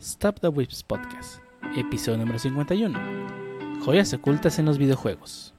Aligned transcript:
Stop 0.00 0.38
the 0.38 0.48
Whips 0.48 0.84
Podcast, 0.84 1.40
episodio 1.76 2.18
número 2.18 2.38
51. 2.38 3.80
Joyas 3.84 4.14
ocultas 4.14 4.60
en 4.60 4.66
los 4.66 4.78
videojuegos. 4.78 5.52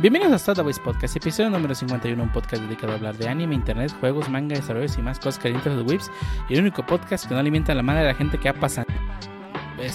Bienvenidos 0.00 0.46
a 0.48 0.62
Whips 0.62 0.78
Podcast, 0.78 1.16
episodio 1.16 1.48
número 1.48 1.74
51, 1.74 2.22
un 2.22 2.32
podcast 2.32 2.62
dedicado 2.62 2.92
a 2.92 2.96
hablar 2.96 3.16
de 3.16 3.28
anime, 3.28 3.54
internet, 3.54 3.94
juegos, 3.98 4.28
manga, 4.28 4.56
desarrollos 4.56 4.96
y 4.98 5.02
más 5.02 5.18
cosas 5.18 5.38
calientes 5.38 5.74
de 5.74 5.82
Whips. 5.82 6.10
Y 6.50 6.54
el 6.54 6.60
único 6.60 6.84
podcast 6.84 7.26
que 7.26 7.32
no 7.34 7.40
alimenta 7.40 7.74
la 7.74 7.82
madre 7.82 8.00
de 8.00 8.06
la 8.08 8.14
gente 8.14 8.38
que 8.38 8.48
ha 8.50 8.54
pasado. 8.54 8.89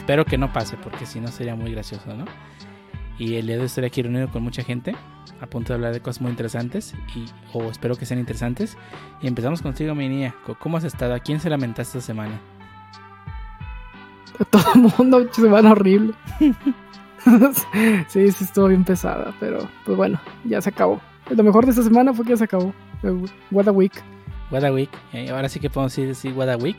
Espero 0.06 0.24
que 0.24 0.38
no 0.38 0.54
pase, 0.54 0.78
porque 0.78 1.08
si 1.08 1.20
no 1.20 1.30
sería 1.30 1.56
muy 1.56 1.72
gracioso, 1.72 2.16
¿no? 2.16 2.26
Y 3.18 3.38
el 3.38 3.48
día 3.48 3.56
de 3.56 3.62
hoy 3.62 3.66
estoy 3.66 3.86
aquí 3.86 4.04
reunido 4.04 4.30
con 4.30 4.44
mucha 4.44 4.62
gente, 4.62 4.96
a 5.42 5.48
punto 5.48 5.70
de 5.70 5.78
hablar 5.78 5.94
de 5.94 6.00
cosas 6.00 6.22
muy 6.22 6.30
interesantes, 6.30 6.94
y, 7.16 7.26
o 7.54 7.72
espero 7.72 7.96
que 7.96 8.06
sean 8.06 8.20
interesantes. 8.20 8.78
Y 9.20 9.26
empezamos 9.26 9.64
contigo, 9.64 9.96
mi 9.96 10.08
niña. 10.08 10.36
¿Cómo 10.60 10.78
has 10.78 10.84
estado? 10.84 11.16
¿A 11.16 11.20
quién 11.20 11.40
se 11.40 11.50
lamentaste 11.50 11.98
esta 11.98 12.06
semana? 12.06 12.40
A 14.40 14.44
todo 14.46 14.64
el 14.76 14.82
mundo, 14.96 15.28
semana 15.34 15.72
horrible. 15.72 16.14
sí, 18.08 18.32
sí, 18.32 18.44
estuvo 18.44 18.68
bien 18.68 18.84
pesada, 18.84 19.34
pero 19.40 19.68
pues 19.86 19.98
bueno, 19.98 20.22
ya 20.44 20.62
se 20.62 20.70
acabó. 20.70 21.02
Lo 21.32 21.44
mejor 21.44 21.66
de 21.66 21.72
esta 21.72 21.82
semana 21.82 22.14
fue 22.14 22.26
que 22.26 22.34
ya 22.34 22.38
se 22.38 22.44
acabó. 22.44 22.72
What 23.50 23.68
a 23.68 23.72
week. 23.72 24.04
What 24.52 24.66
a 24.66 24.72
week. 24.72 24.92
Eh, 25.14 25.32
ahora 25.32 25.50
sí 25.50 25.60
que 25.60 25.72
podemos 25.72 25.96
decir, 25.96 26.08
decir 26.10 26.34
What 26.34 26.50
a 26.50 26.58
week. 26.58 26.78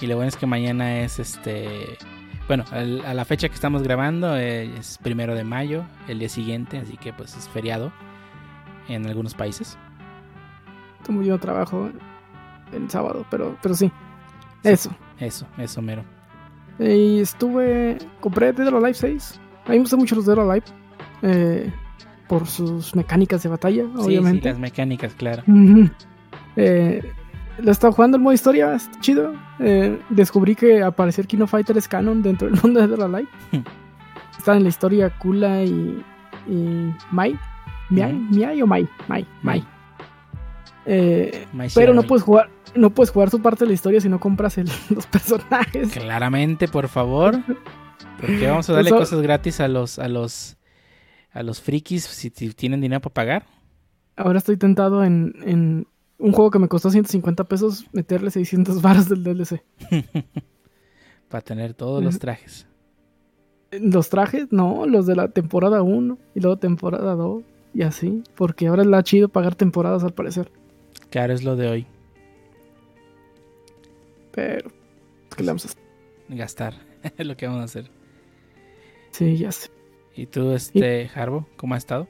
Y 0.00 0.06
lo 0.06 0.14
bueno 0.14 0.28
es 0.28 0.36
que 0.36 0.46
mañana 0.46 1.00
es 1.00 1.18
este. 1.18 1.98
Bueno, 2.48 2.64
al- 2.72 3.04
a 3.04 3.12
la 3.14 3.24
fecha 3.24 3.48
que 3.48 3.54
estamos 3.54 3.82
grabando 3.82 4.36
eh, 4.36 4.74
es 4.78 4.98
primero 5.02 5.34
de 5.34 5.44
mayo, 5.44 5.84
el 6.08 6.18
día 6.18 6.28
siguiente, 6.30 6.78
así 6.78 6.96
que 6.96 7.12
pues 7.12 7.36
es 7.36 7.48
feriado 7.48 7.92
en 8.88 9.06
algunos 9.06 9.34
países. 9.34 9.76
Como 11.04 11.22
yo 11.22 11.38
trabajo 11.38 11.90
el 12.72 12.90
sábado, 12.90 13.24
pero, 13.30 13.56
pero 13.62 13.74
sí. 13.74 13.92
Eso. 14.62 14.90
Eso, 15.20 15.46
eso 15.58 15.82
mero. 15.82 16.04
Y 16.78 17.20
estuve. 17.20 17.98
Compré 18.20 18.52
Dead 18.52 18.68
or 18.68 18.76
Alive 18.76 18.94
6. 18.94 19.40
A 19.66 19.70
mí 19.70 19.76
me 19.76 19.80
gustan 19.80 19.98
mucho 20.00 20.14
los 20.16 20.24
Dead 20.26 20.38
or 20.38 20.50
Alive. 20.50 20.66
eh, 21.22 21.72
por 22.28 22.46
sus 22.46 22.94
mecánicas 22.94 23.42
de 23.42 23.48
batalla, 23.48 23.84
Sí, 23.84 23.90
sí, 23.94 24.00
obviamente. 24.06 24.48
las 24.50 24.58
mecánicas, 24.58 25.14
claro. 25.14 25.42
Ujú. 25.46 25.88
Eh, 26.56 27.12
lo 27.58 27.70
estaba 27.70 27.92
jugando 27.92 28.16
en 28.16 28.22
modo 28.22 28.32
historia, 28.34 28.74
está 28.74 28.98
chido. 29.00 29.34
Eh, 29.60 30.00
descubrí 30.10 30.54
que 30.54 30.82
aparecer 30.82 31.26
Kino 31.26 31.46
Fighter 31.46 31.76
es 31.76 31.88
canon 31.88 32.22
dentro 32.22 32.48
del 32.48 32.60
mundo 32.62 32.86
de 32.86 32.94
or 32.94 33.02
Alive. 33.02 33.28
Hmm. 33.52 33.58
Está 34.38 34.56
en 34.56 34.62
la 34.62 34.68
historia 34.68 35.10
Kula 35.18 35.62
y, 35.64 36.02
y 36.48 36.92
Mai. 37.10 37.38
¿Miai? 37.90 38.12
Ujú. 38.14 38.34
¿Miai 38.34 38.62
o 38.62 38.66
Mai? 38.66 38.88
Mai. 39.08 39.26
Mai. 39.42 39.64
Eh, 40.86 41.46
pero 41.74 41.92
no 41.94 42.02
puedes 42.02 42.22
jugar. 42.22 42.50
No 42.74 42.90
puedes 42.90 43.10
jugar 43.10 43.30
su 43.30 43.40
parte 43.40 43.64
de 43.64 43.68
la 43.68 43.74
historia 43.74 44.00
si 44.00 44.08
no 44.08 44.20
compras 44.20 44.58
el- 44.58 44.68
los 44.90 45.06
personajes. 45.06 45.90
Claramente, 45.92 46.68
por 46.68 46.88
favor. 46.88 47.38
Porque 48.20 48.46
vamos 48.46 48.68
a 48.68 48.74
darle 48.74 48.90
Eso- 48.90 48.98
cosas 48.98 49.20
gratis 49.22 49.60
a 49.60 49.68
los, 49.68 49.98
a 49.98 50.08
los, 50.08 50.56
a 51.32 51.42
los 51.42 51.60
frikis 51.60 52.04
si, 52.04 52.30
si 52.30 52.50
tienen 52.50 52.80
dinero 52.80 53.00
para 53.00 53.14
pagar. 53.14 53.46
Ahora 54.16 54.38
estoy 54.38 54.56
tentado 54.56 55.04
en, 55.04 55.34
en 55.44 55.86
un 56.18 56.32
juego 56.32 56.50
que 56.50 56.58
me 56.58 56.68
costó 56.68 56.90
150 56.90 57.44
pesos 57.44 57.86
meterle 57.92 58.30
600 58.30 58.82
varos 58.82 59.08
del 59.08 59.22
DLC. 59.22 59.62
Para 61.28 61.42
tener 61.42 61.74
todos 61.74 62.02
los 62.02 62.18
trajes. 62.18 62.66
Los 63.70 64.08
trajes, 64.08 64.48
no, 64.50 64.86
los 64.86 65.06
de 65.06 65.14
la 65.14 65.28
temporada 65.28 65.82
1 65.82 66.18
y 66.34 66.40
luego 66.40 66.58
temporada 66.58 67.14
2 67.14 67.42
y 67.74 67.82
así, 67.82 68.22
porque 68.34 68.66
ahora 68.66 68.82
es 68.82 68.88
la 68.88 69.02
chido 69.02 69.28
pagar 69.28 69.54
temporadas 69.54 70.02
al 70.04 70.14
parecer. 70.14 70.50
Claro, 71.10 71.34
es 71.34 71.44
lo 71.44 71.54
de 71.54 71.68
hoy. 71.68 71.86
Pero, 74.32 74.70
¿qué 75.36 75.42
le 75.42 75.48
vamos 75.48 75.66
a 75.66 75.68
hacer? 75.68 75.82
Gastar. 76.28 76.74
es 77.18 77.26
lo 77.26 77.36
que 77.36 77.46
vamos 77.46 77.60
a 77.60 77.64
hacer. 77.64 77.90
Sí, 79.10 79.36
ya 79.36 79.52
sé. 79.52 79.70
¿Y 80.16 80.26
tú, 80.26 80.52
este, 80.52 81.10
Harbo, 81.14 81.46
cómo 81.56 81.74
has 81.74 81.82
estado? 81.82 82.08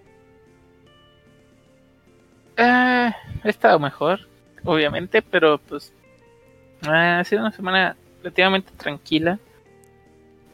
Ah, 2.58 3.14
he 3.44 3.48
estado 3.50 3.78
mejor, 3.78 4.20
obviamente, 4.64 5.22
pero 5.22 5.58
pues 5.58 5.92
ah, 6.86 7.20
ha 7.20 7.24
sido 7.24 7.42
una 7.42 7.52
semana 7.52 7.96
relativamente 8.22 8.72
tranquila. 8.76 9.38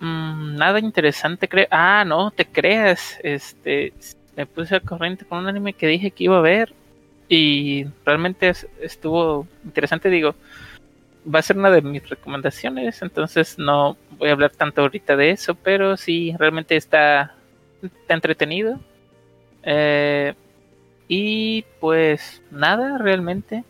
Mm, 0.01 0.57
nada 0.57 0.79
interesante, 0.81 1.49
creo. 1.49 1.67
Ah, 1.71 2.05
no, 2.07 2.31
te 2.31 2.45
creas. 2.47 3.19
Este, 3.23 3.93
me 4.37 4.47
puse 4.47 4.75
al 4.77 4.83
corriente 4.83 5.25
con 5.25 5.39
un 5.39 5.49
anime 5.49 5.73
que 5.75 5.87
dije 5.87 6.11
que 6.11 6.25
iba 6.25 6.39
a 6.39 6.41
ver 6.43 6.75
y 7.29 7.87
realmente 8.05 8.49
es- 8.51 8.67
estuvo 8.81 9.47
interesante. 9.65 10.11
Digo, 10.11 10.35
va 11.33 11.39
a 11.41 11.43
ser 11.43 11.59
una 11.59 11.71
de 11.71 11.83
mis 11.83 12.09
recomendaciones, 12.09 13.03
entonces 13.03 13.59
no 13.59 13.97
voy 14.19 14.29
a 14.31 14.33
hablar 14.33 14.53
tanto 14.53 14.83
ahorita 14.83 15.17
de 15.17 15.31
eso, 15.31 15.55
pero 15.55 15.97
sí, 15.97 16.35
realmente 16.39 16.77
está, 16.77 17.35
está 17.83 18.15
entretenido. 18.15 18.81
Eh, 19.65 20.35
y 21.09 21.65
pues 21.81 22.43
nada, 22.51 22.99
realmente. 22.99 23.65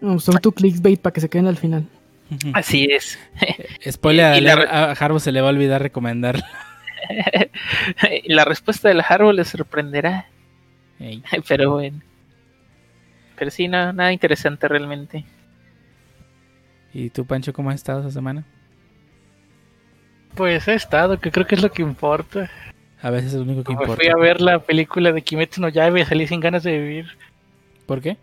Me 0.00 0.12
gustó 0.12 0.32
tu 0.32 0.52
clickbait 0.52 1.00
para 1.00 1.12
que 1.12 1.20
se 1.20 1.28
queden 1.28 1.46
al 1.46 1.56
final. 1.56 1.86
Así 2.52 2.88
es. 2.90 3.18
Spoiler, 3.90 4.34
Y- 4.34 4.38
y 4.38 4.40
la 4.42 4.54
a 4.54 4.92
Harbo 4.92 5.18
se 5.20 5.32
le 5.32 5.40
va 5.40 5.48
a 5.48 5.50
olvidar 5.50 5.82
recomendar. 5.82 6.42
La 8.26 8.44
respuesta 8.46 8.88
del 8.88 9.02
árbol 9.06 9.36
le 9.36 9.44
sorprenderá. 9.44 10.26
Ey. 10.98 11.22
Pero 11.46 11.72
bueno. 11.72 12.00
Pero 13.36 13.50
sí, 13.50 13.68
no, 13.68 13.92
nada 13.92 14.12
interesante 14.12 14.66
realmente. 14.68 15.24
¿Y 16.94 17.10
tú, 17.10 17.26
Pancho, 17.26 17.52
cómo 17.52 17.70
has 17.70 17.76
estado 17.76 18.00
esta 18.00 18.12
semana? 18.12 18.44
Pues 20.34 20.66
he 20.68 20.74
estado, 20.74 21.18
que 21.20 21.30
creo 21.30 21.46
que 21.46 21.56
es 21.56 21.62
lo 21.62 21.70
que 21.70 21.82
importa. 21.82 22.50
A 23.04 23.10
veces 23.10 23.32
es 23.32 23.34
lo 23.34 23.42
único 23.42 23.62
que 23.64 23.72
importa. 23.72 23.96
fui 23.96 24.08
a 24.08 24.16
ver 24.16 24.40
la 24.40 24.58
película 24.60 25.12
de 25.12 25.20
Kimetsu 25.22 25.60
no 25.60 25.68
Yaiba 25.68 26.00
y 26.00 26.04
salí 26.06 26.26
sin 26.26 26.40
ganas 26.40 26.62
de 26.62 26.78
vivir. 26.78 27.06
¿Por 27.86 28.00
qué? 28.00 28.16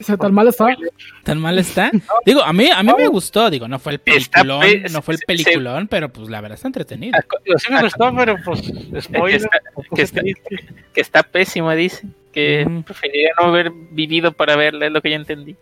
O 0.00 0.02
sea, 0.04 0.16
tan 0.16 0.34
mal 0.34 0.48
está. 0.48 0.76
¿Tan 1.22 1.40
mal 1.40 1.58
está? 1.58 1.90
Digo, 2.26 2.42
a 2.42 2.52
mí, 2.52 2.68
a 2.74 2.82
mí 2.82 2.92
me 2.98 3.06
gustó. 3.08 3.48
Digo, 3.48 3.66
no 3.68 3.78
fue 3.78 3.92
el 3.92 4.02
Está 4.04 4.42
peliculón, 4.42 4.60
pe- 4.60 4.88
no 4.90 5.00
fue 5.02 5.14
el 5.14 5.18
se- 5.20 5.26
peliculón, 5.26 5.88
pero 5.88 6.08
pues 6.10 6.28
la 6.28 6.40
verdad 6.40 6.56
está 6.56 6.68
entretenido. 6.68 7.18
Digo, 7.44 7.58
sí 7.58 7.72
me 7.72 7.80
gustó, 7.82 8.14
pero 8.14 8.36
pues, 8.44 8.60
spoiler. 9.00 9.36
está- 9.36 9.60
me 9.64 9.72
puse 9.72 9.88
que 9.94 10.02
está- 10.02 10.20
triste. 10.20 10.58
Que 10.92 11.00
está 11.00 11.22
pésima, 11.22 11.74
dice. 11.74 12.06
Que 12.32 12.66
preferiría 12.84 13.30
no 13.40 13.46
haber 13.46 13.70
vivido 13.70 14.32
para 14.32 14.56
verla, 14.56 14.86
es 14.86 14.92
lo 14.92 15.00
que 15.00 15.10
yo 15.10 15.16
entendí. 15.16 15.56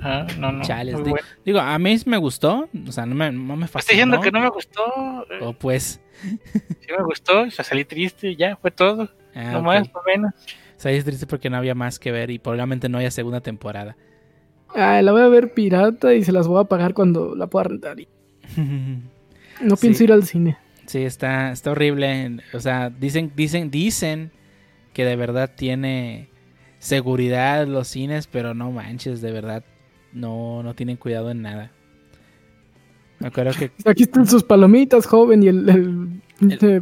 Ah, 0.00 0.26
no, 0.38 0.50
no. 0.52 0.64
Chales, 0.64 0.94
muy 0.94 1.04
di- 1.04 1.10
bueno. 1.10 1.26
Digo, 1.44 1.58
a 1.60 1.78
mí 1.78 1.96
me 2.06 2.16
gustó, 2.16 2.68
o 2.88 2.92
sea, 2.92 3.04
no 3.04 3.14
me, 3.14 3.30
no 3.32 3.56
me 3.56 3.66
Estoy 3.66 3.82
fascinó. 3.82 3.92
diciendo 3.96 4.20
que 4.20 4.30
no 4.30 4.40
me 4.40 4.48
gustó. 4.48 5.26
eh, 5.30 5.38
O 5.42 5.52
pues, 5.52 6.00
Sí 6.80 6.92
me 6.96 7.04
gustó, 7.04 7.42
o 7.42 7.50
sea, 7.50 7.64
salí 7.64 7.84
triste 7.84 8.30
y 8.30 8.36
ya, 8.36 8.56
fue 8.56 8.70
todo. 8.70 9.10
ah, 9.34 9.52
no 9.52 9.58
ok. 9.60 9.64
más, 9.64 9.88
no 9.92 10.00
menos. 10.06 10.32
Es 10.84 11.04
triste 11.04 11.26
porque 11.26 11.48
no 11.48 11.56
había 11.56 11.74
más 11.74 11.98
que 11.98 12.12
ver 12.12 12.30
y 12.30 12.38
probablemente 12.38 12.88
no 12.90 12.98
haya 12.98 13.10
segunda 13.10 13.40
temporada. 13.40 13.96
Ah, 14.74 15.00
la 15.00 15.12
voy 15.12 15.22
a 15.22 15.28
ver 15.28 15.54
pirata 15.54 16.12
y 16.14 16.24
se 16.24 16.32
las 16.32 16.46
voy 16.46 16.60
a 16.60 16.64
pagar 16.64 16.92
cuando 16.94 17.34
la 17.34 17.46
pueda 17.46 17.64
rentar. 17.64 18.00
Y 18.00 18.08
No 19.62 19.76
pienso 19.76 19.98
Sí. 19.98 20.04
ir 20.04 20.12
al 20.12 20.24
cine. 20.24 20.58
Sí, 20.86 20.98
está, 21.04 21.52
está 21.52 21.70
horrible. 21.70 22.38
O 22.52 22.60
sea, 22.60 22.90
dicen, 22.90 23.32
dicen, 23.34 23.70
dicen 23.70 24.30
que 24.92 25.04
de 25.06 25.16
verdad 25.16 25.52
tiene 25.56 26.28
seguridad 26.78 27.66
los 27.66 27.88
cines, 27.88 28.26
pero 28.26 28.52
no 28.52 28.70
manches, 28.70 29.22
de 29.22 29.32
verdad 29.32 29.64
no, 30.12 30.62
no 30.62 30.74
tienen 30.74 30.96
cuidado 30.98 31.30
en 31.30 31.40
nada. 31.40 31.70
Me 33.20 33.28
acuerdo 33.28 33.52
que 33.58 33.70
Aquí 33.88 34.02
están 34.04 34.26
sus 34.26 34.42
palomitas, 34.44 35.06
joven, 35.06 35.42
y 35.42 35.48
el, 35.48 36.20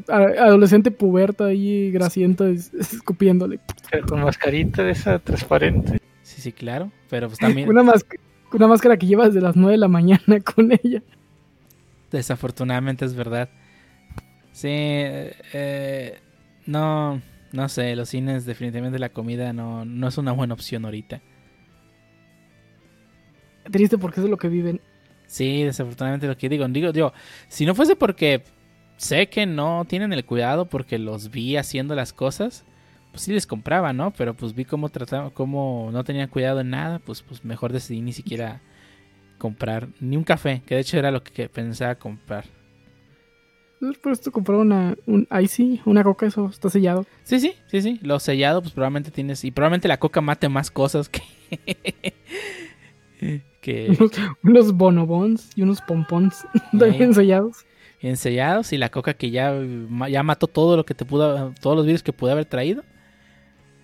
adolescente 0.08 0.90
puberto 0.90 1.44
ahí, 1.44 1.90
grasiento, 1.90 2.46
es- 2.46 2.72
es 2.74 2.94
escupiéndole. 2.94 3.60
Pero 3.90 4.06
con 4.06 4.22
mascarita 4.22 4.82
de 4.82 4.92
esa 4.92 5.18
transparente. 5.18 5.98
sí, 6.22 6.40
sí, 6.40 6.52
claro, 6.52 6.90
pero 7.10 7.28
pues 7.28 7.38
también 7.38 7.68
una 7.68 8.66
máscara 8.68 8.96
que 8.98 9.06
llevas 9.06 9.28
desde 9.28 9.40
las 9.40 9.56
9 9.56 9.72
de 9.72 9.78
la 9.78 9.88
mañana 9.88 10.22
con 10.54 10.72
ella. 10.72 11.02
desafortunadamente 12.10 13.04
es 13.04 13.14
verdad. 13.14 13.48
Sí, 14.52 14.68
eh, 14.68 16.18
no, 16.66 17.22
no 17.52 17.68
sé, 17.70 17.96
los 17.96 18.10
cines 18.10 18.44
definitivamente 18.44 18.98
la 18.98 19.08
comida 19.10 19.52
no, 19.54 19.84
no 19.86 20.08
es 20.08 20.18
una 20.18 20.32
buena 20.32 20.52
opción 20.54 20.84
ahorita. 20.84 21.20
Triste 23.70 23.96
porque 23.96 24.20
eso 24.20 24.26
es 24.26 24.30
lo 24.30 24.36
que 24.36 24.48
viven. 24.48 24.80
Sí, 25.32 25.62
desafortunadamente 25.62 26.26
lo 26.26 26.36
que 26.36 26.50
digo, 26.50 26.68
digo, 26.68 26.92
digo, 26.92 27.14
si 27.48 27.64
no 27.64 27.74
fuese 27.74 27.96
porque 27.96 28.42
sé 28.98 29.30
que 29.30 29.46
no 29.46 29.86
tienen 29.86 30.12
el 30.12 30.26
cuidado 30.26 30.66
porque 30.66 30.98
los 30.98 31.30
vi 31.30 31.56
haciendo 31.56 31.94
las 31.94 32.12
cosas, 32.12 32.66
pues 33.12 33.22
sí 33.22 33.32
les 33.32 33.46
compraba, 33.46 33.94
¿no? 33.94 34.10
Pero 34.12 34.34
pues 34.34 34.54
vi 34.54 34.66
cómo 34.66 34.90
trataban, 34.90 35.30
cómo 35.30 35.88
no 35.90 36.04
tenían 36.04 36.28
cuidado 36.28 36.60
en 36.60 36.68
nada, 36.68 36.98
pues, 36.98 37.22
pues 37.22 37.46
mejor 37.46 37.72
decidí 37.72 38.02
ni 38.02 38.12
siquiera 38.12 38.60
comprar 39.38 39.88
ni 40.00 40.18
un 40.18 40.24
café, 40.24 40.60
que 40.66 40.74
de 40.74 40.82
hecho 40.82 40.98
era 40.98 41.10
lo 41.10 41.22
que 41.22 41.48
pensaba 41.48 41.94
comprar. 41.94 42.44
Por 44.02 44.12
esto 44.12 44.32
comprar 44.32 44.58
una, 44.58 44.98
un 45.06 45.26
Icy, 45.40 45.80
una 45.86 46.04
coca, 46.04 46.26
eso 46.26 46.46
está 46.50 46.68
sellado. 46.68 47.06
Sí, 47.22 47.40
sí, 47.40 47.54
sí, 47.68 47.80
sí. 47.80 47.98
Lo 48.02 48.20
sellado, 48.20 48.60
pues 48.60 48.74
probablemente 48.74 49.10
tienes. 49.10 49.44
Y 49.44 49.50
probablemente 49.50 49.88
la 49.88 49.98
coca 49.98 50.20
mate 50.20 50.50
más 50.50 50.70
cosas 50.70 51.08
que. 51.08 51.22
Que 53.60 53.88
Unos, 53.98 54.10
unos 54.42 54.72
bonobons 54.72 55.50
y 55.56 55.62
unos 55.62 55.80
pompons 55.80 56.44
también 56.78 57.14
sellados. 57.14 57.64
bien 58.00 58.16
sellados. 58.16 58.72
Y 58.72 58.78
la 58.78 58.88
coca 58.90 59.14
que 59.14 59.30
ya, 59.30 59.54
ya 60.10 60.22
mató 60.22 60.46
todo 60.46 60.76
lo 60.76 60.84
que 60.84 60.94
te 60.94 61.04
pudo. 61.04 61.52
Todos 61.60 61.76
los 61.76 61.86
virus 61.86 62.02
que 62.02 62.12
pude 62.12 62.32
haber 62.32 62.46
traído. 62.46 62.82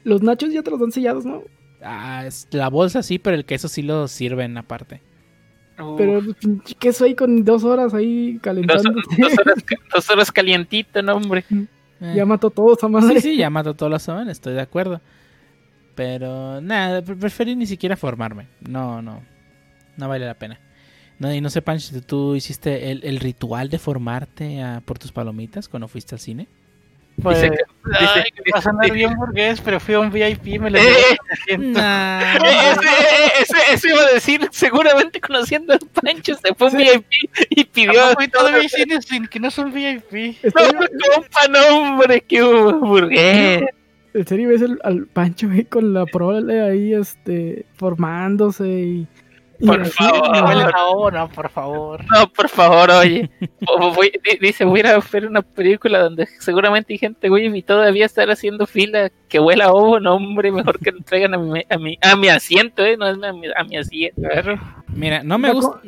Los 0.04 0.22
nachos 0.22 0.52
ya 0.52 0.62
te 0.62 0.70
los 0.70 0.80
dan 0.80 0.92
sellados, 0.92 1.24
¿no? 1.24 1.42
Ah, 1.82 2.28
la 2.50 2.68
bolsa 2.70 3.02
sí, 3.02 3.18
pero 3.18 3.36
el 3.36 3.44
queso 3.44 3.68
sí 3.68 3.82
lo 3.82 4.08
sirven 4.08 4.56
aparte. 4.58 5.00
Uf, 5.80 5.96
Pero 5.96 6.20
queso 6.80 7.04
ahí 7.04 7.14
con 7.14 7.44
dos 7.44 7.62
horas 7.62 7.94
ahí 7.94 8.38
calentando. 8.42 8.90
dos 9.16 9.38
horas, 9.38 9.64
dos 9.94 10.10
horas 10.10 10.32
calientito, 10.32 11.02
no, 11.02 11.14
hombre. 11.14 11.44
Eh, 12.00 12.14
ya 12.16 12.26
mató 12.26 12.50
todo 12.50 12.74
esa 12.74 12.88
madre. 12.88 13.20
Sí, 13.20 13.30
sí, 13.32 13.36
ya 13.36 13.48
mató 13.50 13.74
todos 13.74 13.90
los 13.92 14.02
saben, 14.02 14.28
estoy 14.28 14.54
de 14.54 14.60
acuerdo. 14.60 15.00
Pero 15.98 16.60
nada, 16.60 17.02
pre- 17.02 17.16
preferí 17.16 17.56
ni 17.56 17.66
siquiera 17.66 17.96
formarme. 17.96 18.46
No, 18.60 19.02
no. 19.02 19.20
No 19.96 20.08
vale 20.08 20.24
la 20.26 20.34
pena. 20.34 20.60
No, 21.18 21.34
y 21.34 21.40
no 21.40 21.50
sé, 21.50 21.60
Pancho, 21.60 21.88
si 21.92 22.00
tú 22.02 22.36
hiciste 22.36 22.92
el, 22.92 23.00
el 23.02 23.18
ritual 23.18 23.68
de 23.68 23.80
formarte 23.80 24.62
por 24.84 24.96
tus 25.00 25.10
palomitas 25.10 25.68
cuando 25.68 25.88
fuiste 25.88 26.14
al 26.14 26.20
cine. 26.20 26.46
Pues, 27.20 27.42
Dice 27.42 27.50
que- 27.50 27.64
ay, 27.98 28.22
dice- 28.36 28.50
va 28.54 28.58
a 28.60 28.62
sonar 28.62 28.92
bien 28.92 29.16
burgués, 29.16 29.60
pero 29.60 29.80
fui 29.80 29.94
a 29.94 29.98
un 29.98 30.12
VIP 30.12 30.46
y 30.46 30.58
me 30.60 30.70
lo 30.70 30.78
Eh, 30.78 30.82
eh, 30.82 31.16
al 31.18 31.32
asiento. 31.32 31.80
Nah, 31.80 32.36
Ese, 32.36 33.42
ese- 33.42 33.72
eso 33.74 33.88
iba 33.88 34.02
a 34.02 34.12
decir, 34.14 34.48
seguramente 34.52 35.20
conociendo 35.20 35.72
al 35.72 35.80
Pancho 35.80 36.34
se 36.36 36.54
fue 36.54 36.68
a 36.68 36.70
un 36.70 36.78
Sí. 36.78 36.84
VIP 36.84 37.30
y 37.50 37.64
pidió. 37.64 38.16
Hay 38.16 38.28
todavía 38.28 38.60
hay 38.60 38.68
cines 38.68 39.04
sin 39.04 39.26
que 39.26 39.40
no 39.40 39.50
son 39.50 39.72
VIP. 39.72 40.36
No, 40.44 40.78
compa, 41.16 41.48
no, 41.50 41.76
hombre, 41.90 42.20
qué 42.20 42.40
burgués. 42.40 43.64
En 44.18 44.26
serio 44.26 44.48
ves 44.48 44.62
el- 44.62 44.78
al 44.84 45.06
Pancho 45.06 45.48
ahí 45.50 45.64
con 45.64 45.92
la 45.94 46.04
prole 46.06 46.60
ahí, 46.60 46.92
este, 46.94 47.64
formándose 47.74 48.68
y... 48.68 49.06
y 49.60 49.66
Por 49.66 49.80
así, 49.80 49.90
favor. 49.92 50.36
¿no? 50.36 50.46
Huele 50.46 50.62
a 50.74 50.84
ovo, 50.86 51.10
no, 51.10 51.28
por 51.30 51.48
favor. 51.50 52.00
No, 52.12 52.28
por 52.32 52.48
favor, 52.48 52.90
oye. 52.90 53.30
Voy- 53.94 54.12
dice, 54.40 54.64
voy 54.64 54.78
a 54.78 54.80
ir 54.80 54.86
a 54.86 55.00
ver 55.12 55.26
una 55.26 55.42
película 55.42 55.98
donde 56.00 56.26
seguramente 56.38 56.92
hay 56.92 56.98
gente, 56.98 57.28
güey, 57.28 57.46
y 57.56 57.62
todavía 57.62 58.06
estar 58.06 58.30
haciendo 58.30 58.66
fila 58.66 59.10
que 59.28 59.40
huela 59.40 59.66
a 59.66 59.72
ovo, 59.72 59.98
no, 60.00 60.14
hombre, 60.16 60.52
mejor 60.52 60.78
que 60.78 60.92
lo 60.92 61.00
traigan 61.02 61.34
a 61.34 61.38
mi, 61.38 61.62
a 61.68 61.78
mi, 61.78 61.98
a 62.02 62.14
mi 62.16 62.28
asiento, 62.28 62.84
¿eh? 62.84 62.96
No 62.96 63.06
es 63.08 63.22
a 63.22 63.32
mi, 63.32 63.46
a 63.54 63.64
mi 63.64 63.76
asiento. 63.76 64.20
Claro. 64.22 64.60
mira, 64.94 65.22
no 65.24 65.38
me 65.38 65.52
gusta. 65.52 65.80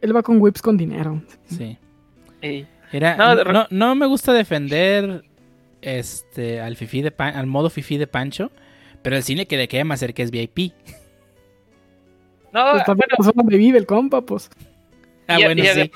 Él 0.00 0.16
va 0.16 0.22
con 0.22 0.40
whips 0.40 0.62
con 0.62 0.76
dinero. 0.76 1.22
Sí. 1.46 1.78
Eh, 2.40 2.66
Era, 2.92 3.16
No, 3.16 3.66
no, 3.70 3.94
me 3.94 4.06
gusta 4.06 4.32
defender 4.32 5.22
este 5.82 6.60
al 6.60 6.76
fifi 6.76 7.02
de 7.02 7.10
Pan- 7.10 7.36
al 7.36 7.46
modo 7.46 7.68
fifi 7.70 7.98
de 7.98 8.06
Pancho, 8.06 8.50
pero 9.02 9.16
el 9.16 9.22
cine 9.22 9.46
que 9.46 9.56
le 9.56 9.68
queda 9.68 9.84
más 9.84 10.00
cerca 10.00 10.22
es 10.22 10.30
VIP. 10.30 10.72
No, 12.52 12.70
Pues 12.72 12.84
también 12.84 13.08
bueno, 13.08 13.16
la 13.18 13.24
zona 13.24 13.32
donde 13.42 13.56
vive 13.56 13.78
el 13.78 13.86
compa, 13.86 14.20
pues. 14.20 14.50
Ah, 15.26 15.40
Y- 15.40 15.44
bueno, 15.44 15.62
y 15.62 15.66
sí. 15.68 15.90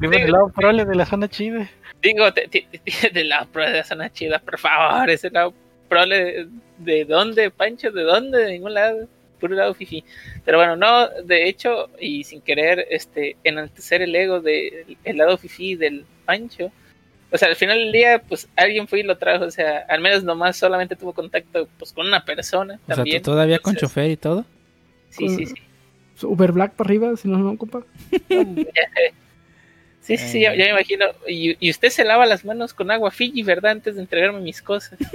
Vive 0.00 0.16
en 0.16 0.22
el 0.24 0.32
lado 0.32 0.48
prole 0.54 0.84
de 0.84 0.94
la 0.96 1.06
zona 1.06 1.28
chida. 1.28 1.70
digo, 2.02 2.32
te- 2.32 2.48
te- 2.48 2.66
te- 2.72 2.80
de 3.12 3.24
la 3.24 3.44
pro 3.44 3.64
de 3.64 3.76
la 3.78 3.84
zona 3.84 4.10
chida, 4.12 4.38
por 4.40 4.58
favor, 4.58 5.08
ese 5.10 5.30
lado 5.30 5.54
prole 5.88 6.16
de, 6.16 6.48
de 6.78 7.04
dónde, 7.04 7.50
Pancho, 7.50 7.90
de 7.92 8.02
dónde, 8.02 8.38
de 8.38 8.52
ningún 8.52 8.74
lado, 8.74 9.06
puro 9.38 9.54
lado 9.54 9.74
fifi. 9.74 10.02
Pero 10.44 10.58
bueno, 10.58 10.76
no, 10.76 11.08
de 11.24 11.48
hecho, 11.48 11.88
y 12.00 12.24
sin 12.24 12.40
querer, 12.40 12.86
este, 12.90 13.36
enaltecer 13.44 14.02
el 14.02 14.14
ego 14.14 14.40
del 14.40 14.96
el 15.04 15.16
lado 15.16 15.36
fifi 15.38 15.76
del 15.76 16.04
Pancho. 16.24 16.72
O 17.32 17.38
sea, 17.38 17.48
al 17.48 17.56
final 17.56 17.78
del 17.78 17.92
día, 17.92 18.22
pues 18.28 18.48
alguien 18.56 18.88
fue 18.88 19.00
y 19.00 19.02
lo 19.02 19.16
trajo, 19.16 19.44
o 19.44 19.50
sea, 19.50 19.84
al 19.88 20.00
menos 20.00 20.24
nomás 20.24 20.56
solamente 20.56 20.96
tuvo 20.96 21.12
contacto 21.12 21.68
pues 21.78 21.92
con 21.92 22.06
una 22.06 22.24
persona 22.24 22.80
O 22.82 22.86
sea, 22.86 22.96
también. 22.96 23.22
¿tú 23.22 23.30
todavía 23.30 23.58
con 23.58 23.76
chofer 23.76 24.10
y 24.10 24.16
todo. 24.16 24.44
Sí, 25.10 25.28
sí, 25.28 25.46
sí. 25.46 25.54
Uber 26.26 26.52
Black 26.52 26.72
para 26.72 26.88
arriba, 26.88 27.16
si 27.16 27.28
no, 27.28 27.38
no, 27.38 27.56
compa. 27.56 27.82
Sí, 30.02 30.16
sí, 30.16 30.28
sí, 30.28 30.40
ya, 30.40 30.54
ya 30.56 30.64
me 30.64 30.70
imagino. 30.70 31.04
Y, 31.28 31.56
y 31.64 31.70
usted 31.70 31.90
se 31.90 32.04
lava 32.04 32.24
las 32.26 32.44
manos 32.44 32.72
con 32.72 32.90
agua 32.90 33.10
Fiji, 33.10 33.42
¿verdad? 33.42 33.72
Antes 33.72 33.94
de 33.94 34.00
entregarme 34.00 34.40
mis 34.40 34.62
cosas. 34.62 34.98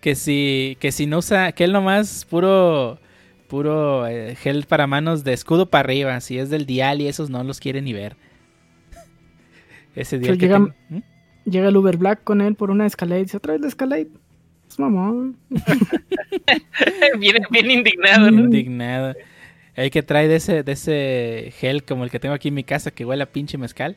Que 0.00 0.14
si, 0.14 0.78
que 0.80 0.90
si 0.90 1.06
no 1.06 1.18
usa, 1.18 1.52
que 1.52 1.64
él 1.64 1.72
nomás 1.72 2.24
puro, 2.24 2.98
puro 3.46 4.06
eh, 4.06 4.34
gel 4.36 4.64
para 4.64 4.86
manos 4.86 5.22
de 5.22 5.34
escudo 5.34 5.68
para 5.68 5.80
arriba. 5.80 6.18
Si 6.20 6.38
es 6.38 6.48
del 6.48 6.64
dial 6.64 7.02
y 7.02 7.08
esos 7.08 7.28
no 7.28 7.44
los 7.44 7.60
quiere 7.60 7.82
ni 7.82 7.92
ver. 7.92 8.16
Ese 9.96 10.18
dial 10.18 10.38
que 10.38 10.46
llegan- 10.46 10.74
ten- 10.88 10.98
¿Mm? 10.98 11.50
Llega 11.50 11.68
el 11.68 11.76
Uber 11.76 11.96
Black 11.96 12.22
con 12.24 12.40
él 12.40 12.54
por 12.54 12.70
una 12.70 12.86
Escalade. 12.86 13.22
Dice, 13.22 13.36
otra 13.36 13.52
vez 13.52 13.62
la 13.62 13.68
Escalade. 13.68 14.08
Es 14.68 14.78
mamón. 14.78 15.36
bien, 17.18 17.36
bien 17.50 17.70
indignado, 17.70 18.30
¿no? 18.30 18.40
Indignado. 18.44 19.14
El 19.74 19.90
que 19.90 20.02
trae 20.02 20.26
de 20.28 20.36
ese, 20.36 20.62
de 20.62 20.72
ese 20.72 21.52
gel 21.58 21.84
como 21.84 22.04
el 22.04 22.10
que 22.10 22.18
tengo 22.18 22.34
aquí 22.34 22.48
en 22.48 22.54
mi 22.54 22.64
casa 22.64 22.90
que 22.90 23.04
huele 23.04 23.22
a 23.22 23.26
pinche 23.26 23.58
mezcal. 23.58 23.96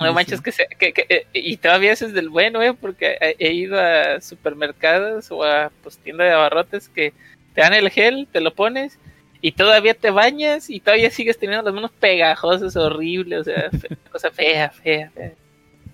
No 0.00 0.08
Sí, 0.08 0.14
manches 0.14 0.38
sí. 0.38 0.42
que, 0.44 0.52
se, 0.52 0.66
que, 0.78 0.92
que- 0.92 1.06
eh, 1.08 1.26
y 1.34 1.56
todavía 1.58 1.92
ese 1.92 2.06
es 2.06 2.12
del 2.14 2.28
bueno, 2.30 2.62
¿eh? 2.62 2.72
Porque 2.74 3.16
he, 3.20 3.36
he 3.38 3.52
ido 3.52 3.78
a 3.78 4.20
supermercados 4.20 5.30
o 5.30 5.44
a 5.44 5.70
pues, 5.82 5.98
tiendas 5.98 6.26
de 6.28 6.32
abarrotes 6.32 6.88
que 6.88 7.12
te 7.54 7.60
dan 7.60 7.74
el 7.74 7.90
gel, 7.90 8.26
te 8.32 8.40
lo 8.40 8.54
pones 8.54 8.98
y 9.42 9.52
todavía 9.52 9.92
te 9.92 10.10
bañas 10.10 10.70
y 10.70 10.80
todavía 10.80 11.10
sigues 11.10 11.36
teniendo 11.38 11.62
las 11.64 11.74
manos 11.74 11.90
pegajosas, 12.00 12.74
horribles, 12.76 13.40
o 13.40 13.44
sea, 13.44 13.70
fe- 13.70 13.96
cosa 14.10 14.30
fea, 14.30 14.70
fea, 14.70 15.10
fea. 15.10 15.32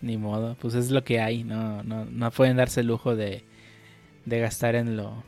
Ni 0.02 0.16
modo, 0.16 0.56
pues 0.60 0.74
es 0.74 0.90
lo 0.92 1.02
que 1.02 1.18
hay. 1.20 1.42
No, 1.42 1.82
no, 1.82 2.04
no 2.04 2.30
pueden 2.30 2.56
darse 2.56 2.82
el 2.82 2.86
lujo 2.86 3.16
de, 3.16 3.42
de 4.26 4.38
gastar 4.38 4.76
en 4.76 4.96
lo. 4.96 5.24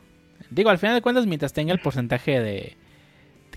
Digo, 0.49 0.69
al 0.69 0.77
final 0.77 0.95
de 0.95 1.01
cuentas, 1.01 1.25
mientras 1.25 1.51
tenga 1.51 1.73
el 1.73 1.79
porcentaje 1.79 2.39
de 2.39 2.77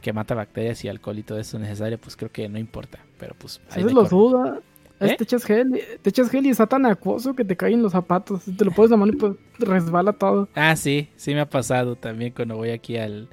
que 0.02 0.12
mata 0.12 0.34
bacterias 0.34 0.84
y 0.84 0.88
alcohol 0.88 1.18
y 1.18 1.22
todo 1.22 1.38
eso 1.38 1.58
necesario, 1.58 1.98
pues 1.98 2.16
creo 2.16 2.30
que 2.32 2.48
no 2.48 2.58
importa. 2.58 2.98
Pero 3.18 3.34
pues. 3.38 3.60
Veces 3.68 3.84
de 3.86 3.92
lo 3.92 4.08
correr. 4.08 4.10
duda. 4.10 4.60
¿Eh? 5.00 5.16
te 5.18 5.24
echas 5.24 5.44
gel, 5.44 5.80
te 6.02 6.10
echas 6.10 6.30
gel 6.30 6.46
y 6.46 6.50
está 6.50 6.66
tan 6.66 6.86
acuoso 6.86 7.34
que 7.34 7.44
te 7.44 7.56
caen 7.56 7.82
los 7.82 7.92
zapatos. 7.92 8.42
Te 8.56 8.64
lo 8.64 8.70
pones 8.70 8.90
la 8.90 8.96
mano 8.96 9.12
y 9.12 9.16
pues 9.16 9.32
resbala 9.58 10.12
todo. 10.12 10.48
Ah, 10.54 10.74
sí, 10.76 11.08
sí 11.16 11.34
me 11.34 11.40
ha 11.40 11.48
pasado 11.50 11.96
también 11.96 12.32
cuando 12.32 12.56
voy 12.56 12.70
aquí 12.70 12.96
al, 12.96 13.28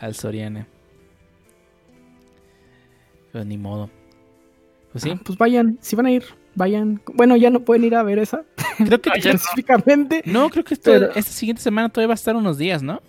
al 0.00 0.14
Soriana. 0.14 0.66
Pues 3.32 3.46
ni 3.46 3.56
modo. 3.58 3.90
Pues 4.92 5.04
sí, 5.04 5.10
Ah, 5.14 5.20
pues 5.24 5.38
vayan, 5.38 5.78
si 5.80 5.94
van 5.94 6.06
a 6.06 6.10
ir, 6.10 6.24
vayan. 6.56 7.00
Bueno, 7.14 7.36
ya 7.36 7.50
no 7.50 7.60
pueden 7.60 7.84
ir 7.84 7.94
a 7.94 8.02
ver 8.02 8.18
esa 8.18 8.42
creo 8.78 9.00
que. 9.00 9.10
No. 9.10 9.16
específicamente. 9.16 10.22
No, 10.24 10.50
creo 10.50 10.64
que 10.64 10.74
esto- 10.74 10.90
Pero- 10.90 11.06
esta 11.14 11.30
siguiente 11.30 11.62
semana 11.62 11.88
todavía 11.88 12.08
va 12.08 12.14
a 12.14 12.16
estar 12.22 12.34
unos 12.34 12.58
días, 12.58 12.82
¿no? 12.82 13.00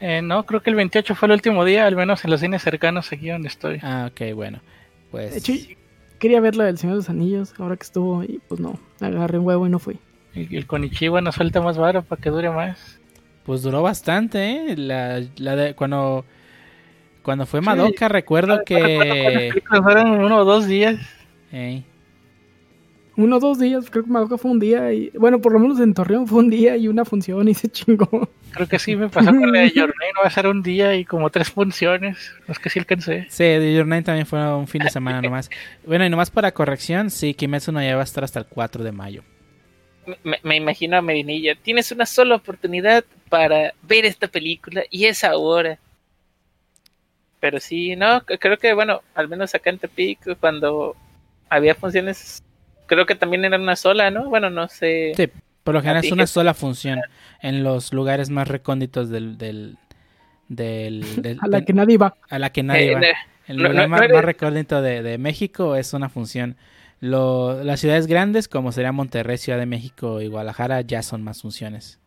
Eh, 0.00 0.20
no, 0.22 0.44
creo 0.46 0.62
que 0.62 0.70
el 0.70 0.76
28 0.76 1.14
fue 1.14 1.26
el 1.26 1.32
último 1.32 1.64
día, 1.64 1.86
al 1.86 1.96
menos 1.96 2.24
en 2.24 2.30
los 2.30 2.40
cines 2.40 2.62
cercanos 2.62 3.10
aquí 3.12 3.28
donde 3.30 3.48
estoy. 3.48 3.78
Ah, 3.82 4.10
ok, 4.12 4.34
bueno. 4.34 4.60
Pues. 5.10 5.32
De 5.32 5.38
hecho, 5.38 5.52
quería 6.18 6.40
ver 6.40 6.56
la 6.56 6.64
del 6.64 6.78
Señor 6.78 6.94
de 6.94 6.98
los 6.98 7.08
Anillos, 7.10 7.54
ahora 7.58 7.76
que 7.76 7.84
estuvo 7.84 8.22
y 8.22 8.40
pues 8.48 8.60
no, 8.60 8.78
agarré 9.00 9.38
un 9.38 9.46
huevo 9.46 9.66
y 9.66 9.70
no 9.70 9.78
fui. 9.78 9.98
El 10.34 10.66
Konichiwa 10.66 11.20
nos 11.20 11.36
suelta 11.36 11.60
más 11.62 11.78
varo 11.78 12.02
para 12.02 12.20
que 12.20 12.30
dure 12.30 12.50
más. 12.50 13.00
Pues 13.44 13.62
duró 13.62 13.82
bastante, 13.82 14.72
¿eh? 14.72 14.76
La, 14.76 15.22
la 15.36 15.56
de, 15.56 15.74
cuando, 15.74 16.24
cuando 17.24 17.46
fue 17.46 17.60
Sí. 17.60 17.66
Madoka, 17.66 18.08
recuerdo 18.08 18.56
Las 18.56 18.64
que... 18.64 19.50
películas 19.52 19.82
duran 19.84 20.08
uno 20.10 20.38
o 20.38 20.44
dos 20.44 20.66
días. 20.68 20.96
Ey, 21.50 21.84
Uno 23.16 23.36
o 23.36 23.40
dos 23.40 23.58
días, 23.60 23.88
creo 23.90 24.04
que 24.04 24.10
Madoka 24.10 24.36
fue 24.38 24.50
un 24.50 24.58
día 24.58 24.92
y 24.92 25.10
bueno, 25.14 25.40
por 25.40 25.52
lo 25.52 25.58
menos 25.60 25.78
en 25.80 25.94
Torreón 25.94 26.26
fue 26.26 26.40
un 26.40 26.50
día 26.50 26.76
y 26.76 26.88
una 26.88 27.04
función 27.04 27.48
y 27.48 27.54
se 27.54 27.68
chingó. 27.68 28.28
Creo 28.50 28.68
que 28.68 28.78
sí 28.78 28.94
me 28.96 29.08
pasó 29.08 29.30
con 29.30 29.52
la 29.52 29.60
de 29.60 29.70
Your 29.74 29.88
Name, 29.88 30.12
va 30.22 30.26
a 30.26 30.30
ser 30.30 30.46
un 30.48 30.62
día 30.62 30.94
y 30.96 31.04
como 31.04 31.30
tres 31.30 31.50
funciones. 31.50 32.32
Los 32.46 32.58
que 32.58 32.70
sí 32.70 32.78
alcancé. 32.80 33.26
Sí, 33.28 33.44
Your 33.74 33.86
Name 33.86 34.02
también 34.02 34.26
fue 34.26 34.54
un 34.54 34.66
fin 34.66 34.82
de 34.82 34.90
semana 34.90 35.22
nomás. 35.22 35.48
Bueno, 35.86 36.04
y 36.04 36.10
nomás 36.10 36.30
para 36.30 36.52
corrección, 36.52 37.08
sí, 37.10 37.34
Kimetsu 37.34 37.72
no 37.72 37.80
ya 37.82 37.94
va 37.94 38.02
a 38.02 38.04
estar 38.04 38.22
hasta 38.24 38.40
el 38.40 38.46
4 38.46 38.82
de 38.84 38.92
mayo. 38.92 39.22
Me, 40.24 40.38
me 40.42 40.56
imagino 40.56 40.96
a 40.98 41.02
Medinilla. 41.02 41.54
Tienes 41.54 41.90
una 41.92 42.04
sola 42.06 42.34
oportunidad 42.34 43.04
para 43.28 43.72
ver 43.82 44.04
esta 44.04 44.28
película 44.28 44.82
y 44.90 45.06
es 45.06 45.24
ahora. 45.24 45.78
Pero 47.44 47.60
sí, 47.60 47.94
no, 47.94 48.22
creo 48.24 48.56
que, 48.56 48.72
bueno, 48.72 49.02
al 49.14 49.28
menos 49.28 49.54
acá 49.54 49.68
en 49.68 49.78
Tepic, 49.78 50.38
cuando 50.40 50.96
había 51.50 51.74
funciones, 51.74 52.42
creo 52.86 53.04
que 53.04 53.16
también 53.16 53.44
era 53.44 53.58
una 53.58 53.76
sola, 53.76 54.10
¿no? 54.10 54.30
Bueno, 54.30 54.48
no 54.48 54.66
sé. 54.68 55.12
Sí, 55.14 55.28
por 55.62 55.74
lo 55.74 55.82
general 55.82 56.00
ti 56.00 56.06
es 56.06 56.12
una 56.14 56.26
sola 56.26 56.54
función 56.54 57.02
en 57.42 57.62
los 57.62 57.92
lugares 57.92 58.30
más 58.30 58.48
recónditos 58.48 59.10
del... 59.10 59.36
del, 59.36 59.76
del- 60.48 61.04
del- 61.22 61.38
A 61.42 61.48
la 61.48 61.60
que 61.66 61.74
nadie 61.74 61.98
va. 61.98 62.14
a 62.30 62.38
la 62.38 62.50
que 62.50 62.62
nadie 62.62 62.92
Eh, 62.92 62.94
va. 62.94 63.00
El 63.46 63.58
No, 63.58 63.68
lugar 63.68 63.82
no, 63.82 63.88
más, 63.88 63.98
no 64.00 64.04
eres- 64.04 64.14
más 64.14 64.24
recóndito 64.24 64.80
de, 64.80 65.02
de 65.02 65.18
México 65.18 65.76
es 65.76 65.92
una 65.92 66.08
función. 66.08 66.56
Lo- 67.00 67.62
las 67.62 67.78
ciudades 67.78 68.06
grandes, 68.06 68.48
como 68.48 68.72
sería 68.72 68.90
Monterrey, 68.92 69.36
Ciudad 69.36 69.58
de 69.58 69.66
México 69.66 70.22
y 70.22 70.28
Guadalajara, 70.28 70.80
ya 70.80 71.02
son 71.02 71.22
más 71.22 71.42
funciones. 71.42 72.00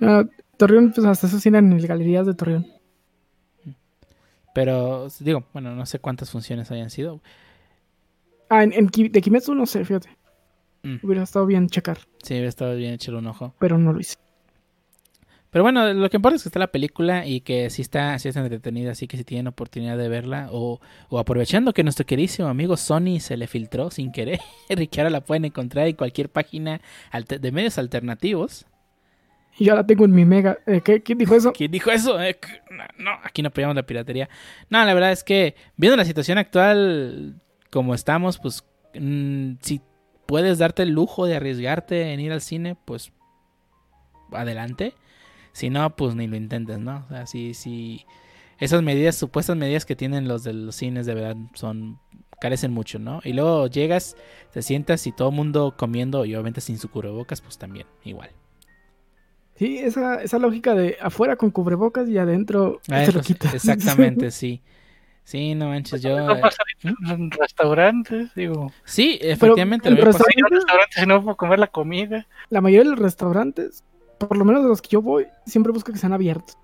Ah, 0.00 0.22
Torreón, 0.56 0.92
pues 0.92 1.04
hasta 1.04 1.26
eso 1.26 1.40
sí 1.40 1.48
eran 1.48 1.66
en 1.66 1.78
las 1.78 1.86
galerías 1.86 2.24
de 2.24 2.34
Torreón. 2.34 2.77
Pero 4.58 5.06
digo, 5.20 5.44
bueno, 5.52 5.72
no 5.76 5.86
sé 5.86 6.00
cuántas 6.00 6.32
funciones 6.32 6.68
hayan 6.72 6.90
sido. 6.90 7.20
Ah, 8.48 8.64
en, 8.64 8.72
en 8.72 8.88
de 8.88 9.20
Kimetsu 9.20 9.54
no 9.54 9.66
sé, 9.66 9.84
fíjate. 9.84 10.08
Mm. 10.82 10.96
Hubiera 11.00 11.22
estado 11.22 11.46
bien 11.46 11.68
checar, 11.68 11.98
Sí, 12.24 12.34
hubiera 12.34 12.48
estado 12.48 12.74
bien 12.74 12.94
echarle 12.94 13.20
un 13.20 13.28
ojo. 13.28 13.54
pero 13.60 13.78
no 13.78 13.92
lo 13.92 14.00
hice. 14.00 14.16
Pero 15.50 15.62
bueno, 15.62 15.94
lo 15.94 16.10
que 16.10 16.16
importa 16.16 16.34
es 16.34 16.42
que 16.42 16.48
está 16.48 16.58
la 16.58 16.72
película 16.72 17.24
y 17.24 17.40
que 17.42 17.70
sí 17.70 17.82
está, 17.82 18.18
sí 18.18 18.26
está 18.26 18.40
entretenida, 18.40 18.90
así 18.90 19.06
que 19.06 19.16
si 19.16 19.22
tienen 19.22 19.46
oportunidad 19.46 19.96
de 19.96 20.08
verla 20.08 20.48
o, 20.50 20.80
o 21.08 21.20
aprovechando 21.20 21.72
que 21.72 21.84
nuestro 21.84 22.04
queridísimo 22.04 22.48
amigo 22.48 22.76
Sony 22.76 23.20
se 23.20 23.36
le 23.36 23.46
filtró 23.46 23.92
sin 23.92 24.10
querer 24.10 24.40
y 24.68 24.88
que 24.88 25.00
ahora 25.00 25.10
la 25.10 25.20
pueden 25.20 25.44
encontrar 25.44 25.86
en 25.86 25.94
cualquier 25.94 26.30
página 26.30 26.80
de 27.28 27.52
medios 27.52 27.78
alternativos. 27.78 28.66
Y 29.58 29.64
ya 29.64 29.74
la 29.74 29.84
tengo 29.84 30.04
en 30.04 30.12
mi 30.12 30.24
mega. 30.24 30.58
eh, 30.66 30.80
¿qué? 30.82 31.02
¿Quién 31.02 31.18
dijo 31.18 31.34
eso? 31.34 31.52
¿Quién 31.52 31.70
dijo 31.70 31.90
eso? 31.90 32.20
Eh, 32.22 32.38
no, 32.98 33.10
aquí 33.22 33.42
no 33.42 33.48
apoyamos 33.48 33.74
la 33.74 33.82
piratería. 33.82 34.28
No, 34.70 34.84
la 34.84 34.94
verdad 34.94 35.12
es 35.12 35.24
que 35.24 35.56
viendo 35.76 35.96
la 35.96 36.04
situación 36.04 36.38
actual 36.38 37.40
como 37.70 37.94
estamos, 37.94 38.38
pues 38.38 38.64
mm, 38.94 39.54
si 39.60 39.80
puedes 40.26 40.58
darte 40.58 40.84
el 40.84 40.90
lujo 40.90 41.26
de 41.26 41.36
arriesgarte 41.36 42.12
en 42.12 42.20
ir 42.20 42.32
al 42.32 42.40
cine, 42.40 42.76
pues 42.84 43.12
adelante. 44.32 44.94
Si 45.52 45.70
no, 45.70 45.96
pues 45.96 46.14
ni 46.14 46.28
lo 46.28 46.36
intentes, 46.36 46.78
¿no? 46.78 47.04
O 47.06 47.08
sea, 47.08 47.26
si, 47.26 47.52
si 47.54 48.04
esas 48.60 48.82
medidas, 48.82 49.16
supuestas 49.16 49.56
medidas 49.56 49.84
que 49.84 49.96
tienen 49.96 50.28
los 50.28 50.44
de 50.44 50.52
los 50.52 50.76
cines, 50.76 51.06
de 51.06 51.14
verdad, 51.14 51.36
son 51.54 51.98
carecen 52.40 52.72
mucho, 52.72 53.00
¿no? 53.00 53.20
Y 53.24 53.32
luego 53.32 53.66
llegas, 53.66 54.16
te 54.52 54.62
sientas 54.62 55.06
y 55.08 55.12
todo 55.12 55.30
el 55.30 55.34
mundo 55.34 55.74
comiendo 55.76 56.24
y 56.24 56.34
obviamente 56.34 56.60
sin 56.60 56.78
su 56.78 56.88
cubrebocas, 56.88 57.40
pues 57.40 57.58
también, 57.58 57.86
igual. 58.04 58.30
Sí, 59.58 59.78
esa, 59.78 60.22
esa 60.22 60.38
lógica 60.38 60.74
de 60.74 60.96
afuera 61.00 61.34
con 61.36 61.50
cubrebocas 61.50 62.08
y 62.08 62.16
adentro 62.16 62.80
Ah, 62.90 63.00
se 63.04 63.08
lo 63.08 63.14
pues, 63.14 63.26
quitas. 63.26 63.54
Exactamente, 63.54 64.30
sí. 64.30 64.62
Sí, 65.24 65.54
no 65.54 65.68
manches, 65.68 66.00
yo... 66.00 66.16
No 66.26 66.40
pasa 66.40 66.62
en 66.84 67.30
restaurantes, 67.30 68.34
digo. 68.34 68.72
Sí, 68.84 69.18
efectivamente. 69.20 69.88
en. 69.88 69.96
Ir 69.98 70.02
a 70.02 70.06
restaurantes 70.06 71.02
y 71.02 71.06
no 71.06 71.22
puedo 71.22 71.36
comer 71.36 71.58
la 71.58 71.66
comida. 71.66 72.26
La 72.48 72.60
mayoría 72.62 72.84
de 72.84 72.90
los 72.96 72.98
restaurantes, 72.98 73.84
por 74.16 74.36
lo 74.38 74.44
menos 74.46 74.62
de 74.62 74.68
los 74.70 74.80
que 74.80 74.88
yo 74.90 75.02
voy, 75.02 75.26
siempre 75.44 75.72
busco 75.72 75.92
que 75.92 75.98
sean 75.98 76.14
abiertos. 76.14 76.56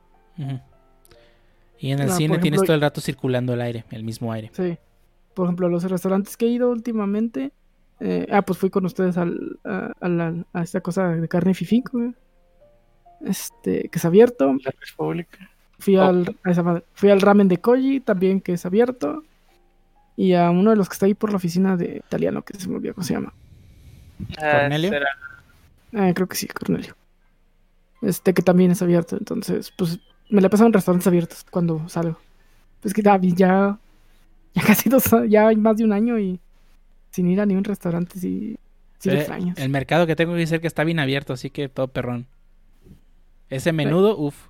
Y 1.78 1.90
en 1.90 1.98
el 2.00 2.10
cine 2.10 2.34
por 2.34 2.40
tienes 2.42 2.58
ejemplo- 2.58 2.66
todo 2.66 2.74
el 2.76 2.80
rato 2.80 3.00
circulando 3.00 3.52
el 3.52 3.60
aire, 3.60 3.84
el 3.90 4.04
mismo 4.04 4.32
aire. 4.32 4.50
Sí. 4.54 4.78
Por 5.34 5.46
ejemplo, 5.46 5.68
los 5.68 5.84
restaurantes 5.84 6.36
que 6.36 6.46
he 6.46 6.48
ido 6.50 6.70
últimamente. 6.70 7.52
eh, 8.00 8.26
ah, 8.30 8.42
pues 8.42 8.58
fui 8.58 8.70
con 8.70 8.84
ustedes 8.86 9.16
al, 9.18 9.58
a, 9.64 9.92
a 10.00 10.08
la- 10.08 10.44
a 10.52 10.62
esta 10.62 10.80
cosa 10.80 11.08
de 11.08 11.28
carne 11.28 11.54
fifico. 11.54 11.98
güey. 11.98 12.12
Este, 13.24 13.88
que 13.88 13.98
es 13.98 14.04
abierto. 14.04 14.54
La 14.64 14.72
República. 14.80 15.50
Fui, 15.78 15.96
Oh. 15.96 16.02
al, 16.02 16.36
a 16.44 16.50
esa 16.50 16.62
madre. 16.62 16.84
Fui 16.94 17.10
al 17.10 17.20
ramen 17.20 17.48
de 17.48 17.58
Koji, 17.58 18.00
también 18.00 18.40
que 18.40 18.52
es 18.54 18.64
abierto. 18.66 19.22
Y 20.16 20.34
a 20.34 20.50
uno 20.50 20.70
de 20.70 20.76
los 20.76 20.88
que 20.88 20.92
está 20.94 21.06
ahí 21.06 21.14
por 21.14 21.30
la 21.30 21.36
oficina 21.36 21.76
de 21.76 21.96
italiano, 22.06 22.42
que 22.42 22.58
se 22.58 22.68
me 22.68 22.76
olvidó 22.76 22.94
cómo 22.94 23.04
se 23.04 23.14
llama. 23.14 23.32
Ah, 24.38 24.60
¿Cornelio? 24.60 24.92
Eh, 25.92 26.12
creo 26.14 26.28
que 26.28 26.36
sí, 26.36 26.46
Cornelio. 26.46 26.94
Este 28.02 28.32
que 28.34 28.42
también 28.42 28.70
es 28.70 28.82
abierto. 28.82 29.16
Entonces, 29.16 29.72
pues 29.76 29.98
me 30.30 30.40
la 30.40 30.46
he 30.46 30.50
pasado 30.50 30.68
en 30.68 30.72
restaurantes 30.72 31.06
abiertos 31.06 31.44
cuando 31.50 31.88
salgo. 31.88 32.18
Pues 32.80 32.94
que 32.94 33.02
ya, 33.02 33.18
ya, 33.20 33.78
ya 34.54 34.62
casi 34.66 34.88
dos, 34.88 35.04
ya 35.28 35.48
hay 35.48 35.56
más 35.56 35.76
de 35.76 35.84
un 35.84 35.92
año 35.92 36.18
y 36.18 36.38
sin 37.10 37.28
ir 37.28 37.40
a 37.40 37.46
ni 37.46 37.54
un 37.56 37.64
restaurante, 37.64 38.18
sí, 38.18 38.56
sí 38.98 39.10
Eh, 39.10 39.14
extrañas. 39.14 39.56
el 39.58 39.68
mercado 39.70 40.06
que 40.06 40.16
tengo 40.16 40.32
que 40.34 40.40
decir 40.40 40.60
que 40.60 40.66
está 40.66 40.84
bien 40.84 40.98
abierto, 41.00 41.32
así 41.32 41.50
que 41.50 41.68
todo 41.68 41.88
perrón. 41.88 42.26
Ese 43.50 43.72
menudo, 43.72 44.16
uff. 44.18 44.48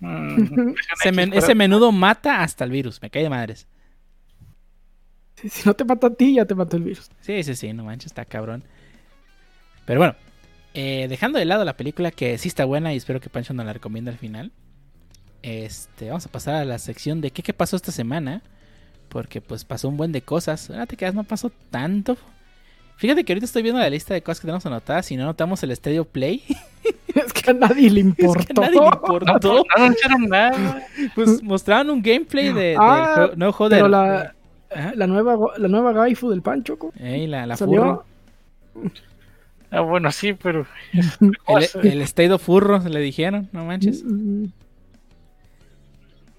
Mm, 0.00 0.74
Ese, 1.00 1.12
men- 1.12 1.32
ese 1.32 1.54
menudo 1.54 1.92
mata 1.92 2.42
hasta 2.42 2.64
el 2.64 2.70
virus, 2.70 3.00
me 3.02 3.10
cae 3.10 3.22
de 3.22 3.30
madres. 3.30 3.66
Sí, 5.36 5.48
si 5.48 5.62
no 5.68 5.74
te 5.74 5.84
mata 5.84 6.08
a 6.08 6.14
ti, 6.14 6.34
ya 6.34 6.44
te 6.44 6.54
mató 6.54 6.76
el 6.76 6.82
virus. 6.84 7.10
Sí, 7.20 7.42
sí, 7.42 7.54
sí, 7.56 7.72
no 7.72 7.84
manches, 7.84 8.06
está 8.06 8.24
cabrón. 8.24 8.64
Pero 9.86 10.00
bueno, 10.00 10.14
eh, 10.74 11.06
dejando 11.08 11.38
de 11.38 11.44
lado 11.44 11.64
la 11.64 11.76
película 11.76 12.10
que 12.10 12.38
sí 12.38 12.48
está 12.48 12.64
buena 12.64 12.92
y 12.92 12.96
espero 12.96 13.20
que 13.20 13.30
Pancho 13.30 13.54
nos 13.54 13.66
la 13.66 13.72
recomiende 13.72 14.10
al 14.10 14.18
final. 14.18 14.52
Este, 15.42 16.08
vamos 16.08 16.26
a 16.26 16.30
pasar 16.30 16.54
a 16.56 16.64
la 16.64 16.78
sección 16.78 17.20
de 17.20 17.30
qué, 17.32 17.42
qué 17.42 17.52
pasó 17.52 17.76
esta 17.76 17.92
semana. 17.92 18.42
Porque 19.08 19.40
pues 19.42 19.64
pasó 19.64 19.88
un 19.88 19.96
buen 19.96 20.12
de 20.12 20.22
cosas. 20.22 20.70
Ahora 20.70 20.86
te 20.86 20.96
quedas, 20.96 21.14
no 21.14 21.24
pasó 21.24 21.50
tanto. 21.70 22.16
Fíjate 22.96 23.24
que 23.24 23.32
ahorita 23.32 23.46
estoy 23.46 23.62
viendo 23.62 23.80
la 23.80 23.90
lista 23.90 24.14
de 24.14 24.22
cosas 24.22 24.40
que 24.40 24.46
tenemos 24.46 24.64
anotadas 24.66 25.10
y 25.10 25.16
no 25.16 25.24
notamos 25.24 25.62
el 25.64 25.70
Estadio 25.72 26.04
Play. 26.04 26.44
es 27.14 27.32
que 27.32 27.50
a 27.50 27.54
nadie 27.54 27.90
le 27.90 28.00
es 28.00 28.06
importó. 28.06 28.44
que 28.44 28.52
a 28.52 28.64
nadie 28.64 28.74
le 28.74 28.80
No, 28.80 28.86
importó. 28.86 29.54
no 29.54 29.64
anunciaron 29.76 30.22
nada. 30.28 30.86
Pues 31.14 31.42
mostraron 31.42 31.90
un 31.90 32.02
gameplay 32.02 32.52
de, 32.52 32.60
del 32.60 32.76
Ah, 32.80 33.30
de. 33.34 33.52
Pero 33.68 33.88
la, 33.88 34.34
la 34.94 35.06
nueva 35.06 35.36
la 35.58 35.68
nueva 35.68 35.92
Gaifu 35.92 36.30
del 36.30 36.42
Pancho, 36.42 36.78
Ey, 36.98 37.26
la, 37.26 37.46
la 37.46 37.56
salió. 37.56 38.04
furro. 38.72 38.92
Ah, 39.70 39.80
bueno, 39.80 40.12
sí, 40.12 40.34
pero. 40.34 40.66
El, 40.92 41.86
el 41.86 42.02
Estado 42.02 42.38
Furro, 42.38 42.78
le 42.78 43.00
dijeron, 43.00 43.48
no 43.52 43.64
manches. 43.64 44.04
Mm, 44.04 44.44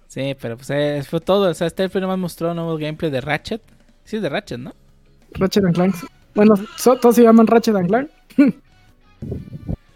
Sí, 0.07 0.35
pero 0.39 0.55
pues 0.57 0.69
eh, 0.69 1.01
fue 1.09 1.19
todo. 1.19 1.49
O 1.49 1.53
sea, 1.55 1.65
este 1.65 1.89
fue 1.89 1.99
nomás 1.99 2.19
mostró 2.19 2.51
un 2.51 2.57
nuevo 2.57 2.77
gameplay 2.77 3.09
de 3.09 3.19
Ratchet. 3.19 3.63
Sí, 4.03 4.17
es 4.17 4.21
de 4.21 4.29
Ratchet, 4.29 4.59
¿no? 4.59 4.73
Ratchet 5.31 5.65
and 5.65 5.73
Clank. 5.73 5.95
Bueno, 6.35 6.55
so- 6.77 6.97
todos 6.97 7.15
se 7.15 7.23
llaman 7.23 7.47
Ratchet 7.47 7.75
and 7.75 7.87
Clank. 7.87 8.09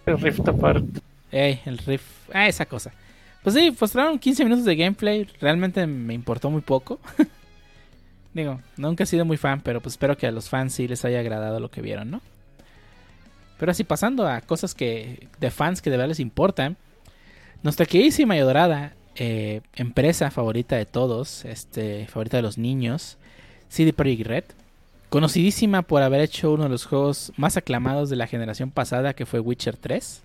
El 0.06 0.20
Rift 0.20 0.48
Apart. 0.48 0.86
Ey, 1.32 1.60
el 1.66 1.78
riff. 1.80 2.02
Ah, 2.34 2.48
esa 2.48 2.66
cosa. 2.66 2.92
Pues 3.44 3.56
sí, 3.56 3.76
mostraron 3.80 4.18
15 4.20 4.44
minutos 4.44 4.66
de 4.66 4.76
gameplay. 4.76 5.28
Realmente 5.42 5.86
me 5.86 6.14
importó 6.14 6.50
muy 6.50 6.62
poco. 6.62 7.00
Digo, 8.34 8.62
nunca 8.78 9.04
he 9.04 9.08
sido 9.08 9.26
muy 9.26 9.38
fan, 9.38 9.62
pero 9.62 9.82
pues 9.82 9.94
espero 9.94 10.16
que 10.18 10.28
a 10.28 10.32
los 10.32 10.50
fans 10.50 10.74
sí 10.74 10.88
les 10.88 11.04
haya 11.06 11.20
agradado 11.20 11.60
lo 11.60 11.70
que 11.72 11.82
vieron, 11.82 12.12
¿no? 12.12 12.22
Pero 13.60 13.72
así 13.72 13.84
pasando 13.84 14.28
a 14.28 14.42
cosas 14.42 14.76
que 14.76 15.28
de 15.40 15.50
fans 15.52 15.82
que 15.82 15.90
de 15.90 15.98
verdad 15.98 16.10
les 16.10 16.20
importan. 16.20 16.78
Nuestra 17.64 17.86
queridísima 17.88 18.36
y 18.36 18.40
adorada 18.40 18.94
eh, 19.16 19.62
empresa 19.76 20.30
favorita 20.30 20.76
de 20.76 20.86
todos, 20.86 21.44
este, 21.46 22.06
favorita 22.08 22.38
de 22.38 22.44
los 22.44 22.58
niños, 22.60 23.18
CD 23.68 23.92
Projekt 23.94 24.28
Red, 24.28 24.44
conocidísima 25.10 25.82
por 25.82 26.02
haber 26.02 26.22
hecho 26.22 26.52
uno 26.52 26.64
de 26.64 26.70
los 26.70 26.86
juegos 26.86 27.32
más 27.38 27.58
aclamados 27.58 28.10
de 28.10 28.16
la 28.16 28.28
generación 28.28 28.72
pasada, 28.72 29.14
que 29.14 29.26
fue 29.26 29.40
Witcher 29.40 29.78
3, 29.78 30.24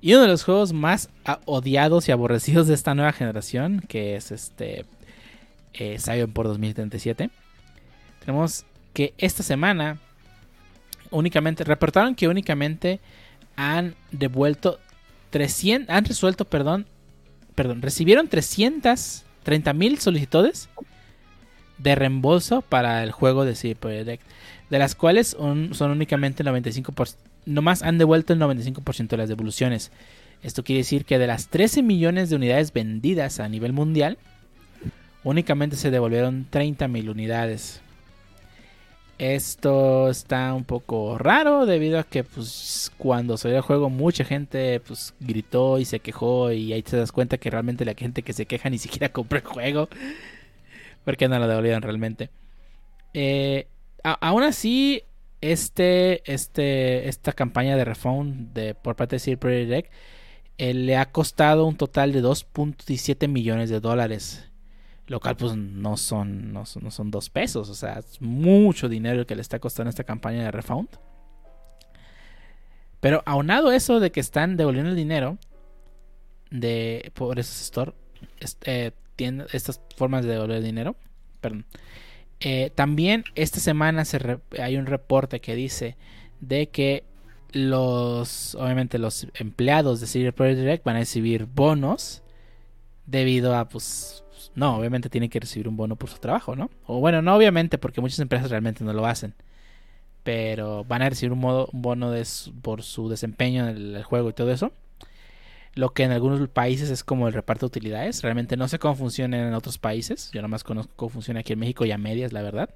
y 0.00 0.14
uno 0.14 0.22
de 0.22 0.28
los 0.28 0.44
juegos 0.44 0.72
más 0.72 1.10
odiados 1.44 2.08
y 2.08 2.12
aborrecidos 2.12 2.66
de 2.66 2.74
esta 2.74 2.94
nueva 2.94 3.12
generación, 3.12 3.82
que 3.86 4.16
es 4.16 4.30
este 4.30 4.86
eh, 5.74 5.98
Cyberpunk 5.98 6.46
2077. 6.46 7.30
Tenemos 8.20 8.64
que 8.94 9.14
esta 9.18 9.42
semana 9.42 9.98
únicamente 11.10 11.64
reportaron 11.64 12.14
que 12.14 12.28
únicamente 12.28 13.00
han 13.56 13.94
devuelto 14.10 14.78
300 15.30 15.94
han 15.94 16.04
resuelto, 16.04 16.44
perdón, 16.44 16.86
perdón, 17.54 17.82
recibieron 17.82 18.28
330 18.28 19.72
mil 19.74 19.98
solicitudes 19.98 20.68
de 21.82 21.94
reembolso 21.94 22.62
para 22.62 23.02
el 23.02 23.12
juego 23.12 23.44
de 23.44 23.54
CD 23.54 23.74
Projekt, 23.74 24.22
de 24.68 24.78
las 24.78 24.94
cuales 24.94 25.28
son 25.28 25.90
únicamente 25.90 26.42
el 26.42 26.48
95%, 26.48 27.16
nomás 27.46 27.82
han 27.82 27.98
devuelto 27.98 28.32
el 28.32 28.40
95% 28.40 29.08
de 29.08 29.16
las 29.16 29.28
devoluciones. 29.28 29.90
Esto 30.42 30.62
quiere 30.62 30.78
decir 30.78 31.04
que 31.04 31.18
de 31.18 31.26
las 31.26 31.48
13 31.48 31.82
millones 31.82 32.30
de 32.30 32.36
unidades 32.36 32.72
vendidas 32.72 33.40
a 33.40 33.48
nivel 33.48 33.72
mundial, 33.72 34.18
únicamente 35.24 35.76
se 35.76 35.90
devolvieron 35.90 36.46
30 36.48 36.88
mil 36.88 37.10
unidades. 37.10 37.80
Esto 39.18 40.08
está 40.08 40.54
un 40.54 40.64
poco 40.64 41.18
raro 41.18 41.66
debido 41.66 41.98
a 41.98 42.04
que 42.04 42.24
pues 42.24 42.90
cuando 42.96 43.36
salió 43.36 43.58
el 43.58 43.62
juego 43.62 43.90
mucha 43.90 44.24
gente 44.24 44.80
pues 44.80 45.12
gritó 45.20 45.78
y 45.78 45.84
se 45.84 46.00
quejó 46.00 46.52
y 46.52 46.72
ahí 46.72 46.82
te 46.82 46.96
das 46.96 47.12
cuenta 47.12 47.36
que 47.36 47.50
realmente 47.50 47.84
la 47.84 47.92
gente 47.92 48.22
que 48.22 48.32
se 48.32 48.46
queja 48.46 48.70
ni 48.70 48.78
siquiera 48.78 49.08
compró 49.12 49.38
el 49.38 49.44
juego 49.44 49.90
porque 51.10 51.28
no 51.28 51.38
lo 51.38 51.48
devolvieron 51.48 51.82
realmente. 51.82 52.30
Eh, 53.14 53.66
aún 54.02 54.42
así 54.44 55.02
este 55.40 56.22
este 56.32 57.08
esta 57.08 57.32
campaña 57.32 57.76
de 57.76 57.84
refund 57.84 58.52
de 58.52 58.74
por 58.74 58.94
parte 58.96 59.16
de 59.16 59.20
CD 59.20 59.36
Projekt 59.36 59.92
eh, 60.58 60.74
le 60.74 60.96
ha 60.96 61.06
costado 61.10 61.66
un 61.66 61.76
total 61.76 62.12
de 62.12 62.22
2.17 62.22 63.26
millones 63.28 63.70
de 63.70 63.80
dólares 63.80 64.46
lo 65.06 65.18
cual 65.18 65.36
pues 65.36 65.56
no 65.56 65.96
son, 65.96 66.52
no 66.52 66.64
son, 66.66 66.84
no 66.84 66.90
son 66.92 67.10
dos 67.10 67.30
pesos, 67.30 67.68
o 67.68 67.74
sea, 67.74 67.98
es 67.98 68.20
mucho 68.20 68.88
dinero 68.88 69.26
que 69.26 69.34
le 69.34 69.42
está 69.42 69.58
costando 69.58 69.90
esta 69.90 70.04
campaña 70.04 70.44
de 70.44 70.52
refund. 70.52 70.88
Pero 73.00 73.22
aunado 73.26 73.72
eso 73.72 73.98
de 73.98 74.12
que 74.12 74.20
están 74.20 74.56
devolviendo 74.56 74.90
el 74.90 74.96
dinero 74.96 75.38
de 76.50 77.10
por 77.14 77.38
esos 77.38 77.60
store, 77.60 77.92
est- 78.40 78.62
eh, 78.66 78.92
estas 79.24 79.80
formas 79.96 80.24
de 80.24 80.32
devolver 80.32 80.62
dinero, 80.62 80.96
perdón. 81.40 81.66
eh, 82.40 82.70
también 82.74 83.24
esta 83.34 83.60
semana 83.60 84.04
se 84.04 84.40
hay 84.60 84.76
un 84.76 84.86
reporte 84.86 85.40
que 85.40 85.54
dice 85.54 85.96
de 86.40 86.68
que 86.68 87.04
los, 87.52 88.54
obviamente 88.54 88.98
los 88.98 89.26
empleados 89.34 90.00
de 90.00 90.06
CD 90.06 90.32
Projekt 90.32 90.60
Direct 90.60 90.84
van 90.84 90.96
a 90.96 91.00
recibir 91.00 91.46
bonos 91.46 92.22
debido 93.06 93.56
a 93.56 93.68
pues 93.68 94.24
no, 94.54 94.76
obviamente 94.76 95.08
tienen 95.08 95.30
que 95.30 95.40
recibir 95.40 95.68
un 95.68 95.76
bono 95.76 95.96
por 95.96 96.10
su 96.10 96.18
trabajo, 96.18 96.56
¿no? 96.56 96.70
O 96.86 97.00
bueno, 97.00 97.22
no 97.22 97.34
obviamente, 97.34 97.78
porque 97.78 98.00
muchas 98.00 98.18
empresas 98.18 98.50
realmente 98.50 98.84
no 98.84 98.92
lo 98.92 99.06
hacen. 99.06 99.34
Pero 100.22 100.84
van 100.84 101.02
a 101.02 101.08
recibir 101.08 101.32
un, 101.32 101.38
modo, 101.38 101.68
un 101.72 101.82
bono 101.82 102.12
por 102.62 102.82
su 102.82 103.08
desempeño 103.08 103.68
en 103.68 103.76
el, 103.96 104.02
juego 104.04 104.30
y 104.30 104.32
todo 104.32 104.50
eso. 104.52 104.72
Lo 105.74 105.92
que 105.92 106.02
en 106.02 106.10
algunos 106.10 106.48
países 106.48 106.90
es 106.90 107.04
como 107.04 107.28
el 107.28 107.34
reparto 107.34 107.66
de 107.66 107.68
utilidades. 107.68 108.22
Realmente 108.22 108.56
no 108.56 108.68
sé 108.68 108.78
cómo 108.78 108.96
funciona 108.96 109.46
en 109.46 109.54
otros 109.54 109.78
países. 109.78 110.30
Yo 110.32 110.42
nomás 110.42 110.64
conozco 110.64 110.92
cómo 110.96 111.10
funciona 111.10 111.40
aquí 111.40 111.52
en 111.52 111.60
México 111.60 111.84
y 111.84 111.92
a 111.92 111.98
medias, 111.98 112.32
la 112.32 112.42
verdad. 112.42 112.70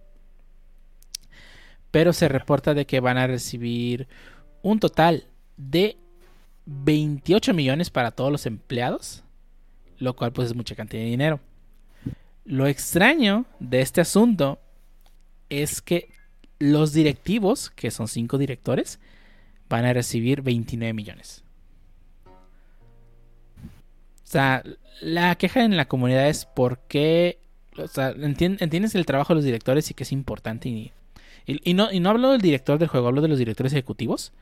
Pero 1.91 2.13
se 2.13 2.29
reporta 2.29 2.75
de 2.75 2.87
que 2.87 3.01
van 3.01 3.19
a 3.19 3.27
recibir 3.27 4.09
un 4.63 4.81
total 4.81 5.25
de 5.57 5.97
28 6.67 7.53
millones 7.53 7.91
para 7.91 8.13
todos 8.13 8.33
los 8.33 8.47
empleados 8.47 9.25
lo 9.99 10.15
cual 10.15 10.33
pues 10.33 10.49
es 10.49 10.55
mucha 10.55 10.75
cantidad 10.75 11.03
de 11.03 11.09
dinero. 11.09 11.41
Lo 12.45 12.67
extraño 12.67 13.47
de 13.61 13.81
este 13.81 14.01
asunto 14.01 14.61
es 15.49 15.81
que 15.81 16.11
los 16.59 16.93
directivos, 16.93 17.71
que 17.71 17.91
son 17.91 18.09
cinco 18.09 18.39
directores, 18.39 19.01
van 19.69 19.85
a 19.85 19.93
recibir 19.93 20.43
29 20.43 20.93
millones. 20.93 21.44
Sea, 24.35 24.65
la 25.01 25.37
queja 25.37 25.63
en 25.63 25.77
la 25.77 25.87
comunidad 25.87 26.29
es 26.29 26.45
por 26.45 26.81
qué... 26.89 27.39
O 27.79 27.87
sea, 27.87 28.09
entiendes 28.09 28.97
el 28.97 29.07
trabajo 29.07 29.33
de 29.33 29.37
los 29.37 29.45
directores 29.45 29.89
y 29.93 29.95
que 29.95 30.03
es 30.03 30.11
importante. 30.11 30.69
Y, 30.69 30.93
y, 31.47 31.75
no, 31.75 31.93
y 31.93 32.01
no 32.01 32.11
hablo 32.11 32.33
del 32.33 32.41
director 32.41 32.81
del 32.81 32.89
juego, 32.89 33.07
hablo 33.07 33.23
de 33.23 33.29
los 33.29 33.39
directores 33.39 33.73
ejecutivos. 33.73 34.33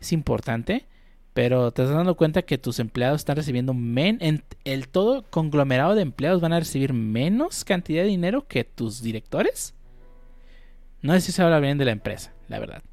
Es 0.00 0.12
importante. 0.12 0.86
Pero 1.34 1.72
te 1.72 1.82
estás 1.82 1.96
dando 1.96 2.14
cuenta 2.14 2.42
que 2.42 2.58
tus 2.58 2.78
empleados 2.78 3.22
están 3.22 3.34
recibiendo 3.34 3.74
men 3.74 4.18
en 4.20 4.44
el 4.62 4.86
todo 4.86 5.24
conglomerado 5.30 5.96
de 5.96 6.02
empleados 6.02 6.40
van 6.40 6.52
a 6.52 6.60
recibir 6.60 6.92
menos 6.92 7.64
cantidad 7.64 8.02
de 8.02 8.08
dinero 8.08 8.46
que 8.46 8.62
tus 8.62 9.02
directores. 9.02 9.74
No 11.02 11.12
sé 11.14 11.22
si 11.22 11.32
se 11.32 11.42
habla 11.42 11.58
bien 11.58 11.76
de 11.76 11.86
la 11.86 11.90
empresa, 11.90 12.32
la 12.46 12.60
verdad. 12.60 12.84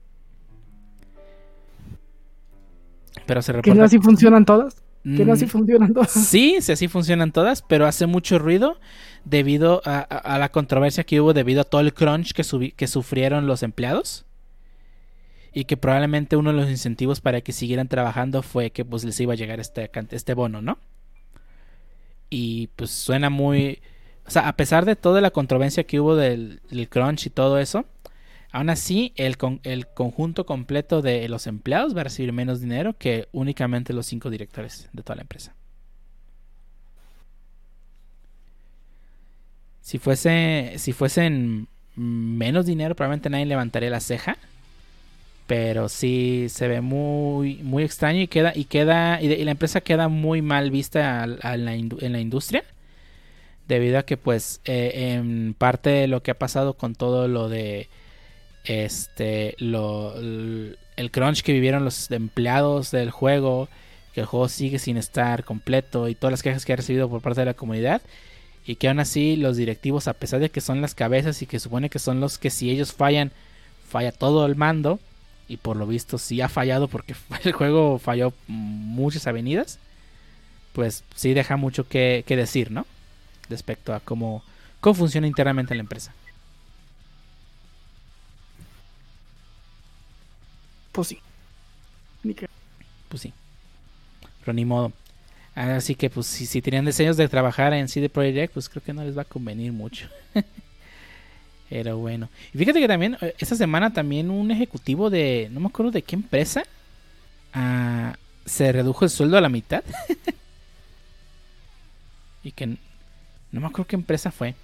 Pero 3.27 3.43
se 3.43 3.51
reporta. 3.51 3.71
¿Que 3.71 3.77
no 3.77 3.85
así 3.85 3.99
funcionan 3.99 4.43
todas? 4.43 4.86
¿Que 5.15 5.23
no 5.25 5.33
así 5.33 5.45
mm, 5.45 5.49
funcionan 5.49 5.93
todas? 5.93 6.11
Sí, 6.11 6.57
sí, 6.59 6.71
así 6.71 6.87
funcionan 6.87 7.31
todas, 7.31 7.61
pero 7.61 7.85
hace 7.85 8.07
mucho 8.07 8.39
ruido 8.39 8.79
debido 9.23 9.81
a, 9.85 10.37
la 10.37 10.49
controversia 10.49 11.03
que 11.03 11.21
hubo 11.21 11.33
debido 11.33 11.61
a 11.61 11.63
todo 11.63 11.81
el 11.81 11.93
crunch 11.93 12.33
que, 12.33 12.73
que 12.75 12.87
sufrieron 12.87 13.47
los 13.47 13.63
empleados 13.63 14.25
y 15.53 15.65
que 15.65 15.75
probablemente 15.75 16.35
uno 16.35 16.51
de 16.51 16.57
los 16.57 16.69
incentivos 16.69 17.19
para 17.19 17.41
que 17.41 17.51
siguieran 17.51 17.87
trabajando 17.87 18.43
fue 18.43 18.69
que 18.69 18.85
pues 18.85 19.03
les 19.03 19.19
iba 19.19 19.33
a 19.33 19.35
llegar 19.35 19.59
este, 19.59 19.89
este 20.11 20.33
bono, 20.35 20.61
¿no? 20.61 20.77
Y 22.29 22.67
pues 22.75 22.91
suena 22.91 23.31
muy... 23.31 23.79
O 24.27 24.29
sea, 24.29 24.47
a 24.47 24.55
pesar 24.55 24.85
de 24.85 24.95
toda 24.95 25.19
la 25.19 25.31
controversia 25.31 25.85
que 25.85 25.99
hubo 25.99 26.15
del, 26.15 26.61
crunch 26.89 27.25
y 27.25 27.29
todo 27.31 27.57
eso, 27.57 27.85
aún 28.51 28.69
así 28.69 29.13
el, 29.15 29.37
el 29.63 29.87
conjunto 29.87 30.45
completo 30.45 31.01
de 31.01 31.27
los 31.29 31.47
empleados 31.47 31.95
va 31.95 32.01
a 32.01 32.05
recibir 32.05 32.33
menos 32.33 32.61
dinero 32.61 32.93
que 32.97 33.27
únicamente 33.31 33.93
los 33.93 34.05
cinco 34.05 34.29
directores 34.29 34.89
de 34.93 35.03
toda 35.03 35.15
la 35.15 35.21
empresa. 35.23 35.53
Si 39.81 39.99
fuese, 39.99 40.73
si 40.77 40.91
fuesen 40.91 41.67
menos 41.95 42.65
dinero, 42.65 42.95
probablemente 42.95 43.29
nadie 43.29 43.45
levantaría 43.45 43.89
la 43.89 44.01
ceja 44.01 44.37
pero 45.47 45.87
sí 45.87 46.47
se 46.49 46.67
ve 46.67 46.81
muy 46.81 47.55
muy 47.63 47.83
extraño 47.83 48.19
y 48.19 48.27
queda 48.27 48.51
y 48.53 48.65
queda 48.65 49.21
y, 49.21 49.43
la 49.45 49.51
empresa 49.51 49.79
queda 49.81 50.09
muy 50.09 50.41
mal 50.41 50.69
vista 50.71 51.23
en 51.23 51.65
la 52.11 52.19
industria 52.19 52.65
debido 53.67 53.97
a 53.97 54.03
que 54.03 54.17
pues 54.17 54.61
eh, 54.65 55.13
en 55.15 55.55
parte 55.57 56.07
lo 56.07 56.21
que 56.21 56.31
ha 56.31 56.37
pasado 56.37 56.73
con 56.73 56.95
todo 56.95 57.27
lo 57.27 57.49
de 57.49 57.87
este 58.67 59.55
el 59.59 61.11
crunch 61.11 61.41
que 61.41 61.53
vivieron 61.53 61.85
los 61.85 62.11
empleados 62.11 62.91
del 62.91 63.11
juego 63.11 63.69
que 64.13 64.21
el 64.21 64.27
juego 64.27 64.49
sigue 64.49 64.79
sin 64.79 64.97
estar 64.97 65.43
completo 65.43 66.09
y 66.09 66.15
todas 66.15 66.31
las 66.31 66.43
quejas 66.43 66.65
que 66.65 66.73
ha 66.73 66.77
recibido 66.77 67.09
por 67.09 67.21
parte 67.21 67.41
de 67.41 67.45
la 67.45 67.53
comunidad 67.53 68.01
y 68.65 68.75
que 68.75 68.89
aún 68.89 68.99
así 68.99 69.35
los 69.35 69.57
directivos 69.57 70.07
a 70.07 70.13
pesar 70.13 70.39
de 70.39 70.49
que 70.49 70.61
son 70.61 70.81
las 70.81 70.95
cabezas 70.95 71.41
y 71.41 71.45
que 71.45 71.59
supone 71.59 71.89
que 71.89 71.99
son 71.99 72.19
los 72.19 72.37
que 72.37 72.49
si 72.49 72.69
ellos 72.69 72.93
fallan 72.93 73.31
falla 73.87 74.11
todo 74.11 74.45
el 74.45 74.55
mando 74.55 74.99
y 75.47 75.57
por 75.57 75.77
lo 75.77 75.87
visto 75.87 76.17
sí 76.17 76.41
ha 76.41 76.49
fallado 76.49 76.87
porque 76.87 77.15
el 77.43 77.53
juego 77.53 77.99
falló 77.99 78.33
muchas 78.47 79.27
avenidas, 79.27 79.79
pues 80.73 81.03
sí 81.15 81.33
deja 81.33 81.57
mucho 81.57 81.87
que, 81.87 82.23
decir, 82.27 82.71
¿no? 82.71 82.85
Respecto 83.49 83.93
a 83.93 83.99
cómo, 83.99 84.43
cómo 84.79 84.93
funciona 84.93 85.27
internamente 85.27 85.73
la 85.73 85.81
empresa. 85.81 86.13
Pues 90.97 91.09
sí. 91.09 91.19
Pues 93.07 93.21
sí. 93.21 93.31
Pero 94.39 94.53
ni 94.53 94.65
modo. 94.65 94.91
Así 95.53 95.93
que 95.93 96.09
pues 96.09 96.25
si, 96.25 96.47
si 96.47 96.59
tenían 96.59 96.85
deseos 96.85 97.17
de 97.17 97.27
trabajar 97.27 97.71
en 97.73 97.87
CD 97.87 98.09
Projekt, 98.09 98.55
pues 98.55 98.67
creo 98.67 98.83
que 98.83 98.93
no 98.93 99.03
les 99.03 99.15
va 99.15 99.21
a 99.21 99.25
convenir 99.25 99.71
mucho. 99.71 100.09
Pero 101.69 101.99
bueno. 101.99 102.29
Y 102.51 102.57
fíjate 102.57 102.79
que 102.79 102.87
también, 102.87 103.15
eh, 103.21 103.35
esta 103.37 103.55
semana 103.55 103.93
también 103.93 104.31
un 104.31 104.49
ejecutivo 104.49 105.11
de, 105.11 105.49
no 105.51 105.59
me 105.59 105.67
acuerdo 105.67 105.91
de 105.91 106.01
qué 106.01 106.15
empresa, 106.15 106.63
ah, 107.53 108.15
se 108.47 108.71
redujo 108.71 109.05
el 109.05 109.11
sueldo 109.11 109.37
a 109.37 109.41
la 109.41 109.49
mitad. 109.49 109.83
y 112.43 112.51
que 112.53 112.65
no 112.65 113.61
me 113.61 113.67
acuerdo 113.67 113.85
qué 113.85 113.97
empresa 113.97 114.31
fue. 114.31 114.55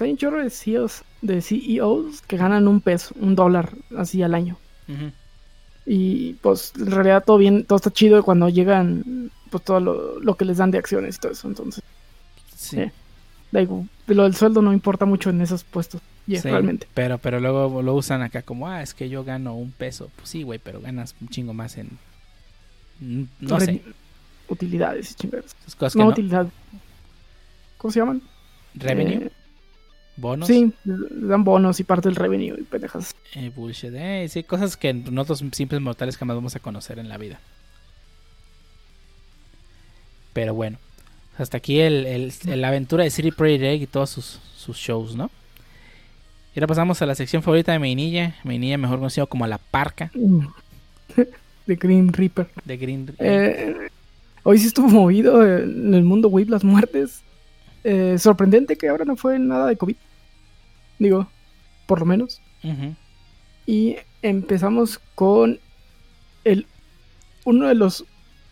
Hay 0.00 0.12
un 0.12 0.16
chorro 0.16 0.42
de 0.42 0.48
CEOs, 0.48 1.04
de 1.20 1.42
CEOs 1.42 2.22
que 2.22 2.38
ganan 2.38 2.68
un 2.68 2.80
peso, 2.80 3.14
un 3.20 3.34
dólar 3.34 3.74
así 3.98 4.22
al 4.22 4.34
año. 4.34 4.56
Y 5.86 6.34
pues 6.34 6.72
en 6.76 6.90
realidad 6.90 7.24
todo 7.24 7.38
bien, 7.38 7.64
todo 7.64 7.76
está 7.76 7.90
chido 7.90 8.22
cuando 8.22 8.48
llegan 8.48 9.30
pues 9.50 9.62
todo 9.62 9.80
lo, 9.80 10.34
que 10.34 10.44
les 10.44 10.58
dan 10.58 10.72
de 10.72 10.78
acciones 10.78 11.16
y 11.16 11.20
todo 11.20 11.32
eso. 11.32 11.48
Entonces, 11.48 11.82
sí. 12.56 12.80
Eh 12.80 12.92
lo 14.06 14.22
del 14.24 14.34
sueldo 14.34 14.62
no 14.62 14.72
importa 14.72 15.04
mucho 15.04 15.30
en 15.30 15.40
esos 15.40 15.64
puestos. 15.64 16.00
realmente. 16.26 16.86
Pero, 16.94 17.18
pero 17.18 17.40
luego 17.40 17.82
lo 17.82 17.94
usan 17.94 18.22
acá 18.22 18.42
como, 18.42 18.68
ah, 18.68 18.82
es 18.82 18.94
que 18.94 19.08
yo 19.08 19.24
gano 19.24 19.54
un 19.54 19.72
peso. 19.72 20.10
Pues 20.16 20.28
sí, 20.28 20.42
güey, 20.42 20.58
pero 20.58 20.80
ganas 20.80 21.14
un 21.20 21.28
chingo 21.28 21.52
más 21.52 21.76
en. 21.78 21.98
No 23.40 23.60
sé. 23.60 23.82
Utilidades 24.48 25.12
y 25.12 25.14
chingadas. 25.14 25.56
no, 25.94 26.06
utilidad. 26.06 26.46
¿Cómo 27.78 27.92
se 27.92 28.00
llaman? 28.00 28.22
¿Revenue? 28.74 29.26
Eh, 29.26 29.30
¿Bonos? 30.16 30.48
Sí, 30.48 30.72
dan 30.84 31.44
bonos 31.44 31.78
y 31.78 31.84
parte 31.84 32.08
del 32.08 32.16
revenue 32.16 32.58
y 32.58 32.62
pendejas. 32.62 33.14
Eh, 33.34 33.50
bullshit. 33.54 33.92
Eh, 33.94 34.26
sí, 34.30 34.42
cosas 34.44 34.76
que 34.76 34.94
nosotros 34.94 35.44
simples 35.52 35.80
mortales 35.80 36.16
jamás 36.16 36.36
vamos 36.36 36.56
a 36.56 36.60
conocer 36.60 36.98
en 36.98 37.08
la 37.08 37.18
vida. 37.18 37.38
Pero 40.32 40.54
bueno. 40.54 40.78
Hasta 41.38 41.58
aquí 41.58 41.80
el, 41.80 42.32
la 42.46 42.68
aventura 42.68 43.04
de 43.04 43.10
City 43.10 43.30
Project 43.30 43.82
y 43.82 43.86
todos 43.86 44.08
sus, 44.08 44.40
sus 44.56 44.76
shows, 44.78 45.14
¿no? 45.14 45.30
Y 46.54 46.58
ahora 46.58 46.68
pasamos 46.68 47.02
a 47.02 47.06
la 47.06 47.14
sección 47.14 47.42
favorita 47.42 47.72
de 47.72 47.78
Mainilla. 47.78 48.36
Mainilla, 48.42 48.78
mejor 48.78 48.98
conocido 48.98 49.26
como 49.26 49.46
La 49.46 49.58
Parca. 49.58 50.10
De 51.66 51.74
Green 51.74 52.12
Reaper. 52.12 52.48
De 52.64 52.76
Green 52.78 53.14
eh, 53.18 53.90
hoy 54.44 54.58
sí 54.58 54.68
estuvo 54.68 54.88
movido 54.88 55.44
en 55.44 55.92
el 55.92 56.04
mundo 56.04 56.28
web 56.28 56.48
las 56.48 56.64
muertes. 56.64 57.20
Eh, 57.84 58.16
sorprendente 58.18 58.76
que 58.76 58.88
ahora 58.88 59.04
no 59.04 59.16
fue 59.16 59.38
nada 59.38 59.66
de 59.66 59.76
COVID. 59.76 59.96
Digo, 60.98 61.28
por 61.86 62.00
lo 62.00 62.06
menos. 62.06 62.40
Y 63.66 63.96
empezamos 64.22 65.00
con 65.14 65.60
el 66.44 66.66
uno 67.44 67.68
de 67.68 67.74
los 67.74 68.04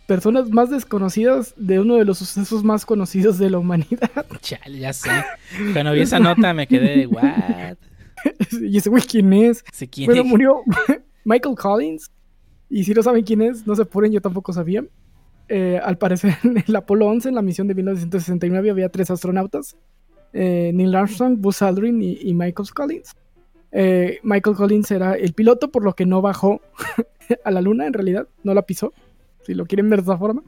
personas 0.07 0.49
más 0.49 0.69
desconocidas 0.69 1.53
de 1.57 1.79
uno 1.79 1.95
de 1.95 2.05
los 2.05 2.19
sucesos 2.19 2.63
más 2.63 2.85
conocidos 2.85 3.37
de 3.37 3.49
la 3.49 3.57
humanidad. 3.57 4.25
Chale, 4.41 4.79
ya 4.79 4.93
sé. 4.93 5.09
Cuando 5.73 5.93
vi 5.93 6.01
esa 6.01 6.19
nota 6.19 6.53
me 6.53 6.67
quedé 6.67 6.99
de, 6.99 7.07
¿what? 7.07 7.77
y 8.61 8.77
ese 8.77 8.89
güey, 8.89 9.03
¿quién 9.03 9.33
es? 9.33 9.63
quién 9.91 10.07
bueno, 10.07 10.23
murió 10.23 10.61
Michael 11.25 11.55
Collins. 11.55 12.11
Y 12.69 12.83
si 12.83 12.93
no 12.93 13.03
saben 13.03 13.23
quién 13.23 13.41
es, 13.41 13.65
no 13.67 13.75
se 13.75 13.83
apuren, 13.83 14.11
yo 14.11 14.21
tampoco 14.21 14.53
sabía. 14.53 14.83
Eh, 15.47 15.79
al 15.83 15.97
parecer, 15.97 16.37
en 16.43 16.63
el 16.65 16.75
Apolo 16.75 17.07
11, 17.07 17.29
en 17.29 17.35
la 17.35 17.41
misión 17.41 17.67
de 17.67 17.75
1969, 17.75 18.69
había 18.71 18.89
tres 18.89 19.11
astronautas: 19.11 19.75
eh, 20.37 20.71
Neil 20.73 20.93
Armstrong, 20.93 21.37
Buzz 21.39 21.61
Aldrin 21.61 22.01
y, 22.01 22.33
Michael 22.33 22.69
Collins. 22.73 23.15
Eh, 23.71 24.19
Michael 24.21 24.55
Collins 24.57 24.91
era 24.91 25.13
el 25.13 25.33
piloto, 25.33 25.71
por 25.71 25.83
lo 25.83 25.93
que 25.93 26.05
no 26.05 26.21
bajó 26.21 26.61
a 27.45 27.51
la 27.51 27.61
luna, 27.61 27.87
en 27.87 27.93
realidad, 27.93 28.27
no 28.43 28.53
la 28.53 28.63
pisó 28.63 28.93
si 29.45 29.53
lo 29.53 29.65
quieren 29.65 29.89
ver 29.89 29.99
de 29.99 30.03
esa 30.03 30.17
forma. 30.17 30.43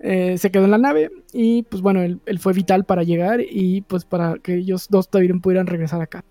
Eh, 0.00 0.36
se 0.36 0.50
quedó 0.50 0.64
en 0.64 0.72
la 0.72 0.78
nave 0.78 1.12
y 1.32 1.62
pues 1.62 1.80
bueno, 1.80 2.02
él, 2.02 2.20
fue 2.40 2.52
vital 2.52 2.84
para 2.84 3.04
llegar 3.04 3.40
y 3.40 3.82
pues 3.82 4.04
para 4.04 4.34
que 4.38 4.56
ellos 4.56 4.88
dos 4.90 5.08
todavía 5.08 5.32
pudieran 5.40 5.68
regresar 5.68 6.00
acá. 6.00 6.24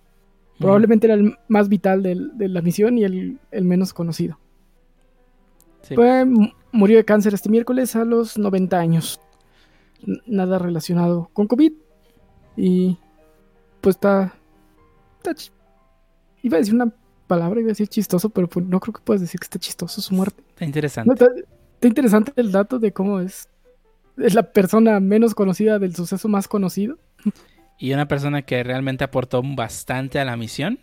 Probablemente 0.60 1.08
era 1.08 1.16
el 1.16 1.38
más 1.48 1.70
vital 1.70 2.04
de 2.04 2.48
la 2.48 2.62
misión 2.62 2.98
y 2.98 3.04
el, 3.04 3.40
menos 3.64 3.94
conocido. 3.94 4.38
Murió 6.72 6.98
de 6.98 7.06
cáncer 7.06 7.34
este 7.34 7.50
miércoles 7.50 7.96
a 7.96 8.06
los 8.06 8.38
90 8.38 8.78
años. 8.78 9.20
nada 10.28 10.60
relacionado 10.60 11.30
con 11.34 11.48
COVID, 11.48 11.72
Y 12.64 12.96
pues 13.82 13.96
está. 13.96 14.36
iba 16.44 16.58
a 16.58 16.60
decir 16.60 16.76
una 16.76 16.94
palabra, 17.26 17.60
iba 17.60 17.70
a 17.70 17.74
decir 17.74 17.88
chistoso, 17.88 18.30
pero 18.30 18.48
pues 18.48 18.66
no 18.68 18.80
creo 18.80 18.94
que 18.94 19.02
puedas 19.02 19.22
decir 19.22 19.40
que 19.40 19.46
está 19.46 19.58
chistoso 19.58 20.00
su 20.02 20.14
muerte. 20.14 20.44
Está 20.50 20.66
No, 20.66 20.68
interesante. 20.68 21.14
está, 21.14 21.26
está 21.74 21.88
interesante 21.88 22.32
el 22.36 22.52
dato 22.52 22.78
de 22.78 22.92
cómo 22.92 23.20
es. 23.20 23.50
Es 24.18 24.36
la 24.36 24.44
persona 24.52 25.00
menos 25.00 25.34
conocida 25.34 25.80
del 25.80 25.96
suceso 25.96 26.28
más 26.28 26.48
conocido. 26.48 27.00
Y 27.80 27.94
una 27.94 28.08
persona 28.08 28.44
que 28.44 28.62
realmente 28.64 29.04
aportó 29.04 29.42
bastante 29.44 30.20
a 30.20 30.26
la 30.26 30.38
misión. 30.38 30.78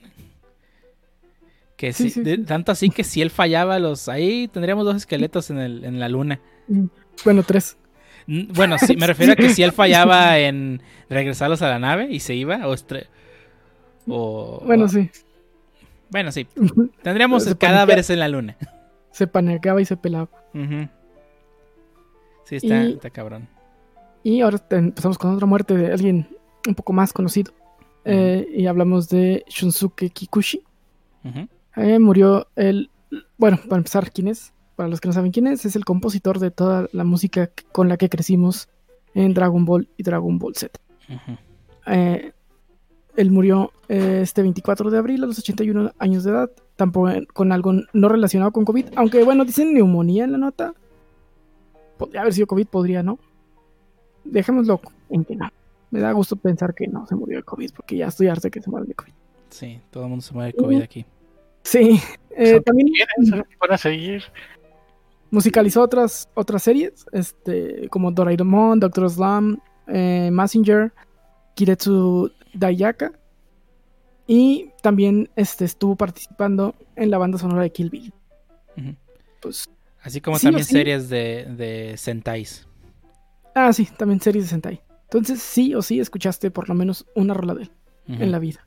Que 1.76 1.92
Sí, 1.92 2.04
sí, 2.04 2.10
sí, 2.10 2.22
de- 2.22 2.36
sí. 2.38 2.42
tanto 2.44 2.72
así 2.72 2.90
que 2.90 3.04
si 3.04 3.22
él 3.22 3.30
fallaba, 3.30 3.78
los 3.78 4.08
ahí 4.08 4.48
tendríamos 4.48 4.84
dos 4.84 4.96
esqueletos 4.96 5.50
en, 5.50 5.58
el, 5.58 5.84
en 5.84 6.00
la 6.00 6.08
luna. 6.08 6.40
Bueno, 7.24 7.44
tres. 7.44 7.76
Bueno, 8.54 8.76
sí, 8.78 8.94
me 8.96 9.06
refiero 9.06 9.32
a 9.32 9.36
que 9.36 9.48
si 9.48 9.62
él 9.62 9.72
fallaba 9.72 10.38
en 10.38 10.82
regresarlos 11.08 11.62
a 11.62 11.68
la 11.68 11.78
nave 11.78 12.08
y 12.10 12.20
se 12.20 12.34
iba, 12.34 12.66
o, 12.68 12.74
o- 14.08 14.62
Bueno, 14.66 14.84
o- 14.84 14.88
sí. 14.88 15.10
Bueno, 16.10 16.30
sí. 16.32 16.46
Tendríamos 17.02 17.44
Se 17.44 17.56
cadáveres 17.56 18.10
en 18.10 18.18
la 18.20 18.28
luna. 18.28 18.56
Se 19.12 19.26
panequeaba 19.26 19.80
y 19.80 19.84
se 19.86 19.96
pelaba. 19.96 20.28
Sí, 22.44 22.56
está, 22.56 22.84
Y- 22.84 22.92
está 22.92 23.10
cabrón. 23.10 23.48
Y 24.22 24.40
ahora 24.42 24.58
empezamos 24.70 25.16
con 25.18 25.34
otra 25.34 25.46
muerte 25.46 25.74
de 25.76 25.92
alguien 25.92 26.28
un 26.66 26.74
poco 26.74 26.92
más 26.92 27.12
conocido. 27.12 27.52
Eh, 28.04 28.46
y 28.54 28.66
hablamos 28.66 29.08
de 29.08 29.44
Shunsuke 29.48 30.10
Kikuchi. 30.10 30.62
Ujú. 31.24 31.48
Eh, 31.76 31.98
murió 31.98 32.46
el. 32.56 32.90
Bueno, 33.36 33.58
para 33.68 33.76
empezar, 33.78 34.10
¿quién 34.12 34.28
es? 34.28 34.52
Para 34.78 34.88
los 34.88 35.00
que 35.00 35.08
no 35.08 35.12
saben 35.12 35.32
quién 35.32 35.48
es, 35.48 35.64
es 35.64 35.74
el 35.74 35.84
compositor 35.84 36.38
de 36.38 36.52
toda 36.52 36.86
la 36.92 37.02
música 37.02 37.50
con 37.72 37.88
la 37.88 37.96
que 37.96 38.08
crecimos 38.08 38.68
en 39.12 39.34
Dragon 39.34 39.64
Ball 39.64 39.88
y 39.96 40.04
Dragon 40.04 40.38
Ball 40.38 40.54
Z. 40.54 40.78
Eh, 41.88 42.30
él 43.16 43.30
murió 43.32 43.72
eh, 43.88 44.20
este 44.22 44.40
24 44.42 44.92
de 44.92 44.98
abril 44.98 45.24
a 45.24 45.26
los 45.26 45.36
81 45.40 45.90
años 45.98 46.22
de 46.22 46.30
edad, 46.30 46.50
tampoco 46.76 47.10
con 47.32 47.50
algo 47.50 47.72
no 47.92 48.08
relacionado 48.08 48.52
con 48.52 48.64
COVID, 48.64 48.90
aunque 48.94 49.24
bueno, 49.24 49.44
dicen 49.44 49.74
neumonía 49.74 50.22
en 50.22 50.30
la 50.30 50.38
nota. 50.38 50.72
Podría 51.96 52.20
haber 52.20 52.34
sido 52.34 52.46
COVID, 52.46 52.68
podría 52.68 53.02
no. 53.02 53.18
Dejémoslo 54.22 54.80
en 55.10 55.24
que 55.24 55.34
no. 55.34 55.50
Me 55.90 55.98
da 55.98 56.12
gusto 56.12 56.36
pensar 56.36 56.72
que 56.72 56.86
no 56.86 57.04
se 57.08 57.16
murió 57.16 57.38
de 57.38 57.42
COVID, 57.42 57.72
porque 57.74 57.96
ya 57.96 58.06
estoy 58.06 58.28
harto 58.28 58.42
de 58.42 58.52
que 58.52 58.62
se 58.62 58.70
muera 58.70 58.86
de 58.86 58.94
COVID. 58.94 59.12
Sí, 59.50 59.80
todo 59.90 60.04
el 60.04 60.10
mundo 60.10 60.24
se 60.24 60.34
muere 60.34 60.52
de 60.52 60.62
COVID 60.62 60.82
aquí. 60.82 61.04
Sí, 61.64 62.00
eh, 62.30 62.60
también 62.60 62.88
¿Quieren? 62.92 63.44
Van 63.60 63.72
a 63.72 63.76
seguir. 63.76 64.22
Musicalizó 65.30 65.82
otras, 65.82 66.28
otras 66.34 66.62
series, 66.62 67.06
este, 67.12 67.88
como 67.90 68.10
Doraemon, 68.10 68.80
Doctor 68.80 69.10
Slam, 69.10 69.58
eh, 69.86 70.30
Messenger, 70.32 70.92
Kiretsu 71.54 72.30
Daiyaka. 72.54 73.12
Y 74.26 74.70
también 74.82 75.30
este, 75.36 75.64
estuvo 75.64 75.96
participando 75.96 76.74
en 76.96 77.10
la 77.10 77.18
banda 77.18 77.38
sonora 77.38 77.62
de 77.62 77.70
Kill 77.70 77.90
Bill. 77.90 78.12
Pues, 79.40 79.70
Así 80.02 80.20
como 80.20 80.38
Sí 80.38 80.46
también 80.46 80.64
sí. 80.64 80.72
series 80.72 81.08
de, 81.08 81.46
de 81.56 81.96
Sentais. 81.96 82.66
ah, 83.54 83.72
sí, 83.72 83.88
también 83.96 84.20
series 84.20 84.44
de 84.44 84.50
Sentai. 84.50 84.82
Entonces, 85.04 85.40
sí 85.40 85.74
o 85.74 85.80
sí 85.82 85.98
escuchaste 86.00 86.50
por 86.50 86.68
lo 86.68 86.74
menos 86.74 87.06
una 87.14 87.32
rola 87.34 87.54
de 87.54 87.62
él 87.62 87.70
en 88.06 88.30
la 88.30 88.38
vida. 88.38 88.60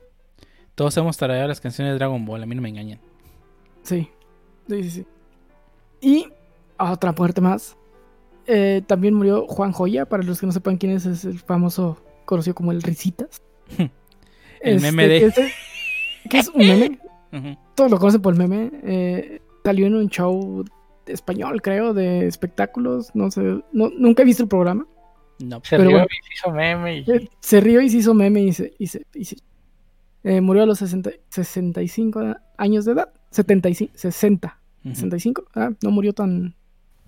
Todos 0.74 0.96
hemos 0.96 1.16
tarareado 1.16 1.48
las 1.48 1.60
canciones 1.60 1.92
de 1.92 1.98
Dragon 1.98 2.24
Ball, 2.24 2.42
a 2.42 2.46
mí 2.46 2.54
no 2.54 2.62
me 2.62 2.68
engañan. 2.68 2.98
Sí, 3.82 4.08
sí, 4.68 4.82
sí. 4.82 4.90
sí. 4.90 5.06
Y 6.00 6.26
otra 6.90 7.12
muerte 7.12 7.40
más. 7.40 7.76
Eh, 8.46 8.82
también 8.88 9.14
murió 9.14 9.46
Juan 9.46 9.70
Joya, 9.72 10.06
para 10.06 10.22
los 10.24 10.40
que 10.40 10.46
no 10.46 10.52
sepan 10.52 10.76
quién 10.78 10.92
es, 10.92 11.06
es 11.06 11.24
el 11.24 11.38
famoso, 11.38 12.02
conocido 12.24 12.54
como 12.54 12.72
el 12.72 12.82
Risitas. 12.82 13.40
El 14.60 14.76
Este, 14.76 14.90
meme 14.92 15.08
de- 15.08 15.18
Que 15.20 15.26
es, 15.26 15.34
que 16.30 16.38
es 16.38 16.48
un 16.48 16.58
meme. 16.66 16.98
Ujú. 17.32 17.56
Todos 17.74 17.90
lo 17.90 17.98
conocen 17.98 18.22
por 18.22 18.34
el 18.34 18.38
meme. 18.38 18.70
eh, 18.84 19.40
salió 19.64 19.86
en 19.86 19.94
un 19.96 20.08
show 20.08 20.64
español, 21.06 21.60
creo, 21.62 21.94
de 21.94 22.26
espectáculos. 22.28 23.10
No 23.14 23.30
sé, 23.30 23.40
no, 23.72 23.90
nunca 23.98 24.22
he 24.22 24.24
visto 24.26 24.42
el 24.44 24.48
programa. 24.48 24.86
No. 25.40 25.60
Se 25.64 25.76
Pero 25.76 25.88
rió 25.88 25.90
bueno. 25.98 26.06
y 26.10 26.26
se 26.28 26.34
hizo 26.34 26.50
meme. 26.52 26.98
Y... 26.98 27.10
Eh, 27.10 27.28
Se 27.40 27.60
rió 27.60 27.80
y 27.80 27.88
se 27.90 27.96
hizo 27.98 28.14
meme 28.14 28.42
y 28.42 28.52
se. 28.52 28.72
y 28.78 28.86
se- 28.86 29.04
y 29.14 29.24
se- 29.24 29.36
eh, 30.24 30.40
murió 30.40 30.62
a 30.62 30.66
los 30.66 30.78
60 30.78 31.10
65 31.30 32.36
años 32.56 32.84
de 32.84 32.92
edad. 32.92 33.12
75, 33.30 33.92
60. 33.96 34.60
Ujú. 34.84 34.94
65. 34.94 35.44
Ah, 35.56 35.70
no 35.82 35.90
murió 35.90 36.12
tan 36.12 36.54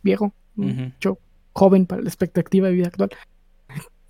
viejo. 0.04 0.32
Mucho 0.54 1.18
joven 1.52 1.86
para 1.86 2.02
la 2.02 2.08
expectativa 2.08 2.68
de 2.68 2.74
vida 2.74 2.86
actual. 2.86 3.10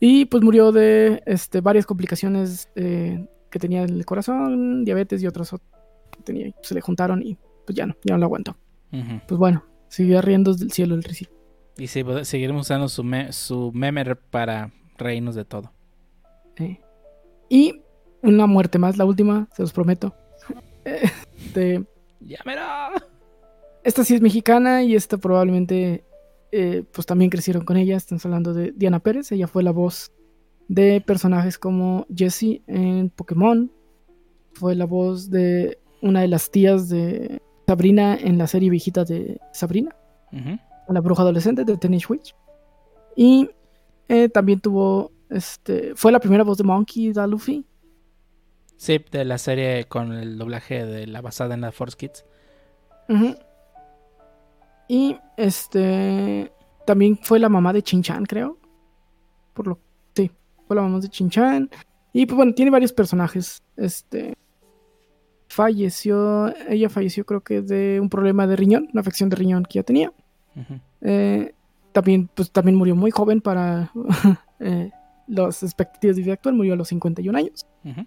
Y 0.01 0.27
pues 0.27 0.43
murió 0.43 0.73
de 0.73 1.23
este, 1.25 1.61
varias 1.63 1.87
complicaciones 1.87 2.69
eh, 2.75 3.27
que 3.51 3.59
tenía 3.59 3.83
en 3.85 3.91
el 3.91 4.05
corazón, 4.05 4.85
diabetes 4.85 5.23
y 5.23 5.27
otras 5.27 5.53
ot- 5.55 5.63
que 6.11 6.21
tenía. 6.23 6.53
Se 6.63 6.75
le 6.75 6.81
juntaron 6.83 7.23
y 7.23 7.39
pues 7.65 7.75
ya 7.77 7.87
no, 7.87 7.95
ya 8.05 8.15
no 8.15 8.19
lo 8.19 8.27
aguantó. 8.27 8.57
Pues 9.27 9.39
bueno, 9.39 9.65
siguió 9.89 10.21
riendo 10.21 10.53
del 10.55 10.71
cielo 10.71 10.95
el 10.95 11.03
ricito. 11.03 11.33
Y 11.79 11.87
sí, 11.89 12.05
pues, 12.05 12.29
seguiremos 12.29 12.63
usando 12.67 12.89
su, 12.89 13.03
me- 13.03 13.33
su 13.33 13.73
meme 13.73 14.05
para 14.15 14.71
reírnos 14.99 15.35
de 15.35 15.45
todo. 15.45 15.73
Eh, 16.57 16.79
Y 17.49 17.81
una 18.23 18.47
muerte 18.47 18.79
más, 18.79 18.97
la 18.99 19.05
última, 19.07 19.49
se 19.55 19.63
los 19.63 19.73
prometo. 19.73 20.15
Este, 20.85 21.83
¡Llámelo! 22.21 22.63
Esta 23.85 24.03
sí 24.03 24.15
es 24.15 24.21
mexicana 24.21 24.83
y 24.83 24.97
esta 24.97 25.19
probablemente 25.19 26.05
eh, 26.51 26.85
pues 26.93 27.07
también 27.07 27.31
crecieron 27.31 27.65
con 27.65 27.77
ella. 27.77 27.97
Estamos 27.97 28.25
hablando 28.25 28.55
de 28.55 28.73
Diana 28.73 28.99
Pérez. 28.99 29.31
Ella 29.31 29.47
fue 29.47 29.63
la 29.63 29.71
voz 29.71 30.11
de 30.69 31.03
personajes 31.07 31.59
como 31.59 32.07
Jessie 32.15 32.63
en 32.67 33.11
Pokémon. 33.11 33.71
Fue 34.55 34.75
la 34.75 34.87
voz 34.87 35.31
de 35.31 35.79
una 36.01 36.23
de 36.23 36.29
las 36.29 36.51
tías 36.51 36.89
de 36.89 37.43
Sabrina 37.67 38.17
en 38.17 38.39
la 38.39 38.47
serie 38.47 38.71
viejita 38.71 39.05
de 39.05 39.41
Sabrina, 39.53 39.97
la 40.89 41.01
bruja 41.01 41.23
adolescente 41.23 41.65
de 41.65 41.77
Teenage 41.77 42.07
Witch. 42.09 42.35
Y 43.17 43.51
eh, 44.09 44.29
también 44.29 44.61
tuvo, 44.61 45.13
este, 45.31 45.95
fue 45.95 46.13
la 46.13 46.21
primera 46.21 46.45
voz 46.45 46.59
de 46.59 46.65
Monkey 46.65 47.13
da 47.13 47.27
Luffy. 47.27 47.67
Sí, 48.77 49.05
de 49.11 49.25
la 49.25 49.39
serie 49.39 49.85
con 49.85 50.13
el 50.13 50.39
doblaje 50.39 50.85
de 50.85 51.07
la 51.07 51.21
basada 51.21 51.55
en 51.55 51.63
la 51.63 51.73
Force 51.73 51.97
Kids. 51.97 52.25
Ujú. 53.09 53.35
Y 54.89 55.17
este 55.37 56.53
también 56.87 57.19
fue 57.23 57.39
la 57.39 57.49
mamá 57.49 57.73
de 57.73 57.83
Chinchan, 57.83 58.25
creo. 58.25 58.59
Por 59.55 59.67
lo 59.67 59.79
sí, 60.15 60.31
fue 60.67 60.77
la 60.77 60.83
mamá 60.83 61.01
de 61.01 61.09
Chinchan. 61.09 61.71
Y 62.13 62.27
pues 62.27 62.37
bueno, 62.37 62.55
tiene 62.55 62.71
varios 62.71 62.93
personajes. 62.93 63.63
Este 63.77 64.35
falleció, 65.49 66.53
ella 66.69 66.89
falleció 66.89 67.25
creo 67.25 67.41
que 67.41 67.63
de 67.63 68.01
un 68.01 68.09
problema 68.09 68.47
de 68.47 68.57
riñón, 68.57 68.89
una 68.93 69.01
afección 69.01 69.29
de 69.29 69.37
riñón 69.37 69.65
que 69.65 69.79
ya 69.79 69.83
tenía. 69.83 70.13
Eh, 71.01 71.55
también 71.93 72.29
pues 72.35 72.51
también 72.51 72.77
murió 72.77 72.95
muy 72.97 73.11
joven 73.11 73.41
para 73.41 73.93
eh, 74.61 74.91
las 75.27 75.63
expectativas 75.63 76.17
de 76.17 76.23
vida 76.23 76.35
actual, 76.35 76.55
murió 76.55 76.75
a 76.75 76.77
los 76.77 76.89
51 76.89 77.39
años. 77.39 77.67
Ujú. 77.85 78.07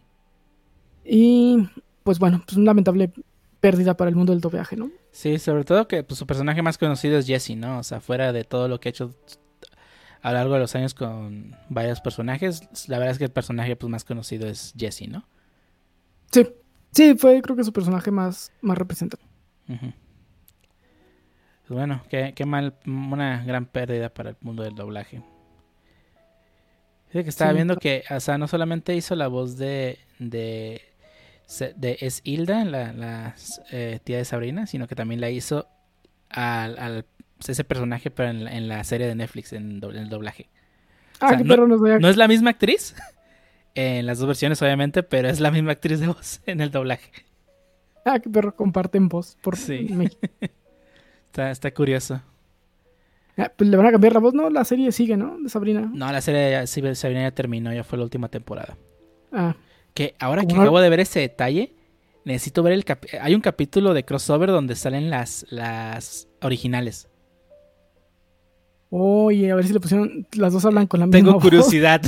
Y 1.05 1.69
pues 2.03 2.19
bueno, 2.19 2.41
pues 2.45 2.57
una 2.57 2.67
lamentable 2.67 3.11
pérdida 3.59 3.97
para 3.97 4.09
el 4.09 4.15
mundo 4.15 4.33
del 4.33 4.41
doblaje, 4.41 4.75
¿no? 4.75 4.91
Sí, 5.11 5.39
sobre 5.39 5.63
todo 5.63 5.87
que 5.87 6.03
pues, 6.03 6.19
su 6.19 6.27
personaje 6.27 6.61
más 6.61 6.77
conocido 6.77 7.17
es 7.17 7.25
Jesse, 7.27 7.55
¿no? 7.57 7.79
O 7.79 7.83
sea, 7.83 7.99
fuera 8.01 8.31
de 8.33 8.43
todo 8.43 8.67
lo 8.67 8.79
que 8.79 8.89
ha 8.89 8.91
hecho 8.91 9.15
a 10.21 10.31
lo 10.31 10.37
largo 10.37 10.53
de 10.55 10.59
los 10.61 10.75
años 10.75 10.93
con 10.93 11.55
varios 11.69 12.01
personajes, 12.01 12.61
la 12.87 12.97
verdad 12.97 13.13
es 13.13 13.17
que 13.17 13.25
el 13.25 13.31
personaje 13.31 13.75
pues, 13.75 13.89
más 13.89 14.03
conocido 14.03 14.47
es 14.47 14.73
Jesse, 14.77 15.07
¿no? 15.07 15.27
Sí, 16.31 16.47
sí, 16.91 17.15
fue 17.17 17.41
creo 17.41 17.55
que 17.55 17.63
su 17.63 17.73
personaje 17.73 18.11
más, 18.11 18.51
más 18.61 18.77
representativo. 18.77 19.29
Ujú. 19.69 19.93
Pues 21.67 21.77
bueno, 21.77 22.03
qué, 22.09 22.33
qué 22.35 22.45
mal, 22.45 22.75
una 22.85 23.43
gran 23.43 23.65
pérdida 23.65 24.09
para 24.13 24.31
el 24.31 24.37
mundo 24.41 24.63
del 24.63 24.75
doblaje. 24.75 25.21
Fíjate 27.07 27.23
que 27.23 27.29
estaba 27.29 27.51
Sí, 27.51 27.55
viendo 27.55 27.77
que, 27.77 28.03
o 28.09 28.19
sea, 28.19 28.37
no 28.37 28.47
solamente 28.47 28.95
hizo 28.95 29.15
la 29.15 29.27
voz 29.27 29.57
de, 29.57 29.99
de, 30.19 30.81
de 31.77 31.97
Es 32.01 32.21
Hilda, 32.23 32.65
la, 32.65 32.91
la, 32.93 33.35
eh, 33.71 33.99
tía 34.03 34.17
de 34.17 34.25
Sabrina, 34.25 34.65
sino 34.67 34.87
que 34.87 34.95
también 34.95 35.21
la 35.21 35.29
hizo 35.29 35.67
al, 36.29 36.77
al- 36.77 37.05
ese 37.47 37.63
personaje, 37.63 38.11
pero 38.11 38.29
en, 38.29 38.43
la- 38.45 38.51
en 38.55 38.67
la 38.67 38.83
serie 38.83 39.07
de 39.07 39.15
Netflix, 39.15 39.53
en, 39.53 39.79
do- 39.79 39.91
en 39.91 39.97
el 39.97 40.09
doblaje. 40.09 40.49
Ah, 41.19 41.27
O 41.27 41.29
sea, 41.29 41.37
qué 41.37 41.43
no- 41.43 41.49
perro 41.49 41.67
nos 41.67 41.81
vea. 41.81 41.99
No 41.99 42.09
es 42.09 42.17
la 42.17 42.27
misma 42.27 42.49
actriz, 42.51 42.95
en 43.75 44.05
las 44.05 44.19
dos 44.19 44.27
versiones 44.27 44.61
obviamente, 44.61 45.03
pero 45.03 45.29
es 45.29 45.39
la 45.39 45.51
misma 45.51 45.71
actriz 45.73 45.99
de 45.99 46.07
voz 46.07 46.41
en 46.45 46.61
el 46.61 46.71
doblaje. 46.71 47.11
Ah, 48.05 48.19
qué 48.19 48.29
perro 48.29 48.55
comparten 48.55 49.07
voz 49.09 49.37
por 49.41 49.55
Sí. 49.57 49.87
Está, 51.27 51.51
está 51.51 51.71
curioso. 51.71 52.21
Ah, 53.37 53.51
pues 53.55 53.69
le 53.69 53.77
van 53.77 53.85
a 53.85 53.91
cambiar 53.91 54.13
la 54.13 54.19
voz, 54.19 54.33
¿no? 54.33 54.49
La 54.49 54.65
serie 54.65 54.91
sigue, 54.91 55.15
¿no? 55.17 55.37
De 55.39 55.49
Sabrina. 55.49 55.87
No, 55.93 56.11
la 56.11 56.21
serie 56.21 56.65
sí, 56.65 56.81
Sabrina 56.95 57.21
ya 57.23 57.31
terminó, 57.31 57.71
ya 57.71 57.83
fue 57.83 57.97
la 57.99 58.03
última 58.05 58.27
temporada. 58.29 58.75
Ah, 59.31 59.55
Que 59.97 60.13
ahora 60.19 60.45
que 60.45 60.53
no- 60.53 60.61
acabo 60.61 60.79
de 60.79 60.89
ver 60.89 60.99
ese 60.99 61.19
detalle, 61.21 61.73
necesito 62.23 62.61
ver 62.61 62.73
el 62.73 62.85
capi- 62.85 63.17
Hay 63.19 63.33
un 63.33 63.41
capítulo 63.41 63.93
de 63.95 64.05
crossover 64.05 64.49
donde 64.51 64.75
salen 64.75 65.09
las, 65.09 65.45
las 65.49 66.27
originales. 66.41 67.07
oye, 68.89 69.51
a 69.51 69.55
ver 69.55 69.65
si 69.65 69.73
le 69.73 69.79
pusieron. 69.79 70.27
Las 70.33 70.53
dos 70.53 70.65
hablan 70.65 70.87
con 70.87 70.99
la 70.99 71.07
misma 71.07 71.17
Tengo 71.19 71.39
curiosidad. 71.39 72.01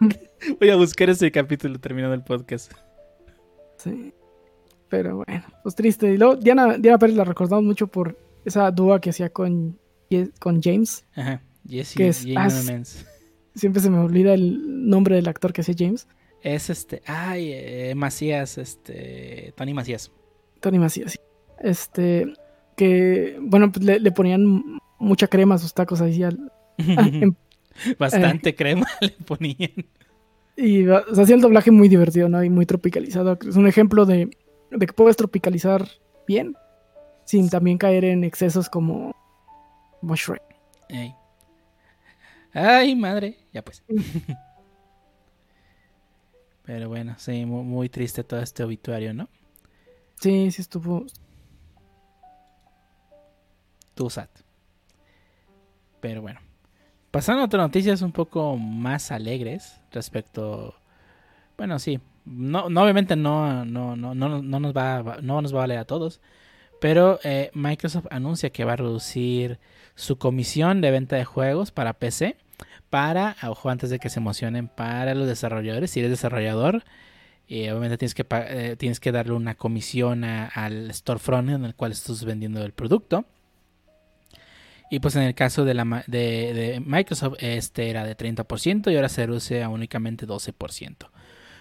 Voy 0.60 0.70
a 0.70 0.76
buscar 0.76 1.08
ese 1.10 1.30
capítulo 1.30 1.78
terminando 1.78 2.14
el 2.14 2.22
podcast. 2.22 2.72
Sí. 3.78 4.12
Pero 4.88 5.24
bueno, 5.24 5.44
pues 5.62 5.74
triste. 5.74 6.12
Y 6.12 6.18
luego 6.18 6.36
Diana, 6.36 6.76
Diana 6.76 6.98
Pérez 6.98 7.16
la 7.16 7.24
recordamos 7.24 7.64
mucho 7.64 7.86
por 7.86 8.18
esa 8.44 8.70
dúa 8.70 9.00
que 9.00 9.10
hacía 9.10 9.30
con, 9.30 9.78
con 10.38 10.60
James. 10.60 11.04
Ajá. 11.14 11.42
Jesse 11.66 11.94
Que 11.94 12.08
es- 12.08 12.26
James. 12.26 13.06
Siempre 13.54 13.80
se 13.82 13.90
me 13.90 13.98
olvida 13.98 14.34
el 14.34 14.88
nombre 14.88 15.14
del 15.16 15.28
actor 15.28 15.52
que 15.52 15.60
hacía 15.62 15.74
James. 15.78 16.06
Es 16.42 16.70
este. 16.70 17.02
Ay, 17.06 17.50
eh, 17.52 17.94
Macías, 17.94 18.58
este. 18.58 19.52
Tony 19.56 19.74
Macías. 19.74 20.10
Tony 20.60 20.78
Macías. 20.78 21.12
sí. 21.12 21.18
Este, 21.60 22.32
que, 22.76 23.38
bueno, 23.40 23.70
pues 23.70 23.84
le, 23.84 24.00
le 24.00 24.10
ponían 24.10 24.80
mucha 24.98 25.28
crema 25.28 25.54
a 25.54 25.58
sus 25.58 25.72
tacos 25.74 26.00
ahí. 26.00 26.22
al- 26.24 26.52
en- 26.78 27.36
Bastante 27.98 28.54
crema 28.54 28.86
le 29.00 29.10
ponían. 29.10 29.70
y 30.56 30.86
o 30.88 31.14
sea, 31.14 31.22
hacía 31.22 31.36
el 31.36 31.40
doblaje 31.40 31.70
muy 31.70 31.88
divertido, 31.88 32.28
¿no? 32.28 32.42
Y 32.42 32.50
muy 32.50 32.66
tropicalizado. 32.66 33.38
Es 33.48 33.56
un 33.56 33.66
ejemplo 33.68 34.04
de, 34.04 34.28
de 34.70 34.86
que 34.86 34.92
puedes 34.92 35.16
tropicalizar 35.16 35.86
bien, 36.26 36.54
sin 37.24 37.48
también 37.48 37.78
caer 37.78 38.04
en 38.04 38.24
excesos 38.24 38.68
como, 38.68 39.14
como 40.00 40.16
Shrek. 40.16 40.42
Ey. 40.88 41.14
Ay, 42.52 42.94
madre. 42.96 43.38
Ya 43.52 43.62
pues. 43.62 43.82
Pero 46.72 46.88
bueno, 46.88 47.14
sí, 47.18 47.44
mu- 47.44 47.64
muy, 47.64 47.90
triste 47.90 48.24
todo 48.24 48.40
este 48.40 48.64
obituario, 48.64 49.12
¿no? 49.12 49.28
Sí, 50.18 50.50
sí 50.50 50.62
estuvo. 50.62 51.04
Tú, 53.94 54.08
Sat. 54.08 54.30
Pero 56.00 56.22
bueno. 56.22 56.40
Pasando 57.10 57.42
a 57.42 57.44
otras 57.44 57.62
noticias 57.62 58.00
un 58.00 58.10
poco 58.12 58.56
más 58.56 59.12
alegres 59.12 59.82
respecto. 59.90 60.74
Bueno, 61.58 61.78
sí. 61.78 62.00
No, 62.24 62.70
no 62.70 62.82
obviamente 62.82 63.16
no, 63.16 63.66
no, 63.66 63.94
no, 63.94 64.14
no, 64.14 64.40
no 64.40 64.58
nos 64.60 64.72
va, 64.74 65.18
no 65.20 65.42
nos 65.42 65.52
va 65.52 65.58
a 65.58 65.60
valer 65.64 65.76
a 65.78 65.84
todos. 65.84 66.22
Pero 66.80 67.20
eh, 67.22 67.50
Microsoft 67.52 68.06
anuncia 68.10 68.48
que 68.48 68.64
va 68.64 68.72
a 68.72 68.76
reducir 68.76 69.58
su 69.94 70.16
comisión 70.16 70.80
de 70.80 70.90
venta 70.90 71.16
de 71.16 71.26
juegos 71.26 71.70
para 71.70 71.92
PC. 71.92 72.38
Para, 72.92 73.36
ojo, 73.48 73.70
antes 73.70 73.88
de 73.88 73.98
que 73.98 74.10
se 74.10 74.20
emocionen, 74.20 74.68
para 74.68 75.14
los 75.14 75.26
desarrolladores. 75.26 75.90
Si 75.90 76.00
eres 76.00 76.10
desarrollador, 76.10 76.84
eh, 77.48 77.70
obviamente 77.70 77.96
tienes 77.96 78.14
que, 78.14 78.26
eh, 78.30 78.76
tienes 78.78 79.00
que 79.00 79.12
darle 79.12 79.32
una 79.32 79.54
comisión 79.54 80.24
a- 80.24 80.48
al 80.48 80.92
storefront 80.92 81.48
en 81.48 81.64
el 81.64 81.74
cual 81.74 81.92
estás 81.92 82.22
vendiendo 82.22 82.62
el 82.62 82.72
producto. 82.72 83.24
Y 84.90 85.00
pues 85.00 85.16
en 85.16 85.22
el 85.22 85.34
caso 85.34 85.64
de, 85.64 85.72
la, 85.72 85.86
Microsoft, 86.84 87.36
este 87.38 87.88
era 87.88 88.04
de 88.04 88.14
30% 88.14 88.90
y 88.90 88.96
ahora 88.96 89.08
se 89.08 89.24
reduce 89.24 89.62
a 89.62 89.70
únicamente 89.70 90.26
12%. 90.26 91.10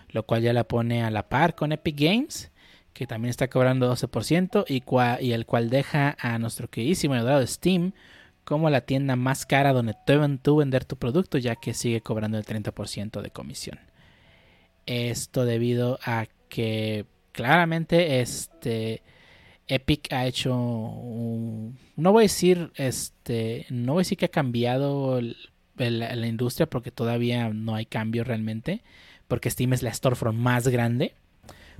Lo 0.09 0.23
cual 0.23 0.41
ya 0.41 0.51
la 0.51 0.65
pone 0.65 1.01
a 1.01 1.11
la 1.11 1.29
par 1.29 1.55
con 1.55 1.71
Epic 1.71 1.97
Games, 1.97 2.51
que 2.91 3.07
también 3.07 3.29
está 3.29 3.49
cobrando 3.49 3.87
12% 3.87 4.65
y, 4.67 4.83
y 5.25 5.31
el 5.31 5.45
cual 5.45 5.69
deja 5.69 6.17
a 6.19 6.37
nuestro 6.39 6.69
queridísimo 6.69 7.15
y 7.15 7.47
Steam 7.47 7.93
como 8.51 8.69
la 8.69 8.81
tienda 8.81 9.15
más 9.15 9.45
cara 9.45 9.71
donde 9.71 9.95
deben 10.05 10.37
tú 10.37 10.57
vender 10.57 10.83
tu 10.83 10.97
producto, 10.97 11.37
ya 11.37 11.55
que 11.55 11.73
sigue 11.73 12.01
cobrando 12.01 12.37
el 12.37 12.43
30% 12.43 13.21
de 13.21 13.29
comisión. 13.29 13.79
Esto 14.85 15.45
debido 15.45 15.99
a 16.03 16.27
que 16.49 17.05
claramente 17.31 18.19
este 18.19 19.03
Epic 19.69 20.11
ha 20.11 20.25
hecho 20.25 20.51
no 20.51 22.11
voy 22.11 22.23
a 22.23 22.27
decir 22.27 22.73
este 22.75 23.67
no 23.69 23.93
voy 23.93 24.01
a 24.01 24.03
decir 24.03 24.17
que 24.17 24.25
ha 24.25 24.27
cambiado 24.27 25.21
la 25.77 26.27
industria 26.27 26.67
porque 26.67 26.91
todavía 26.91 27.47
no 27.51 27.75
hay 27.75 27.85
cambio 27.85 28.25
realmente 28.25 28.81
porque 29.29 29.49
Steam 29.49 29.71
es 29.71 29.81
la 29.81 29.93
storefront 29.93 30.37
más 30.37 30.67
grande 30.67 31.13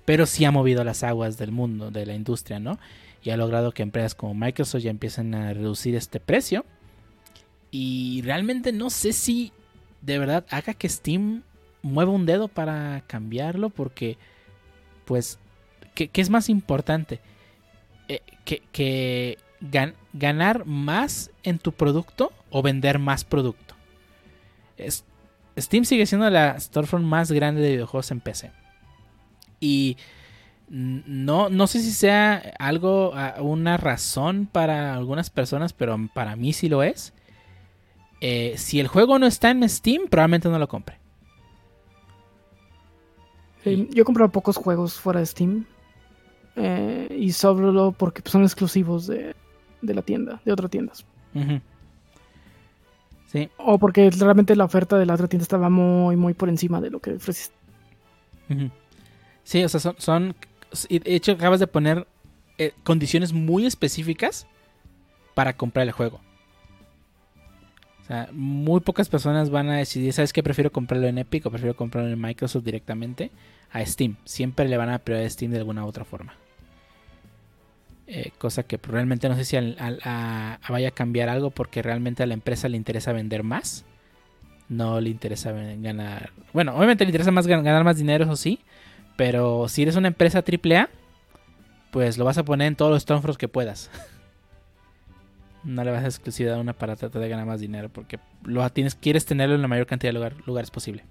pero 0.06 0.26
sí 0.26 0.46
ha 0.46 0.52
movido 0.52 0.86
las 0.86 1.04
aguas 1.04 1.38
del 1.38 1.52
mundo 1.52 1.92
de 1.92 2.06
la 2.06 2.14
industria 2.14 2.62
no 2.62 2.80
y 3.24 3.30
ha 3.30 3.38
logrado 3.38 3.72
que 3.72 3.84
empresas 3.84 4.16
como 4.16 4.34
Microsoft 4.34 4.82
ya 4.82 4.90
empiecen 4.90 5.34
a 5.36 5.54
reducir 5.54 5.96
este 5.96 6.20
precio 6.20 6.66
y 7.70 8.22
realmente 8.24 8.72
no 8.72 8.90
sé 8.90 9.14
si 9.14 9.52
de 10.02 10.18
verdad 10.20 10.46
haga 10.50 10.74
que 10.74 10.90
Steam 10.90 11.44
mueva 11.84 12.12
un 12.12 12.26
dedo 12.26 12.48
para 12.48 13.04
cambiarlo 13.08 13.70
porque 13.70 14.18
pues 15.06 15.40
¿qué, 15.94 16.10
es 16.14 16.30
más 16.30 16.50
importante? 16.50 17.20
Eh, 18.08 18.22
que, 18.46 18.62
que 18.72 19.38
gan- 19.62 19.94
ganar 20.14 20.66
más 20.66 21.32
en 21.44 21.60
tu 21.60 21.72
producto 21.72 22.32
o 22.50 22.62
vender 22.62 23.00
más 23.00 23.24
producto. 23.24 23.76
Es- 24.78 25.06
Steam 25.58 25.86
sigue 25.86 26.06
siendo 26.06 26.30
la 26.30 26.60
storefront 26.60 27.06
más 27.06 27.32
grande 27.32 27.62
de 27.62 27.72
videojuegos 27.72 28.10
en 28.12 28.20
PC. 28.22 28.52
Y 29.60 29.98
no, 30.72 31.50
no 31.50 31.68
sé 31.68 31.82
si 31.82 31.92
sea 31.92 32.54
algo, 32.58 33.14
una 33.40 33.78
razón 33.78 34.48
para 34.52 34.94
algunas 34.96 35.30
personas, 35.30 35.74
pero 35.74 35.98
para 36.14 36.36
mí 36.36 36.54
sí 36.54 36.70
lo 36.70 36.82
es. 36.84 37.14
Eh, 38.22 38.54
si 38.58 38.80
el 38.80 38.88
juego 38.88 39.20
no 39.20 39.26
está 39.26 39.50
en 39.52 39.68
Steam, 39.68 40.04
probablemente 40.10 40.48
no 40.50 40.58
lo 40.60 40.68
compre. 40.68 40.98
Yo 43.66 44.02
he 44.02 44.06
comprado 44.06 44.32
pocos 44.32 44.58
juegos 44.58 45.00
fuera 45.00 45.20
de 45.20 45.26
Steam. 45.26 45.66
eh, 46.56 47.16
y 47.20 47.32
solo 47.32 47.92
porque 47.92 48.22
pues, 48.22 48.32
son 48.32 48.44
exclusivos 48.44 49.08
de, 49.08 49.36
de 49.82 49.94
la 49.94 50.02
tienda, 50.02 50.42
de 50.44 50.52
otras 50.52 50.72
tiendas. 50.72 51.06
Sí, 53.28 53.50
O 53.58 53.78
porque 53.78 54.10
realmente 54.10 54.56
la 54.56 54.66
oferta 54.66 54.98
de 54.98 55.06
la 55.06 55.14
otra 55.14 55.28
tienda 55.28 55.44
estaba 55.44 55.70
muy, 55.70 56.16
muy 56.18 56.34
por 56.34 56.50
encima 56.50 56.82
de 56.82 56.90
lo 56.90 57.00
que 57.00 57.14
ofreciste. 57.14 57.56
Sí, 59.44 59.64
o 59.64 59.70
sea, 59.70 59.80
son, 59.80 59.96
son- 59.98 60.36
De 60.90 61.16
hecho, 61.16 61.34
acabas 61.34 61.60
de 61.60 61.68
poner 61.68 62.08
eh, 62.58 62.72
condiciones 62.84 63.34
muy 63.34 63.66
específicas 63.66 64.48
para 65.34 65.54
comprar 65.58 65.86
el 65.86 65.92
juego. 65.92 66.22
O 68.02 68.06
sea, 68.08 68.30
muy 68.32 68.80
pocas 68.82 69.10
personas 69.10 69.50
van 69.50 69.70
a 69.70 69.78
decidir, 69.78 70.12
¿sabes 70.14 70.34
qué? 70.34 70.44
Prefiero 70.44 70.72
comprarlo 70.72 71.08
en 71.08 71.18
Epic 71.18 71.46
o 71.46 71.52
prefiero 71.52 71.76
comprarlo 71.76 72.12
en 72.12 72.20
Microsoft 72.22 72.64
directamente 72.64 73.32
a 73.72 73.86
Steam. 73.86 74.18
Siempre 74.26 74.68
le 74.68 74.78
van 74.78 74.90
a 74.90 75.00
prioridad 75.00 75.28
a 75.28 75.30
Steam 75.30 75.52
de 75.52 75.60
alguna 75.60 75.86
u 75.86 75.88
otra 75.88 76.04
forma. 76.04 76.34
Eh, 78.08 78.32
cosa 78.38 78.64
que 78.64 78.78
realmente 78.78 79.30
no 79.30 79.36
sé 79.36 79.46
si 79.46 79.56
vaya 79.56 80.88
a 80.90 80.92
cambiar 80.92 81.30
algo 81.30 81.52
porque 81.52 81.82
realmente 81.82 82.24
a 82.24 82.26
la 82.26 82.34
empresa 82.34 82.68
le 82.68 82.76
interesa 82.76 83.14
vender 83.14 83.44
más. 83.44 83.86
No 84.68 85.00
le 85.00 85.10
interesa 85.10 85.52
ganar. 85.52 86.32
Bueno, 86.54 86.76
obviamente 86.76 87.06
le 87.06 87.10
interesa 87.10 87.32
más 87.32 87.48
gan- 87.48 87.64
ganar 87.64 87.84
más 87.84 87.98
dinero, 87.98 88.26
eso 88.26 88.36
sí. 88.36 88.60
Pero 89.18 89.68
si 89.68 89.84
eres 89.84 89.96
una 89.96 90.08
empresa 90.08 90.40
AAA, 90.44 90.90
pues 91.92 92.18
lo 92.18 92.26
vas 92.26 92.38
a 92.38 92.44
poner 92.44 92.68
en 92.68 92.76
todos 92.76 92.92
los 92.92 93.02
storefronts 93.04 93.38
que 93.38 93.48
puedas. 93.48 93.90
No 95.64 95.84
le 95.84 95.92
vas 95.92 96.04
a 96.04 96.08
exclusividad 96.08 96.56
a 96.56 96.60
una 96.60 96.74
para 96.74 96.96
tratar 96.96 97.22
de 97.22 97.30
ganar 97.30 97.46
más 97.46 97.60
dinero 97.60 97.88
porque 97.88 98.20
lo 98.44 98.68
tienes, 98.72 98.96
quieres 98.96 99.26
tenerlo 99.28 99.54
en 99.54 99.62
la 99.62 99.68
mayor 99.68 99.86
cantidad 99.86 100.10
de 100.10 100.14
lugar- 100.16 100.36
lugares 100.48 100.72
posible. 100.72 101.06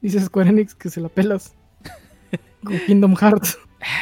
Dice 0.00 0.18
Square 0.18 0.48
Enix 0.48 0.74
que 0.74 0.88
se 0.88 0.98
la 0.98 1.10
pelas. 1.10 1.54
Con 2.64 2.78
Kingdom 2.86 3.14
Hearts. 3.16 3.58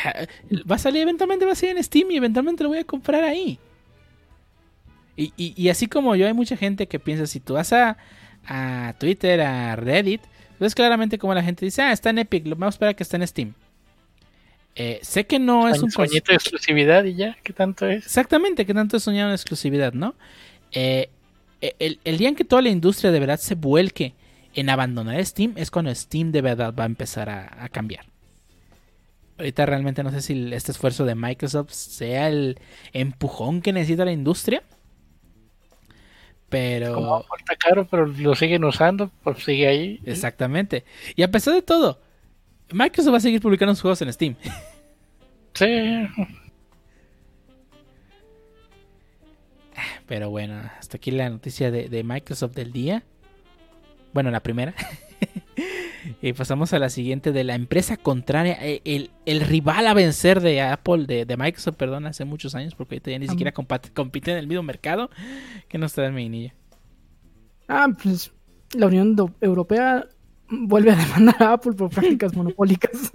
Va 0.70 0.76
a 0.76 0.78
salir 0.78 1.02
eventualmente, 1.02 1.44
va 1.44 1.52
a 1.52 1.54
salir 1.56 1.76
en 1.76 1.82
Steam 1.82 2.08
y 2.12 2.16
eventualmente 2.18 2.62
lo 2.62 2.68
voy 2.68 2.78
a 2.78 2.84
comprar 2.84 3.24
ahí. 3.24 3.58
Y, 5.16 5.32
y- 5.36 5.54
y 5.60 5.68
así 5.68 5.88
como 5.88 6.14
yo, 6.14 6.28
hay 6.28 6.34
mucha 6.34 6.56
gente 6.56 6.86
que 6.86 7.00
piensa, 7.00 7.26
si 7.26 7.40
tú 7.40 7.54
vas 7.54 7.72
a, 7.72 7.96
a 8.46 8.94
Twitter, 9.00 9.40
a 9.40 9.74
Reddit, 9.74 10.20
ves 10.58 10.74
claramente 10.74 11.18
como 11.18 11.34
la 11.34 11.42
gente 11.42 11.64
dice, 11.64 11.82
ah, 11.82 11.92
está 11.92 12.10
en 12.10 12.18
Epic, 12.18 12.46
lo 12.46 12.56
vamos 12.56 12.74
a 12.74 12.76
esperar 12.76 12.92
a 12.92 12.94
que 12.94 13.02
esté 13.02 13.16
en 13.16 13.26
Steam. 13.26 13.54
Eh, 14.76 14.98
sé 15.02 15.24
que 15.26 15.38
no 15.38 15.68
es 15.68 15.80
un 15.82 15.90
sueñito 15.90 16.32
de 16.32 16.36
exclusividad 16.36 17.04
y 17.04 17.14
ya, 17.14 17.36
¿qué 17.42 17.52
tanto 17.52 17.86
es? 17.86 18.06
Exactamente, 18.06 18.66
que 18.66 18.74
tanto 18.74 18.96
he 18.96 19.00
soñado 19.00 19.28
en 19.28 19.34
exclusividad, 19.34 19.92
¿no? 19.92 20.14
Eh, 20.72 21.10
el, 21.78 22.00
el 22.04 22.18
día 22.18 22.28
en 22.28 22.34
que 22.34 22.44
toda 22.44 22.60
la 22.60 22.70
industria 22.70 23.10
de 23.12 23.20
verdad 23.20 23.38
se 23.38 23.54
vuelque 23.54 24.14
en 24.54 24.70
abandonar 24.70 25.24
Steam 25.24 25.54
es 25.56 25.70
cuando 25.70 25.94
Steam 25.94 26.32
de 26.32 26.42
verdad 26.42 26.74
va 26.78 26.84
a 26.84 26.86
empezar 26.86 27.28
a, 27.28 27.64
a 27.64 27.68
cambiar. 27.68 28.06
Ahorita 29.38 29.66
realmente 29.66 30.02
no 30.02 30.10
sé 30.10 30.22
si 30.22 30.52
este 30.52 30.72
esfuerzo 30.72 31.04
de 31.04 31.14
Microsoft 31.14 31.72
sea 31.72 32.28
el 32.28 32.58
empujón 32.92 33.62
que 33.62 33.72
necesita 33.72 34.04
la 34.04 34.12
industria. 34.12 34.62
Pero... 36.54 36.94
Como 36.94 37.24
está 37.36 37.56
caro, 37.56 37.84
pero 37.90 38.06
lo 38.06 38.36
siguen 38.36 38.62
usando, 38.62 39.10
pues 39.24 39.42
sigue 39.42 39.66
ahí. 39.66 40.00
Exactamente. 40.04 40.84
Y 41.16 41.24
a 41.24 41.30
pesar 41.30 41.52
de 41.52 41.62
todo, 41.62 42.00
Microsoft 42.70 43.12
va 43.12 43.16
a 43.16 43.20
seguir 43.20 43.40
publicando 43.40 43.74
sus 43.74 43.82
juegos 43.82 44.02
en 44.02 44.12
Steam. 44.12 44.36
Sí, 45.56 45.66
Pero 50.06 50.28
bueno, 50.28 50.68
hasta 50.80 50.96
aquí 50.96 51.12
la 51.12 51.30
noticia 51.30 51.70
de, 51.70 51.88
de 51.88 52.02
Microsoft 52.02 52.56
del 52.56 52.72
día. 52.72 53.04
Bueno, 54.12 54.32
la 54.32 54.40
primera. 54.40 54.74
y 56.20 56.32
pasamos 56.32 56.72
a 56.72 56.78
la 56.78 56.88
siguiente 56.90 57.32
de 57.32 57.44
la 57.44 57.54
empresa 57.54 57.96
contraria, 57.96 58.58
eh, 58.60 58.80
el, 58.84 59.10
el 59.26 59.40
rival 59.40 59.86
a 59.86 59.94
vencer 59.94 60.40
de 60.40 60.60
Apple, 60.62 61.06
de, 61.06 61.24
de 61.24 61.36
Microsoft, 61.36 61.76
perdón, 61.76 62.06
hace 62.06 62.24
muchos 62.24 62.54
años, 62.54 62.74
porque 62.74 62.96
ahorita 62.96 63.10
ya 63.10 63.18
ni 63.18 63.28
siquiera 63.28 63.52
compiten 63.52 64.34
en 64.34 64.38
el 64.38 64.46
mismo 64.46 64.62
mercado. 64.62 65.10
que 65.68 65.78
nos 65.78 65.92
trae 65.92 66.10
mi? 66.10 66.52
Ah, 67.68 67.88
pues 68.02 68.32
la 68.74 68.86
Unión 68.86 69.16
Europea 69.40 70.06
vuelve 70.48 70.92
a 70.92 70.96
demandar 70.96 71.42
a 71.42 71.52
Apple 71.54 71.72
por 71.72 71.90
prácticas 71.90 72.34
monopólicas. 72.36 73.12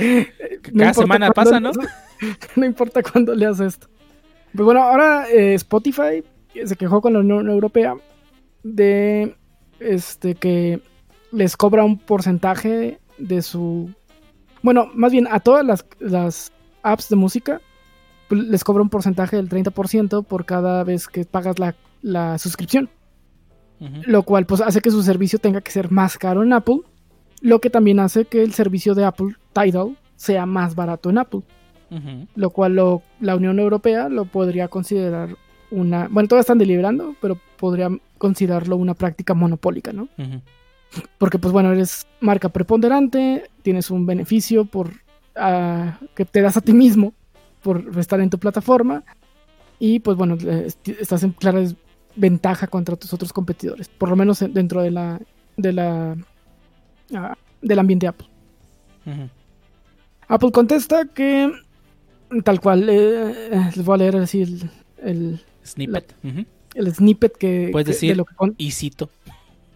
Cada 0.76 0.94
semana 0.94 1.30
pasa, 1.32 1.60
¿no? 1.60 1.70
no 2.56 2.66
importa 2.66 3.02
cuándo 3.02 3.34
le 3.34 3.46
hace 3.46 3.66
esto. 3.66 3.88
Pues 4.54 4.64
bueno, 4.64 4.82
ahora 4.82 5.28
eh, 5.30 5.54
Spotify 5.54 6.22
se 6.64 6.76
quejó 6.76 7.00
con 7.00 7.14
la 7.14 7.20
Unión 7.20 7.48
Europea 7.48 7.94
de 8.62 9.34
este 9.80 10.34
que 10.34 10.80
les 11.32 11.56
cobra 11.56 11.84
un 11.84 11.98
porcentaje 11.98 13.00
de 13.18 13.42
su. 13.42 13.90
Bueno, 14.62 14.90
más 14.94 15.10
bien 15.12 15.26
a 15.30 15.40
todas 15.40 15.64
las, 15.66 15.84
las 15.98 16.52
apps 16.82 17.08
de 17.08 17.16
música 17.16 17.60
pues, 18.28 18.40
les 18.42 18.62
cobra 18.64 18.82
un 18.82 18.88
porcentaje 18.90 19.36
del 19.36 19.48
30% 19.48 20.24
por 20.24 20.44
cada 20.44 20.84
vez 20.84 21.08
que 21.08 21.24
pagas 21.24 21.58
la, 21.58 21.74
la 22.02 22.38
suscripción. 22.38 22.88
Lo 24.06 24.22
cual 24.22 24.46
pues 24.46 24.60
hace 24.60 24.80
que 24.80 24.90
su 24.92 25.02
servicio 25.02 25.40
tenga 25.40 25.60
que 25.60 25.72
ser 25.72 25.90
más 25.90 26.16
caro 26.16 26.42
en 26.44 26.52
Apple. 26.52 26.80
Lo 27.40 27.60
que 27.60 27.68
también 27.70 27.98
hace 27.98 28.24
que 28.26 28.42
el 28.42 28.52
servicio 28.52 28.94
de 28.94 29.04
Apple, 29.04 29.34
Tidal, 29.52 29.96
sea 30.14 30.46
más 30.46 30.76
barato 30.76 31.10
en 31.10 31.18
Apple 31.18 31.40
lo 32.36 32.50
cual 32.50 32.74
lo- 32.76 33.02
la 33.20 33.34
Unión 33.36 33.58
Europea 33.58 34.08
lo 34.08 34.24
podría 34.24 34.68
considerar 34.68 35.36
una, 35.70 36.06
bueno, 36.08 36.28
todavía 36.28 36.40
están 36.42 36.58
deliberando, 36.58 37.14
pero 37.20 37.36
podría 37.58 37.88
considerarlo 38.18 38.76
una 38.76 38.94
práctica 38.94 39.34
monopólica, 39.34 39.92
¿no? 39.92 40.08
Porque 41.18 41.38
pues 41.38 41.52
bueno, 41.52 41.72
eres 41.72 42.06
marca 42.20 42.48
preponderante, 42.48 43.48
tienes 43.62 43.90
un 43.90 44.04
beneficio 44.06 44.64
por 44.64 44.90
ah, 45.36 45.98
que 46.14 46.24
te 46.24 46.42
das 46.42 46.56
a 46.56 46.60
ti 46.60 46.72
mismo 46.72 47.14
por 47.62 47.84
estar 47.98 48.20
en 48.20 48.28
tu 48.30 48.38
plataforma 48.38 49.02
y 49.78 50.00
pues 50.00 50.16
bueno, 50.16 50.34
est- 50.34 50.88
estás 50.88 51.22
en 51.22 51.32
clara 51.32 51.62
ventaja 52.16 52.66
contra 52.66 52.96
tus 52.96 53.12
otros 53.14 53.32
competidores, 53.32 53.88
por 53.88 54.08
lo 54.10 54.16
menos 54.16 54.42
en- 54.42 54.52
dentro 54.52 54.82
de 54.82 54.90
la 54.90 55.20
de 55.56 55.72
la 55.72 56.16
ah, 57.14 57.36
del 57.62 57.78
ambiente 57.78 58.06
Apple. 58.06 58.26
Apple 60.28 60.52
contesta 60.52 61.04
que 61.06 61.50
tal 62.44 62.60
cual, 62.60 62.88
eh, 62.88 63.48
eh, 63.52 63.70
les 63.76 63.84
voy 63.84 63.94
a 63.94 63.98
leer 63.98 64.16
así 64.16 64.42
el, 64.42 64.70
el, 65.02 65.40
Snippet. 65.64 66.14
El 66.74 66.94
snippet 66.94 67.36
que, 67.36 67.68
Puedes 67.70 67.86
que- 67.86 67.92
decir- 67.92 68.10
de 68.10 68.16
lo 68.16 68.24
que 68.24 68.34
con 68.34 68.54
Y 68.56 68.70
cito. 68.70 69.10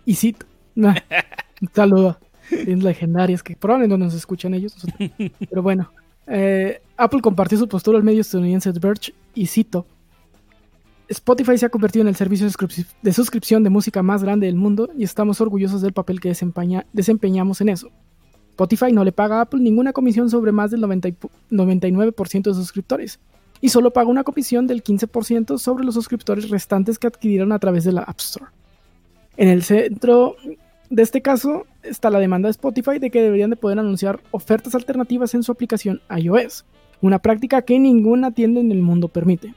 y 0.07 0.15
cito. 0.15 0.47
Un 0.77 1.69
saludo. 1.73 2.19
Bien 2.51 2.83
legendarias 2.85 3.43
que 3.43 3.57
probablemente 3.57 3.99
no 3.99 4.05
nos 4.05 4.15
escuchan 4.15 4.55
ellos. 4.55 4.75
Pero 5.51 5.63
bueno, 5.63 5.91
eh, 6.27 6.81
Apple 6.97 7.21
compartió 7.21 7.59
su 7.59 7.67
postura 7.69 7.99
al 7.99 8.05
medio 8.05 8.21
estadounidense 8.21 8.73
The 8.73 8.79
Verge 8.79 9.15
y 9.35 9.47
cito. 9.47 9.87
Spotify 11.09 11.57
se 11.57 11.67
ha 11.67 11.69
convertido 11.69 12.03
en 12.03 12.09
el 12.09 12.17
servicio 12.17 12.47
de 12.47 12.53
suscrip- 12.53 12.87
de 13.01 13.13
suscripción 13.13 13.63
de 13.63 13.71
música 13.71 14.03
más 14.03 14.23
grande 14.25 14.47
del 14.47 14.57
mundo 14.57 14.91
y 14.97 15.05
estamos 15.05 15.41
orgullosos 15.41 15.81
del 15.83 15.93
papel 15.93 16.21
que 16.21 16.29
desempeña- 16.31 16.85
desempeñamos 16.93 17.61
en 17.61 17.69
eso. 17.69 17.91
Spotify 18.51 18.91
no 18.93 19.05
le 19.05 19.13
paga 19.13 19.39
a 19.39 19.41
Apple 19.43 19.61
ninguna 19.61 19.93
comisión 19.93 20.31
sobre 20.31 20.51
más 20.51 20.71
del 20.73 20.81
90 20.81 21.09
y 21.09 21.13
pu- 21.13 21.31
99% 21.51 22.43
de 22.51 22.55
suscriptores 22.55 23.21
y 23.61 23.69
solo 23.69 23.93
paga 23.93 24.09
una 24.09 24.25
comisión 24.25 24.67
del 24.67 24.83
15% 24.83 25.59
sobre 25.59 25.85
los 25.85 25.95
suscriptores 25.95 26.49
restantes 26.51 26.99
que 26.99 27.07
adquirieron 27.07 27.53
a 27.53 27.59
través 27.59 27.85
de 27.85 27.93
la 27.93 28.03
App 28.03 28.19
Store. 28.19 28.47
En 29.37 29.49
el 29.49 29.63
centro 29.63 30.35
de 30.91 31.03
este 31.03 31.23
caso 31.23 31.67
está 31.83 32.11
la 32.11 32.19
demanda 32.19 32.49
de 32.49 32.53
Spotify 32.53 32.99
de 32.99 33.11
que 33.11 33.23
deberían 33.23 33.51
de 33.51 33.57
poder 33.57 33.79
anunciar 33.79 34.21
ofertas 34.31 34.75
alternativas 34.75 35.35
en 35.35 35.43
su 35.43 35.53
aplicación 35.53 36.01
iOS, 36.17 36.65
una 37.01 37.19
práctica 37.19 37.63
que 37.63 37.79
ninguna 37.79 38.31
tienda 38.31 38.61
en 38.61 38.73
el 38.73 38.83
mundo 38.83 39.09
permite. 39.09 39.55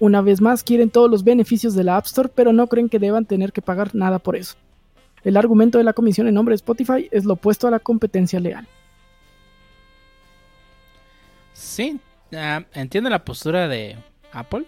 Una 0.00 0.20
vez 0.20 0.40
más 0.40 0.62
quieren 0.62 0.90
todos 0.90 1.10
los 1.10 1.24
beneficios 1.24 1.74
de 1.74 1.84
la 1.84 1.96
App 1.96 2.06
Store, 2.06 2.28
pero 2.34 2.52
no 2.52 2.66
creen 2.66 2.88
que 2.88 2.98
deban 2.98 3.24
tener 3.24 3.52
que 3.52 3.62
pagar 3.62 3.94
nada 3.94 4.18
por 4.18 4.36
eso. 4.36 4.56
El 5.22 5.36
argumento 5.36 5.78
de 5.78 5.84
la 5.84 5.92
comisión 5.92 6.28
en 6.28 6.34
nombre 6.34 6.52
de 6.52 6.56
Spotify 6.56 7.08
es 7.10 7.24
lo 7.24 7.34
opuesto 7.34 7.66
a 7.66 7.70
la 7.70 7.78
competencia 7.78 8.40
leal. 8.40 8.66
Sí, 11.52 11.98
ah, 12.36 12.64
entiendo 12.74 13.08
la 13.08 13.24
postura 13.24 13.68
de 13.68 13.96
Apple. 14.32 14.66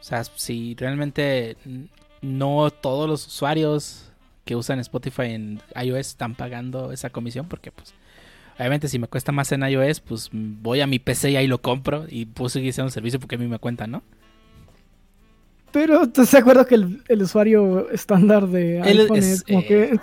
O 0.00 0.02
sea, 0.02 0.24
si 0.24 0.74
realmente 0.74 1.56
no 2.22 2.70
todos 2.70 3.08
los 3.08 3.26
usuarios 3.26 4.09
que 4.44 4.56
usan 4.56 4.78
Spotify 4.80 5.26
en 5.26 5.60
iOS 5.80 6.08
están 6.08 6.34
pagando 6.34 6.92
esa 6.92 7.10
comisión, 7.10 7.46
porque 7.48 7.70
pues 7.72 7.94
obviamente 8.58 8.88
si 8.88 8.98
me 8.98 9.08
cuesta 9.08 9.32
más 9.32 9.52
en 9.52 9.62
iOS, 9.62 10.00
pues 10.00 10.30
voy 10.32 10.80
a 10.80 10.86
mi 10.86 10.98
PC 10.98 11.30
y 11.30 11.36
ahí 11.36 11.46
lo 11.46 11.60
compro 11.60 12.06
y 12.08 12.26
puedo 12.26 12.48
seguir 12.48 12.70
haciendo 12.70 12.88
el 12.88 12.92
servicio 12.92 13.20
porque 13.20 13.36
a 13.36 13.38
mí 13.38 13.46
me 13.46 13.58
cuenta, 13.58 13.86
¿no? 13.86 14.02
Pero 15.72 16.02
¿estás 16.02 16.30
de 16.32 16.38
acuerdo 16.38 16.66
que 16.66 16.74
el, 16.74 17.02
el 17.08 17.22
usuario 17.22 17.90
estándar 17.90 18.48
de 18.48 18.82
iPhone 18.82 19.18
es, 19.18 19.26
es, 19.26 19.42
como 19.44 19.60
eh, 19.60 19.66
que 19.66 19.98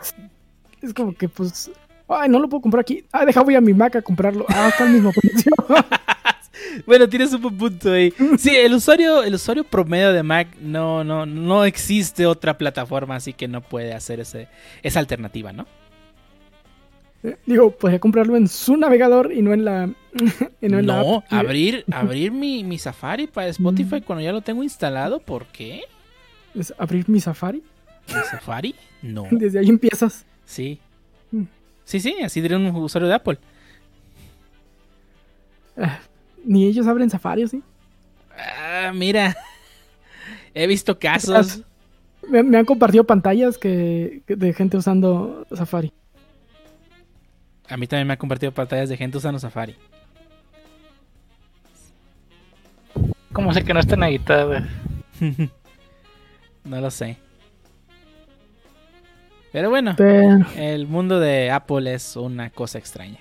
es 0.81 0.93
como 0.93 1.13
que 1.13 1.27
pues 1.27 1.71
ay 2.07 2.29
no 2.29 2.39
lo 2.39 2.47
puedo 2.47 2.61
comprar 2.61 2.81
aquí. 2.81 3.03
Ah 3.11 3.25
deja 3.25 3.41
voy 3.41 3.55
a 3.55 3.61
mi 3.61 3.73
Mac 3.73 3.95
a 3.95 4.01
comprarlo. 4.01 4.45
Ah 4.47 4.69
está 4.69 4.85
al 4.85 4.91
mismo 4.91 5.11
precio 5.11 5.51
Bueno, 6.85 7.07
tienes 7.09 7.33
un 7.33 7.57
punto 7.57 7.91
ahí. 7.91 8.13
Sí, 8.37 8.55
el 8.55 8.73
usuario, 8.73 9.23
el 9.23 9.33
usuario 9.35 9.63
promedio 9.63 10.13
de 10.13 10.23
Mac 10.23 10.55
no, 10.61 11.03
no, 11.03 11.25
no 11.25 11.65
existe 11.65 12.25
otra 12.25 12.57
plataforma, 12.57 13.15
así 13.15 13.33
que 13.33 13.47
no 13.47 13.61
puede 13.61 13.93
hacer 13.93 14.19
ese, 14.19 14.47
esa 14.83 14.99
alternativa, 14.99 15.53
¿no? 15.53 15.65
digo 17.45 17.71
podría 17.71 17.99
comprarlo 17.99 18.37
en 18.37 18.47
su 18.47 18.77
navegador 18.77 19.33
y 19.33 19.41
no 19.41 19.51
en 19.51 19.65
la 19.65 19.89
y 20.61 20.67
no 20.69 20.79
en 20.79 20.89
abrir, 21.29 21.83
abrir 21.91 22.31
mi, 22.31 22.63
mi 22.63 22.77
Safari 22.77 23.27
para 23.27 23.47
Spotify 23.47 23.99
Mm. 23.99 24.03
cuando 24.03 24.23
ya 24.23 24.31
lo 24.31 24.41
tengo 24.41 24.63
instalado, 24.63 25.19
¿por 25.19 25.45
qué? 25.47 25.81
Es 26.55 26.73
abrir 26.77 27.09
mi 27.09 27.19
Safari 27.19 27.63
¿Mi 28.07 28.21
Safari? 28.31 28.75
No. 29.01 29.27
desde 29.31 29.59
ahí 29.59 29.67
empiezas 29.67 30.25
Sí. 30.45 30.79
Mm. 31.31 31.43
Sí, 31.83 31.99
sí, 31.99 32.15
así 32.23 32.39
diría 32.39 32.55
un 32.57 32.67
usuario 32.67 33.09
de 33.09 33.15
Apple. 33.15 33.37
Ah, 35.77 35.99
ni 36.47 36.65
ellos 36.65 36.87
abren 36.87 37.09
Safari 37.09 37.47
¿sí? 37.47 37.61
Ah, 38.37 38.91
mira. 38.93 39.35
He 40.53 40.65
visto 40.67 40.97
casos. 40.97 41.61
me, 42.27 42.41
me 42.43 42.57
han 42.57 42.65
compartido 42.65 43.03
pantallas 43.03 43.57
que, 43.57 44.21
que 44.25 44.35
de 44.35 44.53
gente 44.53 44.77
usando 44.77 45.45
Safari 45.55 45.91
A 47.69 47.77
mí 47.77 47.85
también 47.87 48.07
me 48.07 48.13
ha 48.13 48.17
compartido 48.17 48.51
pantallas 48.51 48.89
de 48.89 48.97
gente 48.97 49.17
usando 49.17 49.39
Safari. 49.39 49.75
¿Cómo 53.33 53.53
sé 53.53 53.63
que 53.63 53.73
no 53.73 53.79
están 53.79 54.03
editadas? 54.03 54.63
no 56.63 56.81
lo 56.81 56.89
sé. 56.89 57.17
Pero 59.51 59.69
bueno, 59.69 59.93
Pero- 59.97 60.45
el 60.55 60.87
mundo 60.87 61.19
de 61.19 61.51
Apple 61.51 61.93
es 61.93 62.15
una 62.15 62.49
cosa 62.49 62.77
extraña. 62.79 63.19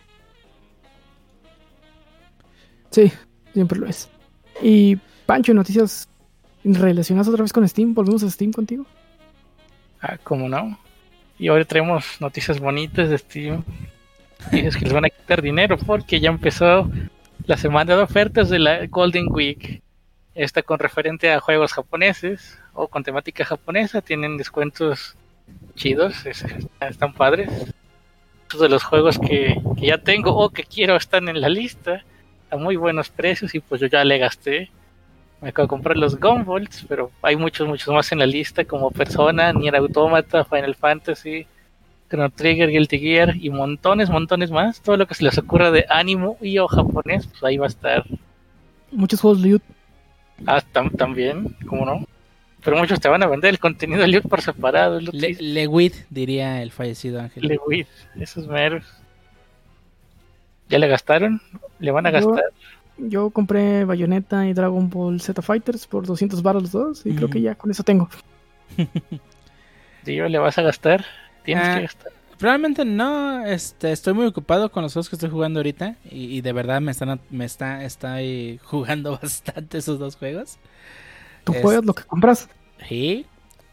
Sí 2.96 3.12
siempre 3.52 3.78
lo 3.78 3.86
es 3.86 4.08
y 4.62 4.96
Pancho 5.26 5.52
noticias 5.54 6.08
relacionadas 6.64 7.28
otra 7.28 7.42
vez 7.42 7.52
con 7.52 7.66
Steam 7.68 7.94
volvemos 7.94 8.22
a 8.22 8.30
Steam 8.30 8.52
contigo 8.52 8.84
Ah, 10.00 10.18
¿cómo 10.22 10.48
no? 10.48 10.78
Y 11.38 11.48
ahora 11.48 11.64
traemos 11.64 12.20
noticias 12.20 12.60
bonitas 12.60 13.08
de 13.08 13.16
Steam. 13.18 13.64
Y 14.52 14.60
es 14.66 14.76
que 14.76 14.84
les 14.84 14.92
van 14.92 15.06
a 15.06 15.10
quitar 15.10 15.40
dinero 15.42 15.78
porque 15.78 16.20
ya 16.20 16.28
empezó 16.28 16.90
la 17.46 17.56
semana 17.56 17.96
de 17.96 18.02
ofertas 18.02 18.50
de 18.50 18.58
la 18.58 18.86
Golden 18.86 19.26
Week. 19.32 19.82
Esta 20.34 20.62
con 20.62 20.78
referente 20.78 21.32
a 21.32 21.40
juegos 21.40 21.72
japoneses 21.72 22.58
o 22.74 22.88
con 22.88 23.02
temática 23.04 23.44
japonesa. 23.46 24.02
Tienen 24.02 24.36
descuentos 24.36 25.16
chidos, 25.74 26.24
es- 26.26 26.44
están 26.80 27.14
padres. 27.14 27.50
Muchos 28.44 28.60
de 28.60 28.68
los 28.68 28.84
juegos 28.84 29.18
que 29.18 29.56
ya 29.76 29.98
tengo 29.98 30.36
o 30.36 30.50
que 30.50 30.62
quiero 30.64 30.94
están 30.96 31.28
en 31.28 31.40
la 31.40 31.48
lista 31.48 32.04
a 32.50 32.56
muy 32.56 32.76
buenos 32.76 33.08
precios 33.10 33.54
y 33.54 33.60
pues 33.60 33.80
yo 33.80 33.86
ya 33.86 34.04
le 34.04 34.18
gasté. 34.18 34.70
Me 35.40 35.50
acabo 35.50 35.66
de 35.66 35.70
comprar 35.70 35.96
los 35.96 36.18
Gunvolts, 36.18 36.86
pero 36.88 37.10
hay 37.22 37.36
muchos, 37.36 37.68
muchos 37.68 37.92
más 37.92 38.10
en 38.12 38.18
la 38.20 38.26
lista, 38.26 38.64
como 38.64 38.90
Persona, 38.90 39.52
Nier 39.52 39.76
Automata, 39.76 40.44
Final 40.44 40.74
Fantasy, 40.74 41.46
Chrono 42.08 42.30
Trigger, 42.30 42.70
Guilty 42.70 42.98
Gear 42.98 43.36
y 43.36 43.50
montones, 43.50 44.08
montones 44.08 44.50
más. 44.50 44.80
Todo 44.80 44.96
lo 44.96 45.06
que 45.06 45.14
se 45.14 45.24
les 45.24 45.36
ocurra 45.36 45.70
de 45.70 45.84
ánimo 45.90 46.38
y 46.40 46.58
o 46.58 46.66
japonés, 46.68 47.26
pues 47.26 47.42
ahí 47.44 47.58
va 47.58 47.66
a 47.66 47.68
estar. 47.68 48.04
muchos 48.90 49.20
juegos 49.20 49.40
Liut 49.40 49.62
Ah, 50.46 50.62
tam- 50.72 50.94
también, 50.96 51.56
¿cómo 51.66 51.84
no? 51.86 52.06
Pero 52.64 52.76
muchos 52.78 52.98
te 53.00 53.08
van 53.08 53.22
a 53.22 53.26
vender 53.26 53.50
el 53.50 53.58
contenido 53.58 54.00
de 54.02 54.08
Liut 54.08 54.28
por 54.28 54.40
separado. 54.42 55.00
lo 55.00 55.12
Le, 55.12 55.36
diría 56.10 56.62
el 56.62 56.72
fallecido 56.72 57.20
Ángel. 57.20 57.46
Lewis, 57.46 57.86
esos 58.18 58.46
meros. 58.48 58.84
¿Ya 60.68 60.78
le 60.78 60.88
gastaron? 60.88 61.40
¿Le 61.78 61.90
van 61.90 62.06
a 62.06 62.10
Yo- 62.18 62.30
gastar? 62.30 62.44
Yo 62.98 63.28
compré 63.30 63.84
Bayonetta 63.84 64.46
y 64.46 64.54
Dragon 64.54 64.88
Ball 64.88 65.20
Z 65.20 65.42
Fighters 65.42 65.86
por 65.86 66.06
200 66.06 66.42
baros 66.42 66.62
los 66.62 66.72
dos 66.72 67.04
y 67.06 67.14
creo 67.14 67.28
que 67.28 67.42
ya 67.42 67.54
con 67.54 67.70
eso 67.70 67.82
tengo. 67.82 68.08
¿le 70.04 70.38
vas 70.38 70.58
a 70.58 70.62
gastar? 70.62 71.04
Tienes 71.44 71.64
Ah. 71.68 71.74
que 71.76 71.82
gastar. 71.82 72.12
Probablemente 72.38 72.84
no, 72.84 73.44
este, 73.46 73.92
estoy 73.92 74.12
muy 74.12 74.26
ocupado 74.26 74.70
con 74.70 74.82
los 74.82 74.92
juegos 74.92 75.08
que 75.08 75.16
estoy 75.16 75.30
jugando 75.30 75.58
ahorita 75.60 75.96
y, 76.10 76.36
y 76.36 76.40
de 76.42 76.52
verdad 76.52 76.82
me 76.82 76.90
están, 76.90 77.18
me 77.30 77.46
está, 77.46 77.82
estoy 77.84 78.60
jugando 78.64 79.18
bastante 79.20 79.78
esos 79.78 79.98
dos 79.98 80.16
juegos. 80.16 80.58
Tú 81.44 81.52
Es- 81.54 81.62
juegas 81.62 81.84
lo 81.84 81.94
que 81.94 82.02
compras. 82.04 82.48
Sí, 82.88 83.24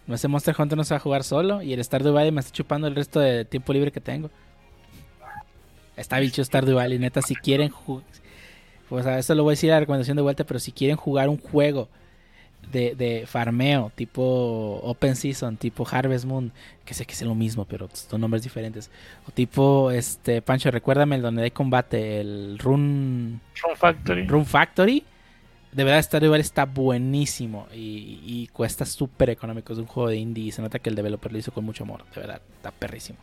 No 0.08 0.18
sé, 0.18 0.28
Monster 0.28 0.56
Hunter 0.58 0.78
no 0.78 0.84
se 0.84 0.94
va 0.94 0.98
a 0.98 1.02
jugar 1.02 1.24
solo 1.24 1.62
y 1.62 1.74
el 1.74 1.84
Stardew 1.84 2.14
Valley 2.14 2.32
me 2.32 2.40
está 2.42 2.52
chupando 2.54 2.88
el 2.88 2.96
resto 2.96 3.20
de 3.20 3.46
tiempo 3.46 3.72
libre 3.74 3.92
que 3.92 4.02
tengo. 4.02 4.30
Está 5.96 6.20
bicho 6.20 6.44
Stardew 6.44 6.76
Valley, 6.76 7.00
neta, 7.00 7.22
si 7.22 7.36
quieren 7.36 7.70
jugar... 7.70 8.06
Pues 8.90 9.06
a 9.06 9.18
eso 9.18 9.34
lo 9.34 9.44
voy 9.44 9.52
a 9.52 9.54
decir 9.54 9.72
a 9.72 9.76
la 9.76 9.80
recomendación 9.80 10.18
de 10.18 10.24
vuelta, 10.24 10.44
pero 10.44 10.60
si 10.60 10.72
quieren 10.72 10.98
jugar 10.98 11.30
un 11.30 11.38
juego 11.38 11.90
de, 12.72 12.96
de 12.96 13.26
farmeo, 13.26 13.92
tipo 13.96 14.80
Open 14.84 15.16
Season, 15.16 15.58
tipo 15.58 15.88
Harvest 15.90 16.26
Moon, 16.26 16.52
que 16.86 16.94
sé 16.94 17.06
que 17.06 17.14
es 17.14 17.22
lo 17.24 17.34
mismo, 17.34 17.66
pero 17.66 17.90
son 17.92 18.22
nombres 18.22 18.44
diferentes. 18.44 18.92
O 19.28 19.32
tipo, 19.32 19.90
este, 19.90 20.42
Pancho, 20.42 20.70
recuérdame 20.70 21.16
el 21.16 21.22
donde 21.22 21.44
hay 21.44 21.52
combate, 21.52 22.22
el 22.22 22.60
Run, 22.60 23.42
Run 23.64 23.76
Factory. 23.76 24.28
Run 24.28 24.46
Factory. 24.46 25.04
De 25.72 25.84
verdad, 25.84 26.04
Stardew 26.04 26.30
Valley 26.30 26.42
está 26.42 26.66
buenísimo 26.66 27.68
y, 27.74 28.20
y 28.24 28.48
cuesta 28.54 28.86
súper 28.86 29.32
económico. 29.32 29.74
Es 29.74 29.80
un 29.80 29.88
juego 29.88 30.10
de 30.10 30.18
indie 30.18 30.46
y 30.46 30.52
se 30.52 30.62
nota 30.62 30.78
que 30.78 30.90
el 30.90 30.96
developer 30.96 31.32
lo 31.32 31.40
hizo 31.40 31.52
con 31.52 31.66
mucho 31.66 31.84
amor. 31.84 32.04
De 32.14 32.22
verdad, 32.22 32.42
está 32.58 32.70
perrísimo. 32.70 33.18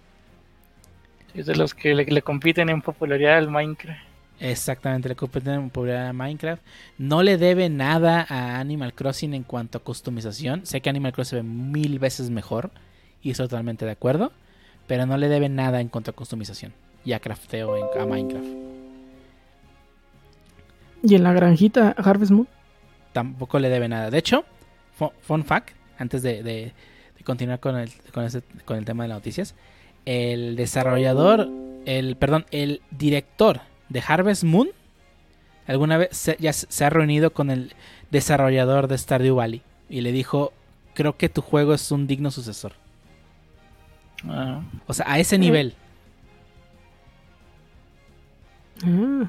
Es 1.35 1.47
de 1.47 1.55
los 1.57 1.75
que 1.75 1.95
le, 1.95 2.05
le 2.05 2.23
compiten 2.23 2.69
en 2.69 2.83
popularidad 2.83 3.39
al 3.39 3.51
Minecraft. 3.51 4.01
Exactamente, 4.41 5.09
le 5.09 5.17
competen 5.17 5.55
en 5.55 5.71
popularidad 5.71 6.09
a 6.09 6.13
Minecraft. 6.13 6.63
No 6.99 7.23
le 7.23 7.37
debe 7.37 7.69
nada 7.69 8.27
a 8.29 8.59
Animal 8.59 8.95
Crossing 8.95 9.35
en 9.35 9.43
cuanto 9.43 9.79
a 9.79 9.83
customización. 9.83 10.65
Sé 10.65 10.81
que 10.81 10.89
Animal 10.91 11.13
Crossing 11.13 11.31
se 11.31 11.37
ve 11.37 11.43
mil 11.43 11.99
veces 11.99 12.31
mejor 12.31 12.71
y 13.23 13.31
estoy 13.33 13.47
totalmente 13.49 13.85
de 13.85 13.91
acuerdo. 13.93 14.33
Pero 14.87 15.07
no 15.07 15.17
le 15.19 15.29
debe 15.29 15.49
nada 15.49 15.81
en 15.81 15.89
cuanto 15.89 16.11
a 16.11 16.15
customización 16.15 16.73
y 17.05 17.13
a 17.13 17.21
crafteo 17.21 17.77
en, 17.77 18.01
a 18.01 18.07
Minecraft. 18.07 18.47
Y 21.03 21.15
en 21.15 21.23
la 21.23 21.33
granjita 21.33 21.95
Harvest 21.97 22.33
Moon. 22.33 22.49
Tampoco 23.13 23.59
le 23.59 23.69
debe 23.69 23.89
nada. 23.89 24.11
De 24.11 24.19
hecho, 24.19 24.45
fu- 24.97 25.13
fun 25.23 25.45
fact, 25.45 25.71
antes 25.99 26.23
de, 26.23 26.43
de- 26.43 26.73
de 27.17 27.25
continuar 27.25 27.61
con 27.61 27.77
el, 27.77 27.91
con, 28.13 28.25
ese- 28.25 28.43
con 28.65 28.77
el 28.79 28.85
tema 28.85 29.05
de 29.05 29.09
las 29.09 29.17
noticias, 29.19 29.55
el 30.07 30.57
desarrollador, 30.57 31.49
el 31.87 32.17
perdón, 32.17 32.47
el 32.51 32.83
director 32.91 33.61
de 33.89 34.03
Harvest 34.07 34.45
Moon, 34.45 34.69
alguna 35.67 35.99
vez 35.99 36.17
se, 36.17 36.37
ya 36.41 36.53
se 36.53 36.85
ha 36.85 36.91
reunido 36.91 37.33
con 37.33 37.51
el 37.51 37.73
desarrollador 38.11 38.89
de 38.89 38.99
Stardew 38.99 39.37
Valley 39.37 39.63
y 39.89 40.01
le 40.01 40.13
dijo, 40.13 40.53
creo 40.95 41.17
que 41.17 41.29
tu 41.29 41.43
juego 41.43 41.75
es 41.75 41.91
un 41.91 42.07
digno 42.07 42.31
sucesor. 42.31 42.73
Ah, 44.29 44.63
O 44.87 44.95
sea, 44.95 45.07
a 45.11 45.19
ese 45.19 45.39
nivel. 45.39 45.75
Ah, 48.85 49.27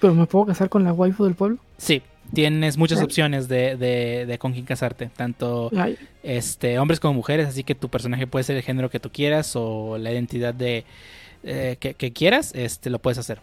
pero 0.00 0.14
me 0.14 0.26
puedo 0.26 0.46
casar 0.46 0.68
con 0.68 0.84
la 0.84 0.92
waifu 0.92 1.24
del 1.24 1.34
pueblo. 1.34 1.58
Sí, 1.78 2.02
tienes 2.32 2.76
muchas 2.76 3.00
opciones 3.02 3.48
de, 3.48 3.76
de, 3.76 4.26
de 4.26 4.38
con 4.38 4.52
quién 4.52 4.64
casarte, 4.64 5.10
tanto 5.16 5.70
Ay, 5.76 5.96
este, 6.22 6.78
hombres 6.78 7.00
como 7.00 7.14
mujeres, 7.14 7.48
así 7.48 7.64
que 7.64 7.74
tu 7.74 7.88
personaje 7.88 8.26
puede 8.26 8.44
ser 8.44 8.56
el 8.56 8.62
género 8.62 8.90
que 8.90 9.00
tú 9.00 9.10
quieras 9.10 9.52
o 9.56 9.98
la 9.98 10.12
identidad 10.12 10.54
de 10.54 10.84
eh, 11.42 11.76
que, 11.80 11.94
que 11.94 12.12
quieras, 12.12 12.52
este, 12.54 12.90
lo 12.90 12.98
puedes 12.98 13.18
hacer. 13.18 13.40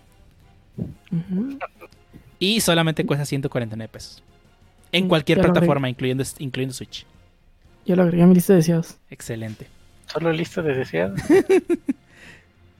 Y 2.40 2.62
solamente 2.62 3.06
cuesta 3.06 3.26
149 3.26 3.90
pesos. 3.92 4.24
En 4.92 5.06
Mm, 5.06 5.08
cualquier 5.10 5.42
plataforma, 5.42 5.90
incluyendo, 5.90 6.24
incluyendo 6.40 6.74
Switch. 6.74 7.06
Ya 7.86 7.96
lo 7.96 8.04
agregué 8.04 8.24
a 8.24 8.28
mi 8.28 8.36
lista 8.36 8.54
de 8.54 8.58
deseados. 8.58 8.98
Excelente. 9.10 9.68
solo 10.08 10.32
lista 10.32 10.62
de 10.62 10.74
deseados. 10.76 11.20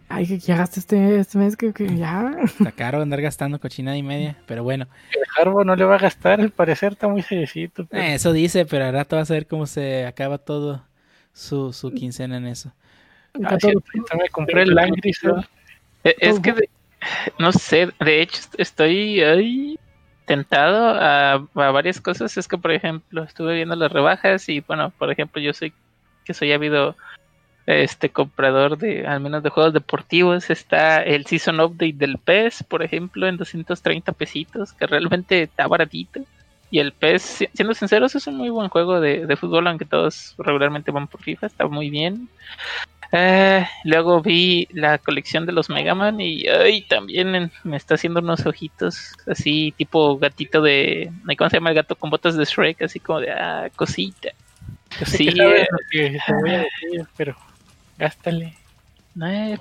Ay, 0.10 0.26
que 0.26 0.40
ya 0.40 0.56
gasté 0.56 0.80
este, 0.80 1.20
este 1.20 1.38
mes 1.38 1.58
que, 1.58 1.74
que 1.74 1.96
ya. 1.98 2.32
Está 2.44 2.72
caro 2.72 3.02
andar 3.02 3.22
gastando 3.22 3.60
cochinada 3.60 3.98
y 3.98 4.04
media, 4.04 4.38
pero 4.46 4.64
bueno. 4.64 4.88
El 5.12 5.22
Harbo 5.38 5.64
no 5.66 5.76
le 5.76 5.84
va 5.84 5.96
a 5.96 6.00
gastar, 6.00 6.40
al 6.40 6.52
parecer 6.52 6.94
está 6.94 7.08
muy 7.08 7.22
seriecito. 7.24 7.86
pero- 7.86 8.02
Eh, 8.04 8.14
eso 8.16 8.32
dice, 8.32 8.66
pero 8.66 8.86
al 8.86 8.94
rato 8.94 9.18
vas 9.18 9.30
a 9.30 9.34
ver 9.34 9.48
cómo 9.48 9.66
se 9.66 10.06
acaba 10.06 10.38
todo 10.38 10.84
su, 11.34 11.74
su 11.74 11.92
quincena 11.92 12.38
en 12.38 12.48
eso. 12.48 12.72
Ah, 13.44 13.58
sí, 13.60 13.68
me 14.18 14.30
compré 14.30 14.64
el 14.64 14.78
Angry 14.80 15.02
Birds. 15.04 15.48
E- 16.04 16.16
Es 16.20 16.40
que, 16.40 16.54
de- 16.54 16.70
no 17.38 17.52
sé, 17.52 17.90
de 18.00 18.22
hecho 18.22 18.40
est- 18.40 18.56
estoy 18.60 19.22
ahí 19.22 19.78
tentado 20.26 20.90
a, 20.90 21.34
a 21.34 21.72
varias 21.72 22.00
cosas. 22.02 22.36
Es 22.38 22.48
que, 22.48 22.58
por 22.58 22.72
ejemplo, 22.72 23.24
estuve 23.24 23.56
viendo 23.56 23.76
las 23.76 23.92
rebajas 23.92 24.48
y, 24.50 24.62
bueno, 24.62 24.92
por 24.98 25.12
ejemplo, 25.12 25.42
yo 25.42 25.54
soy 25.54 25.74
que 26.26 26.34
soy 26.34 26.52
habido 26.54 26.96
este 27.68 28.10
comprador 28.10 28.78
de, 28.78 29.06
al 29.06 29.20
menos 29.20 29.44
de 29.44 29.50
juegos 29.50 29.74
deportivos. 29.74 30.50
Está 30.50 31.04
el 31.04 31.26
Season 31.26 31.60
Update 31.60 31.94
del 31.98 32.18
PES, 32.18 32.64
por 32.64 32.82
ejemplo, 32.82 33.28
en 33.28 33.38
230 33.38 34.12
pesitos, 34.14 34.74
que 34.74 34.88
realmente 34.88 35.44
está 35.44 35.68
baratito. 35.68 36.22
Y 36.72 36.80
el 36.80 36.92
PES, 36.92 37.22
si- 37.22 37.50
siendo 37.54 37.74
sinceros, 37.74 38.16
es 38.16 38.26
un 38.28 38.36
muy 38.38 38.50
buen 38.50 38.70
juego 38.70 39.00
de, 39.00 39.26
de 39.26 39.36
fútbol, 39.38 39.68
aunque 39.68 39.86
todos 39.86 40.34
regularmente 40.38 40.92
van 40.92 41.08
por 41.08 41.22
FIFA, 41.22 41.48
está 41.48 41.68
muy 41.68 41.90
bien. 41.90 42.28
Eh, 43.14 43.66
luego 43.86 44.22
vi 44.22 44.68
la 44.74 44.98
colección 44.98 45.46
de 45.46 45.54
los 45.54 45.70
Mega 45.70 45.96
Man 45.96 46.20
y 46.20 46.46
ay, 46.48 46.82
también 46.82 47.36
en- 47.36 47.52
me 47.64 47.78
está 47.78 47.96
haciendo 47.96 48.20
unos 48.20 48.46
ojitos 48.46 49.14
así 49.26 49.74
tipo 49.78 50.18
gatito 50.18 50.62
de... 50.62 51.10
¿Cómo 51.38 51.50
se 51.50 51.56
llama 51.56 51.70
el 51.70 51.76
gato 51.78 51.96
con 51.96 52.10
botas 52.10 52.36
de 52.36 52.44
Shrek? 52.44 52.82
Así 52.82 53.00
como 53.00 53.22
de 53.22 53.32
ah, 53.32 53.70
cosita. 53.78 54.32
Sí, 55.06 55.28
que 55.28 55.36
sabes 55.38 55.62
eh. 55.62 55.68
lo 55.72 55.78
que 55.90 56.20
te 56.26 56.34
voy 56.34 56.50
a 56.52 56.58
decir, 56.60 57.06
pero 57.16 57.36
gástale. 57.98 58.54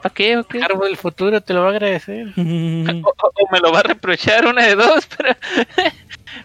¿Para 0.03 0.15
qué 0.15 0.37
o 0.37 0.45
qué? 0.45 0.59
El 0.59 0.65
Harbo 0.65 0.85
del 0.85 0.97
futuro 0.99 1.41
te 1.41 1.55
lo 1.55 1.63
va 1.63 1.69
a 1.69 1.71
agradecer. 1.71 2.27
O, 2.37 3.09
o- 3.09 3.33
o 3.35 3.53
me 3.53 3.59
lo 3.61 3.73
va 3.73 3.81
a 3.81 3.85
reprochar 3.85 4.47
una 4.47 4.67
de 4.67 4.75
dos, 4.75 5.07
pero, 5.17 5.35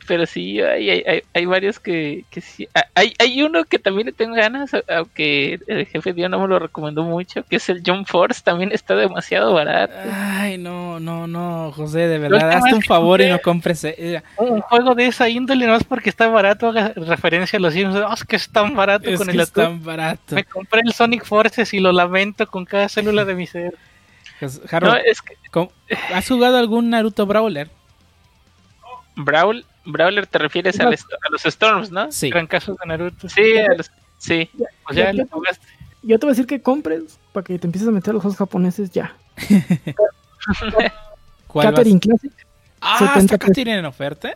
pero 0.08 0.26
sí, 0.26 0.60
hay, 0.62 0.90
hay, 0.90 1.22
hay- 1.34 1.46
varios 1.46 1.80
que, 1.80 2.24
que 2.30 2.42
sí. 2.42 2.68
Hay, 2.96 3.14
hay 3.20 3.42
uno 3.44 3.64
que 3.66 3.80
también 3.80 4.08
le 4.08 4.12
tengo 4.14 4.36
ganas, 4.36 4.72
aunque 4.90 5.60
el 5.68 5.86
jefe 5.88 6.14
Dio 6.14 6.30
no 6.30 6.40
me 6.40 6.48
lo 6.48 6.60
recomendó 6.60 7.04
mucho, 7.04 7.44
que 7.44 7.58
es 7.58 7.68
el 7.70 7.82
Jump 7.86 8.08
Force, 8.08 8.42
también 8.44 8.72
está 8.72 8.96
demasiado 8.96 9.54
barato. 9.54 9.94
Ay, 10.14 10.58
no, 10.58 11.00
no, 11.00 11.28
no, 11.28 11.72
José, 11.74 12.08
de 12.08 12.18
verdad, 12.20 12.52
hazte 12.52 12.76
un 12.76 12.82
favor 12.82 13.22
y 13.22 13.28
no 13.30 13.40
compres. 13.40 13.84
eh, 13.84 14.22
Un 14.38 14.62
juego 14.62 14.96
de 14.96 15.08
esa 15.08 15.28
índole, 15.30 15.66
no 15.66 15.76
es 15.76 15.84
porque 15.84 16.10
está 16.10 16.28
barato, 16.28 16.68
haga 16.70 16.94
referencia 16.96 17.58
a 17.58 17.62
los 17.62 17.74
Simpsons. 17.74 18.06
"Ah, 18.08 18.14
es 18.14 18.24
que 18.24 18.36
es 18.36 18.50
tan 18.50 18.76
barato 18.76 19.10
Es 19.10 19.18
con 19.18 19.28
que 19.28 19.34
el 19.34 19.40
es 19.42 19.50
atún". 19.50 19.64
tan 19.64 19.84
barato. 19.84 20.36
Me 20.36 20.44
compré 20.44 20.82
el 20.86 20.94
Sonic 20.94 21.26
Forces 21.26 21.74
y 21.74 21.80
lo 21.80 21.92
lamento 21.92 22.48
con 22.48 22.66
cada 22.66 22.88
célula 22.90 23.26
de 23.26 23.36
mi 23.36 23.48
ser. 23.48 23.74
Pues, 24.42 24.60
Harold, 24.74 24.94
No, 24.94 25.00
es 25.06 25.22
que 25.22 25.36
¿cómo- 25.52 25.72
¿has 26.16 26.28
jugado 26.28 26.58
algún 26.58 26.90
Naruto 26.90 27.28
Brawler? 27.28 27.70
Brawl, 29.16 29.66
Brawler 29.86 30.28
te 30.28 30.38
refieres 30.38 30.80
a 30.80 30.84
los 30.90 31.46
Storms, 31.46 31.92
¿no? 31.92 32.12
Sí. 32.12 32.30
Gran 32.30 32.48
caso 32.48 32.76
de 32.80 32.88
Naruto. 32.88 33.28
Sí, 33.30 33.58
a 33.58 33.74
los- 33.76 33.92
sí. 34.20 34.50
Pues 34.86 34.98
ya 34.98 35.12
Ya- 35.12 35.14
lo 35.14 35.28
jugaste. 35.28 35.66
Yo 36.04 36.18
te 36.18 36.26
voy 36.26 36.32
a 36.32 36.34
decir 36.34 36.48
que 36.48 36.62
compres 36.62 37.20
para 37.32 37.44
que 37.44 37.60
te 37.60 37.68
empieces 37.68 37.88
a 37.88 37.92
meter 37.92 38.10
a 38.12 38.14
los 38.14 38.22
juegos 38.24 38.38
japoneses 38.38 38.90
ya. 38.92 39.16
¿Cuál 41.48 41.68
vas- 41.68 41.76
Catherine 41.76 42.00
Classic, 42.00 42.32
Ah, 42.80 42.98
70 43.00 43.20
¿está 43.36 43.38
Catherine 43.38 43.78
en 43.80 43.86
oferta? 43.86 44.36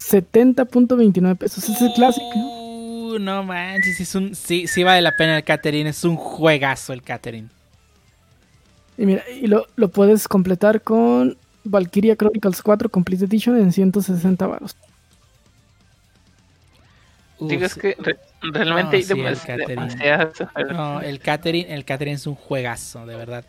70.29 0.00 1.36
pesos. 1.36 1.68
Es 1.68 1.80
el 1.82 1.92
clásico. 1.92 2.26
Uh, 2.34 3.18
no 3.18 3.42
manches, 3.42 4.00
es 4.00 4.14
un, 4.14 4.34
sí, 4.34 4.66
sí 4.66 4.82
vale 4.82 5.02
la 5.02 5.12
pena 5.16 5.36
el 5.36 5.44
Catherine, 5.44 5.90
es 5.90 6.04
un 6.04 6.16
juegazo 6.16 6.92
el 6.92 7.02
Catherine. 7.02 7.48
Y 8.96 9.06
mira, 9.06 9.22
y 9.28 9.46
lo, 9.48 9.66
lo 9.76 9.88
puedes 9.88 10.28
completar 10.28 10.80
con 10.82 11.36
Valkyria 11.64 12.16
Chronicles 12.16 12.62
4 12.62 12.88
Complete 12.88 13.24
Edition 13.24 13.56
en 13.58 13.72
160 13.72 14.46
baros. 14.46 14.76
Uf, 17.38 17.50
Digo, 17.50 17.64
es 17.64 17.74
que 17.74 17.96
re- 17.98 18.18
realmente 18.42 18.90
No, 18.92 18.96
hay 18.96 19.02
sí, 19.02 19.12
el 19.12 19.66
demasiadas. 19.66 20.34
No, 20.72 21.00
el 21.00 21.18
Catherine, 21.20 21.74
el 21.74 21.84
Catherine 21.84 22.14
es 22.16 22.26
un 22.26 22.34
juegazo, 22.36 23.06
de 23.06 23.16
verdad. 23.16 23.44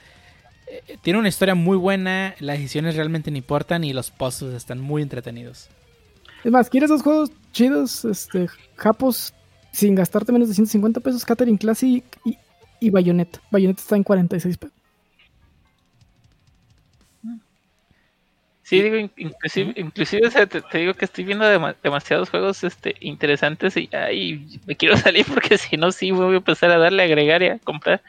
Eh, 0.68 0.98
tiene 1.02 1.20
una 1.20 1.28
historia 1.30 1.54
muy 1.54 1.78
buena, 1.78 2.34
las 2.40 2.58
decisiones 2.58 2.96
realmente 2.96 3.30
no 3.30 3.38
importan 3.38 3.84
y 3.84 3.94
los 3.94 4.10
puzzles 4.12 4.56
están 4.56 4.80
muy 4.82 5.02
entretenidos. 5.04 5.70
Es 6.44 6.52
más, 6.52 6.70
¿quieres 6.70 6.90
dos 6.90 7.02
juegos 7.04 7.32
chidos, 7.52 8.06
este, 8.06 8.48
japos, 8.76 9.34
sin 9.72 9.94
gastarte 9.96 10.32
menos 10.32 10.48
de 10.48 10.56
150 10.56 11.00
pesos? 11.02 11.24
Catherine 11.26 11.58
Classic 11.58 12.04
y, 12.24 12.38
y 12.80 12.90
Bayonetta. 12.90 13.42
Bayonetta 13.52 13.82
está 13.82 13.96
en 13.96 14.04
46 14.04 14.58
pesos. 14.58 14.76
Sí, 18.68 18.82
digo, 18.82 18.96
in- 18.96 19.12
inclusive, 19.18 19.74
inclusive 19.76 20.26
o 20.28 20.32
sea, 20.32 20.48
te, 20.48 20.60
te 20.60 20.80
digo 20.80 20.96
que 20.96 21.06
estoy 21.06 21.24
viendo 21.24 21.46
dema- 21.46 21.76
demasiados 21.84 22.32
juegos 22.32 22.64
este, 22.64 22.96
interesantes 23.00 23.78
y 23.78 23.88
ay, 23.96 24.60
me 24.66 24.76
quiero 24.76 24.98
salir 24.98 25.24
porque 25.32 25.60
si 25.60 25.78
no, 25.78 25.92
sí 25.92 26.10
voy 26.10 26.34
a 26.34 26.38
empezar 26.38 26.72
a 26.72 26.80
darle 26.80 27.04
a 27.04 27.06
agregar 27.06 27.44
y 27.44 27.50
a 27.50 27.60
comprar. 27.60 28.02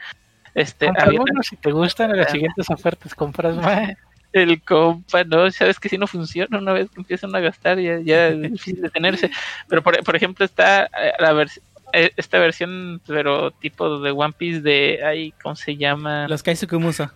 Este, 0.55 0.87
había 0.97 1.21
uno, 1.21 1.43
si 1.43 1.57
te 1.57 1.71
gustan, 1.71 2.09
en 2.09 2.17
las 2.17 2.31
siguientes 2.31 2.67
ofertas 2.71 3.13
compras 3.13 3.55
más. 3.61 3.93
el 4.33 4.59
compa, 4.63 5.23
no, 5.23 5.51
sabes 5.51 5.79
que 5.79 5.89
si 5.89 5.97
no 5.99 6.07
funciona 6.07 6.57
una 6.57 6.73
vez 6.73 6.89
que 6.89 7.01
empiezan 7.01 7.35
a 7.35 7.39
gastar, 7.39 7.77
ya, 7.79 7.99
ya 7.99 8.29
es 8.29 8.41
difícil 8.53 8.81
detenerse. 8.81 9.29
Pero 9.69 9.83
por, 9.83 10.03
por 10.03 10.15
ejemplo, 10.15 10.43
está 10.43 10.85
eh, 10.85 11.13
la 11.19 11.33
vers- 11.33 11.61
eh, 11.93 12.13
esta 12.17 12.39
versión, 12.39 12.99
pero 13.05 13.51
tipo 13.51 13.99
de 13.99 14.09
One 14.09 14.33
Piece 14.35 14.61
de, 14.61 15.01
ay, 15.05 15.35
¿cómo 15.43 15.55
se 15.55 15.77
llama? 15.77 16.27
Los 16.27 16.41
Kaizukumuso. 16.41 17.11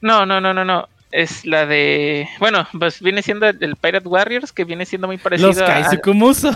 No, 0.00 0.24
no, 0.24 0.40
no, 0.40 0.54
no, 0.54 0.64
no. 0.64 0.88
Es 1.16 1.46
la 1.46 1.64
de. 1.64 2.28
Bueno, 2.40 2.66
pues 2.76 3.00
viene 3.00 3.22
siendo 3.22 3.46
el, 3.46 3.76
Pirate 3.76 4.08
Warriors, 4.08 4.50
que 4.50 4.64
viene 4.64 4.84
siendo 4.84 5.06
muy 5.06 5.16
parecido 5.16 5.50
Los 5.50 5.60
a. 5.60 5.66
Kaizukumuso. 5.66 6.50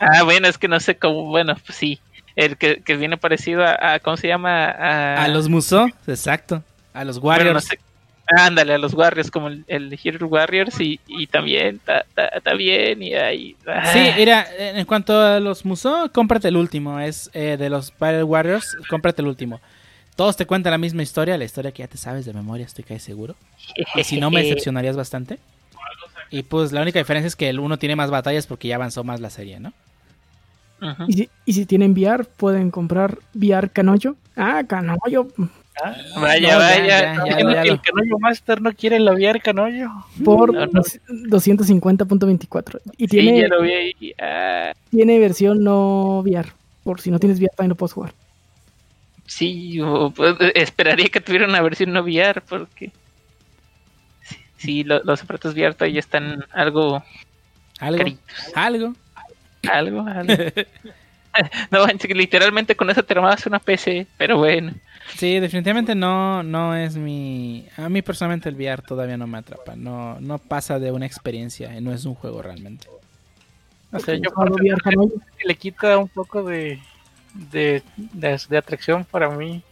Ah, 0.00 0.24
bueno, 0.24 0.48
es 0.48 0.58
que 0.58 0.66
no 0.66 0.80
sé 0.80 0.96
cómo. 0.96 1.26
Bueno, 1.26 1.54
pues 1.64 1.78
sí. 1.78 2.00
el 2.34 2.56
que, 2.56 2.82
que 2.82 2.96
viene 2.96 3.16
parecido 3.16 3.64
a, 3.64 3.94
a- 3.94 3.98
¿cómo 4.00 4.16
se 4.16 4.26
llama? 4.26 4.64
A, 4.64 5.22
A 5.22 5.28
los 5.28 5.48
Musou, 5.48 5.88
exacto. 6.08 6.62
A 6.92 7.04
los 7.04 7.20
bueno, 7.20 7.38
Warriors. 7.50 7.54
no 7.54 7.60
sé. 7.60 7.78
Ándale, 8.36 8.74
a 8.74 8.78
los 8.78 8.94
Warriors, 8.94 9.30
como 9.30 9.46
el, 9.48 9.64
el 9.68 9.98
Hero 10.04 10.26
Warriors, 10.26 10.78
y, 10.80 11.00
y 11.06 11.28
también 11.28 11.80
está 12.34 12.52
bien, 12.54 13.02
y 13.02 13.14
ahí... 13.14 13.56
Sí, 13.92 14.10
mira, 14.18 14.46
en 14.58 14.84
cuanto 14.84 15.18
a 15.18 15.40
los 15.40 15.64
Musou, 15.64 16.10
cómprate 16.12 16.48
el 16.48 16.56
último. 16.58 17.00
Es 17.00 17.30
eh, 17.32 17.56
de 17.58 17.70
los 17.70 17.90
Battle 17.98 18.24
Warriors, 18.24 18.76
cómprate 18.90 19.22
el 19.22 19.28
último. 19.28 19.60
Todos 20.18 20.36
te 20.36 20.46
cuentan 20.46 20.72
la 20.72 20.78
misma 20.78 21.04
historia, 21.04 21.38
la 21.38 21.44
historia 21.44 21.70
que 21.70 21.84
ya 21.84 21.86
te 21.86 21.96
sabes 21.96 22.26
de 22.26 22.32
memoria, 22.32 22.66
estoy 22.66 22.82
casi 22.82 22.98
seguro. 22.98 23.36
Y 23.94 24.02
si 24.02 24.18
no, 24.18 24.32
me 24.32 24.42
decepcionarías 24.42 24.96
bastante. 24.96 25.38
Y 26.32 26.42
pues 26.42 26.72
la 26.72 26.82
única 26.82 26.98
diferencia 26.98 27.28
es 27.28 27.36
que 27.36 27.48
el 27.48 27.60
uno 27.60 27.78
tiene 27.78 27.94
más 27.94 28.10
batallas 28.10 28.48
porque 28.48 28.66
ya 28.66 28.74
avanzó 28.74 29.04
más 29.04 29.20
la 29.20 29.30
serie, 29.30 29.60
¿no? 29.60 29.72
Y 31.06 31.12
si, 31.12 31.30
y 31.44 31.52
si 31.52 31.66
tienen 31.66 31.92
VR, 31.92 32.24
pueden 32.24 32.72
comprar 32.72 33.18
VR 33.32 33.70
Canoyo. 33.70 34.16
Ah, 34.34 34.64
Canoyo. 34.66 35.28
Ah, 35.80 35.94
Vaya, 36.16 36.52
No, 36.54 36.58
vaya. 36.58 36.86
ya, 36.88 37.14
no, 37.14 37.26
ya, 37.28 37.36
Viendo 37.36 37.52
ya 37.54 37.62
que 37.62 37.68
lo- 37.68 37.74
el 37.74 37.80
Canoyo 37.80 38.18
Master 38.18 38.60
no 38.60 38.72
quiere 38.74 38.98
labiar 38.98 39.40
Canoyo. 39.40 39.88
Por 40.24 40.52
No, 40.52 40.66
no. 40.66 40.82
250.24. 41.28 42.80
Y 42.96 43.04
Sí, 43.04 43.06
tiene, 43.08 43.40
ya 43.40 43.46
lo 43.48 43.62
vi 43.62 43.72
ahí. 43.72 44.14
ah, 44.20 44.72
tiene 44.90 45.20
versión 45.20 45.62
no 45.62 46.20
VR. 46.22 46.48
Por 46.82 47.00
si 47.00 47.12
no 47.12 47.20
tienes 47.20 47.38
VR, 47.38 47.52
también 47.56 47.70
no 47.70 47.74
puedes 47.76 47.92
jugar. 47.92 48.12
Sí, 49.28 49.80
o, 49.80 50.10
pues, 50.10 50.34
esperaría 50.54 51.08
que 51.08 51.20
tuviera 51.20 51.46
una 51.46 51.62
versión 51.62 51.92
no 51.92 52.02
VR, 52.02 52.40
porque... 52.40 52.90
Sí, 54.22 54.36
sí, 54.56 54.84
lo- 54.84 55.04
los 55.04 55.22
aparatos 55.22 55.54
VR 55.54 55.74
todavía 55.74 56.00
están 56.00 56.44
algo... 56.52 57.04
Algo. 57.78 57.98
Caritos. 57.98 58.52
Algo. 58.54 58.94
Algo, 59.70 60.00
algo. 60.00 60.34
no, 61.70 61.86
literalmente 62.14 62.74
con 62.74 62.90
eso 62.90 63.02
te 63.02 63.14
armabas 63.14 63.46
una 63.46 63.58
PC, 63.58 64.06
pero 64.16 64.38
bueno. 64.38 64.72
Sí, 65.16 65.38
definitivamente 65.40 65.94
no, 65.94 66.42
no 66.42 66.74
es 66.74 66.96
mi... 66.96 67.66
A 67.76 67.88
mí 67.88 68.02
personalmente 68.02 68.48
el 68.48 68.56
VR 68.56 68.82
todavía 68.82 69.16
no 69.16 69.26
me 69.26 69.38
atrapa. 69.38 69.74
No, 69.76 70.20
no 70.20 70.38
pasa 70.38 70.78
de 70.78 70.90
una 70.90 71.06
experiencia, 71.06 71.80
no 71.80 71.92
es 71.92 72.04
un 72.04 72.14
juego 72.14 72.42
realmente. 72.42 72.88
O 73.92 73.98
sea, 73.98 74.14
yo 74.16 74.30
VR 74.36 74.80
Canoyo. 74.82 75.14
le 75.44 75.54
quita 75.54 75.96
un 75.96 76.08
poco 76.08 76.42
de, 76.42 76.78
de, 77.50 77.82
de, 77.96 78.40
de 78.48 78.58
atracción 78.58 79.04
para 79.04 79.30
mí. 79.30 79.62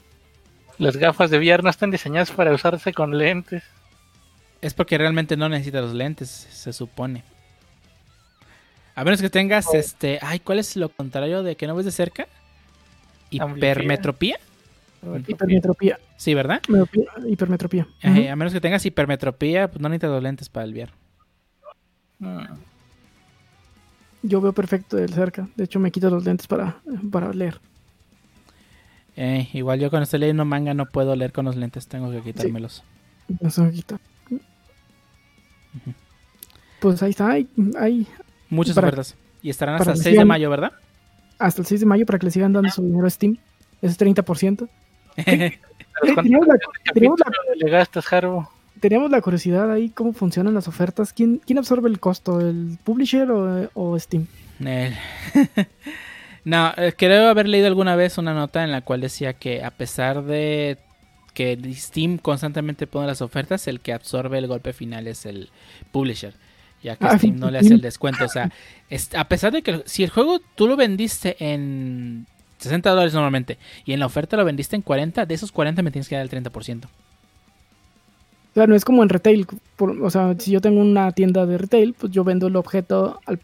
Las 0.79 0.97
gafas 0.97 1.31
de 1.31 1.39
VR 1.39 1.63
no 1.63 1.71
están 1.71 1.91
diseñadas 1.91 2.31
para 2.31 2.53
usarse 2.53 2.93
con 2.93 3.17
lentes. 3.17 3.63
Es 4.61 4.75
porque 4.75 4.99
realmente 4.99 5.37
no 5.37 5.49
necesitas 5.49 5.83
los 5.85 5.95
lentes, 5.95 6.29
se 6.31 6.73
supone. 6.73 7.23
A 8.95 9.05
menos 9.05 9.21
que 9.21 9.29
tengas 9.31 9.73
este... 9.75 10.19
Ay, 10.23 10.41
¿cuál 10.41 10.59
es 10.59 10.77
lo 10.77 10.89
contrario 10.89 11.43
de 11.43 11.57
que 11.57 11.67
no 11.67 11.75
ves 11.75 11.85
de 11.85 11.93
cerca? 11.93 12.27
Hipermetropía. 13.31 14.39
Hipermetropía. 15.27 15.99
Sí, 16.17 16.35
¿verdad? 16.35 16.63
Metropía- 16.69 17.07
Hipermetropía. 17.29 17.87
Ujú. 18.03 18.29
a 18.31 18.37
menos 18.37 18.53
que 18.53 18.61
tengas 18.61 18.85
hipermetropía, 18.87 19.69
pues 19.69 19.81
no 19.81 19.89
necesitas 19.89 20.11
los 20.11 20.23
lentes 20.23 20.49
para 20.49 20.65
el 20.65 20.73
VR. 20.73 20.93
Mm. 22.19 22.45
Yo 24.23 24.41
veo 24.41 24.53
perfecto 24.53 24.97
de 24.97 25.09
cerca. 25.09 25.49
De 25.57 25.65
hecho, 25.65 25.79
me 25.79 25.91
quito 25.91 26.11
los 26.11 26.25
lentes 26.25 26.47
para, 26.47 26.81
para 27.13 27.33
leer. 27.33 27.61
Eh, 29.17 29.49
igual 29.55 29.79
yo 29.81 29.89
cuando 29.89 30.05
estoy 30.05 30.21
leyendo 30.21 30.45
manga 30.45 30.75
no 30.75 30.87
puedo 30.87 31.15
leer 31.17 31.33
con 31.33 31.45
los 31.47 31.57
lentes, 31.57 31.87
tengo 31.87 32.11
que 32.11 32.21
quitármelos. 32.23 32.83
No 33.41 33.51
se 33.51 33.63
me 33.63 33.73
quita. 33.73 33.99
Pues 36.81 37.03
ahí 37.03 37.11
está. 37.11 37.31
Hay, 37.31 37.49
hay 37.79 38.07
Muchas 38.51 38.75
Para- 38.75 38.89
ofertas. 38.89 39.17
Y 39.43 39.51
estarán 39.51 39.77
hasta 39.77 39.93
el 39.93 39.99
que 39.99 40.03
6 40.05 40.19
de 40.19 40.25
mayo, 40.25 40.51
¿verdad? 40.51 40.73
hasta 41.39 41.61
el 41.61 41.67
6 41.67 41.81
de 41.81 41.87
mayo 41.87 42.07
para 42.07 42.19
que 42.19 42.27
le 42.27 42.33
sigan 42.33 42.53
dando 42.53 42.71
su 42.71 42.83
dinero 42.83 43.07
a 43.07 43.11
Steam. 43.11 43.37
Ese 43.83 43.93
es 43.93 43.99
30%. 43.99 44.69
¿Sabes 45.17 45.59
cuánto 46.01 46.23
Teníamos 46.23 46.49
la, 46.49 46.55
capítulo 46.85 47.17
le 47.57 47.71
gastas, 47.71 48.13
Harbo? 48.13 48.51
Teníamos 48.89 49.11
la 49.11 49.21
curiosidad 49.21 49.71
ahí 49.71 49.89
cómo 49.91 50.13
funcionan 50.13 50.55
las 50.55 50.69
ofertas. 50.69 51.13
¿Quién, 51.13 51.41
quién 51.45 51.59
absorbe 51.59 51.89
el 51.89 51.99
costo? 52.01 52.41
¿El 52.41 52.79
publisher 52.85 53.31
o, 53.31 53.69
o 53.75 53.99
Steam? 53.99 54.27
El- 54.61 54.95
no, 56.45 56.73
eh, 56.77 56.95
creo 56.97 57.29
haber 57.29 57.49
leído 57.49 57.67
alguna 57.67 57.97
vez 57.97 58.19
una 58.19 58.35
nota 58.35 58.63
en 58.65 58.73
la 58.73 58.81
cual 58.83 59.01
decía 59.01 59.33
que 59.35 59.65
a 59.65 59.71
pesar 59.71 60.23
de 60.25 60.79
que 61.35 61.59
Steam 61.75 62.19
constantemente 62.19 62.87
pone 62.87 63.07
las 63.07 63.21
ofertas, 63.21 63.67
el 63.69 63.81
que 63.81 63.93
absorbe 63.93 64.39
el 64.39 64.47
golpe 64.47 64.73
final 64.73 65.07
es 65.07 65.27
el 65.27 65.51
publisher. 65.93 66.35
Ya 66.83 66.97
que 66.97 67.07
Steam 67.19 67.37
no 67.39 67.51
le 67.51 67.59
hace 67.59 67.75
el 67.75 67.81
descuento. 67.81 68.25
O 68.25 68.29
sea, 68.29 68.51
es- 68.89 69.15
a 69.15 69.25
pesar 69.29 69.53
de 69.53 69.63
que 69.63 69.83
si 69.87 70.05
el 70.05 70.11
juego 70.11 70.41
tú 70.55 70.67
lo 70.69 70.77
vendiste 70.77 71.37
en 71.41 72.27
60 72.59 72.89
dólares 72.91 73.13
normalmente 73.13 73.59
y 73.85 73.93
en 73.93 74.01
la 74.01 74.07
oferta 74.07 74.37
lo 74.37 74.45
vendiste 74.45 74.77
en 74.77 74.83
40, 74.83 75.27
de 75.27 75.35
esos 75.35 75.53
40 75.53 75.83
me 75.83 75.91
tienes 75.91 76.09
que 76.09 76.15
dar 76.17 76.23
el 76.25 76.31
30%. 76.31 76.85
O 78.57 78.59
sea, 78.59 78.67
no 78.67 78.75
es 78.75 78.85
como 78.87 79.03
en 79.03 79.11
retail. 79.11 79.47
por- 79.77 79.91
o 80.03 80.09
sea, 80.11 80.35
si 80.39 80.51
yo 80.51 80.63
tengo 80.63 80.81
una 80.81 81.13
tienda 81.13 81.45
de 81.45 81.59
retail, 81.59 81.93
pues 81.93 82.11
yo 82.11 82.25
vendo 82.25 82.47
el 82.47 82.57
objeto 82.57 83.21
al- 83.27 83.39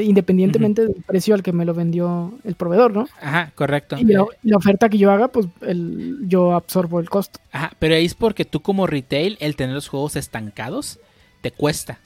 independientemente 0.00 0.86
del 0.86 1.02
precio 1.06 1.34
al 1.34 1.42
que 1.42 1.52
me 1.52 1.64
lo 1.64 1.74
vendió 1.74 2.32
el 2.44 2.54
proveedor, 2.54 2.94
¿no? 2.94 3.08
Ajá, 3.20 3.50
correcto. 3.56 3.96
Y 3.98 4.04
la, 4.04 4.20
Eh, 4.20 4.24
la 4.44 4.56
oferta 4.56 4.88
que 4.88 4.96
yo 4.98 5.10
haga, 5.10 5.28
pues 5.28 5.48
el, 5.62 6.20
yo 6.28 6.54
absorbo 6.54 7.00
el 7.00 7.10
costo. 7.10 7.40
Ajá, 7.50 7.72
pero 7.80 7.96
ahí 7.96 8.04
es 8.04 8.14
porque 8.14 8.44
tú 8.44 8.60
como 8.60 8.86
retail, 8.86 9.36
el 9.40 9.56
tener 9.56 9.74
los 9.74 9.88
juegos 9.88 10.14
estancados, 10.16 11.00
te 11.40 11.50
cuesta. 11.50 11.98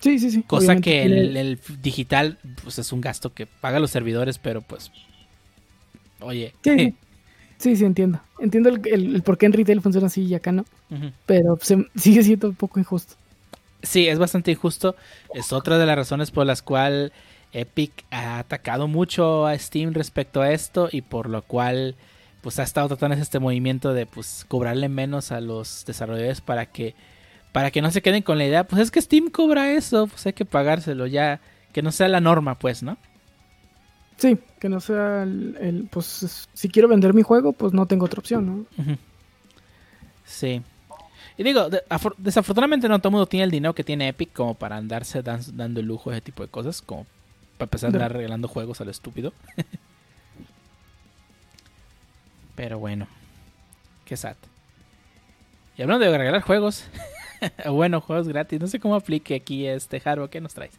Sí, 0.00 0.20
sí, 0.20 0.30
sí. 0.30 0.44
Cosa 0.44 0.66
obviamente 0.66 0.90
que 0.90 1.00
tiene- 1.00 1.20
el, 1.20 1.36
el 1.36 1.58
digital, 1.82 2.38
pues 2.62 2.78
es 2.78 2.92
un 2.92 3.00
gasto 3.00 3.34
que 3.34 3.46
paga 3.46 3.80
los 3.80 3.90
servidores, 3.90 4.38
pero 4.38 4.62
pues... 4.62 4.92
Oye. 6.20 6.54
Sí, 6.62 6.70
sí. 6.78 6.94
Sí, 7.58 7.74
sí, 7.74 7.84
entiendo. 7.84 8.20
Entiendo 8.38 8.68
el, 8.68 8.80
el- 8.86 9.16
el 9.16 9.22
por 9.22 9.36
qué 9.36 9.46
en 9.46 9.52
retail 9.52 9.80
funciona 9.82 10.06
así 10.06 10.22
y 10.22 10.34
acá 10.36 10.52
no. 10.52 10.64
Pero 11.26 11.58
se- 11.60 11.86
sigue 11.96 12.22
siendo 12.22 12.48
un 12.48 12.54
poco 12.54 12.78
injusto. 12.80 13.14
Sí, 13.82 14.08
es 14.08 14.18
bastante 14.18 14.50
injusto. 14.50 14.96
Es 15.34 15.52
otra 15.52 15.78
de 15.78 15.86
las 15.86 15.96
razones 15.96 16.30
por 16.30 16.46
las 16.46 16.62
cuales 16.62 17.12
Epic 17.52 17.92
ha 18.10 18.38
atacado 18.40 18.88
mucho 18.88 19.46
a 19.46 19.56
Steam 19.58 19.92
respecto 19.94 20.40
a 20.42 20.50
esto 20.52 20.88
y 20.90 21.02
por 21.02 21.28
lo 21.28 21.42
cual 21.42 21.94
pues 22.40 22.58
ha 22.58 22.62
estado 22.62 22.88
tratando 22.88 23.16
este 23.16 23.38
movimiento 23.38 23.92
de 23.94 24.06
pues 24.06 24.44
cobrarle 24.48 24.88
menos 24.88 25.32
a 25.32 25.40
los 25.40 25.84
desarrolladores 25.86 26.40
para 26.40 26.66
que 26.66 26.94
para 27.52 27.70
que 27.70 27.80
no 27.82 27.90
se 27.90 28.02
queden 28.02 28.22
con 28.22 28.38
la 28.38 28.44
idea, 28.46 28.64
pues 28.64 28.82
es 28.82 28.90
que 28.90 29.00
Steam 29.02 29.30
cobra 29.30 29.72
eso, 29.72 30.06
pues 30.06 30.24
hay 30.26 30.34
que 30.34 30.44
pagárselo 30.44 31.06
ya, 31.06 31.40
que 31.72 31.82
no 31.82 31.90
sea 31.92 32.06
la 32.08 32.20
norma, 32.20 32.56
pues, 32.58 32.82
¿no? 32.82 32.98
Sí, 34.18 34.38
que 34.60 34.68
no 34.68 34.80
sea 34.80 35.22
el, 35.22 35.56
el, 35.60 35.88
pues 35.90 36.22
es- 36.22 36.48
si 36.52 36.68
quiero 36.68 36.88
vender 36.88 37.14
mi 37.14 37.22
juego, 37.22 37.52
pues 37.52 37.72
no 37.72 37.86
tengo 37.86 38.04
otra 38.04 38.20
opción, 38.20 38.66
¿no? 38.76 38.96
Sí. 40.24 40.62
Y 41.38 41.42
digo, 41.44 41.70
de- 41.70 41.84
afor- 41.88 42.14
desafortunadamente 42.18 42.88
no 42.88 42.98
todo 42.98 43.08
el 43.08 43.12
mundo 43.12 43.26
tiene 43.26 43.44
el 43.44 43.50
dinero 43.50 43.72
que 43.74 43.84
tiene 43.84 44.08
Epic 44.08 44.32
como 44.32 44.54
para 44.54 44.76
andarse 44.76 45.22
dan- 45.22 45.40
dando 45.56 45.80
el 45.80 45.86
lujo 45.86 46.10
a 46.10 46.14
ese 46.14 46.20
tipo 46.22 46.42
de 46.42 46.50
cosas, 46.50 46.82
como 46.82 47.06
para 47.56 47.66
empezar 47.66 47.88
a 47.88 47.92
De- 47.92 47.98
andar 47.98 48.12
regalando 48.12 48.48
juegos 48.48 48.80
a 48.80 48.84
lo 48.84 48.90
estúpido. 48.90 49.32
Pero 52.56 52.78
bueno, 52.78 53.06
qué 54.04 54.16
sad. 54.16 54.36
Y 55.76 55.82
hablando 55.82 56.10
de 56.10 56.18
regalar 56.18 56.42
juegos, 56.42 56.88
bueno, 57.70 58.00
juegos 58.00 58.26
gratis, 58.28 58.60
no 58.60 58.66
sé 58.66 58.80
cómo 58.80 58.96
aplique 58.96 59.36
aquí 59.36 59.66
este 59.66 60.02
Haro, 60.04 60.28
¿qué 60.28 60.40
nos 60.40 60.54
traes? 60.54 60.72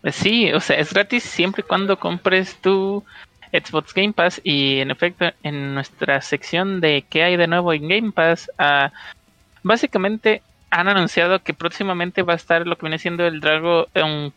Pues 0.00 0.14
sí, 0.14 0.50
o 0.52 0.60
sea, 0.60 0.76
es 0.78 0.92
gratis 0.92 1.22
siempre 1.24 1.62
y 1.62 1.68
cuando 1.68 1.98
compres 1.98 2.56
tu 2.62 3.04
Xbox 3.52 3.92
Game 3.92 4.12
Pass. 4.12 4.40
Y 4.44 4.78
en 4.78 4.90
efecto, 4.90 5.26
en 5.42 5.74
nuestra 5.74 6.22
sección 6.22 6.80
de 6.80 7.04
qué 7.10 7.24
hay 7.24 7.36
de 7.36 7.46
nuevo 7.46 7.72
en 7.74 7.88
Game 7.88 8.12
Pass, 8.12 8.50
ah, 8.58 8.90
básicamente 9.62 10.42
han 10.70 10.88
anunciado 10.88 11.42
que 11.42 11.54
próximamente 11.54 12.22
va 12.22 12.34
a 12.34 12.36
estar 12.36 12.66
lo 12.66 12.76
que 12.76 12.82
viene 12.86 12.98
siendo 12.98 13.26
el 13.26 13.40
Dragon 13.40 13.86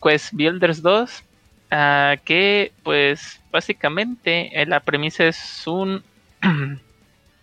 Quest 0.02 0.32
Builders 0.32 0.82
2. 0.82 1.24
ah, 1.70 2.16
que 2.24 2.72
pues 2.82 3.40
básicamente 3.50 4.60
eh, 4.60 4.66
la 4.66 4.80
premisa 4.80 5.24
es 5.26 5.66
un... 5.66 6.02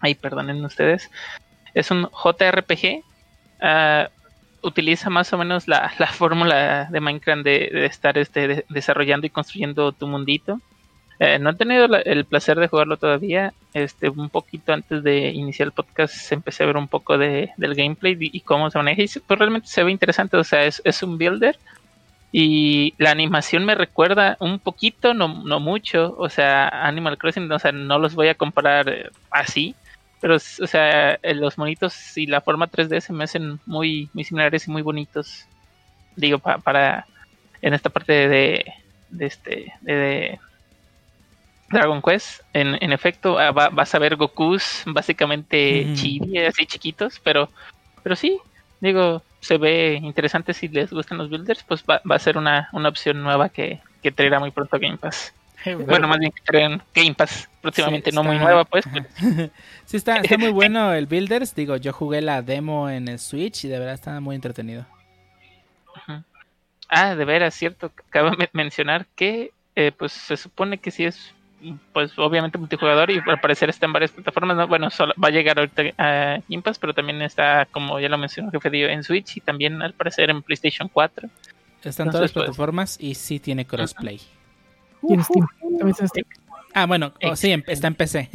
Ay, 0.01 0.15
perdonen 0.15 0.63
ustedes. 0.63 1.09
Es 1.73 1.91
un 1.91 2.09
JRPG. 2.11 3.03
ah, 3.61 4.09
utiliza 4.61 5.09
más 5.09 5.31
o 5.33 5.37
menos 5.37 5.67
la, 5.67 5.93
la 5.99 6.07
fórmula 6.07 6.85
de 6.91 6.99
Minecraft 6.99 7.43
de, 7.43 7.85
estar 7.85 8.17
este, 8.17 8.47
de- 8.47 8.65
desarrollando 8.69 9.25
y 9.27 9.29
construyendo 9.29 9.91
tu 9.93 10.07
mundito. 10.07 10.59
Eh, 11.19 11.37
no 11.37 11.49
he 11.49 11.55
tenido 11.55 11.85
el 11.85 12.23
placer 12.25 12.57
de 12.59 12.67
jugarlo 12.69 12.95
todavía. 12.97 13.53
Este, 13.73 14.09
un 14.09 14.29
poquito 14.29 14.71
antes 14.73 15.03
de 15.03 15.29
iniciar 15.31 15.67
el 15.67 15.73
podcast 15.73 16.31
empecé 16.31 16.63
a 16.63 16.67
ver 16.67 16.77
un 16.77 16.87
poco 16.87 17.17
de, 17.17 17.51
del 17.57 17.75
gameplay 17.75 18.17
y, 18.19 18.39
cómo 18.39 18.71
se 18.71 18.77
maneja. 18.79 19.01
Y 19.01 19.07
pues 19.27 19.37
realmente 19.39 19.67
se 19.67 19.83
ve 19.83 19.91
interesante. 19.91 20.37
O 20.37 20.43
sea, 20.43 20.63
es, 20.63 20.81
es 20.85 21.03
un 21.03 21.17
builder. 21.17 21.57
Y 22.31 22.93
la 22.97 23.11
animación 23.11 23.65
me 23.65 23.75
recuerda 23.75 24.37
un 24.39 24.59
poquito, 24.59 25.13
no, 25.13 25.43
no 25.43 25.59
mucho. 25.59 26.15
O 26.17 26.29
sea, 26.29 26.69
Animal 26.69 27.17
Crossing, 27.17 27.51
o 27.51 27.59
sea, 27.59 27.71
no 27.73 27.99
los 27.99 28.15
voy 28.15 28.29
a 28.29 28.35
comparar 28.35 28.87
eh, 28.87 29.09
así. 29.29 29.75
Pero, 30.21 30.35
o 30.35 30.39
sea, 30.39 31.13
eh, 31.15 31.33
los 31.33 31.57
monitos 31.57 32.17
y 32.17 32.27
la 32.27 32.41
forma 32.41 32.67
3D 32.69 33.01
se 33.01 33.13
me 33.13 33.23
hacen 33.25 33.59
muy, 33.65 34.09
muy 34.13 34.23
similares 34.23 34.67
y 34.67 34.71
muy 34.71 34.81
bonitos. 34.83 35.45
Digo, 36.15 36.39
pa- 36.39 36.59
para 36.59 37.05
en 37.61 37.73
esta 37.73 37.89
parte 37.89 38.27
de, 38.29 38.65
de 39.09 39.25
este, 39.25 39.73
de- 39.81 40.39
Dragon 41.71 42.01
Quest. 42.01 42.41
En, 42.53 42.77
en 42.81 42.91
efecto, 42.91 43.37
ah, 43.39 43.51
va- 43.51 43.69
vas 43.69 43.93
a 43.95 43.99
ver 43.99 44.15
Gokus 44.15 44.83
básicamente 44.85 45.85
Ujú. 45.85 45.93
chibi, 45.95 46.37
así 46.39 46.65
chiquitos, 46.65 47.19
pero, 47.23 47.49
pero 48.03 48.15
sí, 48.15 48.39
digo, 48.79 49.23
se 49.41 49.57
ve 49.57 49.99
interesante 50.01 50.53
si 50.53 50.67
les 50.67 50.91
gustan 50.91 51.17
los 51.17 51.29
builders, 51.29 51.63
pues 51.63 51.83
va, 51.89 52.01
va 52.09 52.15
a 52.15 52.19
ser 52.19 52.37
una, 52.37 52.69
una 52.73 52.89
opción 52.89 53.21
nueva 53.21 53.49
que, 53.49 53.81
que 54.01 54.11
traerá 54.11 54.39
muy 54.39 54.51
pronto 54.51 54.79
Game 54.79 54.97
Pass. 54.97 55.33
Bueno, 55.87 56.07
más 56.07 56.19
bien 56.19 56.31
que 56.31 56.41
traerán 56.43 56.81
Game 56.95 57.13
Pass 57.15 57.49
próximamente, 57.61 58.11
Sí, 58.11 58.15
no 58.15 58.23
muy 58.23 58.37
nueva, 58.39 58.63
pues. 58.63 58.87
Ajá. 58.87 59.05
sí, 59.85 59.97
está, 59.97 60.17
está 60.17 60.37
muy 60.37 60.49
bueno 60.51 60.93
el 60.93 61.05
Builders. 61.05 61.53
Digo, 61.53 61.75
yo 61.75 61.91
jugué 61.91 62.21
la 62.21 62.41
demo 62.41 62.89
en 62.89 63.09
el 63.09 63.19
Switch 63.19 63.65
y 63.65 63.67
de 63.67 63.77
verdad 63.77 63.95
está 63.95 64.19
muy 64.21 64.35
entretenido. 64.35 64.85
Ah, 66.87 67.13
de 67.15 67.25
veras, 67.25 67.53
cierto. 67.53 67.91
Acabo 68.07 68.31
de 68.35 68.49
mencionar 68.53 69.05
que, 69.15 69.51
eh, 69.75 69.91
pues, 69.91 70.11
se 70.11 70.37
supone 70.37 70.77
que 70.79 70.91
sí 70.91 71.05
es, 71.05 71.33
pues, 71.93 72.17
obviamente 72.17 72.57
multijugador 72.57 73.11
y 73.11 73.19
al 73.25 73.39
parecer 73.39 73.69
está 73.69 73.85
en 73.85 73.93
varias 73.93 74.11
plataformas. 74.11 74.57
¿no? 74.57 74.67
Bueno, 74.67 74.89
solo 74.89 75.13
va 75.21 75.27
a 75.29 75.31
llegar 75.31 75.59
ahorita 75.59 75.83
a 75.97 76.39
Game 76.47 76.61
Pass, 76.61 76.79
pero 76.79 76.93
también 76.93 77.21
está, 77.21 77.67
como 77.71 77.99
ya 77.99 78.09
lo 78.09 78.17
mencionó 78.17 78.51
Jefe 78.51 78.69
Dio, 78.69 78.87
en 78.87 79.03
Switch 79.03 79.37
y 79.37 79.41
también 79.41 79.81
al 79.81 79.93
parecer 79.93 80.29
en 80.29 80.41
PlayStation 80.41 80.89
4. 80.89 81.29
Está 81.83 82.03
en 82.03 82.09
todas 82.09 82.21
las 82.23 82.31
pues- 82.31 82.45
plataformas 82.45 82.97
y 82.99 83.15
sí 83.15 83.39
tiene 83.39 83.65
crossplay. 83.65 84.19
Y 85.03 85.13
en 85.13 85.23
Steam. 85.23 85.47
También 85.59 85.89
está 85.89 86.03
en 86.03 86.09
Steam. 86.09 86.25
Ah, 86.73 86.85
bueno, 86.85 87.13
oh, 87.23 87.35
sí, 87.35 87.51
en- 87.51 87.63
está 87.67 87.87
en 87.87 87.95
PC. 87.95 88.29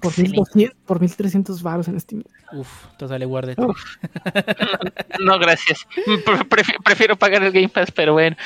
Por, 0.00 0.10
Excelente. 0.10 0.38
1200, 0.38 0.76
por 0.84 1.00
1300 1.00 1.62
baros 1.62 1.88
en 1.88 2.00
Steam. 2.00 2.24
Uf, 2.52 2.86
it. 3.00 3.58
Uf. 3.58 3.96
No, 5.20 5.38
gracias. 5.38 5.86
Pre- 6.24 6.38
prefi- 6.48 6.82
prefiero 6.84 7.16
pagar 7.16 7.42
el 7.44 7.52
Game 7.52 7.68
Pass, 7.68 7.90
pero 7.92 8.14
bueno. 8.14 8.36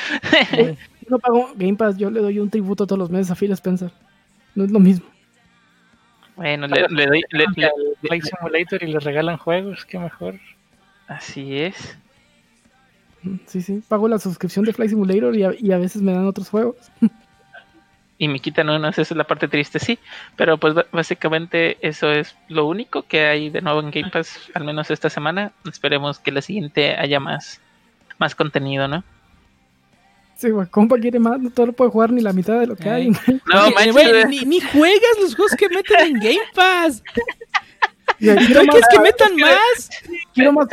No 1.11 1.19
pago 1.19 1.51
Game 1.57 1.75
Pass, 1.77 1.99
yo 1.99 2.11
le 2.11 2.21
doy 2.21 2.39
un 2.39 2.49
tributo 2.49 2.87
todos 2.87 2.99
los 2.99 3.11
meses 3.11 3.31
a 3.31 3.35
Phil 3.35 3.53
Spencer. 3.53 3.91
No 4.55 4.65
es 4.65 4.71
lo 4.71 4.79
mismo. 4.81 5.07
Bueno, 6.37 6.67
le, 6.69 6.87
le 6.89 7.07
doy. 7.07 7.23
le- 7.31 7.45
le- 7.57 7.71
Flight 8.01 8.25
Simulator 8.25 8.83
y 8.83 8.87
le 8.93 9.01
regalan 9.01 9.37
juegos, 9.37 9.85
qué 9.85 9.99
mejor. 9.99 10.37
así 11.09 11.59
es. 11.59 11.99
Sí, 13.47 13.61
sí. 13.61 13.83
Pago 13.89 14.09
la 14.09 14.19
suscripción 14.19 14.65
de 14.65 14.73
Flight 14.73 14.91
Simulator 14.91 15.37
y 15.37 15.45
a, 15.45 15.53
y 15.59 15.73
a 15.73 15.79
veces 15.79 16.01
me 16.01 16.13
dan 16.13 16.27
otros 16.27 16.49
juegos. 16.49 16.77
y 18.17 18.29
me 18.29 18.39
quitan 18.41 18.71
unos, 18.71 18.93
esa 18.93 19.03
es 19.03 19.11
la 19.17 19.25
parte 19.25 19.49
triste, 19.49 19.79
sí. 19.79 19.99
Pero 20.37 20.57
pues 20.57 20.75
básicamente 20.93 21.77
eso 21.87 22.11
es 22.11 22.37
lo 22.49 22.65
único 22.67 23.03
que 23.03 23.27
hay 23.27 23.51
de 23.51 23.61
nuevo 23.61 23.81
en 23.81 23.91
Game 23.91 24.11
Pass, 24.11 24.39
al 24.55 24.65
menos 24.65 24.91
esta 24.91 25.11
semana. 25.11 25.53
Esperemos 25.69 26.19
que 26.19 26.33
la 26.33 26.41
siguiente 26.41 26.97
haya 26.97 27.21
más, 27.21 27.61
más 28.19 28.35
contenido, 28.35 28.89
¿no? 28.89 29.05
Sí, 30.41 30.49
güey. 30.49 30.67
Compa 30.69 30.97
quiere 30.99 31.19
más, 31.19 31.39
no 31.39 31.51
todo 31.51 31.67
lo 31.67 31.73
puede 31.75 31.91
jugar 31.91 32.11
ni 32.13 32.23
la 32.23 32.33
mitad 32.33 32.59
de 32.59 32.67
lo 32.67 32.75
que 32.75 32.89
Ay. 32.89 33.13
hay. 33.27 33.41
No, 33.53 33.65
Oye, 33.67 33.75
manches, 33.75 33.93
güey, 33.93 34.07
eh. 34.07 34.25
ni, 34.27 34.41
ni 34.41 34.61
juegas 34.61 35.19
los 35.21 35.35
juegos 35.35 35.55
que 35.55 35.69
meten 35.69 36.01
en 36.01 36.15
Game 36.15 36.41
Pass. 36.55 37.03
Y 38.19 38.31
ahí 38.31 38.39
¿Tú 38.39 38.47
quiero 38.47 38.65
más, 38.65 38.75
quieres 38.75 38.89
que 38.91 39.01
metan 39.01 39.37
más? 39.37 39.91
quiero 40.35 40.53
más 40.53 40.67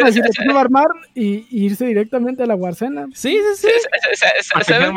no 0.46 0.54
va 0.54 0.60
a 0.60 0.64
armar 0.64 0.88
y, 1.14 1.46
y 1.50 1.66
irse 1.66 1.86
directamente 1.86 2.44
a 2.44 2.46
la 2.46 2.56
Warzena. 2.56 3.08
Sí, 3.14 3.38
sí, 3.58 3.68
sí. 3.68 4.18
¿Sabes 4.64 4.94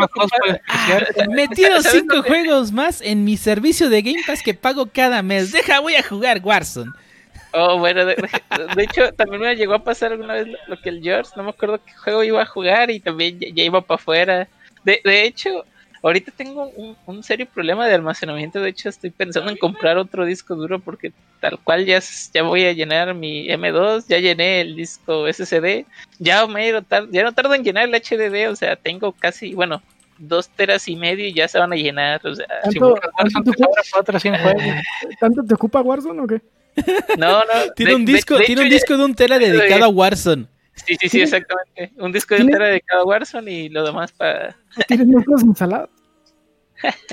cinco 1.91 2.23
juegos 2.23 2.71
más 2.71 3.01
en 3.01 3.25
mi 3.25 3.37
servicio 3.37 3.91
de 3.91 4.03
Game 4.03 4.23
Pass 4.25 4.41
que 4.43 4.55
pago 4.55 4.87
cada 4.87 5.21
mes. 5.23 5.51
Deja, 5.51 5.81
voy 5.81 5.97
a 5.97 6.03
jugar 6.03 6.41
Warzone. 6.45 6.93
Oh, 7.53 7.79
bueno, 7.79 8.05
de, 8.07 8.15
de 8.77 8.83
hecho 8.85 9.13
también 9.15 9.43
me 9.43 9.57
llegó 9.57 9.75
a 9.75 9.83
pasar 9.83 10.13
alguna 10.13 10.35
vez 10.35 10.47
lo, 10.47 10.59
lo 10.69 10.81
que 10.81 10.91
el 10.91 11.03
George, 11.03 11.33
no 11.35 11.43
me 11.43 11.51
acuerdo 11.51 11.81
qué 11.85 11.93
juego 11.95 12.23
iba 12.23 12.41
a 12.43 12.47
jugar 12.47 12.93
y 12.93 13.01
también 13.01 13.41
ya, 13.41 13.49
ya 13.53 13.65
iba 13.65 13.81
para 13.81 14.01
afuera. 14.01 14.49
De, 14.85 15.01
de 15.05 15.25
hecho, 15.25 15.65
ahorita 16.03 16.33
tengo 16.37 16.69
un, 16.77 16.97
un 17.07 17.23
serio 17.23 17.47
problema 17.53 17.87
de 17.87 17.95
almacenamiento, 17.95 18.61
de 18.61 18.71
hecho 18.71 18.89
estoy 18.89 19.11
pensando 19.11 19.51
en 19.51 19.57
comprar 19.59 19.99
otro 19.99 20.25
disco 20.25 20.55
duro 20.55 20.79
porque 20.79 21.13
tal 21.41 21.59
cual 21.59 21.85
ya, 21.87 22.01
ya 22.33 22.43
voy 22.43 22.65
a 22.65 22.73
llenar 22.73 23.15
mi 23.15 23.49
M2, 23.49 24.05
ya 24.09 24.19
llené 24.19 24.61
el 24.63 24.77
disco 24.77 25.27
SSD, 25.27 25.85
ya, 26.19 26.47
me 26.47 26.65
he 26.65 26.69
ido 26.69 26.83
tar- 26.83 27.09
ya 27.11 27.23
no 27.23 27.33
tardo 27.33 27.55
en 27.55 27.65
llenar 27.65 27.85
el 27.89 27.95
HDD, 27.95 28.51
o 28.51 28.57
sea, 28.57 28.77
tengo 28.77 29.13
casi, 29.13 29.55
bueno, 29.55 29.83
dos 30.19 30.49
teras 30.51 30.87
y 30.89 30.97
medio 30.97 31.27
y 31.27 31.33
ya 31.33 31.49
se 31.49 31.59
van 31.59 31.73
a 31.73 31.77
llenar, 31.77 32.21
o 32.27 32.35
sea, 32.35 32.47
Si 32.71 32.79
¿Tanto, 32.79 32.91
buscas 32.91 33.11
tanto 33.17 33.43
te 33.43 33.51
ocupa, 33.51 33.83
sobra 33.83 33.83
para 33.91 34.01
otros 34.03 34.23
100 34.23 34.39
juegos. 34.39 34.63
tanto 35.21 35.43
te 35.45 35.55
ocupa 35.55 35.81
Warzone 35.81 36.21
o 36.21 36.27
qué? 36.27 36.41
no, 37.17 37.41
no. 37.41 37.73
Tiene 37.75 37.91
de- 37.93 37.97
un 37.97 38.05
disco, 38.05 38.37
de 38.39 38.45
tiene 38.45 38.61
un 38.63 38.67
hecho, 38.69 38.75
disco 38.75 38.97
de 38.99 39.05
un 39.05 39.15
tera 39.15 39.39
dedicado 39.39 39.85
a 39.85 39.89
Warzone. 39.89 40.47
Sí, 40.87 40.97
sí, 41.01 41.09
sí, 41.09 41.21
exactamente. 41.23 41.93
Un 41.99 42.13
disco 42.13 42.35
de 42.35 42.41
¿Tiene- 42.41 42.53
entera 42.53 42.69
dedicado 42.71 43.03
a 43.03 43.07
Warzone 43.07 43.51
y 43.51 43.69
lo 43.69 43.85
demás 43.85 44.13
para. 44.13 44.57
Tienes 44.89 45.07
núcleos 45.07 45.43
instalados. 45.43 45.91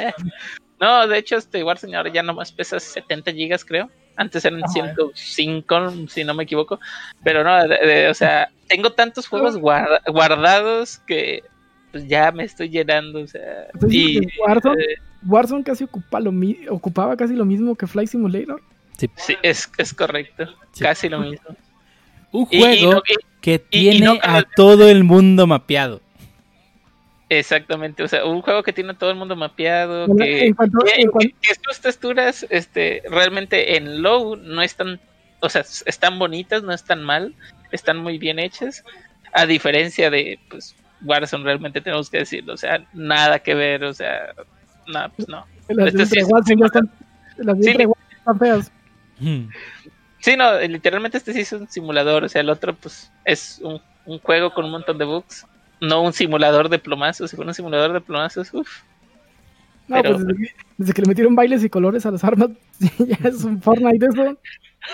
No, 0.80 1.08
de 1.08 1.18
hecho, 1.18 1.38
este 1.38 1.64
Warzone 1.64 1.98
ahora 1.98 2.12
ya 2.14 2.22
nomás 2.22 2.52
pesa 2.52 2.80
70 2.80 3.32
gigas, 3.34 3.66
creo. 3.66 3.90
Antes 4.16 4.46
eran 4.46 4.64
Ajá. 4.64 4.72
105, 4.74 6.08
si 6.08 6.24
no 6.24 6.36
me 6.36 6.44
equivoco. 6.44 6.80
Pero 7.24 7.44
no, 7.44 7.68
de- 7.68 7.80
de- 7.80 8.10
o 8.10 8.14
sea, 8.14 8.50
tengo 8.68 8.92
tantos 8.92 9.28
juegos 9.28 9.58
guarda- 9.58 10.02
guardados 10.08 11.00
que 11.00 11.44
pues 11.92 12.08
ya 12.08 12.32
me 12.32 12.44
estoy 12.44 12.70
llenando. 12.70 13.22
O 13.22 13.28
sea, 13.28 13.66
Entonces, 13.74 13.92
y, 14.00 14.18
¿en 14.18 14.30
Warzone? 14.40 14.84
eh, 14.84 14.96
Warzone 15.26 15.64
casi 15.64 15.84
ocupa 15.86 16.20
lo 16.20 16.32
mi- 16.32 16.68
ocupaba 16.70 17.18
casi 17.18 17.34
lo 17.34 17.46
mismo 17.46 17.76
que 17.76 17.88
Flight 17.88 18.10
Simulator. 18.10 18.62
sí, 19.16 19.36
es, 19.42 19.72
es 19.80 19.94
correcto. 19.96 20.46
Sí. 20.74 20.84
Casi 20.84 21.10
lo 21.10 21.20
mismo. 21.22 21.56
Un 22.34 22.48
Y- 22.52 22.58
y 22.58 22.62
juego 22.62 22.92
no- 22.94 23.02
que 23.42 23.64
y- 23.72 23.88
y 23.88 23.92
tiene 23.92 24.06
no 24.06 24.18
a 24.22 24.44
todo 24.56 24.90
el 24.90 25.04
mundo 25.04 25.46
mapeado. 25.48 26.02
exactamente. 27.30 28.04
O 28.04 28.08
sea, 28.08 28.26
un 28.26 28.42
juego 28.42 28.64
que 28.64 28.74
tiene 28.74 28.94
todo 28.94 29.10
el 29.10 29.16
mundo 29.18 29.36
mapeado. 29.36 30.06
En, 30.06 30.18
que, 30.18 30.46
en 30.48 30.54
cuanto, 30.54 30.80
que, 30.80 31.02
en 31.02 31.10
cuan- 31.12 31.34
que 31.42 31.54
sus 31.64 31.80
texturas 31.82 32.46
este 32.50 33.04
realmente 33.10 33.76
en 33.78 34.02
low 34.02 34.36
no 34.38 34.62
están 34.62 35.00
o 35.42 35.50
sea 35.50 35.64
están 35.86 36.18
bonitas 36.18 36.64
no 36.64 36.74
están 36.74 37.04
mal 37.04 37.36
están 37.72 37.98
muy 37.98 38.18
bien 38.18 38.40
hechas 38.40 38.84
a 39.34 39.46
diferencia 39.46 40.10
de 40.10 40.40
pues 40.50 40.76
Warzone 41.04 41.44
realmente 41.44 41.80
tenemos 41.82 42.10
que 42.10 42.20
decirlo 42.20 42.54
o 42.54 42.58
sea 42.58 42.84
nada 42.94 43.38
que 43.38 43.54
ver 43.54 43.84
o 43.84 43.94
sea 43.94 44.34
no 44.88 45.12
pues 45.16 45.28
no 45.30 45.46
las 45.68 45.88
este 45.90 45.98
de 46.00 46.06
sí 46.08 46.20
es 46.20 46.28
Warzone 46.28 46.56
un 46.56 46.60
ya 46.62 46.66
están, 46.66 46.90
las 47.38 47.58
de 47.58 47.64
Sí, 47.64 47.70
entre 47.70 47.84
li- 47.84 47.92
Warzone 47.92 48.18
están 48.18 48.40
feas. 48.40 48.72
Hmm. 49.20 49.50
Sí 50.32 50.38
no 50.38 50.60
literalmente 50.60 51.18
este 51.18 51.34
sí 51.34 51.40
es 51.42 51.52
un 51.54 51.68
simulador 51.70 52.24
o 52.24 52.30
sea 52.30 52.42
el 52.42 52.50
otro 52.50 52.74
pues 52.76 53.12
es 53.26 53.60
un, 53.64 53.82
un 54.06 54.20
juego 54.20 54.54
con 54.54 54.66
un 54.66 54.72
montón 54.72 54.98
de 54.98 55.06
bugs 55.06 55.46
no 55.80 56.02
un 56.02 56.14
simulador 56.14 56.70
de 56.70 56.80
plomazos 56.80 57.30
si 57.30 57.36
fuera 57.36 57.50
un 57.52 57.56
simulador 57.56 57.94
de 57.94 58.02
plomazos 58.02 58.54
uff 58.54 58.82
No, 59.88 60.02
Pero- 60.02 60.16
pues 60.16 60.28
desde 60.28 60.38
que, 60.44 60.54
desde 60.78 60.94
que 60.94 61.02
le 61.04 61.08
metieron 61.08 61.36
bailes 61.36 61.64
y 61.64 61.70
colores 61.70 62.06
a 62.06 62.12
las 62.12 62.24
armas, 62.24 62.50
ya 63.00 63.18
es 63.30 63.44
un 63.46 63.62
Fortnite 63.62 64.06
eso. 64.06 64.38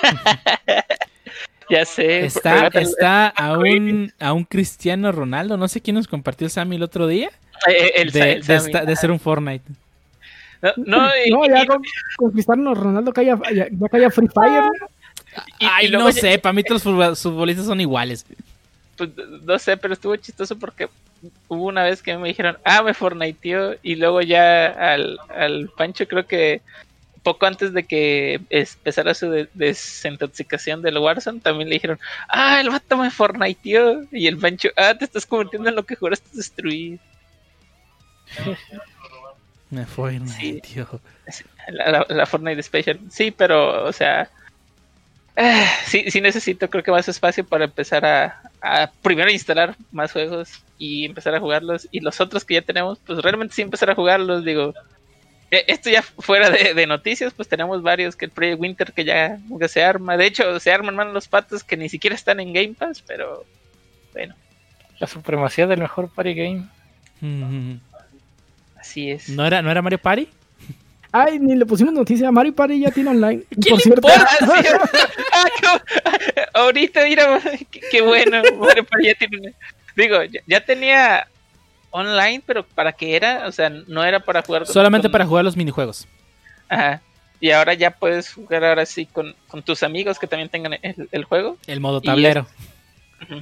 ya 1.69 1.85
sé 1.85 2.25
Está, 2.25 2.67
está 2.67 3.27
a 3.29 3.57
un, 3.57 4.11
a 4.19 4.33
un 4.33 4.43
Cristiano 4.43 5.11
Ronaldo. 5.11 5.57
No 5.57 5.67
sé 5.67 5.81
quién 5.81 5.95
nos 5.95 6.07
compartió 6.07 6.47
Sammy 6.49 6.75
el 6.75 6.83
otro 6.83 7.07
día. 7.07 7.29
eh, 7.67 7.91
el- 7.95 8.11
De, 8.11 8.33
el 8.33 8.41
de 8.41 8.59
Sammy. 8.59 8.71
esta- 8.71 8.85
de 8.85 8.95
ser 8.95 9.11
un 9.11 9.19
Fortnite. 9.19 9.65
no, 10.61 10.71
no, 10.77 11.09
y- 11.25 11.29
No, 11.33 11.45
ya 11.47 11.63
y- 11.63 11.67
con, 11.67 11.81
con 12.17 12.31
Cristiano 12.31 12.73
Ronaldo 12.75 13.11
caía, 13.13 13.39
ya, 13.53 13.67
ya 13.71 13.87
caía 13.89 14.09
Free 14.11 14.27
Fire. 14.27 14.63
Y- 15.59 15.65
Ay, 15.65 15.85
y 15.85 15.89
luego 15.89 16.07
no 16.07 16.11
sé. 16.11 16.37
Para 16.39 16.53
mí 16.53 16.63
todos 16.63 16.83
los 16.85 16.93
futbol- 16.95 17.15
futbolistas 17.15 17.65
son 17.65 17.79
iguales. 17.81 18.25
pues, 18.97 19.09
no 19.43 19.57
sé, 19.59 19.75
pero 19.77 19.93
estuvo 19.93 20.15
chistoso 20.15 20.57
porque 20.57 20.87
hubo 21.47 21.65
una 21.65 21.83
vez 21.83 22.01
que 22.03 22.15
me 22.17 22.27
dijeron, 22.27 22.57
ah, 22.63 22.83
me 22.83 22.93
fornaiteó, 22.93 23.75
y 23.81 23.95
luego 23.95 24.21
ya 24.21 24.67
al, 24.67 25.17
al 25.35 25.69
Pancho 25.75 26.07
creo 26.07 26.27
que 26.27 26.61
poco 27.23 27.45
antes 27.45 27.71
de 27.73 27.83
que 27.83 28.41
empezara 28.49 29.13
su 29.13 29.29
de- 29.29 29.47
desintoxicación 29.53 30.81
del 30.81 30.97
Warzone, 30.97 31.39
también 31.39 31.69
le 31.69 31.75
dijeron, 31.75 31.97
ah, 32.27 32.59
el 32.59 32.69
vato 32.69 32.97
me 32.97 33.09
fornaiteó, 33.09 34.03
y 34.11 34.27
el 34.27 34.37
Pancho, 34.37 34.69
ah, 34.75 34.93
te 34.93 35.05
estás 35.05 35.25
convirtiendo 35.25 35.69
en 35.69 35.75
lo 35.75 35.83
que 35.83 35.95
juraste 35.95 36.27
destruir. 36.33 36.99
Me 39.69 39.85
fue, 39.85 40.19
Sí. 40.27 40.61
tío. 40.61 40.87
La, 41.69 41.89
la, 41.89 42.05
la 42.07 42.25
Fortnite 42.25 42.61
Special. 42.61 42.99
Sí, 43.09 43.31
pero, 43.31 43.85
o 43.85 43.91
sea, 43.91 44.29
ah, 45.37 45.65
sí, 45.85 46.09
sí 46.09 46.21
necesito, 46.21 46.69
creo 46.69 46.83
que 46.83 46.91
más 46.91 47.07
espacio 47.07 47.45
para 47.45 47.65
empezar 47.65 48.05
a, 48.05 48.41
a 48.61 48.91
primero 49.01 49.31
instalar 49.31 49.75
más 49.91 50.11
juegos 50.11 50.63
y 50.77 51.05
empezar 51.05 51.35
a 51.35 51.39
jugarlos. 51.39 51.87
Y 51.91 51.99
los 51.99 52.19
otros 52.21 52.45
que 52.45 52.55
ya 52.55 52.61
tenemos, 52.61 52.99
pues 53.05 53.19
realmente 53.19 53.55
sí 53.55 53.61
empezar 53.61 53.89
a 53.89 53.95
jugarlos. 53.95 54.43
Digo, 54.43 54.73
eh, 55.51 55.65
esto 55.67 55.89
ya 55.89 56.01
fuera 56.01 56.49
de, 56.49 56.73
de 56.73 56.87
noticias, 56.87 57.33
pues 57.33 57.47
tenemos 57.47 57.81
varios 57.83 58.15
que 58.15 58.25
el 58.25 58.31
Project 58.31 58.59
Winter 58.59 58.93
que 58.93 59.05
ya 59.05 59.37
nunca 59.47 59.67
se 59.67 59.83
arma. 59.83 60.17
De 60.17 60.25
hecho, 60.25 60.59
se 60.59 60.71
arman 60.71 60.95
más 60.95 61.07
los 61.07 61.27
patos 61.27 61.63
que 61.63 61.77
ni 61.77 61.89
siquiera 61.89 62.15
están 62.15 62.39
en 62.39 62.53
Game 62.53 62.73
Pass, 62.73 63.03
pero 63.05 63.45
bueno, 64.13 64.35
La 64.99 65.07
supremacía 65.07 65.67
del 65.67 65.79
mejor 65.79 66.09
party 66.09 66.33
game. 66.33 66.67
Mm. 67.21 67.75
así 68.77 69.11
es. 69.11 69.29
¿No 69.29 69.45
era, 69.45 69.61
¿No 69.61 69.71
era 69.71 69.81
Mario 69.81 69.99
Party? 69.99 70.27
Ay, 71.15 71.37
ni 71.39 71.55
le 71.55 71.65
pusimos 71.65 71.93
noticia. 71.93 72.31
Mario 72.31 72.53
Party 72.55 72.79
ya 72.79 72.91
tiene 72.91 73.11
online. 73.11 73.43
¿Qué 73.61 73.69
Por 73.69 73.77
le 73.77 73.83
cierto, 73.83 74.07
importa? 74.09 74.27
Ah, 74.41 74.61
sí. 74.61 74.67
Ah, 75.31 76.17
qué- 76.35 76.41
ahorita, 76.53 77.03
mira, 77.05 77.39
qué, 77.71 77.79
qué 77.91 78.01
bueno. 78.01 78.41
Mario 78.59 78.83
Party 78.83 79.05
ya 79.07 79.13
tiene 79.15 79.37
una- 79.37 79.51
Digo, 79.95 80.23
ya, 80.23 80.41
ya 80.47 80.65
tenía 80.65 81.27
online, 81.91 82.41
pero 82.45 82.65
¿para 82.65 82.91
qué 82.91 83.15
era? 83.15 83.47
O 83.47 83.51
sea, 83.51 83.69
no 83.69 84.03
era 84.03 84.19
para 84.19 84.41
jugar. 84.41 84.65
Solamente 84.65 85.05
con- 85.07 85.11
para 85.13 85.25
jugar 85.25 85.45
los 85.45 85.55
minijuegos. 85.55 86.07
Ajá. 86.67 87.01
Y 87.39 87.51
ahora 87.51 87.73
ya 87.75 87.91
puedes 87.91 88.33
jugar 88.33 88.63
ahora 88.63 88.85
sí 88.85 89.05
con, 89.05 89.35
con 89.47 89.61
tus 89.61 89.83
amigos 89.83 90.17
que 90.17 90.25
también 90.27 90.49
tengan 90.49 90.73
el, 90.81 91.09
el 91.11 91.23
juego. 91.25 91.57
El 91.67 91.79
modo 91.79 92.01
tablero. 92.01 92.47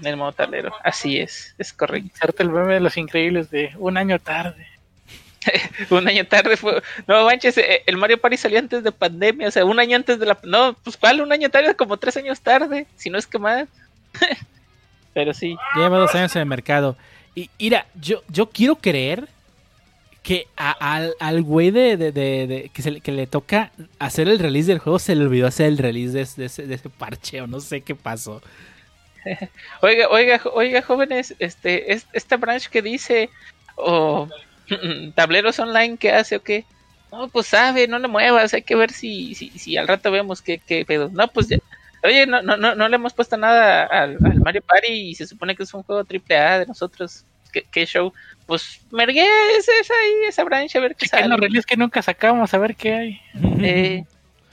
El 0.03 0.17
modo 0.17 0.31
tablero. 0.33 0.73
Así 0.83 1.19
es, 1.19 1.55
es 1.57 1.71
correcto. 1.71 2.07
Inserte 2.13 2.43
el 2.43 2.49
meme 2.49 2.73
de 2.73 2.79
los 2.81 2.97
increíbles 2.97 3.49
de 3.49 3.71
un 3.77 3.97
año 3.97 4.19
tarde. 4.19 4.67
Un 5.89 6.07
año 6.07 6.25
tarde 6.27 6.55
fue. 6.57 6.81
No 7.07 7.25
manches, 7.25 7.57
eh, 7.57 7.83
el 7.85 7.97
Mario 7.97 8.19
Party 8.19 8.37
salió 8.37 8.59
antes 8.59 8.83
de 8.83 8.91
pandemia. 8.91 9.47
O 9.47 9.51
sea, 9.51 9.65
un 9.65 9.79
año 9.79 9.95
antes 9.97 10.19
de 10.19 10.25
la. 10.25 10.37
No, 10.43 10.73
pues 10.83 10.97
¿cuál? 10.97 11.21
Un 11.21 11.31
año 11.31 11.49
tarde, 11.49 11.75
como 11.75 11.97
tres 11.97 12.15
años 12.17 12.39
tarde. 12.41 12.85
Si 12.95 13.09
no 13.09 13.17
es 13.17 13.25
que 13.27 13.39
más. 13.39 13.67
Pero 15.13 15.33
sí. 15.33 15.55
Lleva 15.75 15.97
dos 15.97 16.13
años 16.15 16.35
en 16.35 16.41
el 16.41 16.47
mercado. 16.47 16.95
Y 17.35 17.49
mira, 17.59 17.85
yo, 17.95 18.23
yo 18.29 18.49
quiero 18.49 18.75
creer 18.75 19.27
que 20.23 20.47
a- 20.55 20.71
al, 20.95 21.13
al 21.19 21.41
güey 21.41 21.71
de, 21.71 21.97
de- 21.97 22.11
de- 22.11 22.47
de- 22.47 22.69
que, 22.73 22.81
se 22.81 23.01
que 23.01 23.11
le 23.11 23.25
toca 23.25 23.71
hacer 23.99 24.27
el 24.27 24.37
release 24.37 24.67
del 24.67 24.77
juego 24.79 24.99
se 24.99 25.15
le 25.15 25.23
olvidó 25.25 25.47
hacer 25.47 25.65
el 25.67 25.77
release 25.79 26.13
de, 26.13 26.43
ese, 26.45 26.67
de 26.67 26.75
ese 26.75 26.89
parche 26.89 27.41
o 27.41 27.47
no 27.47 27.59
sé 27.59 27.81
qué 27.81 27.95
pasó. 27.95 28.41
Oiga, 29.81 30.09
oiga, 30.09 30.41
oiga, 30.53 30.81
jóvenes, 30.81 31.35
este, 31.39 31.93
es- 31.93 32.07
esta 32.13 32.37
branch 32.37 32.67
que 32.69 32.81
dice, 32.81 33.29
o 33.75 34.27
tableros 35.15 35.59
online, 35.59 35.97
¿qué 35.97 36.11
hace 36.11 36.35
o 36.37 36.43
qué? 36.43 36.65
No, 37.11 37.27
pues 37.27 37.47
sabe, 37.47 37.87
no 37.87 37.99
le 37.99 38.07
muevas, 38.07 38.53
hay 38.53 38.61
que 38.61 38.75
ver 38.75 38.91
si, 38.91 39.35
si, 39.35 39.49
si 39.51 39.75
al 39.77 39.87
rato 39.87 40.11
vemos 40.11 40.41
qué, 40.41 40.59
qué 40.59 40.85
pedo. 40.85 41.09
No, 41.11 41.27
pues 41.27 41.47
ya. 41.49 41.57
Oye, 42.03 42.25
no, 42.25 42.41
no, 42.41 42.57
no, 42.57 42.73
no 42.73 42.87
le 42.89 42.95
hemos 42.95 43.13
puesto 43.13 43.37
nada 43.37 43.83
al, 43.83 44.17
al 44.25 44.39
Mario 44.39 44.61
Party 44.63 44.87
y 44.87 45.15
se 45.15 45.27
supone 45.27 45.55
que 45.55 45.63
es 45.63 45.73
un 45.73 45.83
juego 45.83 46.03
triple 46.05 46.37
A 46.37 46.59
de 46.59 46.65
nosotros. 46.65 47.25
¿Qué, 47.51 47.65
qué 47.69 47.85
show? 47.85 48.13
Pues 48.47 48.79
mergué 48.91 49.25
esa, 49.57 49.71
esa 49.79 49.93
ahí, 49.93 50.27
esa 50.29 50.43
branch 50.45 50.75
a 50.75 50.79
ver 50.79 50.95
qué 50.95 51.05
Chequen 51.05 51.19
sale. 51.19 51.29
los 51.29 51.39
releases 51.39 51.65
que 51.65 51.75
nunca 51.77 52.01
sacamos, 52.01 52.53
a 52.53 52.57
ver 52.57 52.75
qué 52.75 52.93
hay. 52.93 53.21
Eh, 53.61 54.03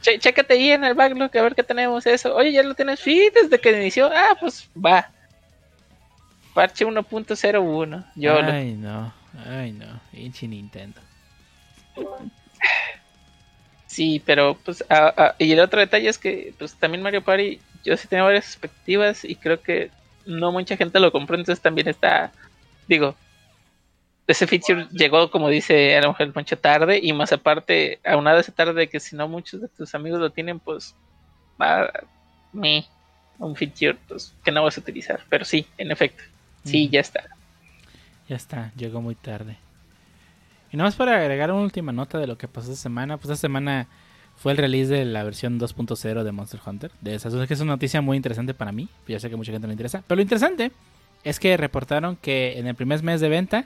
chécate 0.03 0.55
ahí 0.55 0.73
en 0.73 0.85
el 0.85 0.95
backlog 0.95 1.31
a 1.37 1.43
ver 1.43 1.55
qué 1.55 1.63
tenemos 1.63 2.07
eso. 2.07 2.35
Oye, 2.35 2.53
ya 2.53 2.63
lo 2.65 2.75
tienes. 2.75 2.99
Sí, 3.01 3.31
desde 3.33 3.61
que 3.61 3.71
inició. 3.71 4.11
Ah, 4.13 4.37
pues 4.39 4.69
va. 4.77 5.11
Parche 6.55 6.85
1.01. 6.85 8.05
Yo 8.17 8.43
lo- 8.43 8.53
Ay, 8.53 8.73
no. 8.75 9.15
Ay, 9.47 9.73
no. 9.73 10.01
Pinche 10.11 10.49
Nintendo. 10.49 11.01
Sí, 13.87 14.23
pero 14.25 14.57
pues. 14.65 14.85
ah, 14.91 15.35
y 15.39 15.53
el 15.53 15.61
otro 15.61 15.81
detalle 15.81 16.09
es 16.09 16.19
que 16.19 16.55
pues 16.59 16.75
también 16.75 17.03
Mario 17.03 17.23
Party. 17.23 17.61
Yo 17.85 17.97
sí 17.97 18.09
tenía 18.09 18.25
varias 18.25 18.47
expectativas 18.47 19.25
y 19.25 19.37
creo 19.37 19.63
que 19.63 19.91
no 20.27 20.53
mucha 20.53 20.77
gente 20.77 21.01
lo 21.01 21.13
compró. 21.13 21.37
Entonces 21.37 21.63
también 21.63 21.89
está. 21.89 22.33
Digo. 22.87 23.15
Ese 24.27 24.47
feature 24.47 24.87
llegó, 24.93 25.31
como 25.31 25.49
dice 25.49 25.97
a 25.97 26.03
lo 26.03 26.09
mejor 26.09 26.35
mucho 26.35 26.59
tarde. 26.59 27.01
Y 27.03 27.13
más 27.15 27.33
aparte, 27.33 27.99
aunado 28.05 28.39
esa 28.39 28.53
tarde 28.53 28.75
de 28.75 28.89
que 28.89 29.01
si 29.01 29.17
no 29.17 29.27
muchos 29.27 29.63
de 29.63 29.69
tus 29.69 29.95
amigos 29.95 30.21
lo 30.21 30.31
tienen, 30.31 30.61
pues. 30.61 30.95
Va. 31.61 31.91
Me. 32.53 32.87
Un 33.39 33.55
feature 33.57 33.97
pues, 34.07 34.35
que 34.45 34.53
no 34.53 34.65
vas 34.65 34.77
a 34.77 34.81
utilizar. 34.81 35.21
Pero 35.31 35.45
sí, 35.45 35.67
en 35.79 35.93
efecto. 35.93 36.23
Sí, 36.65 36.89
ya 36.89 37.01
está. 37.01 37.25
Ya 38.29 38.37
está, 38.37 38.73
llegó 38.77 39.01
muy 39.01 39.15
tarde. 39.15 39.57
Y 40.71 40.77
nada 40.77 40.89
más 40.89 40.97
para 40.97 41.17
agregar 41.17 41.51
una 41.51 41.63
última 41.63 41.93
nota 41.93 42.19
de 42.19 42.27
lo 42.27 42.37
que 42.37 42.47
pasó 42.47 42.71
esta 42.71 42.83
semana. 42.83 43.17
Pues 43.17 43.31
esta 43.31 43.41
semana 43.41 43.89
fue 44.37 44.53
el 44.53 44.59
release 44.59 44.93
de 44.93 45.05
la 45.05 45.25
versión 45.25 45.59
2.0 45.59 46.23
de 46.23 46.33
Monster 46.33 46.61
Hunter. 46.65 46.91
De 47.01 47.15
esas, 47.15 47.35
que 47.47 47.55
es 47.55 47.61
una 47.61 47.73
noticia 47.73 48.03
muy 48.03 48.17
interesante 48.17 48.53
para 48.53 48.73
mí. 48.73 48.89
Ya 49.07 49.19
sé 49.19 49.31
que 49.31 49.37
mucha 49.37 49.51
gente 49.51 49.67
no 49.67 49.69
le 49.69 49.75
interesa. 49.75 50.03
Pero 50.07 50.17
lo 50.17 50.23
interesante 50.23 50.73
es 51.25 51.41
que 51.41 51.57
reportaron 51.57 52.17
que 52.17 52.59
en 52.59 52.67
el 52.67 52.75
primer 52.75 53.03
mes 53.03 53.21
de 53.21 53.29
venta 53.31 53.65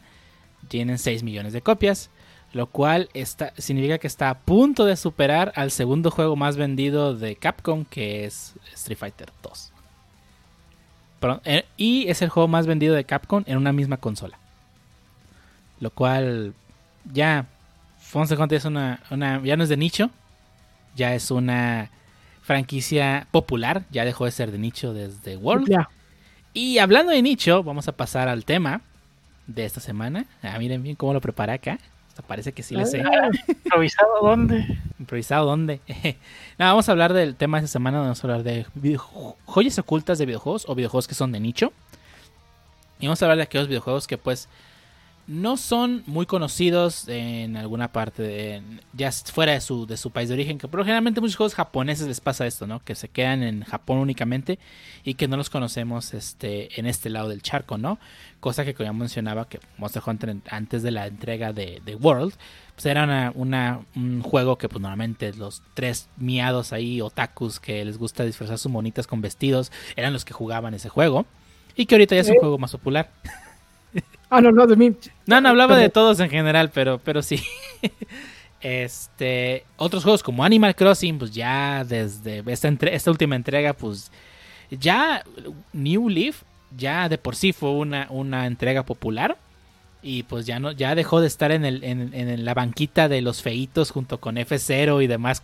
tienen 0.68 0.98
6 0.98 1.24
millones 1.24 1.52
de 1.52 1.62
copias. 1.62 2.10
Lo 2.52 2.66
cual 2.66 3.08
está, 3.14 3.54
significa 3.56 3.98
que 3.98 4.06
está 4.06 4.28
a 4.28 4.38
punto 4.38 4.84
de 4.84 4.96
superar 4.96 5.52
al 5.56 5.70
segundo 5.70 6.10
juego 6.10 6.36
más 6.36 6.56
vendido 6.56 7.16
de 7.16 7.34
Capcom, 7.34 7.84
que 7.86 8.26
es 8.26 8.54
Street 8.74 8.98
Fighter 8.98 9.30
2. 9.42 9.72
Perdón, 11.18 11.40
eh, 11.44 11.64
y 11.78 12.08
es 12.08 12.20
el 12.20 12.28
juego 12.28 12.48
más 12.48 12.66
vendido 12.66 12.94
de 12.94 13.04
Capcom 13.04 13.42
en 13.46 13.56
una 13.56 13.72
misma 13.72 13.96
consola. 13.96 14.38
Lo 15.82 15.90
cual 15.90 16.54
ya 17.12 17.46
Monster 18.14 18.40
Hunter 18.40 18.56
es 18.56 18.64
una, 18.64 19.00
una 19.10 19.42
ya 19.42 19.56
no 19.56 19.64
es 19.64 19.68
de 19.68 19.76
nicho, 19.76 20.10
ya 20.94 21.12
es 21.12 21.32
una 21.32 21.90
franquicia 22.40 23.26
popular, 23.32 23.82
ya 23.90 24.04
dejó 24.04 24.24
de 24.24 24.30
ser 24.30 24.52
de 24.52 24.58
nicho 24.58 24.94
desde 24.94 25.36
World. 25.36 25.68
Ya. 25.68 25.90
Y 26.54 26.78
hablando 26.78 27.10
de 27.10 27.20
nicho, 27.20 27.64
vamos 27.64 27.88
a 27.88 27.96
pasar 27.96 28.28
al 28.28 28.44
tema 28.44 28.82
de 29.48 29.64
esta 29.64 29.80
semana. 29.80 30.26
Ah, 30.40 30.56
miren 30.60 30.84
bien 30.84 30.94
cómo 30.94 31.14
lo 31.14 31.20
preparé 31.20 31.54
acá. 31.54 31.80
Hasta 32.06 32.22
parece 32.22 32.52
que 32.52 32.62
sí 32.62 32.76
le 32.76 32.86
sé. 32.86 33.02
Ah, 33.02 33.30
¿Improvisado 33.48 34.20
dónde? 34.22 34.78
Improvisado, 35.00 35.46
¿dónde? 35.46 35.80
Nada, 36.58 36.70
vamos 36.70 36.88
a 36.88 36.92
hablar 36.92 37.12
del 37.12 37.34
tema 37.34 37.58
de 37.58 37.64
esta 37.64 37.72
semana. 37.72 37.98
Vamos 37.98 38.22
a 38.22 38.28
hablar 38.28 38.44
de 38.44 38.66
joyas 39.46 39.80
ocultas 39.80 40.18
de 40.18 40.26
videojuegos 40.26 40.64
o 40.68 40.76
videojuegos 40.76 41.08
que 41.08 41.16
son 41.16 41.32
de 41.32 41.40
nicho. 41.40 41.72
Y 43.00 43.06
vamos 43.06 43.20
a 43.20 43.24
hablar 43.24 43.38
de 43.38 43.42
aquellos 43.42 43.66
videojuegos 43.66 44.06
que, 44.06 44.16
pues, 44.16 44.48
no 45.28 45.56
son 45.56 46.02
muy 46.06 46.26
conocidos 46.26 47.08
en 47.08 47.56
alguna 47.56 47.92
parte, 47.92 48.22
de- 48.22 48.62
ya 48.92 49.10
fuera 49.12 49.52
de 49.52 49.60
su, 49.60 49.86
de 49.86 49.96
su 49.96 50.10
país 50.10 50.28
de 50.28 50.34
origen. 50.34 50.58
Que 50.58 50.68
por 50.68 50.78
lo 50.78 50.84
generalmente 50.84 51.20
muchos 51.20 51.36
juegos 51.36 51.54
japoneses 51.54 52.06
les 52.08 52.20
pasa 52.20 52.46
esto, 52.46 52.66
¿no? 52.66 52.80
Que 52.84 52.94
se 52.94 53.08
quedan 53.08 53.42
en 53.42 53.62
Japón 53.64 53.98
únicamente 53.98 54.58
y 55.04 55.14
que 55.14 55.28
no 55.28 55.36
los 55.36 55.48
conocemos 55.50 56.12
este, 56.14 56.78
en 56.78 56.86
este 56.86 57.08
lado 57.08 57.28
del 57.28 57.40
charco, 57.42 57.78
¿no? 57.78 57.98
Cosa 58.40 58.64
que 58.64 58.74
como 58.74 58.86
ya 58.88 58.92
mencionaba 58.92 59.48
que 59.48 59.60
Monster 59.78 60.02
Hunter 60.04 60.36
antes 60.50 60.82
de 60.82 60.90
la 60.90 61.06
entrega 61.06 61.52
de, 61.52 61.80
de 61.84 61.94
World 61.94 62.34
pues 62.74 62.86
era 62.86 63.04
una, 63.04 63.32
una- 63.34 63.80
un 63.94 64.22
juego 64.22 64.58
que 64.58 64.68
pues 64.68 64.80
normalmente 64.80 65.32
los 65.34 65.62
tres 65.74 66.08
miados 66.16 66.72
ahí 66.72 67.00
otakus 67.00 67.60
que 67.60 67.84
les 67.84 67.98
gusta 67.98 68.24
disfrazar 68.24 68.58
sus 68.58 68.72
monitas 68.72 69.06
con 69.06 69.20
vestidos 69.20 69.70
eran 69.94 70.12
los 70.12 70.24
que 70.24 70.32
jugaban 70.32 70.74
ese 70.74 70.88
juego 70.88 71.26
y 71.76 71.86
que 71.86 71.94
ahorita 71.94 72.14
ya 72.16 72.22
es 72.22 72.28
un 72.30 72.36
juego 72.38 72.58
más 72.58 72.72
popular. 72.72 73.10
Ah, 74.34 74.40
no, 74.40 74.50
no, 74.50 74.66
de 74.66 74.76
mí. 74.76 74.94
No, 75.26 75.42
no 75.42 75.50
hablaba 75.50 75.76
de 75.76 75.90
todos 75.90 76.18
en 76.20 76.30
general, 76.30 76.70
pero, 76.72 76.98
pero 77.04 77.20
sí. 77.22 77.42
Este, 78.60 79.64
otros 79.76 80.04
juegos 80.04 80.22
como 80.22 80.44
Animal 80.44 80.76
Crossing, 80.76 81.18
pues 81.18 81.32
ya 81.32 81.84
desde 81.84 82.44
esta, 82.46 82.68
entre- 82.68 82.94
esta 82.94 83.10
última 83.10 83.34
entrega, 83.34 83.72
pues 83.72 84.12
ya 84.70 85.24
New 85.72 86.08
Leaf 86.08 86.42
ya 86.76 87.08
de 87.08 87.18
por 87.18 87.34
sí 87.34 87.52
fue 87.52 87.70
una, 87.70 88.06
una 88.08 88.46
entrega 88.46 88.84
popular 88.84 89.36
y 90.00 90.22
pues 90.22 90.46
ya 90.46 90.60
no 90.60 90.70
ya 90.72 90.94
dejó 90.94 91.20
de 91.20 91.26
estar 91.26 91.50
en, 91.50 91.64
el, 91.64 91.82
en, 91.82 92.14
en 92.14 92.44
la 92.44 92.54
banquita 92.54 93.08
de 93.08 93.20
los 93.20 93.42
feitos 93.42 93.90
junto 93.90 94.20
con 94.20 94.36
F0 94.36 95.02
y 95.02 95.08
demás 95.08 95.42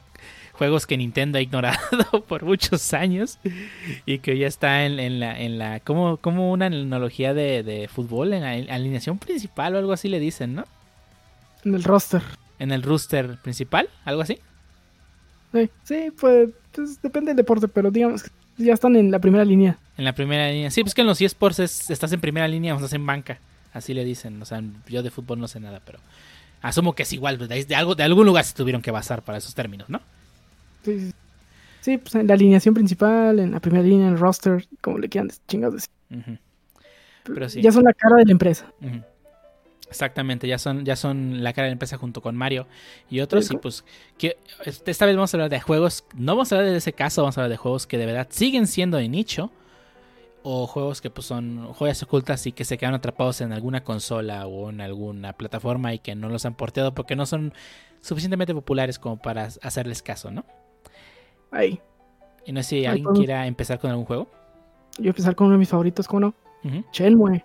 juegos 0.59 0.87
que 0.87 0.97
Nintendo 0.97 1.39
ha 1.39 1.41
ignorado 1.41 1.79
por 2.29 2.45
muchos 2.45 2.93
años 2.93 3.39
y 4.07 4.19
que 4.19 4.37
ya 4.37 4.47
está 4.49 4.85
en, 4.85 4.99
en 4.99 5.21
la 5.21 5.41
en 5.41 5.57
la 5.59 5.81
como 5.81 6.17
como 6.19 6.51
una 6.53 6.67
analogía 6.67 7.33
de, 7.33 7.63
de 7.63 7.89
fútbol 7.89 8.33
en 8.33 8.43
la 8.43 8.75
alineación 8.75 9.19
principal 9.19 9.75
o 9.75 9.79
algo 9.79 9.93
así 9.93 10.09
le 10.09 10.19
dicen, 10.21 10.55
¿no? 10.57 10.65
En 11.65 11.75
el 11.75 11.85
roster. 11.85 12.23
En 12.59 12.73
el 12.73 12.83
rooster 12.83 13.39
principal, 13.43 13.89
algo 14.05 14.21
así. 14.23 14.39
Sí, 15.53 15.71
sí, 15.85 16.13
pues, 16.21 16.51
pues, 16.73 17.01
depende 17.01 17.31
del 17.31 17.37
deporte, 17.37 17.69
pero 17.69 17.91
digamos 17.91 18.23
que 18.25 18.31
ya 18.59 18.75
están 18.75 18.97
en 18.97 19.11
la 19.11 19.19
primera 19.21 19.45
línea. 19.45 19.79
En 19.97 20.05
la 20.05 20.13
primera 20.13 20.51
línea. 20.51 20.71
Sí, 20.71 20.83
pues 20.83 20.93
que 20.95 21.01
en 21.03 21.07
los 21.07 21.21
eSports 21.21 21.61
es- 21.61 21.91
estás 21.91 22.13
en 22.13 22.21
primera 22.21 22.47
línea 22.49 22.75
o 22.75 22.77
estás 22.77 22.93
en 22.93 23.07
banca. 23.07 23.39
Así 23.73 23.95
le 23.95 24.05
dicen. 24.05 24.43
O 24.43 24.45
sea, 24.45 24.61
yo 24.89 25.03
de 25.03 25.11
fútbol 25.11 25.39
no 25.39 25.47
sé 25.49 25.61
nada, 25.61 25.81
pero 25.85 26.01
asumo 26.63 26.95
que 26.95 27.05
es 27.05 27.13
igual. 27.13 27.39
pues, 27.39 27.49
de 27.69 27.75
algo, 27.77 27.95
de 27.95 28.03
algún 28.03 28.27
lugar 28.27 28.45
se 28.45 28.55
tuvieron 28.55 28.83
que 28.83 28.91
basar 28.91 29.23
para 29.23 29.39
esos 29.39 29.55
términos, 29.55 29.89
¿no? 29.89 30.01
Sí, 30.89 31.01
sí. 31.01 31.13
Sí, 31.81 31.99
pues 31.99 32.15
en 32.15 32.27
la 32.27 32.35
alineación 32.35 32.75
principal, 32.75 33.39
en 33.39 33.53
la 33.53 33.61
primera 33.61 33.85
línea, 33.85 34.09
en 34.09 34.15
el 34.15 34.19
roster, 34.19 34.67
como 34.81 34.99
le 34.99 35.09
quieran 35.09 35.31
chingados 35.47 35.75
decir. 35.75 36.39
Pero 37.25 37.49
sí. 37.49 37.63
Ya 37.63 37.73
son 37.73 37.85
la 37.85 37.93
cara 37.93 38.17
de 38.17 38.25
la 38.25 38.33
empresa. 38.33 38.73
Exactamente, 39.89 40.47
ya 40.49 40.59
son, 40.59 40.85
ya 40.85 40.97
son 40.97 41.43
la 41.43 41.53
cara 41.53 41.65
de 41.65 41.71
la 41.71 41.75
empresa 41.75 41.97
junto 41.97 42.21
con 42.21 42.37
Mario 42.37 42.67
y 43.09 43.21
otros. 43.21 43.51
Y 43.51 43.57
pues, 43.57 43.85
que, 44.19 44.37
esta 44.65 45.07
vez 45.07 45.15
vamos 45.17 45.33
a 45.33 45.37
hablar 45.37 45.51
de 45.51 45.61
juegos. 45.61 46.05
No 46.15 46.33
vamos 46.33 46.53
a 46.53 46.57
hablar 46.57 46.73
de 46.73 46.79
ese 46.79 46.93
caso, 46.93 47.23
vamos 47.23 47.39
a 47.39 47.43
hablar 47.43 47.51
de 47.51 47.57
juegos 47.57 47.87
que 47.87 47.97
de 47.97 48.07
verdad 48.07 48.27
siguen 48.31 48.67
siendo 48.67 48.97
de 48.97 49.09
nicho. 49.09 49.51
O 50.43 50.67
juegos 50.67 51.01
que 51.01 51.11
pues 51.11 51.27
son 51.27 51.73
joyas 51.75 52.03
ocultas 52.03 52.47
y 52.47 52.53
que 52.53 52.65
se 52.65 52.79
quedan 52.79 52.95
atrapados 52.95 53.41
en 53.41 53.53
alguna 53.53 53.83
consola 53.83 54.47
o 54.47 54.71
en 54.71 54.81
alguna 54.81 55.33
plataforma 55.33 55.93
y 55.93 55.99
que 55.99 56.15
no 56.15 56.29
los 56.29 56.47
han 56.47 56.55
porteado 56.55 56.95
porque 56.95 57.17
no 57.17 57.27
son 57.27 57.53
suficientemente 58.01 58.55
populares 58.55 58.99
como 58.99 59.17
para 59.21 59.49
hacerles 59.63 60.01
caso, 60.01 60.31
¿no? 60.31 60.45
Ahí. 61.51 61.81
Y 62.45 62.53
no 62.53 62.63
sé 62.63 62.69
si 62.69 62.87
alguien 62.87 63.05
podemos- 63.05 63.19
quiera 63.19 63.47
empezar 63.47 63.79
con 63.79 63.91
algún 63.91 64.05
juego. 64.07 64.29
Yo 64.99 65.11
empezar 65.11 65.35
con 65.37 65.47
uno 65.47 65.55
de 65.55 65.61
mis 65.61 65.69
favoritos, 65.69 66.07
¿cómo 66.09 66.21
no? 66.21 66.35
Ujú. 66.65 66.85
Shenmue. 66.93 67.45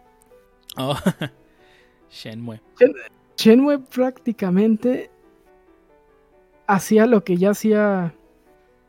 Oh, 0.78 0.96
Shenmue. 2.10 2.60
Shenmue 3.38 3.80
prácticamente 3.80 5.10
hacía 6.68 7.06
lo 7.06 7.24
que 7.24 7.38
ya 7.38 7.52
hacía 7.52 8.14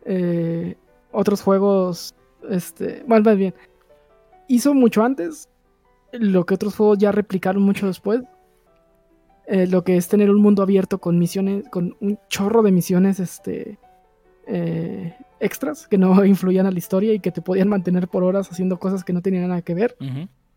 eh, 0.04 0.76
otros 1.12 1.42
juegos, 1.42 2.14
este, 2.48 3.02
bueno, 3.06 3.24
más 3.24 3.36
bien, 3.36 3.54
hizo 4.48 4.74
mucho 4.74 5.02
antes 5.02 5.48
lo 6.12 6.44
que 6.46 6.54
otros 6.54 6.76
juegos 6.76 6.98
ya 6.98 7.10
replicaron 7.12 7.62
mucho 7.62 7.86
después, 7.86 8.22
eh, 9.46 9.66
lo 9.66 9.82
que 9.84 9.96
es 9.96 10.08
tener 10.08 10.30
un 10.30 10.40
mundo 10.40 10.62
abierto 10.62 10.98
con 10.98 11.18
misiones, 11.18 11.68
con 11.70 11.96
un 12.00 12.18
chorro 12.28 12.62
de 12.62 12.72
misiones 12.72 13.20
este, 13.20 13.78
eh, 14.47 15.14
extras 15.40 15.86
que 15.86 15.99
no 15.99 16.24
influían 16.24 16.66
a 16.66 16.70
la 16.70 16.78
historia 16.78 17.12
y 17.12 17.20
que 17.20 17.30
te 17.30 17.42
podían 17.42 17.68
mantener 17.68 18.09
por 18.09 18.24
horas 18.24 18.51
haciendo 18.51 18.78
cosas 18.78 19.05
que 19.05 19.12
no 19.12 19.22
tenían 19.22 19.49
nada 19.49 19.62
que 19.62 19.74
ver, 19.74 19.97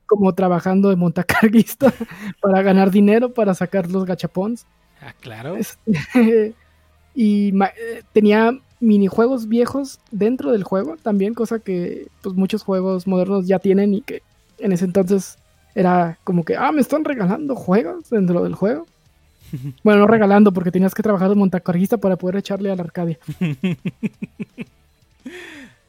como 0.05 0.33
trabajando 0.33 0.89
de 0.89 0.95
montacarguista 0.95 1.93
para 2.41 2.61
ganar 2.61 2.91
dinero, 2.91 3.33
para 3.33 3.53
sacar 3.53 3.89
los 3.89 4.05
gachapons. 4.05 4.65
Ah, 5.01 5.13
claro. 5.19 5.55
Este, 5.55 6.53
y 7.15 7.49
eh, 7.49 8.03
tenía 8.13 8.57
minijuegos 8.79 9.47
viejos 9.47 9.99
dentro 10.11 10.51
del 10.51 10.63
juego 10.63 10.97
también, 10.97 11.33
cosa 11.33 11.59
que 11.59 12.07
pues 12.21 12.35
muchos 12.35 12.63
juegos 12.63 13.07
modernos 13.07 13.47
ya 13.47 13.59
tienen 13.59 13.93
y 13.93 14.01
que 14.01 14.21
en 14.59 14.71
ese 14.71 14.85
entonces 14.85 15.37
era 15.75 16.17
como 16.23 16.43
que, 16.43 16.55
ah, 16.55 16.71
me 16.71 16.81
están 16.81 17.05
regalando 17.05 17.55
juegos 17.55 18.09
dentro 18.09 18.43
del 18.43 18.55
juego. 18.55 18.85
Bueno, 19.83 20.01
no 20.01 20.07
regalando 20.07 20.51
porque 20.51 20.71
tenías 20.71 20.93
que 20.93 21.03
trabajar 21.03 21.29
de 21.29 21.35
montacarguista 21.35 21.97
para 21.97 22.15
poder 22.15 22.37
echarle 22.37 22.71
a 22.71 22.75
la 22.75 22.83
Arcadia. 22.83 23.17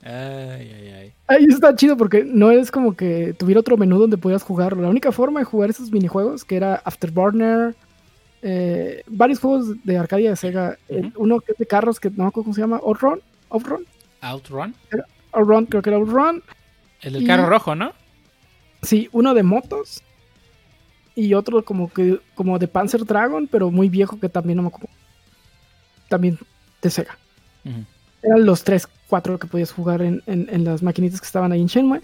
Ay, 0.01 0.73
ay, 0.75 0.89
ay. 0.89 1.13
Ahí 1.27 1.45
está 1.49 1.75
chido 1.75 1.97
porque 1.97 2.25
no 2.25 2.51
es 2.51 2.71
como 2.71 2.95
que 2.97 3.35
tuviera 3.35 3.61
otro 3.61 3.77
menú 3.77 3.99
donde 3.99 4.17
podías 4.17 4.43
jugarlo. 4.43 4.83
La 4.83 4.89
única 4.89 5.13
forma 5.13 5.41
de 5.41 5.45
jugar 5.45 5.71
esos 5.71 5.91
minijuegos, 5.91 6.45
que 6.45 6.57
era 6.57 6.77
Afterburner, 6.77 7.75
eh, 8.41 9.03
varios 9.09 9.41
juegos 9.41 9.75
de 9.85 9.99
Arcadia 9.99 10.31
de 10.31 10.37
Sega, 10.37 10.79
eh, 10.89 11.11
uno 11.17 11.41
que 11.41 11.53
es 11.53 11.59
de 11.59 11.67
carros 11.67 11.99
que 12.01 12.11
no 12.11 12.23
me 12.25 12.29
acuerdo 12.29 12.45
cómo 12.45 12.55
se 12.55 12.61
llama, 12.61 12.81
Outrun, 12.83 13.21
Outrun, 13.51 13.85
Outrun. 14.23 14.75
Outrun, 15.33 15.67
creo 15.67 15.83
que 15.83 15.91
era 15.91 15.97
Outrun. 15.99 16.43
El 17.03 17.13
del 17.15 17.23
Y- 17.25 17.27
carro 17.27 17.47
rojo, 17.49 17.75
¿no? 17.75 17.93
Sí, 18.83 19.09
uno 19.13 19.35
de 19.35 19.43
motos 19.43 20.03
y 21.21 21.35
otro 21.35 21.65
como 21.65 21.91
que 21.93 22.21
como 22.35 22.59
de 22.59 22.69
Panzer 22.69 23.05
Dragon, 23.05 23.49
pero 23.49 23.71
muy 23.71 23.89
viejo 23.89 24.19
que 24.21 24.29
también 24.29 24.57
no 24.57 24.63
me 24.63 24.69
acuerdo. 24.69 24.89
También 26.09 26.39
de 26.83 26.91
Sega. 26.91 27.19
Eran 28.23 28.45
los 28.47 28.63
3, 28.65 28.89
4 29.09 29.39
que 29.39 29.47
podías 29.47 29.73
jugar 29.73 30.03
en, 30.03 30.23
en- 30.27 30.49
en 30.51 30.65
las 30.65 30.83
maquinitas 30.83 31.21
que 31.21 31.27
estaban 31.27 31.53
ahí 31.53 31.61
en 31.61 31.67
Shenmue. 31.67 32.01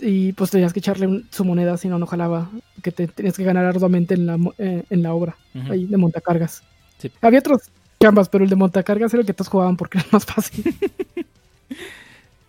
Y 0.00 0.32
pues 0.32 0.50
tenías 0.50 0.72
que 0.72 0.80
echarle 0.80 1.06
un- 1.06 1.28
su 1.30 1.44
moneda, 1.44 1.76
si 1.76 1.88
no, 1.88 1.98
no 1.98 2.06
jalaba. 2.06 2.50
Que 2.82 2.90
te 2.90 3.06
tenías 3.06 3.36
que 3.36 3.44
ganar 3.44 3.64
arduamente 3.66 4.14
en 4.14 4.26
la, 4.26 4.38
eh, 4.58 4.82
en 4.90 5.02
la 5.02 5.12
obra, 5.14 5.36
ahí 5.70 5.84
de 5.84 5.96
montacargas. 5.96 6.62
Sí. 6.98 7.10
Había 7.20 7.38
otros 7.40 7.70
chambas, 8.00 8.28
pero 8.28 8.42
el 8.44 8.50
de 8.50 8.56
montacargas 8.56 9.12
era 9.14 9.20
el 9.20 9.26
que 9.26 9.34
todos 9.34 9.48
jugaban 9.48 9.76
porque 9.76 9.98
era 9.98 10.08
más 10.10 10.24
fácil. 10.24 10.64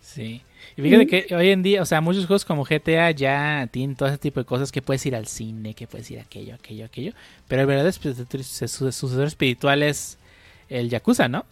Sí. 0.00 0.42
Y 0.76 0.82
fíjate 0.82 1.06
que 1.06 1.34
hoy 1.36 1.50
en 1.50 1.62
día, 1.62 1.82
o 1.82 1.86
sea, 1.86 2.00
muchos 2.00 2.26
juegos 2.26 2.44
como 2.44 2.64
GTA 2.64 3.10
ya 3.12 3.68
tienen 3.70 3.94
todo 3.96 4.08
ese 4.08 4.18
tipo 4.18 4.40
de 4.40 4.46
cosas 4.46 4.72
que 4.72 4.82
puedes 4.82 5.04
ir 5.06 5.14
al 5.14 5.26
cine, 5.26 5.74
que 5.74 5.86
puedes 5.86 6.10
ir 6.10 6.18
aquello, 6.18 6.54
aquello, 6.56 6.84
aquello. 6.86 7.12
Pero 7.46 7.62
el 7.62 7.66
verdadero 7.68 7.92
su- 7.92 8.92
sucesor 8.92 9.26
espiritual 9.26 9.82
es 9.84 10.18
el 10.68 10.90
Yakuza, 10.90 11.28
¿no? 11.28 11.44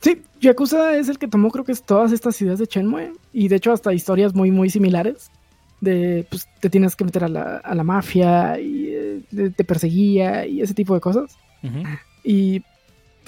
Sí, 0.00 0.22
Yakuza 0.40 0.96
es 0.96 1.08
el 1.08 1.18
que 1.18 1.26
tomó 1.28 1.50
creo 1.50 1.64
que 1.64 1.72
es 1.72 1.82
todas 1.82 2.12
estas 2.12 2.40
ideas 2.40 2.58
de 2.60 2.66
Shenmue 2.66 3.12
y 3.32 3.48
de 3.48 3.56
hecho 3.56 3.72
hasta 3.72 3.92
historias 3.92 4.32
muy 4.32 4.52
muy 4.52 4.70
similares 4.70 5.30
de 5.80 6.24
pues 6.30 6.46
te 6.60 6.70
tienes 6.70 6.94
que 6.94 7.04
meter 7.04 7.24
a 7.24 7.28
la, 7.28 7.56
a 7.58 7.74
la 7.74 7.82
mafia 7.82 8.60
y 8.60 8.90
eh, 8.90 9.50
te- 9.56 9.64
perseguía 9.64 10.46
y 10.46 10.62
ese 10.62 10.72
tipo 10.74 10.94
de 10.94 11.00
cosas 11.00 11.36
Ujú. 11.64 11.82
y 12.22 12.62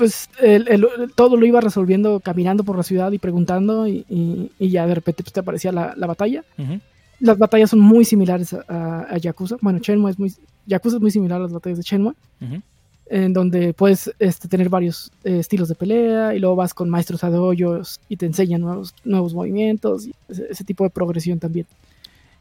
pues 0.01 0.29
el- 0.41 0.67
el- 0.69 0.87
todo 1.15 1.37
lo 1.37 1.45
iba 1.47 1.61
resolviendo 1.61 2.19
caminando 2.21 2.65
por 2.65 2.77
la 2.77 2.83
ciudad 2.83 3.13
y 3.13 3.19
preguntando 3.19 3.87
y, 3.87 4.05
y- 4.09 4.51
y 4.59 4.71
ya 4.71 4.87
de 4.87 4.95
repente 4.95 5.23
pues, 5.23 5.33
te 5.33 5.41
aparecía 5.41 5.71
la, 5.73 5.95
la 5.97 6.07
batalla. 6.07 6.43
Ujú. 6.59 6.81
Las 7.21 7.37
batallas 7.39 7.71
son 7.71 7.81
muy 7.81 8.05
similares 8.05 8.53
a, 8.55 8.65
a- 8.67 9.07
a 9.15 9.19
Yakuza. 9.19 9.57
Bueno, 9.61 9.79
Shenmue 9.81 10.11
es 10.11 10.19
muy 10.19 10.33
Yakuza 10.67 10.97
es 10.97 11.03
muy 11.03 11.11
similar 11.11 11.39
a 11.39 11.43
las 11.45 11.53
batallas 11.53 11.79
de 11.79 11.85
Shenmue 11.85 12.15
Ujú. 12.41 12.63
en 13.11 13.33
donde 13.33 13.75
puedes 13.75 14.11
este, 14.19 14.49
tener 14.49 14.69
varios 14.71 15.11
eh, 15.25 15.39
estilos 15.41 15.69
de 15.69 15.75
pelea 15.75 16.35
y 16.35 16.39
luego 16.39 16.57
vas 16.57 16.73
con 16.73 16.89
maestros 16.89 17.23
a 17.25 17.31
doyos 17.31 18.01
y 18.09 18.17
te 18.17 18.25
enseñan 18.27 18.63
nuevos, 18.63 18.95
nuevos 19.05 19.35
movimientos 19.35 20.07
y 20.07 20.15
ese, 20.29 20.47
ese 20.51 20.65
tipo 20.65 20.85
de 20.85 20.91
progresión 20.91 21.39
también. 21.39 21.67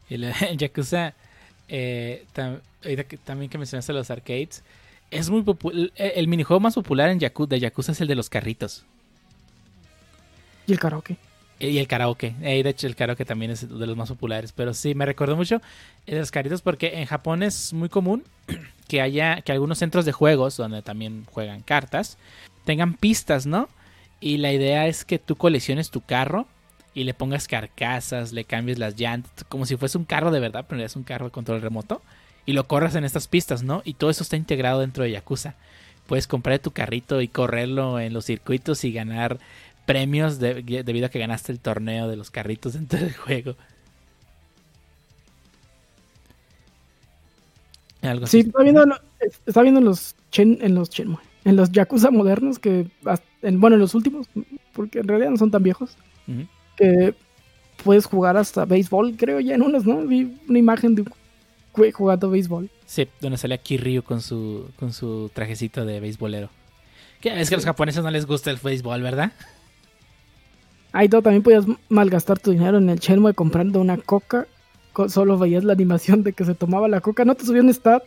El, 0.08 0.24
el 0.50 0.56
Yakuza, 0.56 1.12
eh, 1.68 2.24
tam- 2.34 2.60
también 3.24 3.50
que 3.50 3.58
mencionaste 3.58 3.92
los 3.92 4.10
arcades, 4.10 4.62
es 5.10 5.30
muy 5.30 5.42
popular. 5.42 5.90
El 5.96 6.28
minijuego 6.28 6.60
más 6.60 6.74
popular 6.74 7.10
en 7.10 7.20
Yaku- 7.20 7.46
de 7.48 7.60
Yakuza 7.60 7.92
es 7.92 8.00
el 8.00 8.08
de 8.08 8.14
los 8.14 8.28
carritos. 8.30 8.84
Y 10.66 10.72
el 10.72 10.78
karaoke. 10.78 11.16
Y 11.58 11.78
el 11.78 11.86
karaoke. 11.88 12.34
Eh, 12.42 12.62
de 12.62 12.70
hecho, 12.70 12.86
el 12.86 12.96
karaoke 12.96 13.24
también 13.24 13.50
es 13.50 13.68
de 13.68 13.86
los 13.86 13.96
más 13.96 14.08
populares. 14.08 14.52
Pero 14.52 14.72
sí, 14.72 14.94
me 14.94 15.04
recordó 15.06 15.36
mucho 15.36 15.60
el 16.06 16.14
de 16.14 16.20
los 16.20 16.30
carritos 16.30 16.62
porque 16.62 17.00
en 17.00 17.06
Japón 17.06 17.42
es 17.42 17.72
muy 17.72 17.88
común 17.88 18.24
que 18.88 19.00
haya 19.00 19.42
que 19.42 19.52
algunos 19.52 19.78
centros 19.78 20.04
de 20.04 20.12
juegos 20.12 20.56
donde 20.56 20.82
también 20.82 21.26
juegan 21.30 21.60
cartas 21.62 22.16
tengan 22.64 22.94
pistas, 22.94 23.46
¿no? 23.46 23.68
Y 24.20 24.36
la 24.38 24.52
idea 24.52 24.86
es 24.86 25.04
que 25.04 25.18
tú 25.18 25.34
colecciones 25.36 25.90
tu 25.90 26.02
carro 26.02 26.46
y 26.94 27.04
le 27.04 27.14
pongas 27.14 27.48
carcasas, 27.48 28.32
le 28.32 28.44
cambies 28.44 28.78
las 28.78 28.98
llantas, 28.98 29.44
como 29.48 29.64
si 29.64 29.76
fuese 29.76 29.96
un 29.96 30.04
carro 30.04 30.30
de 30.30 30.40
verdad, 30.40 30.66
pero 30.68 30.82
es 30.82 30.94
un 30.96 31.04
carro 31.04 31.26
de 31.26 31.30
control 31.32 31.62
remoto. 31.62 32.02
Y 32.46 32.52
lo 32.52 32.66
corras 32.66 32.94
en 32.94 33.04
estas 33.04 33.28
pistas, 33.28 33.62
¿no? 33.62 33.82
Y 33.84 33.94
todo 33.94 34.10
eso 34.10 34.22
está 34.22 34.36
integrado 34.36 34.80
dentro 34.80 35.04
de 35.04 35.10
Yakuza. 35.12 35.54
Puedes 36.06 36.26
comprar 36.26 36.58
tu 36.58 36.72
carrito 36.72 37.20
y 37.20 37.28
correrlo 37.28 38.00
en 38.00 38.12
los 38.12 38.24
circuitos 38.24 38.84
y 38.84 38.92
ganar 38.92 39.38
premios 39.86 40.38
de- 40.38 40.62
debido 40.84 41.06
a 41.06 41.08
que 41.10 41.18
ganaste 41.18 41.52
el 41.52 41.60
torneo 41.60 42.08
de 42.08 42.16
los 42.16 42.30
carritos 42.30 42.72
dentro 42.74 42.98
del 42.98 43.14
juego. 43.14 43.54
Algo 48.02 48.26
Sí, 48.26 48.40
está 48.40 48.62
viendo, 48.62 48.84
está 49.46 49.62
viendo 49.62 49.80
en 49.80 49.84
los 49.86 50.14
Chen, 50.30 50.58
en 50.62 50.74
los 50.74 50.88
Shenmue, 50.90 51.18
en 51.44 51.56
los 51.56 51.70
Yakuza 51.70 52.10
modernos 52.10 52.58
que, 52.58 52.86
en- 53.42 53.60
bueno, 53.60 53.74
en 53.76 53.80
los 53.80 53.94
últimos, 53.94 54.26
porque 54.72 55.00
en 55.00 55.08
realidad 55.08 55.30
no 55.30 55.36
son 55.36 55.50
tan 55.50 55.62
viejos, 55.62 55.96
que 56.76 57.14
puedes 57.84 58.06
jugar 58.06 58.36
hasta 58.38 58.64
béisbol, 58.64 59.16
creo 59.18 59.38
ya 59.40 59.54
en 59.54 59.62
unos, 59.62 59.84
¿no? 59.84 59.98
Vi 60.06 60.34
una 60.48 60.58
imagen 60.58 60.94
de 60.94 61.02
un 61.02 61.08
jugando 61.72 62.30
béisbol. 62.30 62.70
Sí, 62.86 63.06
donde 63.20 63.38
sale 63.38 63.54
aquí 63.54 63.76
Ryu 63.76 64.02
con 64.02 64.20
su, 64.20 64.70
con 64.78 64.92
su 64.92 65.30
trajecito 65.34 65.84
de 65.84 66.00
beisbolero. 66.00 66.50
Que 67.20 67.38
es 67.40 67.48
que 67.48 67.54
a 67.54 67.58
los 67.58 67.64
japoneses 67.64 68.02
no 68.02 68.10
les 68.10 68.26
gusta 68.26 68.50
el 68.50 68.56
béisbol, 68.62 69.02
¿verdad? 69.02 69.32
Ahí 70.92 71.08
todo 71.08 71.22
también 71.22 71.42
podías 71.42 71.64
malgastar 71.88 72.38
tu 72.38 72.50
dinero 72.50 72.78
en 72.78 72.90
el 72.90 72.98
Shenmue 72.98 73.34
comprando 73.34 73.80
una 73.80 73.96
coca. 73.96 74.46
co- 74.92 75.08
Solo 75.08 75.38
veías 75.38 75.62
la 75.64 75.72
animación 75.74 76.22
de 76.24 76.32
que 76.32 76.44
se 76.44 76.54
tomaba 76.54 76.88
la 76.88 77.00
coca. 77.00 77.24
No 77.24 77.34
te 77.36 77.44
subía 77.44 77.62
un 77.62 77.72
stat. 77.72 78.02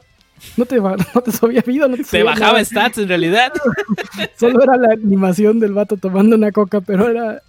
No 0.57 0.65
te, 0.65 0.77
no 0.81 1.21
te 1.23 1.31
subía 1.31 1.61
vida. 1.65 1.87
No 1.87 1.95
te, 1.95 2.03
subía 2.03 2.25
bajaba 2.25 2.53
nada. 2.53 2.65
stats 2.65 2.97
en 2.97 3.07
realidad. 3.07 3.53
Solo 4.37 4.63
era 4.63 4.75
la 4.75 4.93
animación 4.93 5.59
del 5.59 5.71
vato 5.73 5.95
tomando 5.95 6.35
una 6.35 6.51
coca. 6.51 6.81
Pero 6.81 7.07
era, 7.07 7.41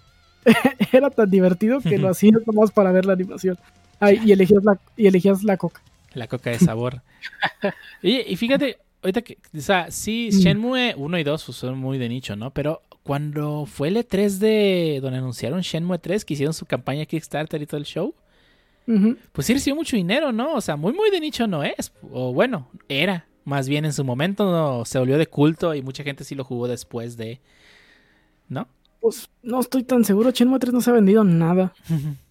era 0.93 1.09
tan 1.09 1.29
divertido 1.29 1.81
que 1.81 1.97
lo 1.97 2.09
hacías 2.09 2.41
nomás 2.45 2.71
para 2.71 2.91
ver 2.93 3.05
la 3.05 3.13
animación. 3.13 3.57
Ay, 3.99 4.21
y, 4.25 4.31
elegías 4.31 4.63
la, 4.63 4.79
y 4.95 5.07
elegías 5.07 5.43
la 5.43 5.57
coca. 5.57 5.81
La 6.15 6.27
coca 6.27 6.49
de 6.49 6.59
sabor. 6.59 7.01
Oye, 8.03 8.25
y 8.27 8.35
fíjate, 8.35 8.79
ahorita 9.03 9.21
que, 9.21 9.37
o 9.55 9.61
sea, 9.61 9.91
sí, 9.91 10.29
Mm. 10.31 10.37
Shenmue 10.37 10.95
1 10.97 11.19
y 11.19 11.23
2 11.23 11.43
pues, 11.43 11.57
son 11.57 11.77
muy 11.77 11.97
de 11.97 12.09
nicho, 12.09 12.35
¿no? 12.35 12.51
Pero 12.51 12.81
cuando 13.03 13.65
fue 13.65 13.89
el 13.89 13.97
E3 13.97 14.37
de 14.39 14.99
donde 15.01 15.19
anunciaron 15.19 15.61
Shenmue 15.61 15.99
3, 15.99 16.25
que 16.25 16.33
hicieron 16.33 16.53
su 16.53 16.65
campaña 16.65 17.05
Kickstarter 17.05 17.61
y 17.61 17.67
todo 17.67 17.77
el 17.77 17.85
show, 17.85 18.15
pues 19.31 19.47
sí 19.47 19.53
recibió 19.53 19.75
mucho 19.75 19.95
dinero, 19.95 20.31
¿no? 20.31 20.53
O 20.53 20.61
sea, 20.61 20.75
muy, 20.75 20.93
muy 20.93 21.09
de 21.11 21.19
nicho 21.19 21.47
no 21.47 21.63
es. 21.63 21.91
O 22.11 22.33
bueno, 22.33 22.67
era. 22.87 23.27
Más 23.43 23.69
bien 23.69 23.85
en 23.85 23.93
su 23.93 24.03
momento 24.03 24.49
no, 24.51 24.85
se 24.85 24.97
volvió 24.97 25.19
de 25.19 25.27
culto 25.27 25.75
y 25.75 25.83
mucha 25.83 26.03
gente 26.03 26.23
sí 26.23 26.33
lo 26.33 26.43
jugó 26.43 26.67
después 26.67 27.15
de. 27.17 27.41
¿No? 28.49 28.67
Pues 29.01 29.29
no 29.43 29.59
estoy 29.59 29.83
tan 29.83 30.03
seguro. 30.03 30.31
Shenmue 30.31 30.59
3 30.59 30.73
no 30.73 30.81
se 30.81 30.89
ha 30.89 30.93
vendido 30.93 31.23
nada. 31.23 31.73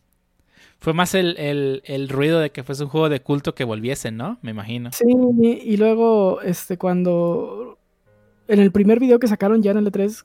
Fue 0.84 0.92
más 0.92 1.14
el, 1.14 1.34
el, 1.38 1.80
el 1.86 2.10
ruido 2.10 2.40
de 2.40 2.50
que 2.50 2.62
fuese 2.62 2.82
un 2.84 2.90
juego 2.90 3.08
de 3.08 3.20
culto 3.22 3.54
que 3.54 3.64
volviese, 3.64 4.10
¿no? 4.12 4.38
Me 4.42 4.50
imagino. 4.50 4.90
Sí, 4.92 5.04
y 5.64 5.78
luego, 5.78 6.42
este, 6.42 6.76
cuando. 6.76 7.78
En 8.48 8.60
el 8.60 8.70
primer 8.70 9.00
video 9.00 9.18
que 9.18 9.26
sacaron 9.26 9.62
ya 9.62 9.70
en 9.70 9.78
el 9.78 9.90
E3, 9.90 10.22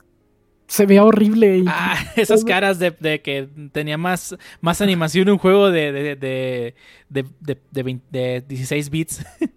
se 0.67 0.85
veía 0.85 1.05
horrible. 1.05 1.59
Y, 1.59 1.65
Ah, 1.65 1.95
esas 2.17 2.43
caras 2.43 2.77
de, 2.77 2.91
de 2.91 3.21
que 3.21 3.47
tenía 3.71 3.97
más, 3.97 4.35
más 4.59 4.81
animación 4.81 5.29
un 5.29 5.37
juego 5.37 5.71
de, 5.71 5.93
de, 5.93 6.03
de, 6.17 6.75
de, 7.07 7.25
de, 7.39 7.57
de 7.71 7.83
20 7.83 8.05
de 8.11 8.41
16 8.41 8.89
bits. 8.89 9.25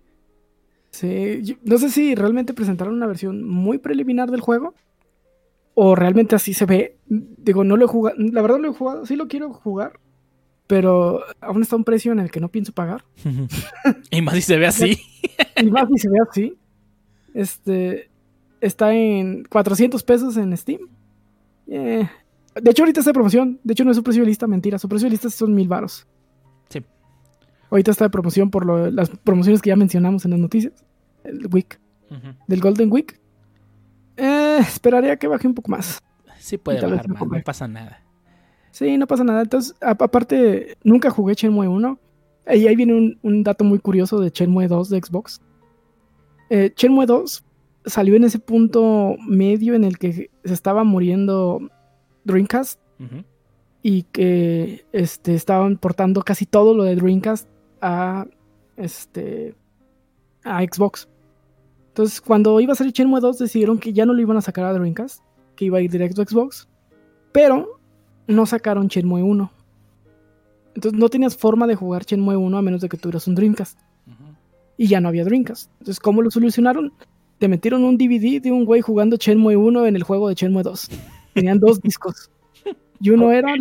Sí, 0.91 1.41
yo- 1.43 1.55
no 1.65 1.79
sé 1.79 1.89
si 1.91 2.15
realmente 2.15 2.53
presentaron 2.53 2.95
una 2.95 3.07
versión 3.07 3.45
muy 3.49 3.79
preliminar 3.79 4.31
del 4.31 4.43
juego. 4.43 4.75
O 5.75 5.95
realmente 5.95 6.37
así 6.37 6.53
se 6.53 6.67
ve. 6.67 6.99
Digo, 7.07 7.65
no 7.65 7.77
lo 7.79 7.87
he 7.87 7.89
jugado. 7.89 8.17
La 8.19 8.43
verdad 8.43 8.59
lo 8.61 8.69
he 8.71 8.75
jugado. 8.75 9.07
Sí 9.07 9.17
lo 9.17 9.27
quiero 9.27 9.53
jugar. 9.55 9.99
Pero 10.73 11.21
aún 11.43 11.61
está 11.61 11.77
a 11.77 11.79
un 11.79 11.85
precio 11.85 12.13
en 12.13 12.19
el 12.19 12.31
que 12.31 12.41
no 12.41 12.49
pienso 12.49 12.73
pagar. 12.73 13.05
y 14.11 14.23
más 14.23 14.35
si 14.37 14.41
se 14.41 14.57
ve 14.57 14.67
así. 14.67 14.99
Y 15.61 15.71
más 15.71 15.87
si 15.93 15.99
se 15.99 16.09
ve 16.09 16.17
así. 16.31 16.55
Este. 17.35 18.09
Está 18.63 18.95
en 18.95 19.45
400 19.45 20.03
pesos 20.03 20.35
en 20.39 20.57
Steam. 20.57 20.81
Eh, 21.67 22.09
de 22.55 22.71
hecho, 22.71 22.85
ahorita 22.85 23.01
está 23.01 23.11
de 23.11 23.15
promoción. 23.15 23.61
De 23.63 23.73
hecho, 23.75 23.85
no 23.85 23.91
es 23.91 23.99
su 23.99 24.03
precio 24.03 24.23
de 24.23 24.29
lista, 24.29 24.47
mentira. 24.47 24.79
Su 24.79 24.89
precio 24.89 25.07
de 25.07 25.11
lista 25.11 25.29
son 25.29 25.53
mil 25.55 25.69
varos. 25.69 26.07
Sí. 26.71 26.83
Ahorita 27.71 27.91
está 27.91 28.07
de 28.07 28.11
promoción 28.11 28.51
por 28.51 28.65
lo- 28.65 28.91
las 28.91 29.11
promociones 29.11 29.61
que 29.61 29.69
ya 29.69 29.77
mencionamos 29.77 30.25
en 30.25 30.31
las 30.31 30.41
noticias. 30.41 30.73
el 31.25 31.49
Week, 31.53 31.79
del 32.47 32.61
Golden 32.63 32.91
Week. 32.91 33.21
Eh, 34.17 34.59
esperaría 34.61 35.17
que 35.19 35.27
baje 35.29 35.47
un 35.47 35.55
poco 35.55 35.71
más. 35.71 36.01
Sí 36.39 36.57
puede 36.57 36.81
bajar 36.81 37.09
más, 37.09 37.23
no 37.29 37.43
pasa 37.45 37.69
nada. 37.69 38.03
Sí, 38.73 38.97
no 38.99 39.07
pasa 39.07 39.23
nada. 39.23 39.43
Entonces, 39.43 39.77
aparte, 39.81 40.77
nunca 40.83 41.11
jugué 41.11 41.35
Shenmue 41.35 41.69
1. 41.69 41.99
Y 42.55 42.67
ahí 42.67 42.75
viene 42.75 42.95
un, 42.95 43.19
un 43.23 43.45
dato 43.45 43.63
muy 43.63 43.79
curioso 43.79 44.19
de 44.19 44.31
Shenmue 44.31 44.67
2 44.67 44.89
de 44.89 45.01
Xbox. 45.01 45.41
Eh, 46.51 46.73
Shenmue 46.77 47.07
2 47.07 47.45
salió 47.85 48.17
en 48.17 48.25
ese 48.25 48.39
punto 48.39 49.17
medio 49.27 49.75
en 49.75 49.85
el 49.85 49.99
que 49.99 50.31
se 50.45 50.53
estaba 50.53 50.85
muriendo 50.85 51.61
Dreamcast 52.25 52.81
y 53.83 54.05
que 54.05 54.85
este, 54.93 55.35
estaban 55.35 55.77
portando 55.77 56.23
casi 56.23 56.47
todo 56.47 56.75
lo 56.75 56.85
de 56.85 56.95
Dreamcast 56.95 57.49
a, 57.81 58.27
este, 58.77 59.55
a 60.45 60.63
Xbox. 60.63 61.09
Entonces, 61.89 62.21
cuando 62.21 62.61
iba 62.61 62.73
a 62.73 62.77
salir 62.77 62.93
Shenmue 62.93 63.21
2, 63.21 63.39
decidieron 63.39 63.79
que 63.79 63.93
ya 63.93 64.07
no 64.07 64.15
lo 64.15 64.23
iban 64.23 64.37
a 64.37 64.43
sacar 64.43 64.65
a 64.65 64.73
Dreamcast, 64.73 65.23
que 65.57 65.67
iba 65.67 65.79
a 65.79 65.83
ir 65.83 65.91
directo 65.91 66.23
a 66.23 66.27
Xbox, 66.27 66.69
pero 67.33 67.81
no 68.27 68.47
sacaron 68.47 68.89
Shenmue 68.89 69.23
1. 69.23 69.53
Entonces, 70.75 70.99
no 70.99 71.09
tenías 71.09 71.37
forma 71.37 71.67
de 71.67 71.75
jugar 71.75 72.05
Shenmue 72.05 72.37
1 72.37 72.57
a 72.59 72.63
menos 72.63 72.81
de 72.81 72.89
que 72.89 72.97
tuvieras 72.97 73.27
un 73.29 73.35
Dreamcast. 73.35 73.79
Y 74.79 74.87
ya 74.87 75.01
no 75.01 75.09
había 75.09 75.25
Dreamcast. 75.25 75.71
Entonces, 75.81 76.01
¿cómo 76.01 76.23
lo 76.23 76.31
solucionaron? 76.31 76.93
Te 77.39 77.47
metieron 77.49 77.85
un 77.85 77.99
DVD 77.99 78.41
de 78.41 78.51
un 78.53 78.65
güey 78.65 78.81
jugando 78.81 79.17
Shenmue 79.17 79.57
1 79.57 79.87
en 79.87 79.97
el 79.97 80.03
juego 80.03 80.29
de 80.29 80.35
Shenmue 80.35 80.63
2. 80.63 80.89
Tenían 81.35 81.59
dos 81.59 81.81
discos. 81.83 82.31
Y 83.01 83.11
uno 83.11 83.31
era 83.33 83.55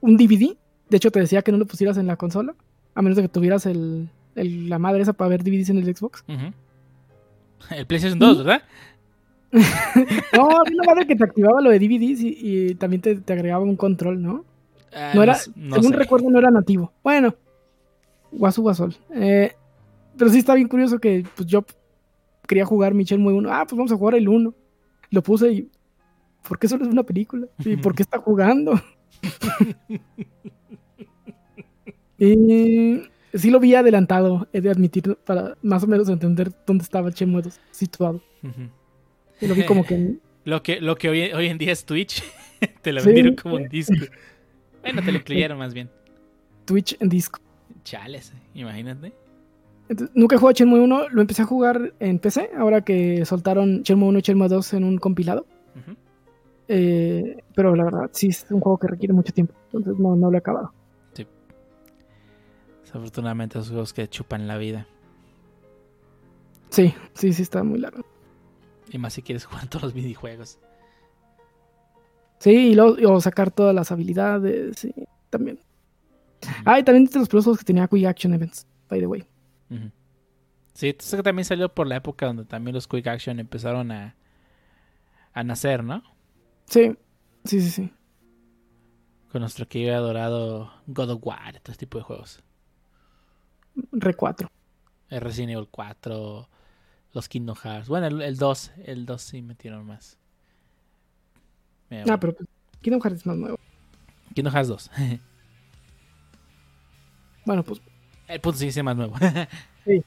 un 0.00 0.16
DVD. 0.16 0.56
De 0.90 0.96
hecho, 0.96 1.10
te 1.10 1.20
decía 1.20 1.42
que 1.42 1.52
no 1.52 1.58
lo 1.58 1.66
pusieras 1.66 1.96
en 1.96 2.06
la 2.06 2.16
consola. 2.16 2.54
A 2.94 3.02
menos 3.02 3.16
de 3.16 3.22
que 3.22 3.28
tuvieras 3.28 3.64
el, 3.66 4.08
el- 4.34 4.68
la 4.68 4.78
madre 4.78 5.02
esa 5.02 5.12
para 5.12 5.28
ver 5.30 5.42
DVDs 5.44 5.70
en 5.70 5.78
el 5.78 5.96
Xbox. 5.96 6.24
El 7.70 7.86
PlayStation 7.86 8.18
2, 8.18 8.38
¿verdad? 8.38 8.62
No, 10.34 10.50
había 10.60 10.74
una 10.74 10.84
madre 10.84 11.06
que 11.06 11.16
te 11.16 11.24
activaba 11.24 11.60
lo 11.60 11.70
de 11.70 11.78
DVDs 11.78 12.20
y, 12.20 12.38
y 12.40 12.74
también 12.74 13.02
te, 13.02 13.16
te 13.16 13.32
agregaba 13.32 13.64
un 13.64 13.76
control, 13.76 14.22
¿no? 14.22 14.44
Ah, 14.92 15.12
No 15.14 15.22
era, 15.22 15.36
no 15.56 15.76
según 15.76 15.90
sé. 15.92 15.96
recuerdo, 15.96 16.30
no 16.30 16.38
era 16.38 16.50
nativo. 16.50 16.92
Bueno, 17.02 17.34
Guasu 18.30 18.62
Guasol. 18.62 18.94
Eh, 19.14 19.52
pero 20.16 20.30
sí 20.30 20.38
está 20.38 20.54
bien 20.54 20.68
curioso 20.68 20.98
que 20.98 21.24
pues, 21.36 21.48
yo 21.48 21.64
quería 22.46 22.66
jugar 22.66 22.94
mi 22.94 23.04
Shenmue 23.04 23.32
1. 23.32 23.50
Ah, 23.52 23.64
pues 23.66 23.76
vamos 23.76 23.92
a 23.92 23.96
jugar 23.96 24.14
el 24.16 24.28
1. 24.28 24.54
Lo 25.10 25.22
puse 25.22 25.52
y. 25.52 25.70
¿Por 26.46 26.58
qué 26.58 26.68
solo 26.68 26.84
es 26.84 26.90
una 26.90 27.02
película? 27.02 27.46
¿Y 27.64 27.76
por 27.76 27.94
qué 27.94 28.02
está 28.02 28.18
jugando? 28.18 28.80
y 32.18 33.02
sí 33.34 33.50
lo 33.50 33.60
vi 33.60 33.74
adelantado, 33.74 34.48
he 34.52 34.60
de 34.60 34.70
admitir, 34.70 35.16
para 35.24 35.56
más 35.62 35.84
o 35.84 35.86
menos 35.86 36.08
entender 36.08 36.52
dónde 36.66 36.84
estaba 36.84 37.10
2 37.10 37.60
situado. 37.70 38.20
Ujú. 38.42 38.68
Y 39.40 39.46
lo 39.46 39.54
vi 39.54 39.64
como 39.64 39.84
que 39.84 40.16
Lo 40.44 40.62
que, 40.62 40.80
lo 40.80 40.96
que 40.96 41.08
hoy, 41.10 41.20
hoy 41.32 41.46
en 41.48 41.58
día 41.58 41.72
es 41.72 41.84
Twitch, 41.84 42.22
te 42.82 42.92
lo 42.92 43.00
Sí. 43.00 43.06
vendieron 43.06 43.34
como 43.36 43.56
un 43.56 43.68
disco. 43.68 43.94
Bueno, 44.82 45.02
te 45.02 45.12
lo 45.12 45.18
incluyeron 45.18 45.58
más 45.58 45.74
bien. 45.74 45.90
Twitch 46.64 46.96
en 47.00 47.08
disco. 47.10 47.40
Chales, 47.84 48.32
imagínate. 48.54 49.12
Entonces, 49.90 50.14
nunca 50.16 50.36
he 50.36 50.38
jugado 50.38 50.54
Shenmue 50.54 50.80
1, 50.80 51.08
lo 51.10 51.20
empecé 51.20 51.42
a 51.42 51.44
jugar 51.44 51.92
en 52.00 52.18
PC, 52.18 52.50
ahora 52.58 52.82
que 52.82 53.24
soltaron 53.26 53.82
Shenmue 53.82 54.08
1 54.08 54.18
y 54.18 54.22
Shenmue 54.22 54.48
2 54.48 54.72
en 54.74 54.84
un 54.84 54.98
compilado. 54.98 55.46
Eh, 56.70 57.42
pero 57.54 57.74
la 57.74 57.84
verdad, 57.84 58.10
sí 58.12 58.28
es 58.28 58.46
un 58.50 58.60
juego 58.60 58.78
que 58.78 58.86
requiere 58.88 59.14
mucho 59.14 59.32
tiempo, 59.32 59.54
entonces 59.72 59.98
no, 59.98 60.14
no 60.16 60.30
lo 60.30 60.36
he 60.36 60.38
acabado. 60.38 60.72
Desafortunadamente, 62.82 63.58
esos 63.58 63.68
juegos 63.70 63.92
que 63.92 64.08
chupan 64.08 64.46
la 64.46 64.56
vida. 64.56 64.86
Sí, 66.70 66.94
sí, 67.14 67.32
sí 67.34 67.42
está 67.42 67.62
muy 67.62 67.78
largo. 67.78 68.02
Y 68.90 68.98
más 68.98 69.12
si 69.12 69.22
quieres 69.22 69.44
jugar 69.46 69.68
todos 69.68 69.84
los 69.84 69.94
minijuegos. 69.94 70.58
Sí, 72.38 72.70
y 72.70 72.74
luego 72.74 72.96
o 73.12 73.20
sacar 73.20 73.50
todas 73.50 73.74
las 73.74 73.90
habilidades, 73.90 74.78
sí, 74.78 74.94
también. 75.28 75.58
Ah, 76.64 76.78
y 76.78 76.84
también 76.84 77.06
de 77.06 77.18
los 77.18 77.28
productos 77.28 77.58
que 77.58 77.64
tenía 77.64 77.88
Quick 77.88 78.06
Action 78.06 78.32
Events, 78.32 78.66
by 78.88 79.00
the 79.00 79.06
way. 79.06 79.26
Sí, 80.74 80.94
que 80.94 81.22
también 81.24 81.44
salió 81.44 81.74
por 81.74 81.88
la 81.88 81.96
época 81.96 82.26
donde 82.26 82.44
también 82.44 82.74
los 82.74 82.86
Quick 82.86 83.08
Action 83.08 83.40
empezaron 83.40 83.90
a, 83.90 84.14
a 85.32 85.42
nacer, 85.42 85.82
¿no? 85.82 86.04
Sí, 86.66 86.96
sí, 87.44 87.60
sí, 87.60 87.70
sí. 87.70 87.92
Con 89.32 89.40
nuestro 89.40 89.66
querido 89.66 89.90
y 89.90 89.94
adorado 89.94 90.72
God 90.86 91.10
of 91.10 91.26
War, 91.26 91.58
todo 91.60 91.72
este 91.72 91.86
tipo 91.86 91.98
de 91.98 92.04
juegos. 92.04 92.42
Re 93.92 94.14
4. 94.14 94.48
El 95.10 95.20
Resident 95.20 95.52
Evil 95.52 95.68
4, 95.70 96.48
los 97.14 97.28
Kingdom 97.28 97.56
Hearts. 97.56 97.88
Bueno, 97.88 98.06
el, 98.06 98.22
el 98.22 98.36
2, 98.36 98.72
el 98.84 99.06
2 99.06 99.22
sí 99.22 99.42
metieron 99.42 99.86
más. 99.86 100.16
Mira, 101.90 102.02
Ah, 102.02 102.16
bueno. 102.16 102.20
pero 102.20 102.36
Kingdom 102.82 103.00
Hearts 103.02 103.20
es 103.20 103.26
más 103.26 103.36
nuevo. 103.36 103.58
Kingdom 104.34 104.52
Hearts 104.52 104.68
2. 104.68 104.90
Bueno, 107.44 107.62
pues 107.62 107.80
el 108.26 108.40
punto 108.40 108.58
sí 108.58 108.66
es 108.68 108.82
más 108.82 108.96
nuevo. 108.96 109.14
Sí. 109.86 110.02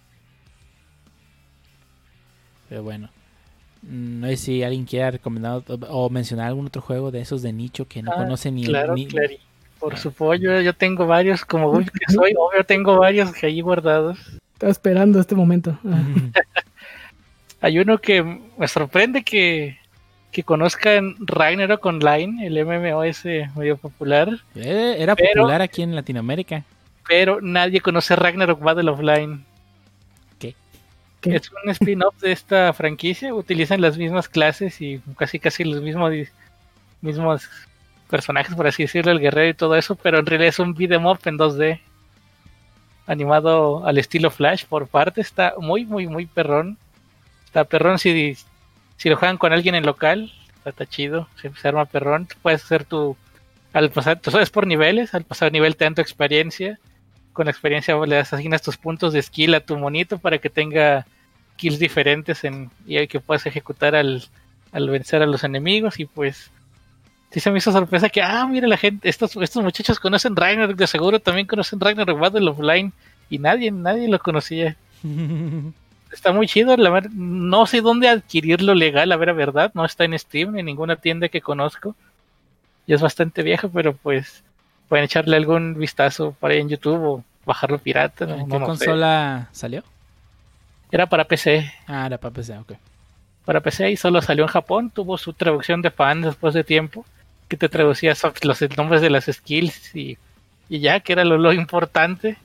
Pero 2.70 2.84
bueno. 2.84 3.10
Mm, 3.82 4.20
No 4.22 4.28
sé 4.28 4.38
si 4.38 4.64
alguien 4.64 4.86
quiera 4.86 5.10
recomendar 5.12 5.64
o, 5.90 6.10
mencionar 6.12 6.48
algún 6.48 6.68
otro 6.68 6.82
juego 6.84 7.10
de 7.10 7.22
esos 7.22 7.42
de 7.42 7.52
nicho 7.52 7.88
que 7.88 8.04
no 8.04 8.12
Ah, 8.12 8.18
conoce 8.18 8.52
ni, 8.52 8.64
Claro, 8.66 8.94
ni- 8.94 9.08
claro. 9.08 9.34
Por 9.80 9.98
su 9.98 10.12
pollo, 10.14 10.62
yo 10.62 10.74
tengo 10.76 11.08
varios, 11.08 11.44
como 11.44 11.72
que 11.80 12.14
soy, 12.14 12.36
obvio 12.38 12.64
tengo 12.64 12.96
varios 13.00 13.34
que 13.34 13.48
ahí 13.48 13.62
guardados. 13.62 14.20
estaba 14.54 14.72
esperando 14.72 15.20
este 15.20 15.34
momento. 15.34 15.80
Hay 17.62 17.80
uno 17.80 18.00
que 18.00 18.24
me 18.58 18.68
sorprende 18.68 19.24
que, 19.24 19.78
que 20.32 20.44
conozcan 20.44 21.16
Ragnarok 21.20 21.86
Online, 21.86 22.46
el 22.48 22.66
MMO 22.66 23.04
ese 23.04 23.50
medio 23.56 23.78
popular, 23.78 24.30
Eh, 24.56 24.96
Era 24.98 25.16
Pero- 25.16 25.42
popular 25.44 25.62
aquí 25.62 25.82
en 25.84 25.96
Latinoamérica. 25.96 26.64
pero 27.08 27.40
nadie 27.42 27.82
conoce 27.82 28.16
Ragnarok 28.16 28.60
Battle 28.60 28.90
Offline. 28.90 29.44
¿Qué? 30.40 30.56
¿Qué? 31.22 31.36
Es 31.36 31.52
un 31.64 31.70
spin-off 31.70 32.20
de 32.22 32.32
esta 32.32 32.74
franquicia, 32.74 33.34
utilizan 33.34 33.82
las 33.82 33.98
mismas 33.98 34.28
clases 34.30 34.82
y 34.82 35.00
casi 35.18 35.38
casi 35.40 35.64
los 35.64 35.82
mismos, 35.82 36.12
mismos 37.02 37.48
personajes, 38.10 38.56
por 38.56 38.66
así 38.68 38.84
decirlo, 38.84 39.12
el 39.12 39.20
guerrero 39.20 39.50
y 39.50 39.54
todo 39.54 39.76
eso, 39.76 39.96
pero 39.96 40.20
en 40.20 40.26
realidad 40.26 40.50
es 40.50 40.60
un 40.60 40.74
beat'em 40.74 41.06
up 41.06 41.20
en 41.26 41.38
2D. 41.38 41.80
Animado 43.08 43.86
al 43.86 43.98
estilo 43.98 44.30
Flash 44.32 44.66
por 44.66 44.88
parte, 44.88 45.22
está 45.22 45.54
muy, 45.60 45.86
muy, 45.86 46.08
muy 46.08 46.26
perrón. 46.26 46.78
Está 47.52 47.66
perrón 47.66 48.00
si, 48.00 48.38
si 48.96 49.10
lo 49.10 49.18
juegan 49.18 49.38
con 49.38 49.52
alguien 49.52 49.76
en 49.76 49.86
local, 49.86 50.32
está, 50.64 50.86
chido, 50.86 51.28
se, 51.36 51.54
se 51.54 51.68
arma 51.68 51.84
perrón. 51.84 52.30
Puedes 52.42 52.64
hacer 52.64 52.86
tu. 52.86 53.18
Al 53.74 53.92
pasar, 53.92 54.22
tú 54.22 54.32
sabes 54.32 54.50
por 54.50 54.66
niveles, 54.66 55.14
al 55.14 55.26
pasar 55.26 55.52
nivel 55.52 55.76
te 55.76 55.84
dan 55.84 55.94
tu 55.94 56.02
experiencia. 56.02 56.80
Con 57.34 57.48
la 57.48 57.52
experiencia 57.52 57.94
le 58.06 58.16
das, 58.16 58.32
asignas 58.32 58.62
tus 58.62 58.78
puntos 58.78 59.12
de 59.12 59.22
skill 59.22 59.54
a 59.56 59.60
tu 59.60 59.78
monito 59.78 60.18
para 60.18 60.38
que 60.38 60.50
tenga 60.50 61.06
kills 61.58 61.78
diferentes 61.78 62.46
en, 62.46 62.72
y 62.86 63.06
que 63.08 63.20
puedas 63.20 63.46
ejecutar 63.46 63.96
al, 63.96 64.24
al 64.72 64.90
vencer 64.90 65.22
a 65.22 65.26
los 65.26 65.44
enemigos. 65.44 66.00
Y 66.00 66.06
pues 66.06 66.52
sí 67.32 67.42
se 67.42 67.52
me 67.52 67.58
hizo 67.58 67.74
sorpresa 67.74 68.08
que, 68.08 68.22
ah, 68.22 68.48
mira 68.48 68.66
la 68.66 68.78
gente, 68.78 69.10
estos, 69.10 69.36
estos 69.36 69.62
muchachos 69.62 70.00
conocen 70.00 70.38
Ragnarok, 70.38 70.78
de 70.78 70.88
seguro 70.88 71.20
también 71.20 71.48
conocen 71.48 71.82
Ragnarok 71.82 72.18
Battle 72.18 72.50
Offline. 72.50 72.94
Y 73.30 73.40
nadie, 73.40 73.72
nadie 73.72 74.08
lo 74.08 74.20
conocía. 74.20 74.78
Está 76.12 76.32
muy 76.34 76.48
chido, 76.48 76.76
la 76.78 76.90
ver- 76.90 77.10
no 77.14 77.66
sé 77.66 77.82
dónde 77.82 78.10
adquirirlo 78.10 78.76
legal, 78.76 79.12
a 79.12 79.18
ver, 79.18 79.30
a 79.30 79.34
verdad, 79.34 79.72
no 79.74 79.86
está 79.86 80.04
en 80.04 80.18
Steam 80.20 80.54
ni 80.54 80.60
en 80.60 80.66
ninguna 80.66 80.96
tienda 80.98 81.30
que 81.30 81.42
conozco. 81.42 81.96
Y 82.88 82.94
es 82.94 83.02
bastante 83.02 83.44
viejo, 83.44 83.70
pero 83.70 83.94
pues 83.94 84.44
pueden 84.90 85.06
echarle 85.06 85.38
algún 85.38 85.76
vistazo 85.76 86.36
para 86.40 86.54
ahí 86.54 86.60
en 86.60 86.70
YouTube 86.70 87.02
o 87.04 87.24
bajarlo 87.46 87.80
pirata. 87.80 88.26
¿En 88.26 88.40
no 88.40 88.46
qué 88.46 88.52
sé. 88.52 88.66
consola 88.66 89.50
salió? 89.54 89.84
Era 90.92 91.08
para 91.08 91.24
PC, 91.26 91.72
Ah, 91.88 92.06
era 92.08 92.18
para 92.18 92.34
PC, 92.34 92.58
ok. 92.58 92.74
para 93.46 93.62
PC 93.62 93.92
y 93.92 93.98
solo 93.98 94.22
salió 94.22 94.44
en 94.44 94.50
Japón, 94.50 94.90
tuvo 94.90 95.18
su 95.18 95.32
traducción 95.34 95.82
de 95.82 95.92
fan 95.92 96.22
después 96.22 96.54
de 96.54 96.64
tiempo, 96.66 97.06
que 97.48 97.56
te 97.58 97.70
traducía 97.70 98.14
los 98.44 98.62
nombres 98.78 99.02
de 99.02 99.10
las 99.10 99.26
skills 99.26 99.96
y, 99.96 100.18
y 100.68 100.80
ya, 100.80 101.00
que 101.00 101.14
era 101.14 101.24
lo, 101.24 101.38
lo 101.38 101.54
importante 101.54 102.36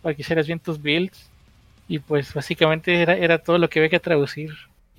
para 0.00 0.14
que 0.14 0.22
hicieras 0.22 0.46
bien 0.46 0.60
tus 0.60 0.80
builds. 0.80 1.28
Y 1.92 1.98
pues 1.98 2.32
básicamente 2.32 3.02
era, 3.02 3.14
era 3.14 3.36
todo 3.36 3.58
lo 3.58 3.68
que 3.68 3.78
había 3.78 3.90
que 3.90 4.00
traducir. 4.00 4.50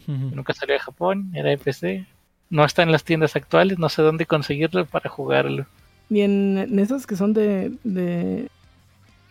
Nunca 0.05 0.53
salió 0.53 0.73
de 0.75 0.79
Japón, 0.79 1.31
era 1.33 1.49
de 1.49 1.57
PC. 1.57 2.05
No 2.51 2.63
está 2.65 2.83
en 2.83 2.91
las 2.91 3.03
tiendas 3.03 3.35
actuales, 3.35 3.79
no 3.79 3.89
sé 3.89 4.03
dónde 4.03 4.27
conseguirlo 4.27 4.85
para 4.85 5.09
jugarlo. 5.09 5.65
Y 6.07 6.21
en, 6.21 6.57
en 6.59 6.77
esas 6.77 7.07
que 7.07 7.15
son 7.15 7.33
de. 7.33 7.71
de 7.83 8.47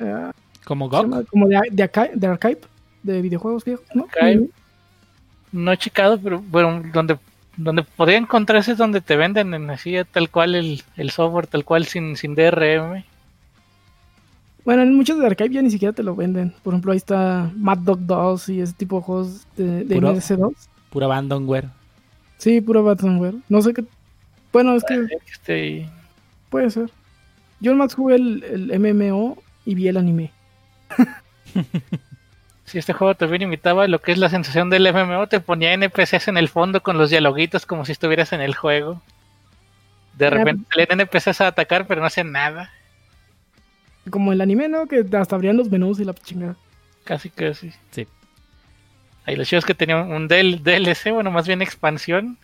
ah, 0.01 0.33
¿Como 0.65 0.89
¿cómo 0.91 1.03
se 1.03 1.09
GOG? 1.21 1.27
como 1.29 1.47
de, 1.47 1.61
de, 1.71 1.85
archi- 1.93 2.13
de 2.15 2.27
archive, 2.27 2.61
de 3.05 3.23
videojuegos 3.23 3.65
viejos, 3.65 3.87
¿no? 3.95 4.09
Archive. 4.13 4.49
No 5.53 5.71
he 5.71 5.77
checado, 5.77 6.19
pero 6.21 6.41
bueno, 6.41 6.83
donde, 6.93 7.17
donde 7.57 7.85
podría 7.85 8.19
encontrarse 8.19 8.73
es 8.73 8.79
donde 8.79 9.01
te 9.01 9.15
venden 9.17 9.55
en 9.55 9.71
así 9.71 9.95
tal 10.11 10.31
cual 10.31 10.57
el, 10.57 10.83
el 10.97 11.11
software, 11.11 11.47
tal 11.47 11.65
cual 11.65 11.85
sin, 11.87 12.17
sin 12.17 12.35
DRM. 12.35 13.05
Bueno, 14.65 14.83
en 14.83 14.95
muchos 14.95 15.19
de 15.19 15.27
Archive 15.27 15.51
ya 15.55 15.63
ni 15.63 15.71
siquiera 15.71 15.93
te 15.93 16.03
lo 16.03 16.15
venden. 16.15 16.55
Por 16.63 16.73
ejemplo, 16.75 16.93
ahí 16.93 16.99
está 16.99 17.51
Mad 17.57 17.79
Dog 17.79 17.99
2 18.01 18.49
y 18.51 18.61
ese 18.61 18.73
tipo 18.75 18.99
de 18.99 19.03
juegos 19.03 19.47
de, 19.57 19.85
de 19.85 19.95
Puro- 19.97 20.15
MS2. 20.15 20.53
Pura 20.91 21.07
abandonware. 21.07 21.69
Sí, 22.39 22.61
puro 22.61 22.83
Batmanware. 22.83 23.37
No 23.49 23.63
sé 23.63 23.73
qué. 23.73 23.85
Bueno, 24.53 24.75
es 24.75 24.85
que 24.85 25.07
Este, 25.31 25.89
puede 26.51 26.71
ser. 26.71 26.91
Yo 27.61 27.71
nomás 27.73 27.95
jugué 27.95 28.17
el, 28.17 28.43
el 28.73 28.79
MMO 28.81 29.39
y 29.65 29.75
vi 29.77 29.89
el 29.89 29.97
anime. 29.97 30.33
si 32.65 32.79
este 32.79 32.93
juego 32.93 33.15
también 33.15 33.43
imitaba 33.43 33.87
lo 33.87 34.01
que 34.01 34.13
es 34.13 34.19
la 34.19 34.29
sensación 34.29 34.71
del 34.71 34.93
MMO, 34.93 35.27
te 35.29 35.41
ponía 35.41 35.73
NPCs 35.73 36.29
en 36.29 36.37
el 36.37 36.49
fondo 36.49 36.83
con 36.83 36.99
los 36.99 37.11
dialoguitos 37.11 37.67
como 37.67 37.85
si 37.85 37.93
estuvieras 37.93 38.33
en 38.33 38.41
el 38.41 38.55
juego. 38.55 39.01
De 40.19 40.31
repente 40.31 40.65
salían 40.71 41.01
NPCs 41.01 41.41
a 41.41 41.47
atacar, 41.49 41.87
pero 41.87 42.01
no 42.01 42.07
hacían 42.07 42.33
nada. 42.33 42.71
Como 44.11 44.33
el 44.33 44.41
anime, 44.41 44.69
¿no? 44.69 44.87
Que 44.87 45.05
hasta 45.17 45.37
abrían 45.37 45.57
los 45.57 45.71
menús 45.71 46.01
y 46.01 46.05
la 46.05 46.15
chingada. 46.15 46.57
Casi, 47.05 47.31
casi. 47.31 47.73
Sí. 47.91 48.07
Ahí 49.25 49.37
los 49.37 49.49
chicos 49.49 49.65
que 49.65 49.75
tenían 49.75 50.11
un 50.11 50.27
DL 50.29 50.63
DLC, 50.63 51.13
bueno, 51.13 51.31
más 51.31 51.47
bien 51.47 51.63
expansión, 51.63 52.39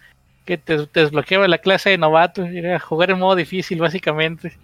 que 0.45 0.57
te, 0.57 0.87
te 0.87 1.01
desbloqueaba 1.01 1.49
la 1.49 1.59
clase 1.59 1.91
de 1.91 1.99
novato. 1.99 2.47
y 2.47 2.59
Era 2.59 2.79
jugar 2.79 3.11
en 3.11 3.19
modo 3.19 3.35
difícil, 3.35 3.81
básicamente. 3.81 4.57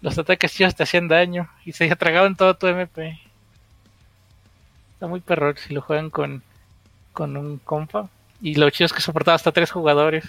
Los 0.00 0.18
ataques 0.18 0.52
chicos 0.52 0.74
te 0.74 0.82
hacían 0.82 1.08
daño 1.08 1.48
y 1.64 1.72
se 1.72 1.94
tragaban 1.94 2.34
todo 2.34 2.54
tu 2.54 2.66
MP. 2.66 3.18
Está 4.94 5.06
muy 5.06 5.20
perro 5.20 5.54
si 5.56 5.72
lo 5.72 5.82
juegan 5.82 6.10
con, 6.10 6.42
con 7.12 7.36
un 7.36 7.58
compa. 7.58 8.08
Y 8.42 8.54
lo 8.54 8.68
chido 8.70 8.86
es 8.86 8.92
que 8.92 9.02
soportaba 9.02 9.34
hasta 9.34 9.52
tres 9.52 9.70
jugadores. 9.70 10.24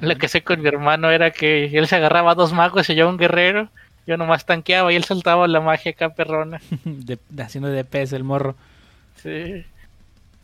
Lo 0.00 0.16
que 0.16 0.28
sé 0.28 0.42
con 0.42 0.60
mi 0.60 0.68
hermano 0.68 1.10
era 1.10 1.30
que 1.30 1.66
él 1.66 1.86
se 1.86 1.96
agarraba 1.96 2.32
a 2.32 2.34
dos 2.34 2.52
magos 2.52 2.88
y 2.90 2.94
yo 2.94 3.06
a 3.06 3.10
un 3.10 3.16
guerrero. 3.16 3.68
Yo 4.06 4.16
nomás 4.16 4.46
tanqueaba 4.46 4.92
y 4.92 4.96
él 4.96 5.04
saltaba 5.04 5.48
la 5.48 5.60
magia 5.60 5.92
acá 5.92 6.10
perrona. 6.14 6.60
De- 6.84 7.18
de- 7.28 7.42
haciendo 7.42 7.70
DPS 7.70 8.12
el 8.14 8.24
morro. 8.24 8.54
Sí. 9.22 9.64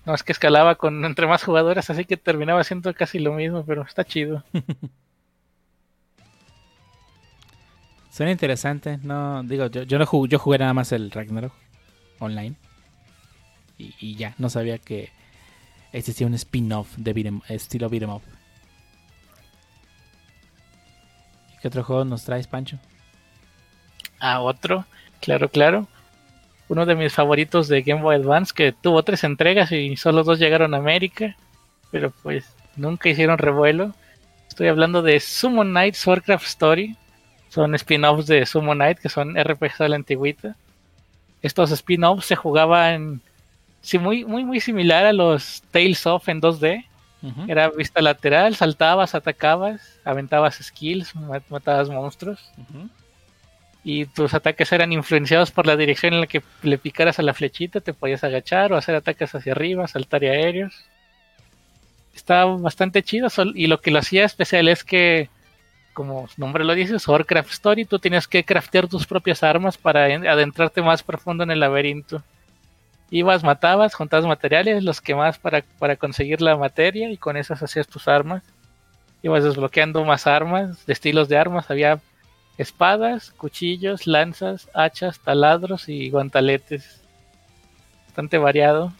No, 0.05 0.15
es 0.15 0.23
que 0.25 0.33
escalaba 0.33 0.75
con 0.75 1.05
entre 1.05 1.27
más 1.29 1.45
jugadores, 1.45 1.89
así 1.89 2.05
que 2.05 2.17
terminaba 2.17 2.61
haciendo 2.61 2.93
casi 2.93 3.21
lo 3.21 3.33
mismo, 3.33 3.65
pero 3.65 3.83
está 3.83 4.05
chido. 4.05 4.43
Suena 8.11 8.33
interesante. 8.33 8.99
No, 9.03 9.43
digo, 9.43 9.67
yo, 9.67 9.85
yo 9.85 9.99
no 9.99 10.07
jugué, 10.07 10.29
yo 10.31 10.39
jugué 10.39 10.59
nada 10.59 10.75
más 10.75 10.93
el 10.93 11.11
Ragnarok 11.11 11.53
online. 12.19 12.57
Y, 13.79 13.95
y 14.01 14.17
ya, 14.17 14.35
no 14.39 14.51
sabía 14.51 14.79
que 14.79 15.11
existía 15.93 16.27
un 16.27 16.35
spin-off 16.35 16.89
de 16.97 17.41
estilo 17.49 17.89
beat'em 17.89 18.11
up. 18.11 18.23
¿Qué 21.63 21.69
otro 21.69 21.85
juego 21.85 22.05
nos 22.05 22.25
traes, 22.25 22.49
Pancho? 22.49 22.77
Ah, 24.19 24.41
otro, 24.41 24.85
claro, 25.21 25.49
claro. 25.49 25.87
Uno 26.69 26.87
de 26.87 26.97
mis 26.97 27.13
favoritos 27.13 27.69
de 27.69 27.83
Game 27.83 28.03
Boy 28.03 28.17
Advance, 28.17 28.53
que 28.53 28.73
tuvo 28.73 29.05
tres 29.05 29.23
entregas 29.23 29.71
y 29.71 29.97
solo 29.97 30.25
dos 30.25 30.41
llegaron 30.41 30.75
a 30.75 30.79
América, 30.79 31.37
pero 31.93 32.11
pues 32.23 32.53
nunca 32.75 33.09
hicieron 33.09 33.39
revuelo. 33.39 33.95
Estoy 34.49 34.69
hablando 34.69 35.03
de 35.03 35.21
Summon 35.21 35.71
Knight 35.71 35.97
Warcraft 36.05 36.47
Story. 36.47 36.97
Son 37.49 37.75
spin-offs 37.75 38.27
de 38.27 38.45
Summon 38.45 38.79
Knight, 38.79 38.99
que 38.99 39.09
son 39.09 39.37
RPGs 39.37 39.79
de 39.79 39.89
la 39.89 39.97
antigüita. 39.97 40.57
Estos 41.43 41.71
spin-offs 41.71 42.27
se 42.27 42.37
jugaban 42.37 43.21
sí, 43.83 43.99
muy, 43.99 44.25
muy, 44.25 44.45
muy 44.45 44.61
similar 44.61 45.05
a 45.07 45.13
los 45.13 45.63
Tales 45.71 46.07
of 46.07 46.29
en 46.29 46.41
2D. 46.41 46.87
Era 47.49 47.71
vista 47.71 48.03
lateral, 48.03 48.57
saltabas, 48.57 49.15
atacabas, 49.15 50.01
aventabas 50.05 50.57
skills, 50.57 51.15
mat- 51.15 51.45
matabas 51.51 51.89
monstruos. 51.89 52.41
Y 53.85 54.07
tus 54.07 54.35
ataques 54.35 54.71
eran 54.73 54.93
influenciados 54.93 55.51
por 55.51 55.67
la 55.67 55.77
dirección 55.77 56.15
en 56.15 56.21
la 56.21 56.27
que 56.27 56.43
le 56.63 56.79
picaras 56.79 57.19
a 57.19 57.23
la 57.23 57.35
flechita, 57.35 57.81
te 57.81 57.93
podías 57.93 58.23
agachar 58.25 58.73
o 58.73 58.77
hacer 58.77 58.95
ataques 58.95 59.35
hacia 59.35 59.53
arriba, 59.53 59.87
saltar 59.89 60.23
y 60.25 60.29
aéreos. 60.29 60.73
Estaba 62.15 62.57
bastante 62.57 63.03
chido 63.03 63.29
y 63.55 63.67
lo 63.67 63.81
que 63.81 63.91
lo 63.91 63.99
hacía 63.99 64.25
especial 64.25 64.69
es 64.69 64.85
que, 64.85 65.29
como 65.95 66.29
su 66.29 66.41
nombre 66.41 66.65
lo 66.65 66.75
dice, 66.75 66.97
Warcraft 67.07 67.51
Story, 67.51 67.85
tú 67.85 67.99
tenías 67.99 68.29
que 68.29 68.45
craftear 68.45 68.87
tus 68.87 69.07
propias 69.07 69.43
armas 69.43 69.79
para 69.79 70.09
en- 70.11 70.27
adentrarte 70.29 70.83
más 70.83 71.03
profundo 71.03 71.43
en 71.45 71.51
el 71.51 71.61
laberinto. 71.61 72.23
Ibas, 73.15 73.45
matabas, 73.45 73.93
juntabas 73.93 74.25
materiales, 74.25 74.83
los 74.83 75.03
quemabas 75.03 75.39
para, 75.39 75.63
para 75.79 75.97
conseguir 75.97 76.41
la 76.41 76.57
materia 76.57 77.11
y 77.11 77.19
con 77.19 77.37
esas 77.37 77.63
hacías 77.63 77.87
tus 77.87 78.09
armas. 78.09 78.43
Ibas 79.23 79.45
desbloqueando 79.45 80.03
más 80.07 80.27
armas, 80.27 80.87
de 80.87 80.95
estilos 80.95 81.29
de 81.29 81.37
armas, 81.37 81.71
había 81.71 82.01
espadas, 82.57 83.31
cuchillos, 83.33 84.07
lanzas, 84.07 84.71
hachas, 84.73 85.21
taladros 85.21 85.91
y 85.91 86.09
guantaletes. 86.09 87.03
Bastante 88.07 88.39
variado. 88.39 88.95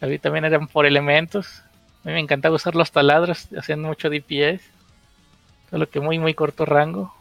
A 0.00 0.06
mí 0.06 0.20
también 0.20 0.44
eran 0.44 0.68
por 0.68 0.86
elementos. 0.86 1.64
A 2.04 2.08
mí 2.08 2.12
me 2.12 2.20
encantaba 2.20 2.54
usar 2.54 2.76
los 2.76 2.92
taladros, 2.92 3.48
hacían 3.58 3.82
mucho 3.82 4.10
DPS. 4.10 4.62
Solo 5.70 5.90
que 5.90 5.98
muy, 5.98 6.20
muy 6.20 6.34
corto 6.34 6.64
rango. 6.66 7.12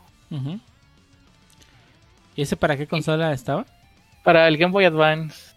¿Y 2.36 2.44
ese 2.44 2.56
para 2.56 2.78
qué 2.78 2.86
consola 2.86 3.34
estaba? 3.34 3.66
Para 4.24 4.48
el 4.48 4.58
Game 4.58 4.72
Boy 4.74 4.86
Advance. 4.86 5.51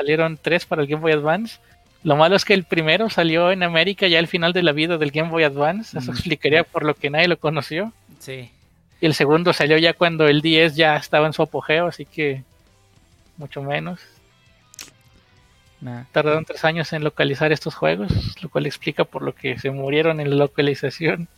Salieron 0.00 0.38
tres 0.40 0.64
para 0.64 0.80
el 0.80 0.88
Game 0.88 1.02
Boy 1.02 1.12
Advance. 1.12 1.58
Lo 2.04 2.16
malo 2.16 2.34
es 2.34 2.46
que 2.46 2.54
el 2.54 2.64
primero 2.64 3.10
salió 3.10 3.52
en 3.52 3.62
América 3.62 4.06
ya 4.08 4.18
al 4.18 4.28
final 4.28 4.54
de 4.54 4.62
la 4.62 4.72
vida 4.72 4.96
del 4.96 5.10
Game 5.10 5.28
Boy 5.28 5.44
Advance. 5.44 5.98
Eso 5.98 6.10
Mm. 6.10 6.14
explicaría 6.14 6.64
por 6.64 6.84
lo 6.86 6.94
que 6.94 7.10
nadie 7.10 7.28
lo 7.28 7.38
conoció. 7.38 7.92
Sí. 8.18 8.50
Y 9.02 9.04
el 9.06 9.12
segundo 9.12 9.52
salió 9.52 9.76
ya 9.76 9.92
cuando 9.92 10.26
el 10.26 10.40
10 10.40 10.74
ya 10.74 10.96
estaba 10.96 11.26
en 11.26 11.34
su 11.34 11.42
apogeo, 11.42 11.86
así 11.88 12.06
que 12.06 12.42
mucho 13.36 13.60
menos. 13.62 14.00
Nah. 15.82 16.04
Tardaron 16.12 16.46
tres 16.46 16.64
años 16.64 16.90
en 16.94 17.04
localizar 17.04 17.52
estos 17.52 17.74
juegos, 17.74 18.10
lo 18.42 18.48
cual 18.48 18.64
explica 18.66 19.04
por 19.04 19.20
lo 19.22 19.34
que 19.34 19.58
se 19.58 19.70
murieron 19.70 20.20
en 20.20 20.30
la 20.30 20.36
localización. 20.36 21.28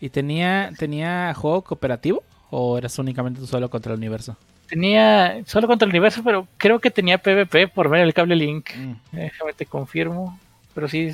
¿Y 0.00 0.08
tenía, 0.10 0.70
tenía 0.78 1.32
juego 1.34 1.62
cooperativo? 1.62 2.24
¿O 2.50 2.76
eras 2.76 2.98
únicamente 2.98 3.38
tú 3.38 3.46
solo 3.46 3.70
contra 3.70 3.92
el 3.92 3.98
universo? 3.98 4.36
Tenía 4.70 5.42
solo 5.46 5.66
contra 5.66 5.84
el 5.84 5.90
universo, 5.90 6.22
pero 6.22 6.46
creo 6.56 6.78
que 6.78 6.92
tenía 6.92 7.18
PvP 7.18 7.66
por 7.66 7.88
medio 7.88 8.04
del 8.04 8.14
cable 8.14 8.36
Link. 8.36 8.70
Mm. 8.76 8.92
Déjame 9.10 9.52
te 9.52 9.66
confirmo. 9.66 10.38
Pero 10.72 10.86
sí, 10.86 11.12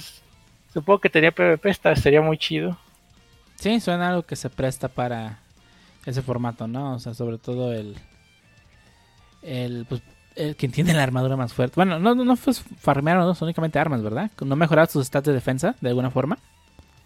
supongo 0.74 1.00
que 1.00 1.08
tenía 1.08 1.32
PvP, 1.32 1.70
esta 1.70 1.96
sería 1.96 2.20
muy 2.20 2.36
chido. 2.36 2.76
Sí, 3.54 3.80
suena 3.80 4.10
algo 4.10 4.24
que 4.24 4.36
se 4.36 4.50
presta 4.50 4.88
para 4.88 5.38
ese 6.04 6.20
formato, 6.20 6.68
¿no? 6.68 6.96
O 6.96 6.98
sea, 6.98 7.14
sobre 7.14 7.38
todo 7.38 7.72
el. 7.72 7.96
El, 9.40 9.86
pues, 9.88 10.02
el 10.34 10.54
que 10.54 10.68
tiene 10.68 10.92
la 10.92 11.02
armadura 11.02 11.36
más 11.36 11.54
fuerte. 11.54 11.76
Bueno, 11.76 11.98
no, 11.98 12.14
no, 12.14 12.26
no 12.26 12.36
fue 12.36 12.52
farmear, 12.52 13.16
no, 13.16 13.34
son 13.34 13.46
únicamente 13.46 13.78
armas, 13.78 14.02
¿verdad? 14.02 14.30
¿No 14.44 14.54
mejorabas 14.54 14.92
tus 14.92 15.06
stats 15.06 15.26
de 15.26 15.32
defensa 15.32 15.76
de 15.80 15.88
alguna 15.88 16.10
forma? 16.10 16.36